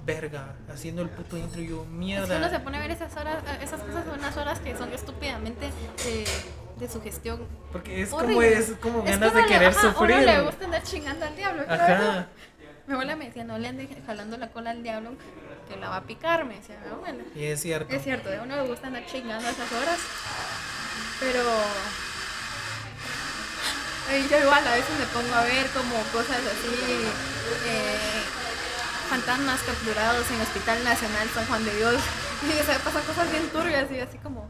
verga, 0.05 0.55
haciendo 0.73 1.03
el 1.03 1.09
puto 1.11 1.37
intro 1.37 1.61
y 1.61 1.69
yo 1.69 1.77
Es 1.83 1.83
que 1.89 1.89
mierda. 1.91 2.37
uno 2.37 2.51
se 2.51 2.59
pone 2.61 2.77
a 2.79 2.81
ver 2.81 2.91
esas 2.91 3.17
horas, 3.17 3.37
esas 3.63 3.81
cosas 3.81 4.05
en 4.07 4.13
unas 4.19 4.37
horas 4.37 4.59
que 4.61 4.77
son 4.77 4.93
estúpidamente 4.93 5.71
de, 6.05 6.25
de 6.81 6.89
sugestión. 6.93 7.47
Porque 7.71 8.03
es 8.03 8.11
como 8.11 8.43
es 8.43 8.73
como 8.81 9.05
Es 9.05 9.11
ganas 9.19 9.33
que 9.33 9.39
de 9.43 9.47
querer 9.47 9.69
ajá, 9.69 9.81
sufrir. 9.81 10.17
uno 10.17 10.27
le 10.27 10.41
gusta 10.43 10.65
andar 10.65 10.83
chingando 10.83 11.25
al 11.27 11.37
diablo. 11.37 11.65
claro. 11.67 11.95
Ajá. 12.11 12.27
Mi 12.87 12.95
abuela 12.95 13.15
me 13.15 13.27
decía, 13.27 13.45
no 13.45 13.59
le 13.59 13.69
ande 13.69 13.89
jalando 14.05 14.37
la 14.39 14.49
cola 14.51 14.71
al 14.71 14.83
diablo, 14.83 15.11
que 15.69 15.77
la 15.77 15.89
va 15.89 15.97
a 15.99 16.03
picar, 16.03 16.45
me 16.45 16.57
decía 16.57 16.77
mi 16.85 16.91
abuela. 16.93 17.23
Y 17.37 17.45
es 17.45 17.61
cierto. 17.63 17.95
Es 17.95 18.03
cierto, 18.03 18.29
a 18.29 18.43
uno 18.43 18.57
le 18.57 18.63
gusta 18.69 18.89
andar 18.89 19.07
chingando 19.07 19.47
a 19.47 19.51
esas 19.51 19.71
horas, 19.71 19.99
pero... 21.21 21.43
eh, 24.11 24.27
Yo 24.29 24.39
igual 24.41 24.67
a 24.67 24.75
veces 24.75 24.99
me 24.99 25.07
pongo 25.07 25.33
a 25.35 25.45
ver 25.45 25.67
como 25.69 25.95
cosas 26.13 26.39
así, 26.39 26.75
eh, 27.69 28.23
fantasmas 29.09 29.61
capturados 29.63 30.31
en 30.31 30.41
Hospital 30.41 30.85
Nacional 30.85 31.29
San 31.35 31.47
Juan 31.47 31.65
de 31.65 31.77
Dios, 31.77 31.95
y 32.43 32.61
o 32.61 32.65
sea, 32.65 32.79
pasan 32.79 33.03
cosas 33.03 33.31
bien 33.31 33.49
turbias 33.51 33.91
y 33.91 34.01
así 34.01 34.19
como... 34.19 34.49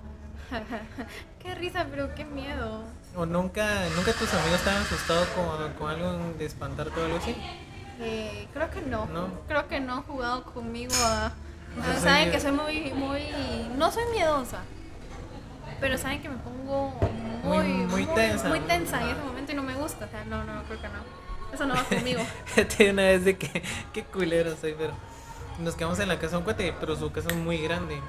qué 1.42 1.54
risa, 1.54 1.86
pero 1.90 2.14
qué 2.14 2.24
miedo. 2.24 2.82
O 3.16 3.24
nunca, 3.26 3.66
nunca 3.96 4.12
tus 4.12 4.32
amigos 4.34 4.58
estaban 4.58 4.82
asustados 4.82 5.28
con, 5.28 5.72
con 5.74 5.90
algo 5.90 6.34
de 6.38 6.44
espantarte 6.44 7.00
o 7.00 7.04
algo 7.04 7.16
así. 7.18 7.34
Eh, 8.00 8.48
creo 8.52 8.70
que 8.70 8.82
no. 8.82 9.06
No. 9.06 9.28
Creo 9.48 9.68
que 9.68 9.80
no 9.80 9.94
han 9.94 10.02
jugado 10.02 10.44
conmigo 10.44 10.92
a. 11.04 11.32
saben 12.00 12.30
que 12.30 12.40
soy 12.40 12.52
muy, 12.52 12.92
muy. 12.92 13.20
No 13.76 13.90
soy 13.90 14.04
miedosa. 14.12 14.58
Pero 15.80 15.98
saben 15.98 16.22
que 16.22 16.28
me 16.28 16.36
pongo 16.36 16.90
Muy- 17.42 17.66
muy, 17.66 18.04
muy 18.04 18.06
tensa. 18.14 18.48
Muy 18.48 18.60
tensa 18.60 19.02
en 19.02 19.08
ese 19.10 19.20
momento 19.22 19.52
y 19.52 19.54
no 19.54 19.62
me 19.62 19.74
gusta. 19.74 20.04
O 20.06 20.08
sea, 20.08 20.24
no, 20.24 20.44
no, 20.44 20.62
creo 20.64 20.80
que 20.80 20.88
no. 20.88 21.31
Eso 21.52 21.66
no 21.66 21.74
va 21.74 21.84
conmigo. 21.84 22.20
Tiene 22.76 22.92
una 22.92 23.02
vez 23.02 23.24
de 23.24 23.36
que, 23.36 23.62
qué 23.92 24.04
culero 24.04 24.54
soy, 24.60 24.74
pero 24.78 24.92
nos 25.58 25.74
quedamos 25.76 25.98
en 25.98 26.08
la 26.08 26.16
casa 26.18 26.32
de 26.32 26.36
un 26.38 26.44
cuate, 26.44 26.74
pero 26.80 26.96
su 26.96 27.10
casa 27.12 27.28
es 27.28 27.36
muy 27.36 27.58
grande. 27.58 28.00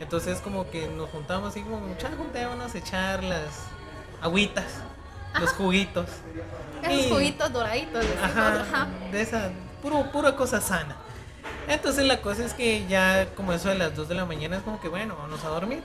Entonces 0.00 0.38
como 0.40 0.68
que 0.70 0.88
nos 0.88 1.10
juntamos 1.10 1.50
así 1.50 1.60
como, 1.62 1.78
mucha 1.80 2.08
juntémonos 2.16 2.74
a 2.74 2.78
echar 2.78 3.22
las 3.22 3.42
agüitas, 4.22 4.64
los 5.38 5.50
juguitos. 5.50 6.06
Esos 6.82 7.06
Y- 7.06 7.10
juguitos 7.10 7.52
doraditos. 7.52 8.00
decimos, 8.00 8.24
Ajá, 8.24 8.60
ajá. 8.62 8.88
de 9.12 9.20
esa, 9.20 9.50
puro, 9.82 10.10
pura 10.10 10.34
cosa 10.36 10.60
sana. 10.60 10.96
Entonces 11.68 12.04
la 12.06 12.20
cosa 12.20 12.44
es 12.44 12.54
que 12.54 12.86
ya 12.88 13.26
como 13.36 13.52
eso 13.52 13.68
de 13.68 13.74
las 13.76 13.94
2 13.94 14.08
de 14.08 14.14
la 14.14 14.24
mañana 14.24 14.56
es 14.56 14.62
como 14.62 14.80
que 14.80 14.88
bueno, 14.88 15.14
vamos 15.16 15.44
a 15.44 15.48
dormir. 15.48 15.82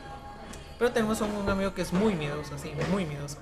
Pero 0.79 0.91
tenemos 0.91 1.21
un, 1.21 1.31
un 1.31 1.49
amigo 1.49 1.73
que 1.73 1.81
es 1.81 1.93
muy 1.93 2.15
miedoso, 2.15 2.55
así, 2.55 2.73
muy 2.91 3.05
miedoso. 3.05 3.37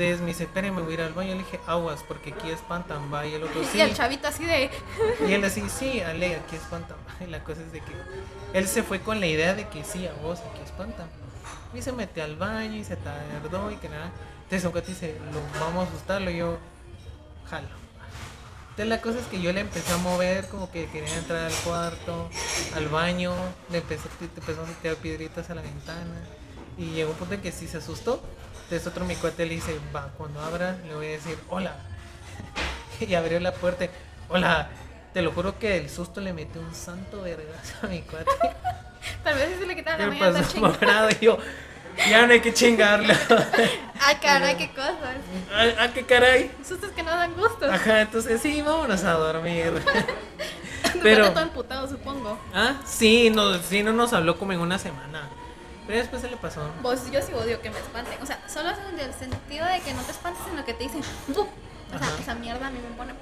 Entonces 0.00 0.22
me 0.22 0.28
dice, 0.28 0.44
espérenme, 0.44 0.80
voy 0.80 0.92
a 0.92 0.94
ir 0.94 1.00
al 1.02 1.12
baño. 1.12 1.32
Le 1.32 1.38
dije, 1.40 1.60
aguas, 1.66 2.02
porque 2.08 2.32
aquí 2.32 2.48
espantan, 2.48 3.12
va. 3.12 3.26
Y 3.26 3.34
el 3.34 3.42
otro, 3.42 3.62
sí. 3.70 3.76
Y 3.76 3.80
el 3.82 3.92
chavito 3.92 4.28
así 4.28 4.46
de. 4.46 4.70
Y 5.28 5.32
él 5.34 5.44
así, 5.44 5.62
sí, 5.68 6.00
Ale, 6.00 6.36
aquí 6.36 6.56
espantan. 6.56 6.96
Y 7.20 7.26
la 7.26 7.44
cosa 7.44 7.60
es 7.60 7.70
de 7.70 7.80
que 7.80 7.92
él 8.54 8.66
se 8.66 8.82
fue 8.82 9.00
con 9.00 9.20
la 9.20 9.26
idea 9.26 9.54
de 9.54 9.68
que 9.68 9.84
sí, 9.84 10.06
a 10.06 10.12
vos, 10.22 10.40
aquí 10.40 10.62
espantan. 10.64 11.06
Y 11.74 11.82
se 11.82 11.92
metió 11.92 12.24
al 12.24 12.36
baño 12.36 12.76
y 12.76 12.84
se 12.84 12.96
tardó 12.96 13.70
y 13.70 13.76
que 13.76 13.90
nada. 13.90 14.10
Entonces 14.44 14.64
un 14.64 14.72
cuate 14.72 14.88
dice, 14.88 15.18
lo, 15.32 15.60
vamos 15.60 15.86
a 15.86 15.88
asustarlo. 15.90 16.30
Y 16.30 16.38
yo, 16.38 16.56
jalo. 17.50 17.68
Entonces 18.70 18.86
la 18.86 19.02
cosa 19.02 19.18
es 19.18 19.26
que 19.26 19.42
yo 19.42 19.52
le 19.52 19.60
empecé 19.60 19.92
a 19.92 19.98
mover, 19.98 20.48
como 20.48 20.70
que 20.70 20.86
quería 20.86 21.14
entrar 21.18 21.44
al 21.44 21.52
cuarto, 21.62 22.30
al 22.74 22.88
baño. 22.88 23.34
Le 23.70 23.78
empecé, 23.78 24.08
empezó 24.22 24.62
a 24.62 24.80
tirar 24.80 24.96
piedritas 24.96 25.50
a 25.50 25.54
la 25.54 25.60
ventana. 25.60 26.22
Y 26.78 26.92
llegó 26.92 27.10
un 27.10 27.18
punto 27.18 27.34
en 27.34 27.42
que 27.42 27.52
sí 27.52 27.68
se 27.68 27.76
asustó. 27.76 28.22
Entonces 28.70 28.86
otro 28.86 29.04
mi 29.04 29.16
cuate 29.16 29.46
le 29.46 29.56
dice, 29.56 29.76
va, 29.92 30.12
cuando 30.16 30.40
abra 30.40 30.76
le 30.86 30.94
voy 30.94 31.06
a 31.06 31.10
decir, 31.10 31.36
hola. 31.48 31.74
y 33.00 33.12
abrió 33.14 33.40
la 33.40 33.52
puerta. 33.52 33.88
Hola, 34.28 34.68
te 35.12 35.22
lo 35.22 35.32
juro 35.32 35.58
que 35.58 35.76
el 35.76 35.90
susto 35.90 36.20
le 36.20 36.32
metió 36.32 36.60
un 36.60 36.72
santo 36.72 37.22
vergazo 37.22 37.74
a 37.82 37.86
mi 37.88 38.02
cuate. 38.02 38.30
Tal 39.24 39.34
vez 39.34 39.58
se 39.58 39.66
le 39.66 39.74
quitaba 39.74 39.98
la 39.98 40.04
¿Qué 40.04 40.10
mañana 40.10 40.38
pasó, 40.38 40.52
chingada. 40.52 40.78
morado? 40.78 41.08
Y 41.20 41.24
yo, 41.24 41.38
ya 42.08 42.26
no 42.28 42.32
hay 42.32 42.40
que 42.40 42.54
chingarlo. 42.54 43.12
Ay, 44.00 44.16
caray, 44.22 44.56
qué 44.56 44.70
cosas. 44.70 45.16
Ay, 45.52 45.74
ah, 45.76 45.88
qué 45.92 46.06
caray. 46.06 46.52
Sustos 46.64 46.92
que 46.92 47.02
no 47.02 47.10
dan 47.10 47.34
gusto. 47.34 47.68
Ajá, 47.68 48.02
entonces 48.02 48.40
sí, 48.40 48.62
vámonos 48.62 49.02
a 49.02 49.14
dormir. 49.14 49.82
Pero. 50.84 51.02
Pero, 51.02 51.32
todo 51.32 51.42
emputado, 51.42 51.88
supongo. 51.88 52.38
ah, 52.54 52.74
sí, 52.86 53.30
no, 53.30 53.58
sí, 53.58 53.82
no 53.82 53.92
nos 53.92 54.12
habló 54.12 54.38
como 54.38 54.52
en 54.52 54.60
una 54.60 54.78
semana. 54.78 55.28
Pero 55.90 56.02
después 56.02 56.22
se 56.22 56.30
le 56.30 56.36
pasó. 56.36 56.60
Vos, 56.82 57.10
yo 57.10 57.20
sí 57.20 57.32
odio 57.32 57.60
que 57.60 57.68
me 57.68 57.76
espanten. 57.80 58.22
O 58.22 58.26
sea, 58.26 58.40
solo 58.48 58.70
es 58.70 58.78
en 58.92 59.00
el 59.00 59.12
sentido 59.12 59.66
de 59.66 59.80
que 59.80 59.92
no 59.92 60.02
te 60.02 60.12
espantes, 60.12 60.40
sino 60.48 60.64
que 60.64 60.72
te 60.72 60.84
dicen. 60.84 61.00
O 61.32 61.98
sea, 61.98 62.08
esa 62.20 62.36
mierda 62.36 62.68
a 62.68 62.70
mí 62.70 62.78
me 62.78 62.96
pone. 62.96 63.12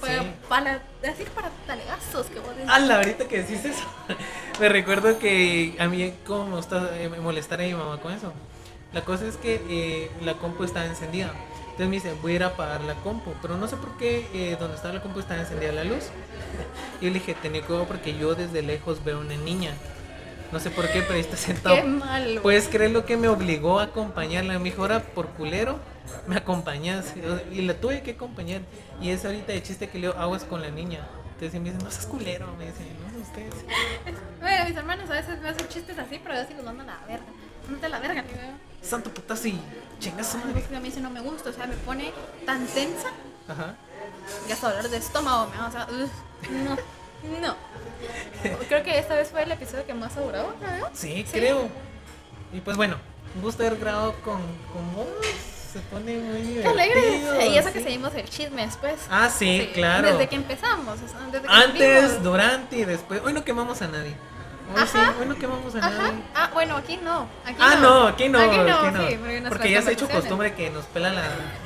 Para, 0.00 0.22
Sí. 0.22 0.32
para 0.48 0.80
decir 1.02 1.28
para 1.30 1.50
talegazos 1.66 2.26
que 2.26 2.38
vos 2.38 2.54
decís. 2.54 2.70
Ala, 2.70 2.98
ahorita 2.98 3.26
que 3.26 3.42
decís 3.42 3.64
eso, 3.64 3.84
me 4.60 4.68
recuerdo 4.68 5.18
que 5.18 5.74
a 5.80 5.88
mí 5.88 6.14
como 6.24 6.46
me 6.46 6.56
gusta 6.56 6.88
eh, 7.00 7.08
molestar 7.08 7.60
a 7.60 7.64
mi 7.64 7.74
mamá 7.74 8.00
con 8.00 8.12
eso. 8.12 8.32
La 8.92 9.04
cosa 9.04 9.26
es 9.26 9.36
que 9.36 9.60
eh, 9.68 10.10
la 10.20 10.34
compu 10.34 10.62
estaba 10.62 10.86
encendida. 10.86 11.32
Entonces 11.62 11.88
me 11.88 11.96
dice, 11.96 12.14
voy 12.22 12.32
a 12.32 12.34
ir 12.36 12.42
a 12.44 12.46
apagar 12.48 12.82
la 12.82 12.94
compu. 12.94 13.34
Pero 13.42 13.56
no 13.56 13.66
sé 13.66 13.76
por 13.76 13.96
qué 13.96 14.28
eh, 14.32 14.56
donde 14.60 14.76
estaba 14.76 14.94
la 14.94 15.02
compu 15.02 15.18
estaba 15.18 15.40
encendida 15.40 15.72
la 15.72 15.82
luz. 15.82 16.04
Y 17.00 17.06
yo 17.06 17.10
le 17.10 17.18
dije, 17.18 17.34
tenía 17.34 17.62
cuidado 17.62 17.86
porque 17.86 18.16
yo 18.16 18.36
desde 18.36 18.62
lejos 18.62 19.02
veo 19.02 19.18
una 19.18 19.34
niña. 19.34 19.74
No 20.52 20.60
sé 20.60 20.70
por 20.70 20.86
qué, 20.90 21.00
pero 21.02 21.14
ahí 21.14 21.20
está 21.20 21.36
sentado. 21.36 21.76
Qué 21.76 21.84
malo. 21.84 22.42
¿Puedes 22.42 22.68
creer 22.68 22.90
lo 22.90 23.06
que 23.06 23.16
me 23.16 23.28
obligó 23.28 23.80
a 23.80 23.84
acompañarla? 23.84 24.58
Me 24.58 24.64
dijo, 24.66 24.82
ahora 24.82 25.00
por 25.00 25.28
culero, 25.30 25.78
me 26.26 26.36
acompañas. 26.36 27.14
Y 27.50 27.62
la 27.62 27.74
tuve 27.74 28.02
que 28.02 28.12
acompañar. 28.12 28.60
Y 29.00 29.10
es 29.10 29.24
ahorita 29.24 29.52
de 29.52 29.62
chiste 29.62 29.88
que 29.88 29.98
leo 29.98 30.12
aguas 30.18 30.44
con 30.44 30.60
la 30.60 30.70
niña. 30.70 31.06
Entonces 31.34 31.58
me 31.60 31.70
dicen, 31.70 31.82
no 31.82 31.90
seas 31.90 32.06
culero. 32.06 32.46
Me 32.58 32.66
dicen, 32.66 32.86
no, 33.00 33.20
ustedes. 33.20 33.54
Bueno, 34.40 34.64
mis 34.66 34.76
hermanos 34.76 35.10
a 35.10 35.14
veces 35.14 35.40
me 35.40 35.48
hacen 35.48 35.68
chistes 35.68 35.98
así, 35.98 36.20
pero 36.22 36.34
yo 36.34 36.46
sí 36.46 36.54
los 36.54 36.64
mando 36.64 36.82
a 36.82 36.86
la 36.86 37.06
verga. 37.06 37.24
Mándate 37.64 37.86
a 37.86 37.88
la 37.88 37.98
verga, 38.00 38.22
le 38.22 38.28
digo. 38.28 38.58
Santo 38.82 39.10
putazo 39.14 39.48
y 39.48 39.58
chingas 40.00 40.34
madre. 40.34 40.64
a 40.76 40.80
mí 40.80 40.88
eso 40.88 41.00
no 41.00 41.10
me 41.10 41.20
gusta, 41.20 41.50
o 41.50 41.52
sea, 41.52 41.66
me 41.68 41.76
pone 41.76 42.12
tan 42.44 42.66
tensa 42.66 43.08
Ajá. 43.46 43.76
ya 44.48 44.54
hasta 44.54 44.70
dolor 44.70 44.90
de 44.90 44.96
estómago, 44.96 45.48
me 45.50 45.64
o 45.64 45.70
sea, 45.70 45.86
no, 45.86 46.76
no. 47.40 47.56
Creo 48.68 48.82
que 48.82 48.98
esta 48.98 49.14
vez 49.14 49.28
fue 49.30 49.42
el 49.42 49.52
episodio 49.52 49.86
que 49.86 49.94
más 49.94 50.16
ha 50.16 50.20
durado, 50.20 50.54
¿no? 50.60 50.88
Sí, 50.92 51.24
creo. 51.30 51.68
Y 52.52 52.60
pues 52.60 52.76
bueno, 52.76 52.96
haber 53.58 53.76
grabado 53.76 54.14
con, 54.24 54.40
con 54.72 54.94
vos. 54.94 55.06
Se 55.72 55.78
pone 55.80 56.18
muy 56.18 56.60
Qué 56.60 56.68
alegre. 56.68 57.48
Y 57.48 57.56
eso 57.56 57.72
que 57.72 57.82
seguimos 57.82 58.14
el 58.14 58.28
chisme 58.28 58.66
después. 58.66 58.94
Ah, 59.10 59.30
sí, 59.30 59.70
claro. 59.72 60.06
Desde 60.12 60.28
que 60.28 60.36
empezamos. 60.36 60.98
desde 61.00 61.46
que 61.46 61.48
Antes, 61.48 62.22
durante 62.22 62.76
y 62.76 62.84
después. 62.84 63.22
Hoy 63.24 63.32
no 63.32 63.42
quemamos 63.42 63.80
a 63.80 63.88
nadie. 63.88 64.14
Hoy 64.74 64.86
sí, 64.86 64.98
hoy 65.18 65.26
no 65.26 65.34
quemamos 65.36 65.74
a 65.74 65.78
Ajá. 65.78 65.90
nadie. 65.90 66.22
Ah, 66.34 66.50
bueno, 66.52 66.76
aquí 66.76 66.98
no. 67.02 67.26
Aquí 67.44 67.56
Ah, 67.58 67.76
no, 67.80 68.06
aquí 68.08 68.28
no. 68.28 68.38
Aquí 68.38 68.56
no, 68.58 68.78
aquí 68.78 68.96
no. 68.96 69.08
sí, 69.08 69.18
porque, 69.48 69.70
ya 69.70 69.82
se 69.82 69.90
ha 69.90 69.92
hecho 69.92 70.08
costumbre 70.08 70.54
que 70.54 70.70
nos 70.70 70.84
pela 70.86 71.10
la, 71.10 71.22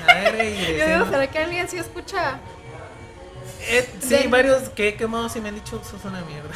la 0.07 0.23
R 0.29 0.51
y 0.51 0.57
Yo 0.61 0.67
digo, 0.73 0.79
decimos. 0.87 1.09
¿será 1.11 1.27
que 1.29 1.39
alguien 1.39 1.69
sí 1.69 1.79
escucha? 1.79 2.39
Eh, 3.69 3.89
sí, 4.01 4.09
de- 4.09 4.29
varios 4.29 4.69
que 4.71 4.89
he 4.89 4.95
quemado 4.97 5.29
sí 5.29 5.41
me 5.41 5.49
han 5.49 5.55
dicho, 5.57 5.83
sos 5.85 6.05
una 6.05 6.21
mierda. 6.23 6.51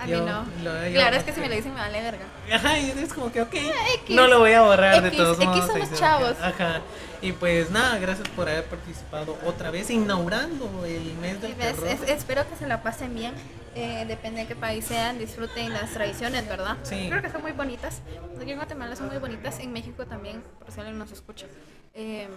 A 0.00 0.04
mí 0.06 0.12
Yo 0.12 0.24
no. 0.24 0.44
lo 0.62 0.82
he 0.82 0.92
Claro, 0.92 1.16
es 1.16 1.24
que 1.24 1.32
si 1.32 1.40
me 1.40 1.48
lo 1.48 1.54
dicen 1.54 1.74
me 1.74 1.80
vale 1.80 2.00
verga. 2.00 2.24
Ajá, 2.52 2.78
y 2.78 2.90
es 2.90 3.12
como 3.12 3.30
que, 3.32 3.42
ok, 3.42 3.54
X. 3.54 4.16
no 4.16 4.26
lo 4.28 4.38
voy 4.40 4.52
a 4.52 4.62
borrar 4.62 5.02
de 5.02 5.10
todos 5.10 5.36
X 5.36 5.46
modos. 5.46 5.66
somos 5.66 5.92
chavos. 5.94 6.36
Ajá. 6.42 6.80
Y 7.20 7.32
pues 7.32 7.70
nada, 7.70 7.98
gracias 7.98 8.28
por 8.30 8.48
haber 8.48 8.64
participado 8.66 9.36
otra 9.44 9.70
vez, 9.72 9.90
inaugurando 9.90 10.84
el 10.86 11.14
mes 11.14 11.40
del 11.42 11.54
ves, 11.54 11.74
terror. 11.76 11.88
es- 11.88 12.02
espero 12.08 12.48
que 12.48 12.56
se 12.56 12.66
la 12.66 12.82
pasen 12.82 13.14
bien. 13.14 13.34
Eh, 13.74 14.04
depende 14.08 14.40
de 14.42 14.46
qué 14.46 14.56
país 14.56 14.84
sean, 14.86 15.18
disfruten 15.18 15.72
las 15.72 15.90
tradiciones, 15.92 16.48
¿verdad? 16.48 16.76
Sí. 16.82 17.06
Creo 17.10 17.20
que 17.22 17.30
son 17.30 17.42
muy 17.42 17.52
bonitas. 17.52 18.00
Aquí 18.40 18.50
en 18.50 18.56
Guatemala 18.56 18.96
son 18.96 19.08
muy 19.08 19.18
bonitas. 19.18 19.58
En 19.60 19.72
México 19.72 20.06
también, 20.06 20.42
por 20.58 20.72
si 20.72 20.80
alguien 20.80 20.98
nos 20.98 21.12
escucha. 21.12 21.46
Eh, 21.94 22.28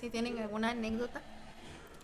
si 0.00 0.08
tienen 0.10 0.38
alguna 0.38 0.70
anécdota, 0.70 1.20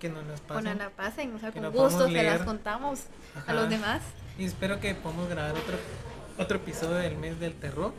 Que 0.01 0.09
no 0.09 0.23
nos 0.23 0.40
pues 0.40 0.59
pasen. 0.62 0.64
no 0.78 0.85
la 0.85 0.90
pasen. 0.90 1.35
O 1.35 1.39
sea, 1.39 1.52
con 1.52 1.73
gusto 1.73 2.06
se 2.06 2.23
las 2.23 2.43
contamos 2.43 3.01
Ajá. 3.35 3.51
a 3.51 3.55
los 3.55 3.68
demás. 3.70 4.02
Y 4.39 4.44
espero 4.44 4.78
que 4.81 4.94
podamos 4.94 5.28
grabar 5.28 5.52
otro, 5.52 5.78
otro 6.39 6.56
episodio 6.59 6.97
del 6.97 7.16
mes 7.16 7.40
del 7.40 7.55
terror. 7.55 7.93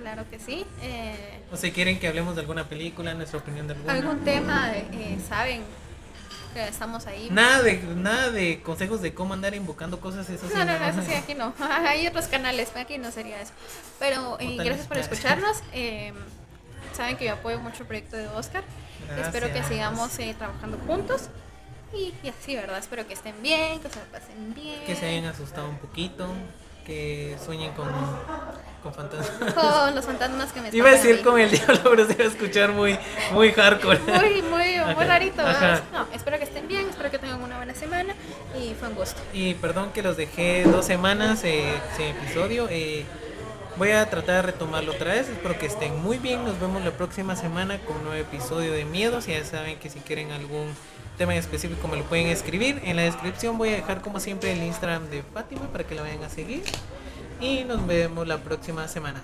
Claro 0.00 0.24
que 0.30 0.38
sí. 0.38 0.64
Eh, 0.82 1.40
O 1.52 1.56
si 1.56 1.72
quieren 1.72 1.98
que 1.98 2.08
hablemos 2.08 2.34
de 2.36 2.42
alguna 2.42 2.64
película, 2.68 3.12
nuestra 3.14 3.38
opinión 3.38 3.66
de 3.66 3.74
alguna. 3.74 3.92
algún 3.92 4.20
tema, 4.24 4.70
eh, 4.74 5.18
saben 5.28 5.62
que 6.54 6.68
estamos 6.68 7.06
ahí. 7.06 7.28
Nada 7.30 7.62
de, 7.62 7.82
nada 7.96 8.30
de 8.30 8.62
consejos 8.62 9.02
de 9.02 9.12
cómo 9.12 9.34
andar 9.34 9.54
invocando 9.54 10.00
cosas, 10.00 10.28
eso 10.30 10.46
sí. 10.48 10.54
No, 10.54 10.64
no, 10.64 10.78
no, 10.78 10.86
eso 10.86 11.02
sí, 11.02 11.12
aquí 11.12 11.34
no. 11.34 11.52
Hay 11.60 12.06
otros 12.06 12.26
canales, 12.28 12.70
aquí 12.76 12.96
no 12.98 13.10
sería 13.10 13.40
eso. 13.40 13.52
Pero 13.98 14.38
eh, 14.40 14.56
gracias 14.56 14.86
por 14.86 14.96
escucharnos. 14.96 15.58
Eh, 15.72 16.12
saben 16.94 17.16
que 17.18 17.26
yo 17.26 17.34
apoyo 17.34 17.58
mucho 17.60 17.82
el 17.82 17.86
proyecto 17.86 18.16
de 18.16 18.28
Oscar. 18.28 18.64
Espero 19.24 19.52
que 19.52 19.62
sigamos 19.64 20.18
eh, 20.18 20.34
trabajando 20.38 20.78
juntos. 20.86 21.28
Y, 21.94 22.12
y 22.22 22.28
así, 22.28 22.54
¿verdad? 22.56 22.78
Espero 22.78 23.06
que 23.06 23.14
estén 23.14 23.40
bien, 23.42 23.80
que 23.80 23.88
se 23.88 23.98
pasen 24.12 24.54
bien. 24.54 24.80
Que 24.86 24.94
se 24.96 25.06
hayan 25.06 25.26
asustado 25.26 25.68
un 25.68 25.78
poquito, 25.78 26.26
que 26.84 27.36
sueñen 27.44 27.72
con, 27.72 27.88
con 28.82 28.92
fantasmas. 28.92 29.54
Con 29.54 29.94
los 29.94 30.04
fantasmas 30.04 30.52
que 30.52 30.60
me 30.60 30.68
Iba 30.72 30.88
a 30.88 30.92
decir 30.92 31.22
con 31.22 31.38
el 31.38 31.50
diablo, 31.50 31.80
pero 31.84 32.06
se 32.06 32.12
iba 32.14 32.24
a 32.24 32.28
escuchar 32.28 32.72
muy, 32.72 32.98
muy 33.32 33.52
hardcore. 33.52 33.98
Muy, 34.06 34.42
muy, 34.42 34.94
muy 34.94 35.04
rarito. 35.04 35.42
No, 35.92 36.06
espero 36.12 36.38
que 36.38 36.44
estén 36.44 36.66
bien, 36.68 36.88
espero 36.88 37.10
que 37.10 37.18
tengan 37.18 37.40
una 37.40 37.56
buena 37.56 37.74
semana. 37.74 38.14
Y 38.60 38.74
fue 38.74 38.88
un 38.88 38.94
gusto. 38.96 39.20
Y 39.32 39.54
perdón 39.54 39.92
que 39.92 40.02
los 40.02 40.16
dejé 40.16 40.64
dos 40.64 40.84
semanas 40.84 41.42
eh, 41.44 41.72
sin 41.96 42.06
episodio. 42.06 42.66
eh, 42.70 43.06
voy 43.78 43.90
a 43.90 44.08
tratar 44.08 44.36
de 44.36 44.42
retomarlo 44.52 44.92
otra 44.92 45.14
vez. 45.14 45.28
Espero 45.28 45.58
que 45.58 45.66
estén 45.66 46.00
muy 46.02 46.18
bien. 46.18 46.44
Nos 46.44 46.58
vemos 46.60 46.84
la 46.84 46.92
próxima 46.92 47.36
semana 47.36 47.78
con 47.80 47.96
un 47.96 48.04
nuevo 48.04 48.20
episodio 48.20 48.72
de 48.72 48.84
Miedos. 48.84 49.26
Ya 49.26 49.44
saben 49.44 49.78
que 49.78 49.90
si 49.90 50.00
quieren 50.00 50.30
algún 50.32 50.68
tema 51.18 51.32
en 51.32 51.38
específico 51.38 51.88
me 51.88 51.96
lo 51.96 52.04
pueden 52.04 52.28
escribir. 52.28 52.80
En 52.84 52.96
la 52.96 53.02
descripción 53.02 53.58
voy 53.58 53.70
a 53.70 53.76
dejar 53.76 54.00
como 54.00 54.20
siempre 54.20 54.52
el 54.52 54.62
Instagram 54.62 55.08
de 55.10 55.22
Fátima 55.22 55.66
para 55.72 55.84
que 55.84 55.94
la 55.94 56.02
vayan 56.02 56.24
a 56.24 56.30
seguir. 56.30 56.62
Y 57.40 57.64
nos 57.64 57.86
vemos 57.86 58.26
la 58.26 58.38
próxima 58.38 58.88
semana. 58.88 59.22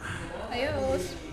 Adiós. 0.50 1.31